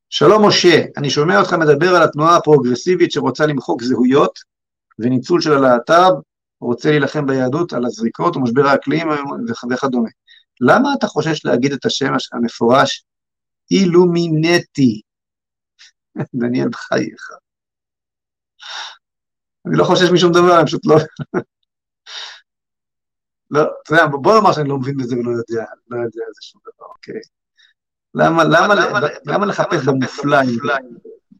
שלום 0.09 0.47
משה, 0.47 0.85
אני 0.97 1.09
שומע 1.09 1.39
אותך 1.39 1.53
מדבר 1.53 1.95
על 1.95 2.03
התנועה 2.03 2.37
הפרוגרסיבית 2.37 3.11
שרוצה 3.11 3.45
למחוק 3.45 3.83
זהויות 3.83 4.39
וניצול 4.99 5.41
של 5.41 5.53
הלהט"ב, 5.53 6.11
רוצה 6.61 6.89
להילחם 6.89 7.25
ביהדות 7.25 7.73
על 7.73 7.85
הזריקות 7.85 8.37
ומשבר 8.37 8.67
האקלים 8.67 9.07
וכדומה. 9.71 10.09
למה 10.67 10.89
אתה 10.97 11.07
חושש 11.07 11.45
להגיד 11.45 11.71
את 11.71 11.85
השם 11.85 12.13
המפורש 12.33 13.05
אילומינטי? 13.71 15.01
דניאל, 16.39 16.69
בחייך. 16.69 17.29
אני 19.65 19.77
לא 19.77 19.83
חושש 19.83 20.09
משום 20.13 20.31
דבר, 20.31 20.57
אני 20.57 20.65
פשוט 20.65 20.85
לא... 20.85 20.95
לא, 23.51 23.61
אתה 23.83 23.93
יודע, 23.93 24.05
בוא 24.07 24.35
נאמר 24.35 24.53
שאני 24.53 24.69
לא 24.69 24.77
מבין 24.77 24.97
בזה 24.97 25.15
ולא 25.15 25.31
יודע, 25.31 25.65
לא 25.89 25.95
יודע 25.95 26.21
איזה 26.27 26.41
שום 26.41 26.61
דבר, 26.61 26.85
אוקיי. 26.85 27.21
למה, 28.15 28.43
למה, 28.43 28.73
למה 29.25 29.45
לחפש 29.45 29.85
במופלא 29.85 30.37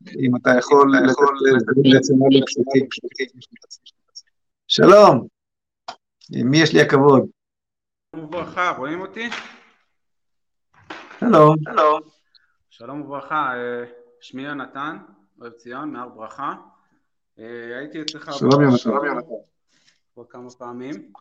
אם 0.07 0.35
אתה 0.35 0.49
יכול? 0.59 0.91
שלום, 4.67 5.27
מי 6.29 6.57
יש 6.57 6.73
לי 6.73 6.81
הכבוד? 6.81 7.23
וברכה, 8.13 8.73
רואים 8.77 9.01
אותי? 9.01 9.29
שלום. 11.19 11.55
שלום. 11.63 11.99
שלום 12.69 13.01
וברכה, 13.01 13.53
אה, 13.55 13.85
שמי 14.21 14.41
יונתן, 14.41 14.97
אוהב 15.41 15.53
ציון, 15.53 15.91
מהר 15.91 16.09
ברכה. 16.09 16.55
אה, 17.39 17.77
הייתי 17.79 18.01
אצלך... 18.01 18.33
שלום 18.33 18.61
יונתן. 18.61 18.89
כבר 20.13 20.23
כמה 20.29 20.49
פעמים. 20.49 21.11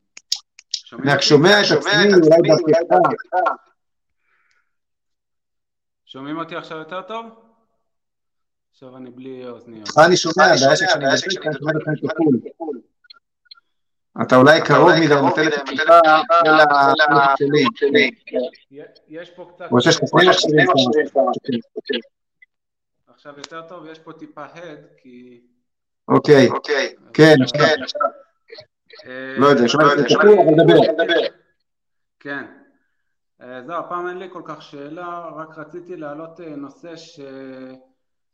אני 0.92 1.12
רק 1.12 1.20
שומע 1.20 1.50
את 1.60 1.66
עצמי, 1.78 2.14
אולי 2.14 2.54
דרכך. 2.88 3.52
שומעים 6.06 6.38
אותי 6.38 6.56
עכשיו 6.56 6.78
יותר 6.78 7.02
טוב? 7.02 7.26
עכשיו 8.72 8.96
אני 8.96 9.10
בלי 9.10 9.48
אוזניות. 9.48 9.88
אני 10.06 10.16
שומע, 10.16 10.44
הבעיה 10.44 10.76
שכשאני 10.76 11.04
מדבר 11.04 11.70
אני 11.88 11.96
שומע 11.96 12.12
אותך 12.14 12.54
כפול. 12.54 12.80
אתה 14.22 14.36
אולי 14.36 14.60
קרוב 14.60 14.90
מדי 14.90 15.08
שלך 15.08 15.38
אל 16.46 17.36
שלי. 17.76 18.10
יש 19.08 19.30
פה 19.30 19.50
קצת... 19.54 19.64
או 19.72 19.80
שיש 19.80 19.96
לך 19.96 20.34
שני 20.40 20.64
מכשירים 20.64 21.60
עכשיו 23.08 23.34
יותר 23.36 23.62
טוב, 23.68 23.86
יש 23.86 23.98
פה 23.98 24.12
טיפה 24.12 24.44
הד, 24.44 24.86
כי... 24.96 25.40
אוקיי, 26.08 26.48
כן, 27.12 27.34
עכשיו. 27.42 28.08
אה, 29.06 29.34
לא 29.38 29.46
יודע, 29.46 29.68
שומע 29.68 29.92
את 29.92 29.98
זה 29.98 30.04
כפול, 30.04 30.38
אבל 30.38 30.64
דבר. 30.64 31.04
כן. 32.20 32.44
אה, 33.40 33.62
זהו, 33.62 33.76
הפעם 33.76 34.08
אין 34.08 34.18
לי 34.18 34.28
כל 34.32 34.42
כך 34.44 34.62
שאלה, 34.62 35.30
רק 35.36 35.58
רציתי 35.58 35.96
להעלות 35.96 36.40
אה, 36.40 36.56
נושא 36.56 36.96
ש... 36.96 37.20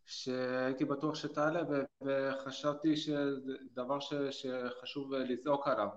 שהייתי 0.09 0.85
בטוח 0.85 1.15
שתעלה 1.15 1.63
וחשבתי 2.03 2.97
שזה 2.97 3.53
דבר 3.73 4.01
ש, 4.01 4.15
שחשוב 4.31 5.15
לזעוק 5.15 5.69
עליו. 5.69 5.89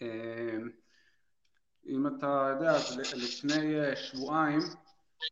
אמ, 0.00 0.70
אם 1.86 2.06
אתה 2.06 2.54
יודע, 2.54 2.72
לפני 3.16 3.80
אה, 3.80 3.96
שבועיים 3.96 4.60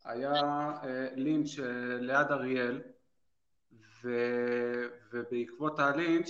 היה 0.05 0.32
אה, 0.34 1.09
לינץ' 1.16 1.59
אה, 1.59 1.98
ליד 2.01 2.26
אריאל 2.30 2.82
ו, 4.02 4.10
ובעקבות 5.12 5.78
הלינץ' 5.78 6.28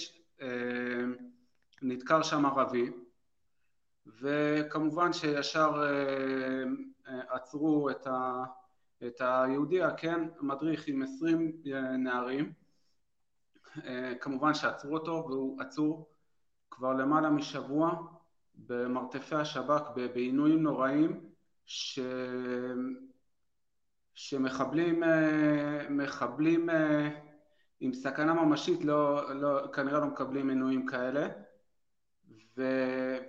נדקר 1.82 2.22
שם 2.22 2.46
ערבי 2.46 2.90
וכמובן 4.06 5.12
שישר 5.12 5.82
עצרו 7.28 7.90
את 7.90 8.06
ה... 8.06 8.44
את 9.05 9.20
היהודי 9.20 9.82
הכן 9.82 10.28
מדריך 10.40 10.89
עם 10.89 11.02
עשרים 11.02 11.52
אה, 11.73 11.97
נערים. 11.97 12.52
אה, 13.85 14.12
כמובן 14.20 14.55
שעצרו 14.55 14.94
אותו 14.94 15.27
והוא 15.28 15.62
עצור 15.62 16.09
כבר 16.70 16.93
למעלה 16.93 17.31
משבוע 17.31 17.97
במרתפי 18.55 19.35
השב"כ 19.35 19.82
בעינויים 20.14 20.62
נוראים 20.62 21.31
ש... 21.64 22.01
שמחבלים 24.14 25.05
אה, 25.05 25.86
מחבלים 25.90 26.68
עם 27.81 27.94
סכנה 27.94 28.35
ממשית 28.35 28.85
לא, 28.85 29.35
לא, 29.35 29.73
כנראה 29.73 30.01
לא 30.01 30.06
מקבלים 30.06 30.48
עינויים 30.48 30.86
כאלה. 30.86 31.28
ו, 32.56 32.62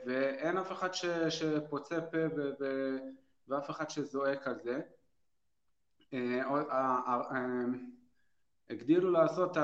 ואין 0.06 0.57
אף 0.57 0.72
אחד 0.72 0.94
ש, 0.94 1.06
שפוצה 1.30 2.02
פה 2.02 2.18
ו, 2.38 2.49
ו, 2.60 2.95
ואף 3.48 3.69
אחד 3.69 3.89
שזועק 3.89 4.48
על 4.48 4.56
זה 4.64 4.81
הגדילו 8.69 9.11
לעשות 9.11 9.57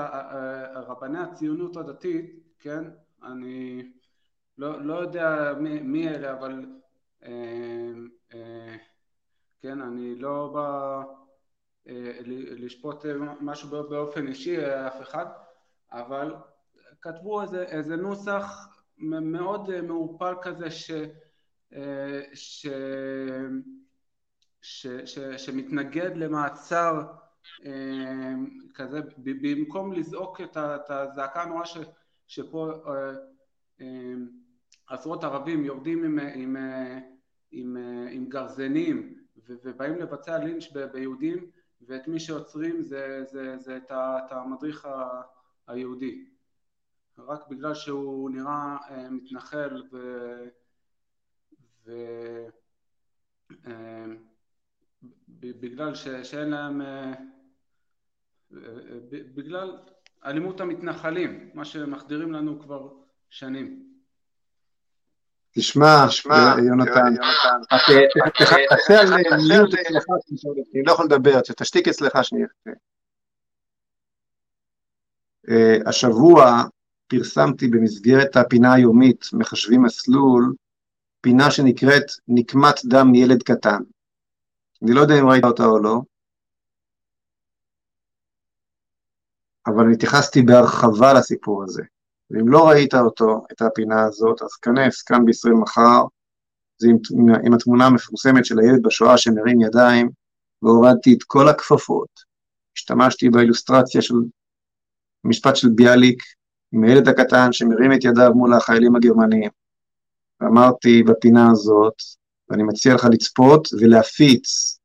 רבני 0.74 1.18
הציונות 1.18 1.76
הדתית, 1.76 2.54
כן, 2.58 2.84
אני 3.22 3.92
לא, 4.58 4.80
לא 4.80 4.94
יודע 4.94 5.54
מי, 5.60 5.80
מי 5.80 6.08
אלה, 6.08 6.32
אבל 6.32 6.64
כן, 9.60 9.80
אני 9.80 10.14
לא 10.14 10.50
בא 10.54 11.02
לשפוט 12.56 13.04
משהו 13.40 13.68
באופן 13.68 14.26
אישי, 14.26 14.66
אף 14.66 15.02
אחד, 15.02 15.26
אבל 15.92 16.34
כתבו 17.00 17.42
איזה, 17.42 17.62
איזה 17.62 17.96
נוסח 17.96 18.68
מאוד 18.98 19.80
מעורפל 19.80 20.34
כזה 20.42 20.70
ש, 20.70 20.90
ש, 22.34 22.66
ש, 24.66 24.86
ש, 24.86 25.18
שמתנגד 25.18 26.16
למעצר 26.16 27.02
כזה, 28.74 29.00
במקום 29.16 29.92
לזעוק 29.92 30.40
את 30.40 30.90
הזעקה 30.90 31.42
הנוראה 31.42 31.64
שפה 32.26 32.72
עשרות 34.88 35.24
ערבים 35.24 35.64
יורדים 35.64 36.04
עם, 36.04 36.18
עם, 36.18 36.56
עם, 37.50 37.76
עם 38.10 38.28
גרזנים 38.28 39.24
ובאים 39.46 39.94
לבצע 39.94 40.38
לינץ' 40.38 40.72
ביהודים 40.92 41.50
ואת 41.80 42.08
מי 42.08 42.20
שעוצרים 42.20 42.82
זה, 42.82 43.24
זה, 43.24 43.56
זה 43.58 43.76
את, 43.76 43.92
את 43.92 44.32
המדריך 44.32 44.88
היהודי. 45.66 46.24
רק 47.18 47.48
בגלל 47.48 47.74
שהוא 47.74 48.30
נראה 48.30 48.76
מתנחל 49.10 49.82
ו... 49.92 49.98
ו... 51.86 51.92
בגלל 55.52 55.94
ש... 55.94 56.08
שאין 56.08 56.50
להם 56.50 56.82
בגלל 59.34 59.78
אלימות 60.24 60.60
המתנחלים, 60.60 61.50
מה 61.54 61.64
שמחדירים 61.64 62.32
לנו 62.32 62.60
כבר 62.60 62.88
שנים. 63.30 63.94
תשמע, 65.50 66.06
יונתן, 66.66 67.14
תעשה 68.68 69.00
על 69.00 69.08
מיוט 69.48 69.74
אצלך, 69.74 70.04
אני 70.74 70.82
לא 70.86 70.92
יכול 70.92 71.06
לדבר, 71.06 71.40
תשתיק 71.40 71.88
אצלך 71.88 72.12
שנייה. 72.22 72.46
השבוע 75.86 76.62
פרסמתי 77.06 77.68
במסגרת 77.68 78.36
הפינה 78.36 78.74
היומית 78.74 79.26
מחשבים 79.32 79.82
מסלול, 79.82 80.54
פינה 81.20 81.50
שנקראת 81.50 82.04
נקמת 82.28 82.80
דם 82.84 83.14
ילד 83.14 83.42
קטן. 83.42 83.82
אני 84.84 84.92
לא 84.92 85.00
יודע 85.00 85.14
אם 85.20 85.28
ראית 85.28 85.44
אותה 85.44 85.64
או 85.64 85.78
לא, 85.78 86.00
אבל 89.66 89.92
התייחסתי 89.92 90.42
בהרחבה 90.42 91.12
לסיפור 91.12 91.64
הזה. 91.64 91.82
ואם 92.30 92.48
לא 92.48 92.68
ראית 92.68 92.94
אותו, 92.94 93.46
את 93.52 93.62
הפינה 93.62 94.04
הזאת, 94.04 94.42
אז 94.42 94.54
כנס 94.54 95.02
כאן 95.02 95.24
בישראל 95.24 95.54
מחר, 95.54 96.02
זה 96.78 96.88
עם, 96.90 96.96
עם 97.46 97.54
התמונה 97.54 97.86
המפורסמת 97.86 98.44
של 98.44 98.58
הילד 98.58 98.82
בשואה 98.82 99.18
שמרים 99.18 99.60
ידיים, 99.60 100.10
והורדתי 100.62 101.14
את 101.14 101.22
כל 101.22 101.48
הכפפות. 101.48 102.08
השתמשתי 102.76 103.28
באילוסטרציה 103.28 104.02
של 104.02 104.14
משפט 105.24 105.56
של 105.56 105.68
ביאליק, 105.74 106.22
עם 106.72 106.84
הילד 106.84 107.08
הקטן 107.08 107.52
שמרים 107.52 107.92
את 107.92 108.04
ידיו 108.04 108.30
מול 108.34 108.54
החיילים 108.54 108.96
הגרמנים. 108.96 109.50
ואמרתי 110.40 111.02
בפינה 111.02 111.50
הזאת, 111.50 111.94
ואני 112.48 112.62
מציע 112.62 112.94
לך 112.94 113.04
לצפות 113.12 113.68
ולהפיץ 113.80 114.78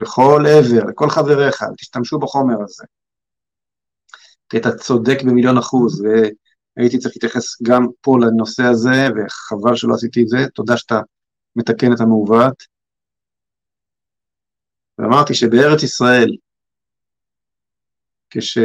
בכל 0.00 0.42
עבר, 0.58 0.84
לכל 0.90 1.10
חבריך, 1.10 1.62
תשתמשו 1.78 2.18
בחומר 2.18 2.62
הזה. 2.64 2.84
כי 4.48 4.58
אתה 4.58 4.76
צודק 4.76 5.18
במיליון 5.26 5.58
אחוז, 5.58 6.04
והייתי 6.76 6.98
צריך 6.98 7.14
להתייחס 7.16 7.62
גם 7.62 7.86
פה 8.00 8.16
לנושא 8.20 8.62
הזה, 8.62 9.08
וחבל 9.16 9.76
שלא 9.76 9.94
עשיתי 9.94 10.22
את 10.22 10.28
זה, 10.28 10.38
תודה 10.54 10.76
שאתה 10.76 11.00
מתקן 11.56 11.92
את 11.92 12.00
המעוות. 12.00 12.62
ואמרתי 14.98 15.34
שבארץ 15.34 15.82
ישראל, 15.82 16.36
כש... 18.30 18.58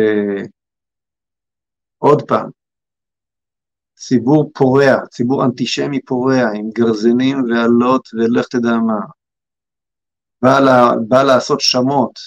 עוד 1.98 2.22
פעם, 2.28 2.50
ציבור 3.98 4.52
פורע, 4.54 5.06
ציבור 5.12 5.46
אנטישמי 5.46 6.02
פורע, 6.02 6.42
עם 6.56 6.70
גרזינים 6.74 7.38
ואלות 7.44 8.08
ולך 8.14 8.48
תדע 8.48 8.78
מה, 8.78 9.00
בא, 10.42 10.60
לה, 10.60 10.92
בא 11.08 11.24
לעשות 11.24 11.62
שמות 11.62 12.20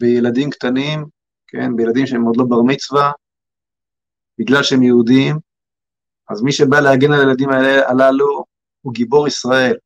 בילדים 0.00 0.50
קטנים, 0.50 1.04
כן, 1.46 1.76
בילדים 1.76 2.06
שהם 2.06 2.22
עוד 2.22 2.36
לא 2.36 2.44
בר 2.44 2.62
מצווה, 2.62 3.12
בגלל 4.38 4.62
שהם 4.62 4.82
יהודים, 4.82 5.38
אז 6.30 6.42
מי 6.42 6.52
שבא 6.52 6.80
להגן 6.80 7.12
על 7.12 7.20
הילדים 7.20 7.48
הללו 7.88 8.44
הוא 8.80 8.92
גיבור 8.92 9.28
ישראל. 9.28 9.76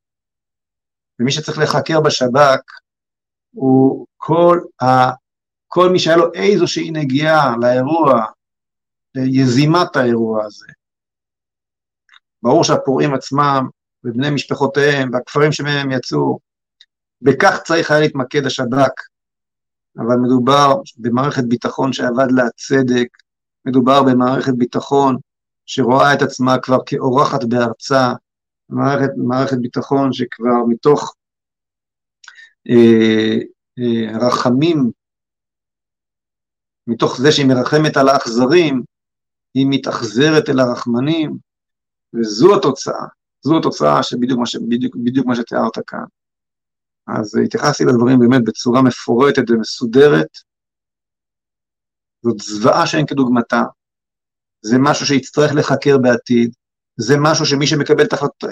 ומי 1.20 1.32
שצריך 1.32 1.58
להיחקר 1.58 2.00
בשב"כ 2.00 2.60
הוא 3.50 4.06
כל, 4.16 4.60
ה, 4.82 4.86
כל 5.68 5.88
מי 5.92 5.98
שהיה 5.98 6.16
לו 6.16 6.32
איזושהי 6.34 6.90
נגיעה 6.90 7.54
לאירוע, 7.60 8.24
ליזימת 9.14 9.96
האירוע 9.96 10.44
הזה. 10.44 10.81
ברור 12.42 12.64
שהפורעים 12.64 13.14
עצמם 13.14 13.68
ובני 14.04 14.30
משפחותיהם 14.30 15.10
והכפרים 15.12 15.52
שמהם 15.52 15.90
יצאו, 15.90 16.38
בכך 17.22 17.58
צריך 17.64 17.90
היה 17.90 18.00
להתמקד 18.00 18.46
השב"כ, 18.46 18.92
אבל 19.98 20.16
מדובר 20.22 20.74
במערכת 20.96 21.44
ביטחון 21.44 21.92
שעבד 21.92 22.32
לה 22.32 22.50
צדק, 22.56 23.08
מדובר 23.64 24.02
במערכת 24.02 24.52
ביטחון 24.56 25.16
שרואה 25.66 26.14
את 26.14 26.22
עצמה 26.22 26.58
כבר 26.58 26.78
כאורחת 26.86 27.44
בארצה, 27.44 28.12
מערכת, 28.68 29.10
מערכת 29.16 29.56
ביטחון 29.58 30.12
שכבר 30.12 30.64
מתוך 30.68 31.14
אה, 32.70 33.38
אה, 33.78 34.26
רחמים, 34.26 34.90
מתוך 36.86 37.16
זה 37.20 37.32
שהיא 37.32 37.46
מרחמת 37.46 37.96
על 37.96 38.08
האכזרים, 38.08 38.82
היא 39.54 39.66
מתאכזרת 39.70 40.48
אל 40.48 40.60
הרחמנים, 40.60 41.36
וזו 42.14 42.56
התוצאה, 42.56 43.06
זו 43.42 43.58
התוצאה 43.58 44.02
שבדיוק 44.02 44.38
מה, 44.38 44.46
שבדיוק, 44.46 44.96
בדיוק 44.96 45.26
מה 45.26 45.36
שתיארת 45.36 45.78
כאן. 45.86 46.04
אז 47.06 47.38
התייחסתי 47.44 47.84
לדברים 47.84 48.18
באמת 48.18 48.44
בצורה 48.44 48.82
מפורטת 48.82 49.50
ומסודרת. 49.50 50.28
זאת 52.24 52.38
זוועה 52.38 52.86
שאין 52.86 53.06
כדוגמתה, 53.06 53.62
זה 54.62 54.76
משהו 54.78 55.06
שיצטרך 55.06 55.52
לחקר 55.54 55.98
בעתיד, 55.98 56.54
זה 56.96 57.14
משהו 57.18 57.46
שמי 57.46 57.66
שמקבל 57.66 58.04
את 58.04 58.12
החלטות, 58.12 58.50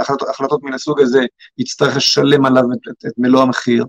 החלטות, 0.00 0.28
החלטות 0.28 0.62
מן 0.62 0.74
הסוג 0.74 1.00
הזה 1.00 1.20
יצטרך 1.58 1.96
לשלם 1.96 2.44
עליו 2.44 2.62
את, 2.72 2.88
את, 2.90 3.06
את 3.06 3.12
מלוא 3.18 3.42
המחיר. 3.42 3.84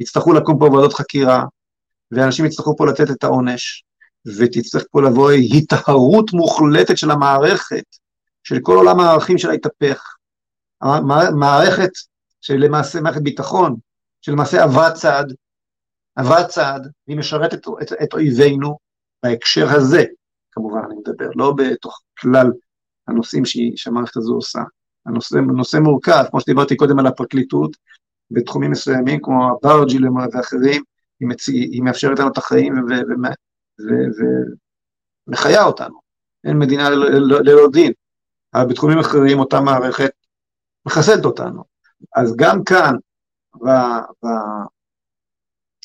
יצטרכו 0.00 0.32
לקום 0.32 0.58
פה 0.58 0.64
ועדות 0.64 0.92
חקירה, 0.92 1.44
ואנשים 2.10 2.44
יצטרכו 2.44 2.76
פה 2.76 2.86
לתת 2.86 3.10
את 3.10 3.24
העונש, 3.24 3.84
ותצטרך 4.26 4.84
פה 4.90 5.02
לבוא 5.02 5.30
היטהרות 5.30 6.32
מוחלטת 6.32 6.98
של 6.98 7.10
המערכת, 7.10 7.84
של 8.42 8.58
כל 8.62 8.76
עולם 8.76 9.00
הערכים 9.00 9.38
שלה 9.38 9.54
יתהפך. 9.54 10.02
מערכת 11.38 11.90
שלמעשה 12.40 13.00
מערכת 13.00 13.22
ביטחון, 13.22 13.76
שלמעשה 14.20 14.62
עברה 14.62 14.92
צעד, 14.92 15.32
עברה 16.16 16.44
צעד, 16.44 16.88
והיא 17.06 17.18
משרתת 17.18 17.68
את, 17.82 17.92
את, 18.02 18.14
אויבינו 18.14 18.78
בהקשר 19.22 19.68
הזה, 19.68 20.04
כמובן 20.52 20.80
אני 20.86 20.94
מדבר, 20.94 21.30
לא 21.34 21.54
בתוך 21.56 22.00
כלל 22.18 22.46
הנושאים 23.08 23.42
שהמערכת 23.76 24.16
הזו 24.16 24.34
עושה. 24.34 24.60
הנושא 25.06 25.36
נושא 25.36 25.76
מורכב, 25.76 26.24
כמו 26.30 26.40
שדיברתי 26.40 26.76
קודם 26.76 26.98
על 26.98 27.06
הפרקליטות, 27.06 27.76
בתחומים 28.30 28.70
מסוימים 28.70 29.20
כמו 29.22 29.48
הברג'י 29.48 29.98
ואחרים, 30.32 30.82
היא, 31.20 31.28
מציא, 31.28 31.68
היא 31.72 31.82
מאפשרת 31.82 32.18
לנו 32.18 32.28
את 32.28 32.38
החיים 32.38 32.74
ומחיה 35.28 35.64
אותנו. 35.64 36.00
אין 36.44 36.58
מדינה 36.58 36.90
ללא 36.90 37.68
דין, 37.72 37.92
אבל 38.54 38.66
בתחומים 38.68 38.98
אחרים 38.98 39.38
אותה 39.38 39.60
מערכת 39.60 40.10
מחסלת 40.86 41.24
אותנו. 41.24 41.64
אז 42.16 42.36
גם 42.36 42.64
כאן, 42.64 42.94
ב, 43.54 43.68
ב, 44.24 44.28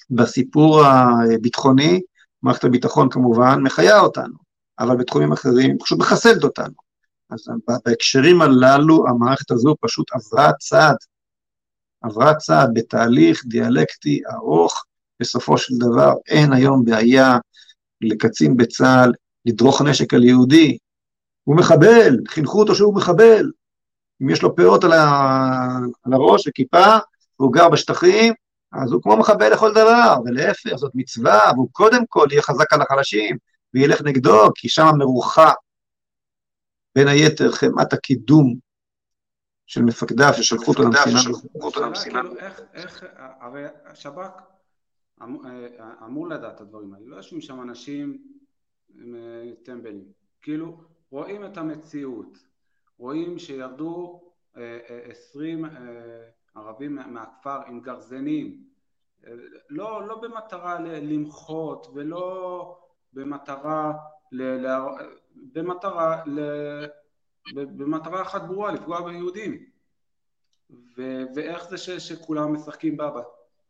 בסיפור 0.10 0.82
הביטחוני, 0.86 2.02
מערכת 2.44 2.64
הביטחון 2.64 3.10
כמובן 3.10 3.60
מחיה 3.64 4.00
אותנו, 4.00 4.38
אבל 4.80 4.98
בתחומים 4.98 5.32
אחרים 5.32 5.78
פשוט 5.80 6.00
מחסלת 6.00 6.44
אותנו. 6.44 6.74
אז 7.30 7.46
בהקשרים 7.86 8.42
הללו 8.42 9.08
המערכת 9.08 9.52
הזו 9.52 9.76
פשוט 9.82 10.08
עברה 10.12 10.54
צעד, 10.54 10.96
עברה 12.02 12.36
צעד 12.36 12.70
בתהליך 12.74 13.44
דיאלקטי 13.46 14.22
ארוך, 14.34 14.86
בסופו 15.20 15.58
של 15.58 15.74
דבר 15.80 16.14
אין 16.28 16.54
היום 16.54 16.86
בעיה 16.86 17.38
לקצין 18.02 18.57
בצה"ל 18.57 19.14
לדרוך 19.45 19.82
נשק 19.82 20.14
על 20.14 20.23
יהודי, 20.23 20.78
הוא 21.44 21.57
מחבל, 21.57 22.18
חינכו 22.28 22.60
אותו 22.60 22.76
שהוא 22.76 22.95
מחבל, 22.95 23.52
אם 24.22 24.30
יש 24.30 24.41
לו 24.41 24.56
פאות 24.56 24.84
על, 24.84 24.91
ה... 24.91 25.07
על 26.03 26.14
הראש 26.14 26.48
וכיפה, 26.48 26.98
והוא 27.40 27.53
גר 27.53 27.69
בשטחים, 27.69 28.34
אז 28.72 28.91
הוא 28.91 29.02
כמו 29.02 29.18
מחבל 29.18 29.53
לכל 29.53 29.72
דבר, 29.72 30.15
ולהפך, 30.26 30.76
זאת 30.76 30.91
מצווה, 30.95 31.52
והוא 31.56 31.69
קודם 31.72 32.06
כל 32.10 32.28
יהיה 32.32 32.41
חזק 32.41 32.73
על 32.73 32.82
החלשים, 32.82 33.38
וילך 33.73 34.02
נגדו, 34.02 34.49
כי 34.56 34.69
שם 34.69 34.91
מרוחה, 34.98 35.52
בין 36.95 37.07
היתר, 37.07 37.52
חמת 37.52 37.94
הקידום 37.94 38.56
של 39.65 39.82
מפקדיו 39.82 40.34
ששלחו 40.34 40.72
אותו 40.72 40.84
למשימה. 41.82 42.22
איך, 42.40 42.61
איך, 42.73 43.06
הרי 43.40 43.64
השב"כ 43.86 44.51
אמור 46.06 46.27
לדעת 46.27 46.56
את 46.56 46.61
הדברים 46.61 46.93
האלה, 46.93 47.06
לא 47.07 47.15
יושבים 47.15 47.41
שם 47.41 47.61
אנשים 47.61 48.23
אה, 48.99 49.52
טמבלים, 49.64 50.11
כאילו 50.41 50.77
רואים 51.11 51.45
את 51.45 51.57
המציאות, 51.57 52.38
רואים 52.98 53.39
שירדו 53.39 54.22
אה, 54.57 54.80
עשרים 55.10 55.65
ערבים 56.56 56.95
מהכפר 56.95 57.61
עם 57.68 57.81
גרזנים, 57.81 58.64
לא, 59.69 60.07
לא 60.07 60.22
במטרה 60.22 60.80
למחות 60.80 61.88
ולא 61.93 62.77
במטרה, 63.14 63.93
ל, 64.31 64.65
במטרה, 65.53 66.23
ל, 66.26 66.39
במטרה 67.53 68.22
אחת 68.22 68.41
ברורה, 68.41 68.72
לפגוע 68.72 69.02
ביהודים. 69.02 69.65
ו, 70.98 71.23
ואיך 71.35 71.69
זה 71.69 71.77
ש, 71.77 71.89
שכולם 71.89 72.53
משחקים 72.53 72.98
בה 72.98 73.11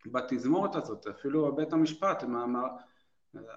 בתזמורת 0.06 0.76
הזאת, 0.76 1.08
אפילו 1.08 1.56
בית 1.56 1.74
המשפט, 1.74 2.24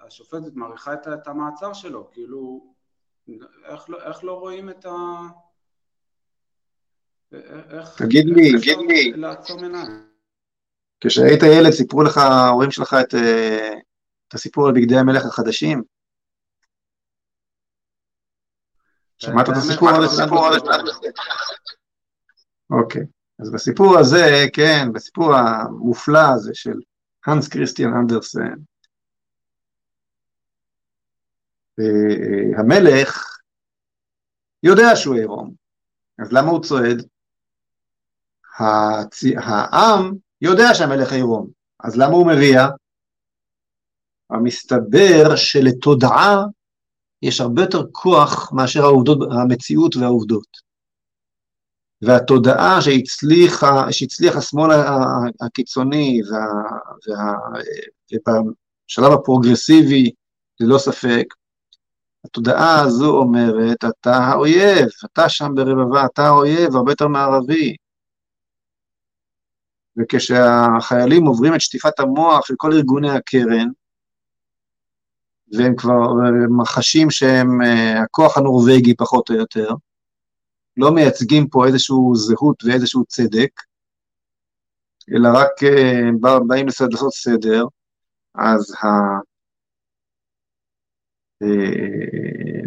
השופטת 0.05 0.53
מעריכה 0.53 0.93
את, 0.93 1.07
את 1.07 1.27
המעצר 1.27 1.73
שלו, 1.73 2.09
כאילו, 2.11 2.73
איך 3.65 3.89
לא, 3.89 4.03
איך 4.03 4.23
לא 4.23 4.39
רואים 4.39 4.69
את 4.69 4.85
ה... 4.85 4.91
איך, 7.69 8.01
תגיד 8.01 8.25
לי, 8.25 8.51
תגיד 8.61 8.77
לי, 8.87 9.11
לעצום 9.11 9.63
עיניים. 9.63 10.09
כשהיית 10.99 11.43
ילד 11.43 11.71
סיפרו 11.71 12.03
לך, 12.03 12.17
ההורים 12.17 12.71
שלך 12.71 12.95
את, 13.01 13.15
אה, 13.15 13.73
את 14.27 14.33
הסיפור 14.33 14.67
על 14.67 14.73
בגדי 14.73 14.97
המלך 14.97 15.25
החדשים? 15.25 15.83
שמעת 19.17 19.49
את 19.49 19.53
הסיפור 19.57 19.89
הזה? 19.89 20.23
אוקיי, 22.69 23.01
אז 23.39 23.51
בסיפור 23.51 23.97
הזה, 23.97 24.45
כן, 24.53 24.87
בסיפור 24.93 25.35
המופלא 25.35 26.33
הזה 26.35 26.51
של 26.53 26.79
הנס 27.25 27.47
כריסטיאן 27.47 27.93
אנדרסן, 27.93 28.55
אה, 31.79 32.59
המלך 32.59 33.37
יודע 34.63 34.95
שהוא 34.95 35.15
עירום, 35.15 35.53
אז 36.19 36.31
למה 36.31 36.51
הוא 36.51 36.63
צועד? 36.63 37.03
העם 39.37 40.13
יודע 40.41 40.73
שהמלך 40.73 41.11
עירום, 41.11 41.47
אז 41.83 41.97
למה 41.97 42.13
הוא 42.13 42.27
מריע? 42.27 42.67
המסתבר 44.29 45.35
שלתודעה 45.35 46.43
יש 47.21 47.41
הרבה 47.41 47.61
יותר 47.61 47.83
כוח 47.91 48.53
מאשר 48.53 48.83
העובדות, 48.83 49.17
המציאות 49.31 49.95
והעובדות. 49.95 50.64
והתודעה 52.01 52.81
שהצליחה, 52.81 53.91
שהצליח 53.91 54.35
השמאל 54.35 54.71
הקיצוני 55.41 56.21
וה, 56.31 56.45
וה, 57.07 57.33
ובשלב 58.13 59.11
הפרוגרסיבי, 59.11 60.11
ללא 60.59 60.77
ספק, 60.77 61.25
התודעה 62.25 62.81
הזו 62.81 63.17
אומרת, 63.17 63.77
אתה 63.85 64.11
האויב, 64.17 64.87
אתה 65.05 65.29
שם 65.29 65.51
ברבבה, 65.55 66.05
אתה 66.05 66.25
האויב, 66.25 66.75
הרבה 66.75 66.91
יותר 66.91 67.07
מערבי. 67.07 67.75
וכשהחיילים 69.97 71.25
עוברים 71.25 71.55
את 71.55 71.61
שטיפת 71.61 71.99
המוח 71.99 72.45
של 72.45 72.53
כל 72.57 72.73
ארגוני 72.73 73.11
הקרן, 73.11 73.67
והם 75.53 75.75
כבר 75.75 76.07
מחשים 76.57 77.11
שהם 77.11 77.61
אה, 77.61 78.01
הכוח 78.01 78.37
הנורבגי 78.37 78.95
פחות 78.95 79.29
או 79.29 79.35
יותר, 79.35 79.69
לא 80.77 80.91
מייצגים 80.91 81.47
פה 81.47 81.65
איזושהי 81.67 81.95
זהות 82.13 82.63
ואיזשהו 82.63 83.05
צדק, 83.05 83.61
אלא 85.11 85.29
רק 85.35 85.63
אה, 85.63 86.39
באים 86.47 86.65
לעשות 86.65 87.13
סדר, 87.13 87.65
אז 88.35 88.73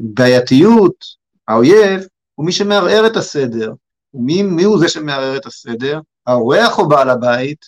הבעייתיות, 0.04 1.04
אה, 1.04 1.54
האויב, 1.54 2.06
הוא 2.34 2.46
מי 2.46 2.52
שמערער 2.52 3.06
את 3.06 3.16
הסדר. 3.16 3.72
ומי 4.14 4.42
מי 4.42 4.62
הוא 4.62 4.78
זה 4.80 4.88
שמערער 4.88 5.36
את 5.36 5.46
הסדר? 5.46 6.00
האורח 6.26 6.78
או 6.78 6.88
בעל 6.88 7.10
הבית? 7.10 7.64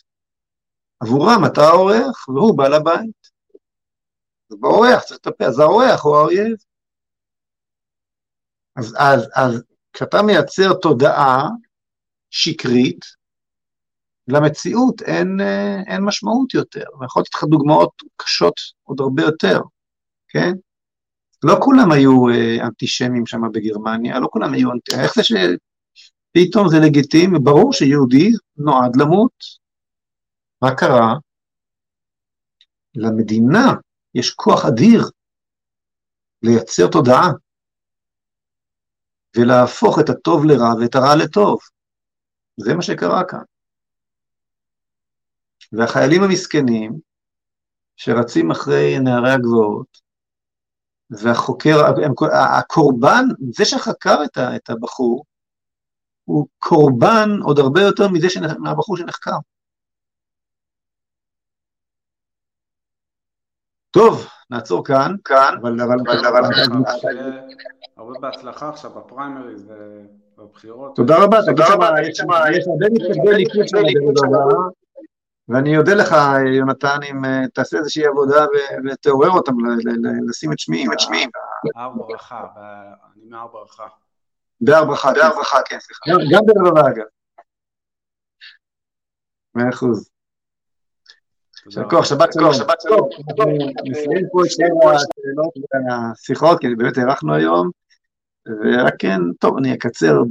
עבורם 1.01 1.43
אתה 1.47 1.61
האורח 1.61 2.29
והוא 2.29 2.59
בעל 2.59 2.75
הבית. 2.75 3.31
אז 4.51 4.57
באורח 4.61 5.03
צריך 5.03 5.21
לטפל, 5.27 5.45
אז 5.45 5.59
האורח 5.59 6.05
הוא 6.05 6.17
האויב. 6.17 6.57
אז, 8.77 8.95
אז, 8.99 9.29
אז 9.35 9.63
כשאתה 9.93 10.23
מייצר 10.23 10.73
תודעה 10.83 11.49
שקרית, 12.31 13.05
למציאות 14.29 15.03
אין, 15.03 15.41
אה, 15.41 15.81
אין 15.87 16.05
משמעות 16.05 16.55
יותר. 16.55 16.85
אני 16.99 17.07
יכול 17.07 17.23
לתת 17.23 17.35
לך 17.35 17.45
דוגמאות 17.45 18.03
קשות 18.17 18.55
עוד 18.83 19.01
הרבה 19.01 19.23
יותר, 19.23 19.61
כן? 20.29 20.53
לא 21.43 21.55
כולם 21.61 21.93
היו 21.93 22.29
אה, 22.29 22.67
אנטישמים 22.67 23.27
שם 23.27 23.41
בגרמניה, 23.53 24.21
לא 24.21 24.29
כולם 24.31 24.55
היו 24.55 24.73
אנטישמים, 24.73 25.05
איך 25.05 25.15
זה 25.15 25.23
שפתאום 25.25 26.69
זה 26.69 26.77
לגיטימי, 26.87 27.39
ברור 27.39 27.73
שיהודי 27.73 28.31
נועד 28.57 28.97
למות. 28.97 29.33
מה 30.63 30.75
קרה? 30.77 31.15
למדינה 32.95 33.73
יש 34.15 34.31
כוח 34.31 34.65
אדיר 34.65 35.03
לייצר 36.43 36.87
תודעה. 36.93 37.31
ולהפוך 39.37 39.99
את 40.01 40.09
הטוב 40.09 40.45
לרע 40.45 40.75
ואת 40.81 40.95
הרע 40.95 41.17
לטוב. 41.25 41.59
זה 42.57 42.75
מה 42.75 42.83
שקרה 42.83 43.23
כאן. 43.29 43.43
והחיילים 45.73 46.23
המסכנים, 46.23 46.93
שרצים 47.97 48.51
אחרי 48.51 48.99
נערי 48.99 49.33
הגבעות, 49.33 50.01
והחוקר, 51.11 51.77
הקורבן, 52.59 53.25
זה 53.53 53.65
שחקר 53.65 54.17
את 54.57 54.71
הבחור, 54.71 55.25
הוא 56.25 56.47
קורבן 56.59 57.29
עוד 57.43 57.59
הרבה 57.59 57.81
יותר 57.81 58.09
מזה 58.13 58.27
מהבחור 58.59 58.97
שנחקר. 58.97 59.37
טוב, 63.91 64.27
נעצור 64.51 64.85
כאן, 64.85 65.15
כאן, 65.25 65.55
אבל, 65.61 65.81
אבל, 65.81 65.97
אבל, 66.01 66.27
אבל, 66.27 66.51
הרבה 67.97 68.21
בהצלחה 68.21 68.69
עכשיו 68.69 68.91
בפריימריז 68.91 69.73
ובבחירות. 70.39 70.97
תודה 70.97 71.25
רבה, 71.25 71.39
תגיד 71.43 72.15
שם, 72.15 72.27
יש 72.53 72.65
הרבה 72.69 72.87
מתקדמי 72.93 73.35
ליכוד 73.37 73.69
שם 73.69 73.79
ואני 75.49 75.79
אודה 75.79 75.95
לך, 75.95 76.17
יונתן, 76.57 76.99
אם 77.11 77.25
אה, 77.25 77.49
תעשה 77.55 77.79
איזושהי 77.79 78.07
עבודה 78.07 78.47
ותעורר 78.85 79.31
אותם, 79.31 79.53
לשים 80.29 80.53
את 80.53 80.59
שמי. 80.59 80.87
את 80.93 81.01
שמי. 81.01 81.27
הר 81.77 81.89
ברכה, 81.89 82.47
אני 83.15 83.25
מהר 83.29 83.47
ברכה. 83.47 83.87
בהר 84.61 84.85
ברכה, 84.85 85.13
בהר 85.13 85.35
ברכה, 85.37 85.59
כן, 85.63 85.79
סליחה. 85.81 86.23
גם 86.33 86.41
ברבבה, 86.47 86.81
אגב. 86.81 87.05
מאה 89.55 89.69
אחוז. 89.69 90.11
יישר 91.67 91.89
כוח, 91.91 92.05
שבת 92.05 92.33
שלום. 92.33 92.53
נסיים 93.85 94.27
פה 94.33 94.45
את 94.45 94.51
שתי 94.51 94.63
השאלות 94.65 95.55
והשיחות, 95.89 96.61
כי 96.61 96.75
באמת 96.75 96.99
הארכנו 96.99 97.35
היום. 97.35 97.71
ורק 98.47 98.95
כן, 98.99 99.21
טוב, 99.41 99.57
אני 99.59 99.75
אקצר 99.75 100.23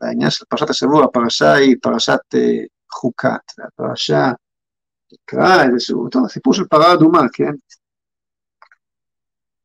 בעניין 0.00 0.30
של 0.30 0.44
פרשת 0.48 0.70
השבוע, 0.70 1.04
הפרשה 1.04 1.52
היא 1.52 1.76
פרשת 1.82 2.18
אה, 2.34 2.58
חוקת, 2.92 3.52
והפרשה 3.58 4.30
נקרא 5.12 5.62
איזשהו, 5.62 6.08
טוב, 6.08 6.28
סיפור 6.28 6.54
של 6.54 6.64
פרה 6.64 6.92
אדומה, 6.92 7.22
כן? 7.32 7.52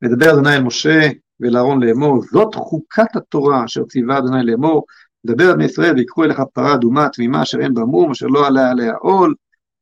מדבר 0.02 0.30
אדוני 0.30 0.56
אל 0.56 0.62
משה 0.62 1.08
ואל 1.40 1.56
אהרון 1.56 1.82
לאמור, 1.82 2.22
זאת 2.32 2.54
חוקת 2.54 3.16
התורה 3.16 3.64
אשר 3.64 3.84
ציווה 3.84 4.18
אדוני 4.18 4.46
לאמור, 4.46 4.84
דבר 5.26 5.44
על 5.44 5.54
בני 5.54 5.64
ישראל 5.64 5.94
ויקחו 5.94 6.24
אליך 6.24 6.40
פרה 6.52 6.74
אדומה 6.74 7.08
תמימה 7.08 7.42
אשר 7.42 7.60
אין 7.60 7.74
בה 7.74 7.82
מום, 7.82 8.10
אשר 8.10 8.26
לא 8.26 8.46
עליה 8.46 8.70
עליה 8.70 8.94
עול. 8.94 9.34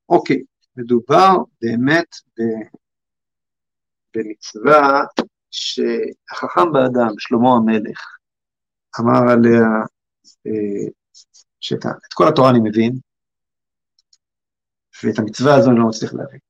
אוקיי, 0.09 0.43
מדובר 0.77 1.37
באמת 1.63 2.17
במצווה 4.17 5.05
שהחכם 5.51 6.73
באדם, 6.73 7.15
שלמה 7.19 7.49
המלך, 7.51 8.17
אמר 9.01 9.33
עליה, 9.33 9.67
אה, 10.47 10.91
שאת 11.61 11.85
כל 12.15 12.29
התורה 12.29 12.51
אני 12.51 12.59
מבין, 12.63 12.93
ואת 15.05 15.19
המצווה 15.19 15.55
הזו 15.55 15.71
אני 15.71 15.79
לא 15.79 15.89
מצליח 15.89 16.15
להבין. 16.15 16.41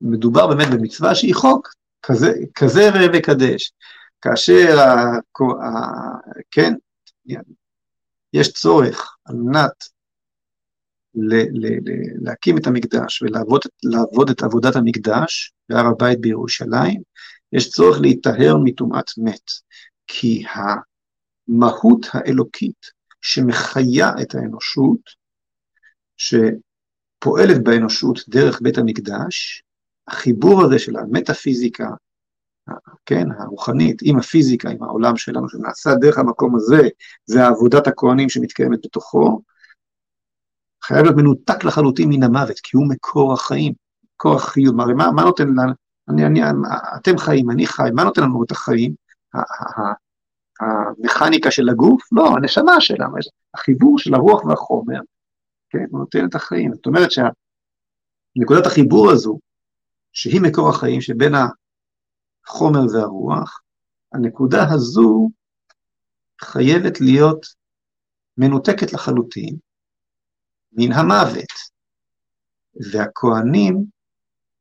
מדובר 0.00 0.46
באמת 0.46 0.68
במצווה 0.74 1.14
שהיא 1.14 1.34
חוק, 1.34 1.74
כזה, 2.02 2.32
כזה 2.54 2.80
ראה 2.90 3.06
וקדש. 3.14 3.72
כאשר, 4.20 4.78
ה, 4.80 5.16
ה, 5.64 5.78
כן, 6.50 6.72
יש 8.32 8.52
צורך 8.52 9.16
על 9.24 9.36
מנת 9.36 9.84
ל- 11.14 11.66
ל- 11.66 11.90
ל- 11.90 12.22
להקים 12.22 12.58
את 12.58 12.66
המקדש 12.66 13.22
ולעבוד 13.22 13.60
לעבוד 13.82 14.30
את 14.30 14.42
עבודת 14.42 14.76
המקדש 14.76 15.52
בהר 15.68 15.86
הבית 15.86 16.20
בירושלים, 16.20 17.02
יש 17.52 17.70
צורך 17.70 18.00
להיטהר 18.00 18.56
מטומאת 18.64 19.10
מת, 19.18 19.50
כי 20.06 20.44
המהות 21.48 22.06
האלוקית 22.12 22.86
שמחיה 23.20 24.12
את 24.22 24.34
האנושות, 24.34 25.00
שפועלת 26.16 27.62
באנושות 27.62 28.18
דרך 28.28 28.62
בית 28.62 28.78
המקדש, 28.78 29.62
החיבור 30.08 30.64
הזה 30.64 30.78
של 30.78 30.96
המטאפיזיקה, 30.96 31.88
כן, 33.06 33.26
הרוחנית, 33.38 33.98
עם 34.02 34.18
הפיזיקה, 34.18 34.70
עם 34.70 34.82
העולם 34.82 35.16
שלנו, 35.16 35.48
שנעשה 35.48 35.94
דרך 35.94 36.18
המקום 36.18 36.56
הזה, 36.56 36.88
זה 37.26 37.46
עבודת 37.46 37.86
הכוהנים 37.86 38.28
שמתקיימת 38.28 38.78
בתוכו, 38.84 39.40
חייב 40.82 41.02
להיות 41.02 41.16
מנותק 41.16 41.64
לחלוטין 41.64 42.08
מן 42.08 42.22
המוות, 42.22 42.60
כי 42.62 42.76
הוא 42.76 42.88
מקור 42.88 43.32
החיים, 43.32 43.72
מקור 44.14 44.34
החיות. 44.34 44.74
הרי 44.78 44.94
מה, 44.94 45.10
מה 45.12 45.22
נותן 45.22 45.48
לנו, 45.48 45.72
אני, 46.08 46.26
אני, 46.26 46.40
אתם 46.96 47.18
חיים, 47.18 47.50
אני 47.50 47.66
חי, 47.66 47.88
מה 47.94 48.04
נותן 48.04 48.22
לנו 48.22 48.44
את 48.44 48.50
החיים? 48.50 48.94
המכניקה 50.60 51.50
של 51.50 51.68
הגוף? 51.68 52.02
לא, 52.12 52.28
הנשמה 52.36 52.80
שלנו, 52.80 53.16
החיבור 53.54 53.98
של 53.98 54.14
הרוח 54.14 54.44
והחומר, 54.44 55.00
כן, 55.70 55.84
הוא 55.90 56.00
נותן 56.00 56.26
את 56.26 56.34
החיים. 56.34 56.74
זאת 56.74 56.86
אומרת 56.86 57.08
שנקודת 57.10 58.66
החיבור 58.66 59.10
הזו, 59.10 59.38
שהיא 60.12 60.40
מקור 60.40 60.68
החיים 60.68 61.00
שבין 61.00 61.32
החומר 62.46 62.80
והרוח, 62.92 63.60
הנקודה 64.12 64.64
הזו 64.70 65.30
חייבת 66.40 67.00
להיות 67.00 67.46
מנותקת 68.38 68.92
לחלוטין 68.92 69.56
מן 70.72 70.92
המוות. 70.92 71.52
והכוהנים 72.92 73.84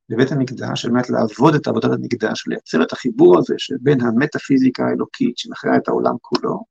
בבית 0.09 0.31
המקדש, 0.31 0.85
על 0.85 0.91
מנת 0.91 1.09
לעבוד 1.09 1.55
את 1.55 1.67
עבודת 1.67 1.89
המקדש, 1.91 2.47
לייצר 2.47 2.83
את 2.83 2.91
החיבור 2.91 3.37
הזה 3.37 3.55
שבין 3.57 4.01
המטאפיזיקה 4.01 4.83
האלוקית 4.83 5.37
שמכריעה 5.37 5.77
את 5.77 5.87
העולם 5.87 6.15
כולו, 6.21 6.63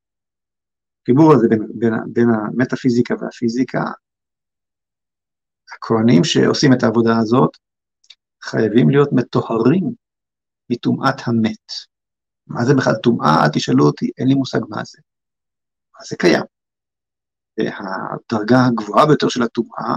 החיבור 1.02 1.32
הזה 1.32 1.48
בין, 1.48 1.66
בין, 1.74 1.92
בין 2.12 2.28
המטאפיזיקה 2.30 3.14
והפיזיקה, 3.20 3.82
הכוהנים 5.76 6.24
שעושים 6.24 6.72
את 6.72 6.82
העבודה 6.82 7.18
הזאת 7.18 7.50
חייבים 8.42 8.90
להיות 8.90 9.08
מטוהרים 9.12 9.94
מטומאת 10.70 11.14
המת. 11.26 11.66
מה 12.46 12.64
זה 12.64 12.74
בכלל 12.74 12.94
טומאה? 13.02 13.44
אל 13.44 13.48
תשאלו 13.52 13.84
אותי, 13.86 14.10
אין 14.18 14.28
לי 14.28 14.34
מושג 14.34 14.60
מה 14.68 14.84
זה. 14.84 14.98
אז 16.00 16.06
זה 16.10 16.16
קיים. 16.16 16.59
הדרגה 17.68 18.66
הגבוהה 18.66 19.06
ביותר 19.06 19.28
של 19.28 19.42
הטומאה 19.42 19.94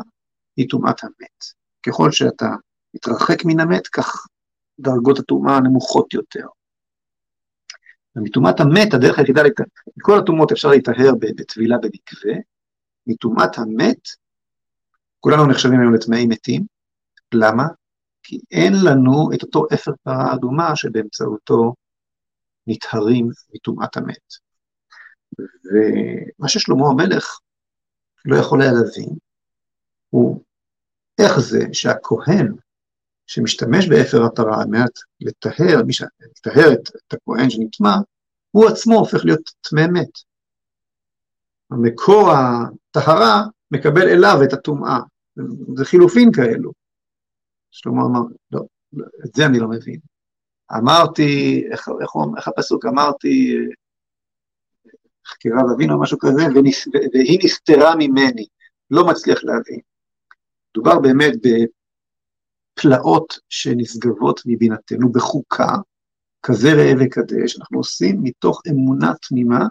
היא 0.57 0.69
טומאת 0.69 1.03
המת. 1.03 1.43
ככל 1.87 2.11
שאתה 2.11 2.49
מתרחק 2.93 3.45
מן 3.45 3.59
המת, 3.59 3.87
כך 3.87 4.27
דרגות 4.79 5.19
הטומאה 5.19 5.57
הנמוכות 5.57 6.13
יותר. 6.13 6.47
ומטומאת 8.15 8.59
המת, 8.59 8.93
הדרך 8.93 9.19
היחידה, 9.19 9.41
מכל 9.97 10.19
הטומאות 10.19 10.51
אפשר 10.51 10.67
להיטהר 10.67 11.11
בטבילה 11.19 11.77
במקווה, 11.77 12.33
מטומאת 13.07 13.57
המת, 13.57 14.07
כולנו 15.19 15.45
נחשבים 15.45 15.79
היום 15.79 15.93
לטמאי 15.93 16.25
מתים, 16.25 16.65
למה? 17.33 17.67
כי 18.23 18.39
אין 18.51 18.73
לנו 18.85 19.29
את 19.33 19.43
אותו 19.43 19.67
אפר 19.73 19.91
פרה 20.03 20.33
אדומה 20.33 20.75
שבאמצעותו 20.75 21.73
נטהרים 22.67 23.29
מטומאת 23.53 23.97
המת. 23.97 24.43
ומה 25.39 26.49
ששלמה 26.49 26.87
המלך 26.87 27.39
לא 28.25 28.35
יכול 28.35 28.61
היה 28.61 28.71
להבין, 28.71 29.09
הוא 30.09 30.43
איך 31.21 31.39
זה 31.39 31.59
שהכהן 31.73 32.55
שמשתמש 33.27 33.87
באפר 33.87 34.23
הפרה 34.23 34.61
על 34.61 34.67
מנת 34.67 34.99
לטהר, 35.21 35.81
לטהר 36.19 36.73
את, 36.73 36.89
את 36.95 37.13
הכהן 37.13 37.49
שנטמא, 37.49 37.95
הוא 38.51 38.69
עצמו 38.69 38.99
הופך 38.99 39.25
להיות 39.25 39.49
טמא 39.61 39.87
מת. 39.87 40.09
המקור 41.71 42.31
הטהרה 42.31 43.43
מקבל 43.71 44.07
אליו 44.07 44.37
את 44.43 44.53
הטומאה. 44.53 44.99
זה 45.77 45.85
חילופין 45.85 46.31
כאלו. 46.31 46.71
שלמה 47.71 48.01
אמר, 48.01 48.19
לא, 48.51 48.61
לא, 48.93 49.05
את 49.25 49.35
זה 49.35 49.45
אני 49.45 49.59
לא 49.59 49.67
מבין. 49.67 49.99
אמרתי, 50.77 51.63
איך, 51.71 51.89
איך, 52.01 52.11
איך 52.37 52.47
הפסוק 52.47 52.85
אמרתי, 52.85 53.57
חקירה 55.27 55.61
אבינו 55.75 55.93
או 55.93 56.01
משהו 56.01 56.17
כזה, 56.19 56.43
וניס, 56.55 56.87
והיא 57.13 57.39
נסתרה 57.43 57.95
ממני, 57.95 58.45
לא 58.91 59.07
מצליח 59.07 59.43
להבין. 59.43 59.79
מדובר 60.71 60.99
באמת 60.99 61.33
בפלאות 62.77 63.39
שנשגבות 63.49 64.41
מבינתנו, 64.45 65.11
בחוקה, 65.11 65.75
כזה 66.43 66.73
ראה 66.73 66.93
וקדש, 66.99 67.59
אנחנו 67.59 67.77
עושים 67.77 68.19
מתוך 68.23 68.61
אמונה 68.69 69.13
תמימה, 69.27 69.65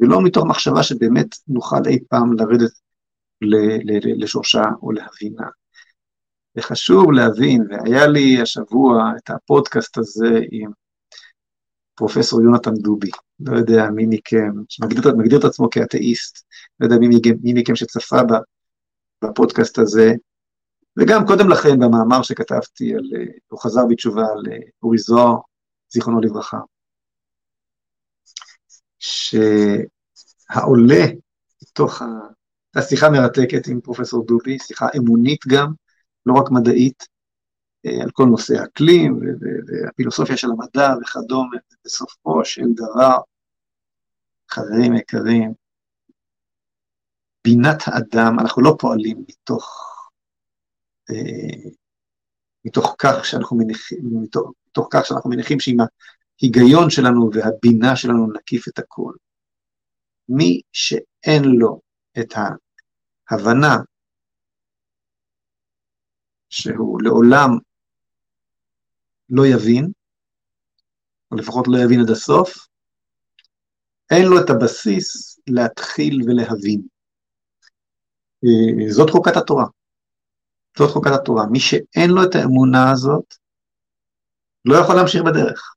ולא 0.00 0.22
מתוך 0.22 0.44
מחשבה 0.46 0.82
שבאמת 0.82 1.26
נוכל 1.48 1.86
אי 1.86 1.98
פעם 2.08 2.32
לרדת 2.32 2.70
לשורשה 4.16 4.62
או 4.82 4.92
להבינה. 4.92 5.46
וחשוב 6.56 7.12
להבין, 7.12 7.66
והיה 7.70 8.06
לי 8.06 8.40
השבוע 8.42 9.12
את 9.16 9.30
הפודקאסט 9.30 9.98
הזה 9.98 10.40
עם 10.50 10.70
פרופסור 12.00 12.42
יונתן 12.42 12.74
דובי, 12.74 13.10
לא 13.40 13.58
יודע 13.58 13.90
מי 13.90 14.06
מכם, 14.08 14.52
שמגדיר 14.68 15.14
מגדיר 15.16 15.38
את 15.38 15.44
עצמו 15.44 15.70
כאתאיסט, 15.70 16.44
לא 16.80 16.86
יודע 16.86 16.98
מי, 16.98 17.08
מי 17.42 17.52
מכם 17.54 17.76
שצפה 17.76 18.16
בפודקאסט 19.24 19.78
הזה, 19.78 20.12
וגם 20.96 21.26
קודם 21.26 21.48
לכן 21.48 21.78
במאמר 21.78 22.22
שכתבתי 22.22 22.94
על, 22.94 23.02
הוא 23.48 23.60
חזר 23.60 23.86
בתשובה 23.90 24.22
על 24.22 24.42
אורי 24.82 24.98
זוהר, 24.98 25.36
זיכרונו 25.92 26.20
לברכה, 26.20 26.58
שהעולה 28.98 29.84
מתוך 31.62 32.02
ה... 32.02 32.06
הייתה 32.74 32.88
שיחה 32.88 33.10
מרתקת 33.10 33.66
עם 33.66 33.80
פרופסור 33.80 34.26
דובי, 34.26 34.58
שיחה 34.58 34.86
אמונית 34.96 35.40
גם, 35.48 35.72
לא 36.26 36.34
רק 36.34 36.50
מדעית, 36.50 37.02
אה, 37.02 37.06
על 37.84 38.10
כל 38.12 38.24
נושא 38.24 38.54
האקלים 38.60 39.20
והפילוסופיה 39.66 40.36
של 40.36 40.48
המדע 40.50 40.94
וכדומה, 41.02 41.56
ובסופו 41.72 42.44
של 42.44 42.66
דבר, 42.74 43.18
חברים 44.50 44.94
יקרים, 44.94 45.54
בינת 47.44 47.82
האדם, 47.86 48.40
אנחנו 48.40 48.62
לא 48.62 48.76
פועלים 48.78 49.24
מתוך, 49.28 49.86
אה, 51.10 51.70
מתוך 52.64 52.94
כך 52.98 53.24
שאנחנו 53.24 53.56
מניחים, 53.56 53.98
מתוך, 54.22 54.52
מתוך 54.68 54.88
כך 54.90 55.06
שאנחנו 55.06 55.30
מניחים 55.30 55.60
שעם 55.60 55.76
ההיגיון 56.42 56.90
שלנו 56.90 57.30
והבינה 57.32 57.96
שלנו 57.96 58.32
נקיף 58.32 58.68
את 58.68 58.78
הכל. 58.78 59.12
מי 60.28 60.60
שאין 60.72 61.44
לו 61.44 61.80
את 62.20 62.34
ההבנה 63.30 63.76
שהוא 66.48 67.02
לעולם 67.02 67.50
לא 69.30 69.46
יבין, 69.46 69.90
או 71.30 71.36
לפחות 71.36 71.68
לא 71.68 71.78
יבין 71.78 72.00
עד 72.00 72.10
הסוף, 72.10 72.66
אין 74.10 74.26
לו 74.26 74.40
את 74.44 74.50
הבסיס 74.50 75.40
להתחיל 75.46 76.20
ולהבין. 76.26 76.82
אה, 78.44 78.92
זאת 78.92 79.10
חוקת 79.10 79.36
התורה. 79.36 79.64
זאת 80.78 80.90
חוקת 80.90 81.10
התורה. 81.14 81.46
מי 81.46 81.60
שאין 81.60 82.10
לו 82.10 82.22
את 82.22 82.34
האמונה 82.34 82.90
הזאת, 82.92 83.34
לא 84.64 84.76
יכול 84.76 84.94
להמשיך 84.94 85.22
בדרך. 85.22 85.74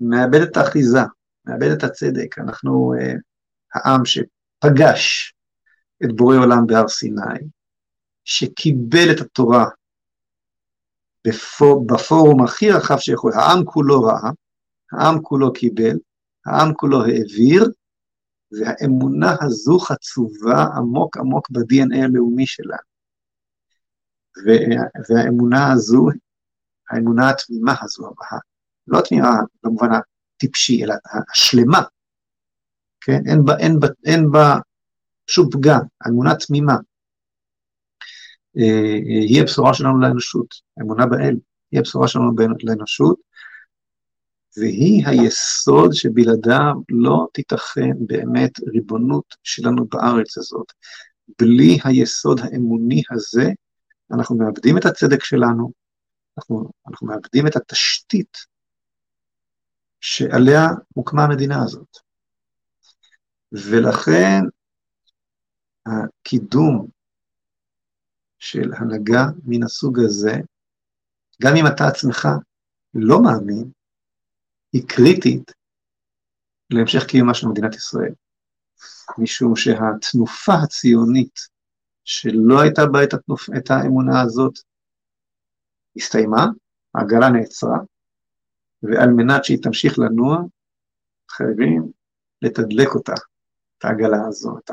מאבד 0.00 0.40
את 0.40 0.56
האחיזה, 0.56 1.00
מאבד 1.44 1.70
את 1.78 1.84
הצדק. 1.84 2.38
אנחנו 2.38 2.92
uh, 2.94 3.20
העם 3.74 4.04
שפגש 4.04 5.34
את 6.04 6.16
בורא 6.16 6.36
עולם 6.36 6.66
בהר 6.66 6.88
סיני, 6.88 7.40
שקיבל 8.24 9.12
את 9.16 9.20
התורה 9.20 9.64
בפור, 11.26 11.86
בפורום 11.86 12.44
הכי 12.44 12.70
רחב 12.70 12.98
שיכול, 12.98 13.32
העם 13.34 13.64
כולו 13.64 14.02
ראה, 14.02 14.30
העם 14.92 15.22
כולו 15.22 15.52
קיבל, 15.52 15.98
העם 16.46 16.74
כולו 16.74 17.04
העביר, 17.04 17.70
והאמונה 18.52 19.36
הזו 19.40 19.78
חצובה 19.78 20.64
עמוק 20.76 21.16
עמוק 21.16 21.50
ב-DNA 21.50 22.04
הלאומי 22.04 22.46
שלה. 22.46 22.76
והאמונה 25.08 25.72
הזו, 25.72 26.08
האמונה 26.90 27.30
התמימה 27.30 27.74
הזו, 27.82 28.10
לא 28.86 28.98
התמימה 28.98 29.30
במובן 29.62 29.88
הטיפשי, 30.36 30.84
אלא 30.84 30.94
השלמה, 31.32 31.82
כן? 33.00 33.20
אין 33.26 33.44
בה, 33.44 33.56
אין 33.58 33.80
בה, 33.80 33.88
אין 34.04 34.30
בה 34.30 34.58
שום 35.26 35.50
פגם, 35.50 35.80
האמונה 36.00 36.34
תמימה. 36.34 36.76
אה, 38.58 38.94
היא 39.04 39.42
הבשורה 39.42 39.74
שלנו 39.74 40.00
לאנושות, 40.00 40.54
האמונה 40.76 41.06
באל, 41.06 41.36
היא 41.70 41.80
הבשורה 41.80 42.08
שלנו 42.08 42.32
לאנושות, 42.62 43.18
והיא 44.56 45.06
היסוד 45.06 45.92
שבלעדיו 45.92 46.74
לא 46.88 47.26
תיתכן 47.32 47.92
באמת 48.06 48.50
ריבונות 48.72 49.24
שלנו 49.42 49.86
בארץ 49.86 50.38
הזאת. 50.38 50.72
בלי 51.40 51.78
היסוד 51.84 52.40
האמוני 52.40 53.02
הזה, 53.10 53.50
אנחנו 54.12 54.36
מאבדים 54.36 54.78
את 54.78 54.86
הצדק 54.86 55.24
שלנו, 55.24 55.72
אנחנו, 56.38 56.70
אנחנו 56.88 57.06
מאבדים 57.06 57.46
את 57.46 57.56
התשתית 57.56 58.36
שעליה 60.00 60.68
הוקמה 60.94 61.24
המדינה 61.24 61.62
הזאת. 61.64 61.96
ולכן 63.52 64.40
הקידום 65.86 66.88
של 68.50 68.70
הנהגה 68.78 69.24
מן 69.44 69.62
הסוג 69.62 69.98
הזה, 70.00 70.32
גם 71.42 71.52
אם 71.56 71.66
אתה 71.66 71.84
עצמך 71.88 72.28
לא 72.94 73.22
מאמין, 73.22 73.70
היא 74.72 74.88
קריטית 74.88 75.52
להמשך 76.70 77.06
קיומה 77.08 77.34
של 77.34 77.46
מדינת 77.48 77.74
ישראל. 77.74 78.14
משום 79.18 79.56
שהתנופה 79.56 80.52
הציונית 80.64 81.38
שלא 82.04 82.60
הייתה 82.60 82.82
בה 82.92 83.04
את, 83.04 83.14
התנופ... 83.14 83.50
את 83.58 83.70
האמונה 83.70 84.20
הזאת, 84.22 84.54
הסתיימה, 85.96 86.46
העגלה 86.94 87.28
נעצרה, 87.28 87.78
ועל 88.82 89.10
מנת 89.10 89.44
שהיא 89.44 89.62
תמשיך 89.62 89.98
לנוע, 89.98 90.38
חייבים 91.30 91.92
לתדלק 92.42 92.88
אותה, 92.94 93.14
את 93.78 93.84
העגלה 93.84 94.26
הזו, 94.28 94.58
את 94.58 94.70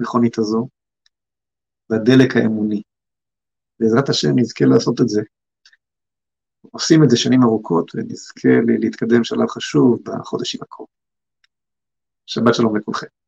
המכונית 0.00 0.38
הזו, 0.38 0.68
בדלק 1.90 2.36
האמוני. 2.36 2.82
בעזרת 3.80 4.08
השם 4.08 4.38
נזכה 4.38 4.64
לעשות 4.64 5.00
את 5.00 5.08
זה. 5.08 5.22
עושים 6.70 7.04
את 7.04 7.10
זה 7.10 7.16
שנים 7.16 7.42
ארוכות 7.42 7.90
ונזכה 7.94 8.48
להתקדם 8.80 9.24
שלב 9.24 9.48
חשוב 9.48 9.98
בחודשים 10.04 10.60
הקרובים. 10.62 10.94
שבת 12.26 12.54
שלום 12.54 12.76
לכולכם. 12.76 13.19